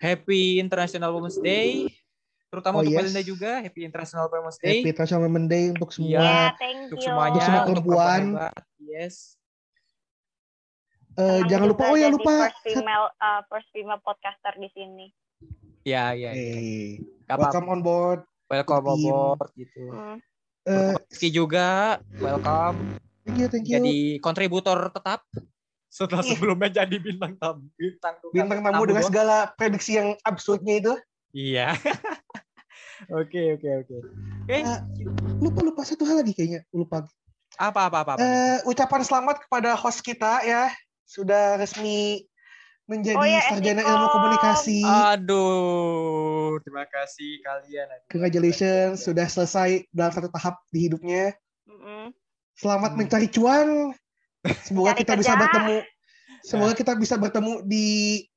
Happy 0.00 0.56
International 0.56 1.12
Women's 1.12 1.36
Day. 1.36 1.92
Terutama 2.48 2.80
Oh, 2.80 2.82
untuk 2.82 2.96
yes. 2.96 3.04
Melinda 3.04 3.20
juga, 3.20 3.60
Happy 3.60 3.84
International 3.84 4.26
Women's 4.32 4.56
Day. 4.56 4.80
Happy 4.80 4.88
International 4.88 5.22
Women's 5.28 5.50
Day 5.52 5.64
untuk 5.68 5.88
Iya. 5.92 5.96
semua. 6.00 6.16
Ya, 6.16 6.40
thank 6.56 6.78
Untuk 6.88 6.96
you. 6.96 7.04
semuanya, 7.04 7.36
Untuk 7.36 7.44
semua 7.44 7.62
perempuan. 7.68 8.22
Yes. 8.80 9.36
Eh, 11.14 11.44
Senang 11.44 11.48
jangan 11.52 11.66
lupa, 11.68 11.82
oh 11.92 11.96
ya 12.00 12.08
lupa. 12.08 12.48
First 12.48 12.60
female, 12.64 13.06
uh, 13.20 13.40
first 13.52 13.68
female 13.68 14.00
podcaster 14.00 14.56
di 14.56 14.72
sini. 14.72 15.12
Ya, 15.84 16.16
ya. 16.16 16.32
ya. 16.32 16.32
Hey, 16.32 17.04
apa-apa. 17.28 17.52
welcome 17.52 17.66
on 17.68 17.80
board. 17.80 18.20
Welcome 18.46 18.84
Tim. 18.86 18.96
aboard 18.96 19.48
gitu. 19.54 19.82
Rifki 20.64 21.28
juga, 21.28 22.00
welcome. 22.16 22.96
thank 23.20 23.36
you, 23.36 23.48
thank 23.48 23.68
you. 23.68 23.76
jadi 23.76 23.96
kontributor 24.18 24.88
tetap 24.88 25.28
setelah 25.86 26.24
Iya. 26.24 26.32
sebelumnya 26.32 26.68
jadi 26.74 26.96
bintang 26.96 27.36
tamu 27.36 27.68
bintang 27.74 28.16
Bintang 28.26 28.60
tamu 28.62 28.82
dengan 28.82 28.96
doang. 28.98 29.12
segala 29.12 29.36
prediksi 29.52 29.92
yang 29.94 30.16
absurdnya 30.22 30.74
itu. 30.78 30.92
iya 31.30 31.76
oke 33.12 33.40
oke 33.54 33.68
oke 33.78 33.94
oke 33.94 34.08
Eh, 34.46 34.64
lupa 35.38 35.60
lupa 35.60 35.80
satu 35.82 36.04
hal 36.04 36.20
lagi 36.20 36.32
kayaknya 36.32 36.64
lupa. 36.70 37.04
apa 37.54 37.80
apa 37.84 37.98
apa, 38.00 38.12
apa 38.14 38.20
Eh, 38.20 38.58
ucapan 38.64 39.00
selamat 39.00 39.36
kepada 39.44 39.76
host 39.76 40.00
kita 40.00 40.40
ya 40.42 40.72
sudah 41.04 41.56
resmi 41.56 42.24
menjadi 42.84 43.16
Oh 43.16 43.24
ya, 43.24 43.40
sarjana 43.48 43.80
ilmu 43.80 44.06
komunikasi. 44.08 44.80
aduh 44.84 46.60
terima 46.60 46.84
kasih 46.86 47.40
kalian 47.40 47.88
Congratulations 48.08 49.00
sudah 49.00 49.24
selesai 49.24 49.88
dalam 49.90 50.12
satu 50.12 50.28
tahap 50.28 50.60
di 50.68 50.86
hidupnya. 50.86 51.32
Mm-mm. 51.64 52.12
Selamat 52.54 52.92
Hmm. 52.92 52.98
mencari 53.00 53.26
cuan. 53.26 53.68
Semoga 54.62 54.92
Cari 54.92 55.00
kita 55.00 55.12
bisa 55.16 55.32
kerja. 55.32 55.40
bertemu. 55.40 55.76
Semoga 56.40 56.72
kita 56.72 56.92
bisa 56.94 57.16
bertemu 57.16 57.52
di 57.64 57.86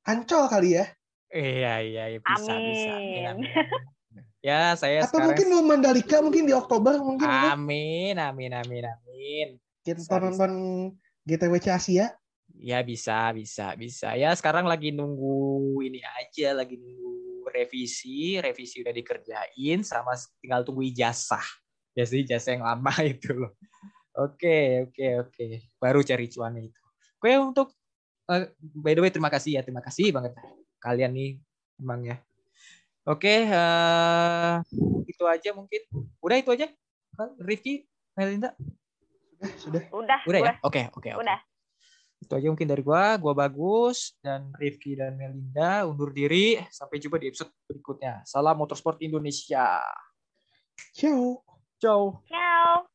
Ancol 0.02 0.48
kali 0.48 0.69
ya. 0.74 0.86
iya 1.28 1.84
iya 1.84 2.03
iya, 2.07 2.19
bisa 2.19 2.48
Amin. 2.49 2.72
bisa 2.72 2.91
Amin, 2.95 3.24
amin, 3.28 3.52
ya 4.40 4.72
saya 4.74 5.03
Atau 5.03 5.19
sekarang 5.19 5.36
mungkin 5.36 5.48
mau 5.52 5.60
Mandalika 5.61 6.24
mungkin 6.24 6.48
di 6.48 6.56
Oktober 6.56 6.95
mungkin. 6.98 7.28
ya. 7.28 7.52
amin 7.52 8.15
amin 8.15 8.52
amin 8.56 8.84
amin 8.88 9.48
Kita 9.84 9.99
bisa, 9.99 10.07
bisa. 10.07 10.24
nonton 10.24 10.52
GTWC 11.22 11.65
Asia. 11.68 12.15
Ya 12.57 12.81
bisa, 12.81 13.29
bisa, 13.38 13.77
bisa. 13.77 14.17
Ya 14.17 14.34
sekarang 14.34 14.65
lagi 14.65 14.89
nunggu 14.89 15.77
ini 15.85 16.01
aja, 16.01 16.57
lagi 16.57 16.77
nunggu 16.77 17.45
revisi, 17.53 18.41
revisi 18.41 18.81
udah 18.81 18.93
dikerjain, 18.93 19.85
sama 19.85 20.17
tinggal 20.41 20.65
tunggu 20.65 20.81
ijazah. 20.89 21.43
Ya 21.93 22.03
sih 22.05 22.25
ijazah 22.25 22.57
yang 22.57 22.65
lama 22.65 22.93
itu 23.13 23.34
loh. 23.34 23.53
Oke, 24.17 24.89
oke, 24.89 25.07
oke. 25.29 25.45
Baru 25.77 26.01
cari 26.01 26.25
cuannya 26.25 26.73
itu. 26.73 26.81
Oke 27.17 27.31
untuk 27.38 27.67
eh, 28.29 28.49
by 28.57 28.93
the 28.97 29.01
way 29.05 29.11
terima 29.13 29.29
kasih 29.29 29.57
ya, 29.57 29.61
terima 29.61 29.81
kasih 29.81 30.09
banget 30.13 30.34
kalian 30.81 31.13
nih 31.13 31.31
emang 31.77 32.01
ya. 32.05 32.17
Oke, 33.07 33.47
eh, 33.47 34.55
itu 35.07 35.23
aja 35.23 35.49
mungkin. 35.55 35.81
Udah 36.19 36.38
itu 36.41 36.51
aja. 36.51 36.67
Rifki, 37.41 37.88
Melinda, 38.13 38.53
Sudah, 39.38 39.53
sudah. 39.57 39.84
Udah, 39.93 40.19
udah 40.25 40.39
ya? 40.41 40.53
Oke, 40.65 40.81
oke, 40.93 41.09
oke. 41.13 41.21
Udah. 41.21 41.39
Itu 42.18 42.34
aja 42.34 42.49
mungkin 42.49 42.68
dari 42.68 42.81
gua, 42.81 43.15
gua 43.22 43.34
bagus 43.38 44.18
dan 44.26 44.49
Rifki 44.57 44.98
dan 44.98 45.15
Melinda 45.15 45.85
undur 45.85 46.10
diri. 46.10 46.57
Sampai 46.73 46.98
jumpa 46.98 47.22
di 47.22 47.30
episode 47.30 47.53
berikutnya. 47.69 48.26
Salam 48.26 48.57
Motorsport 48.57 48.98
Indonesia. 49.06 49.77
Ciao. 50.94 51.45
Ciao. 51.77 52.26
Ciao. 52.26 52.89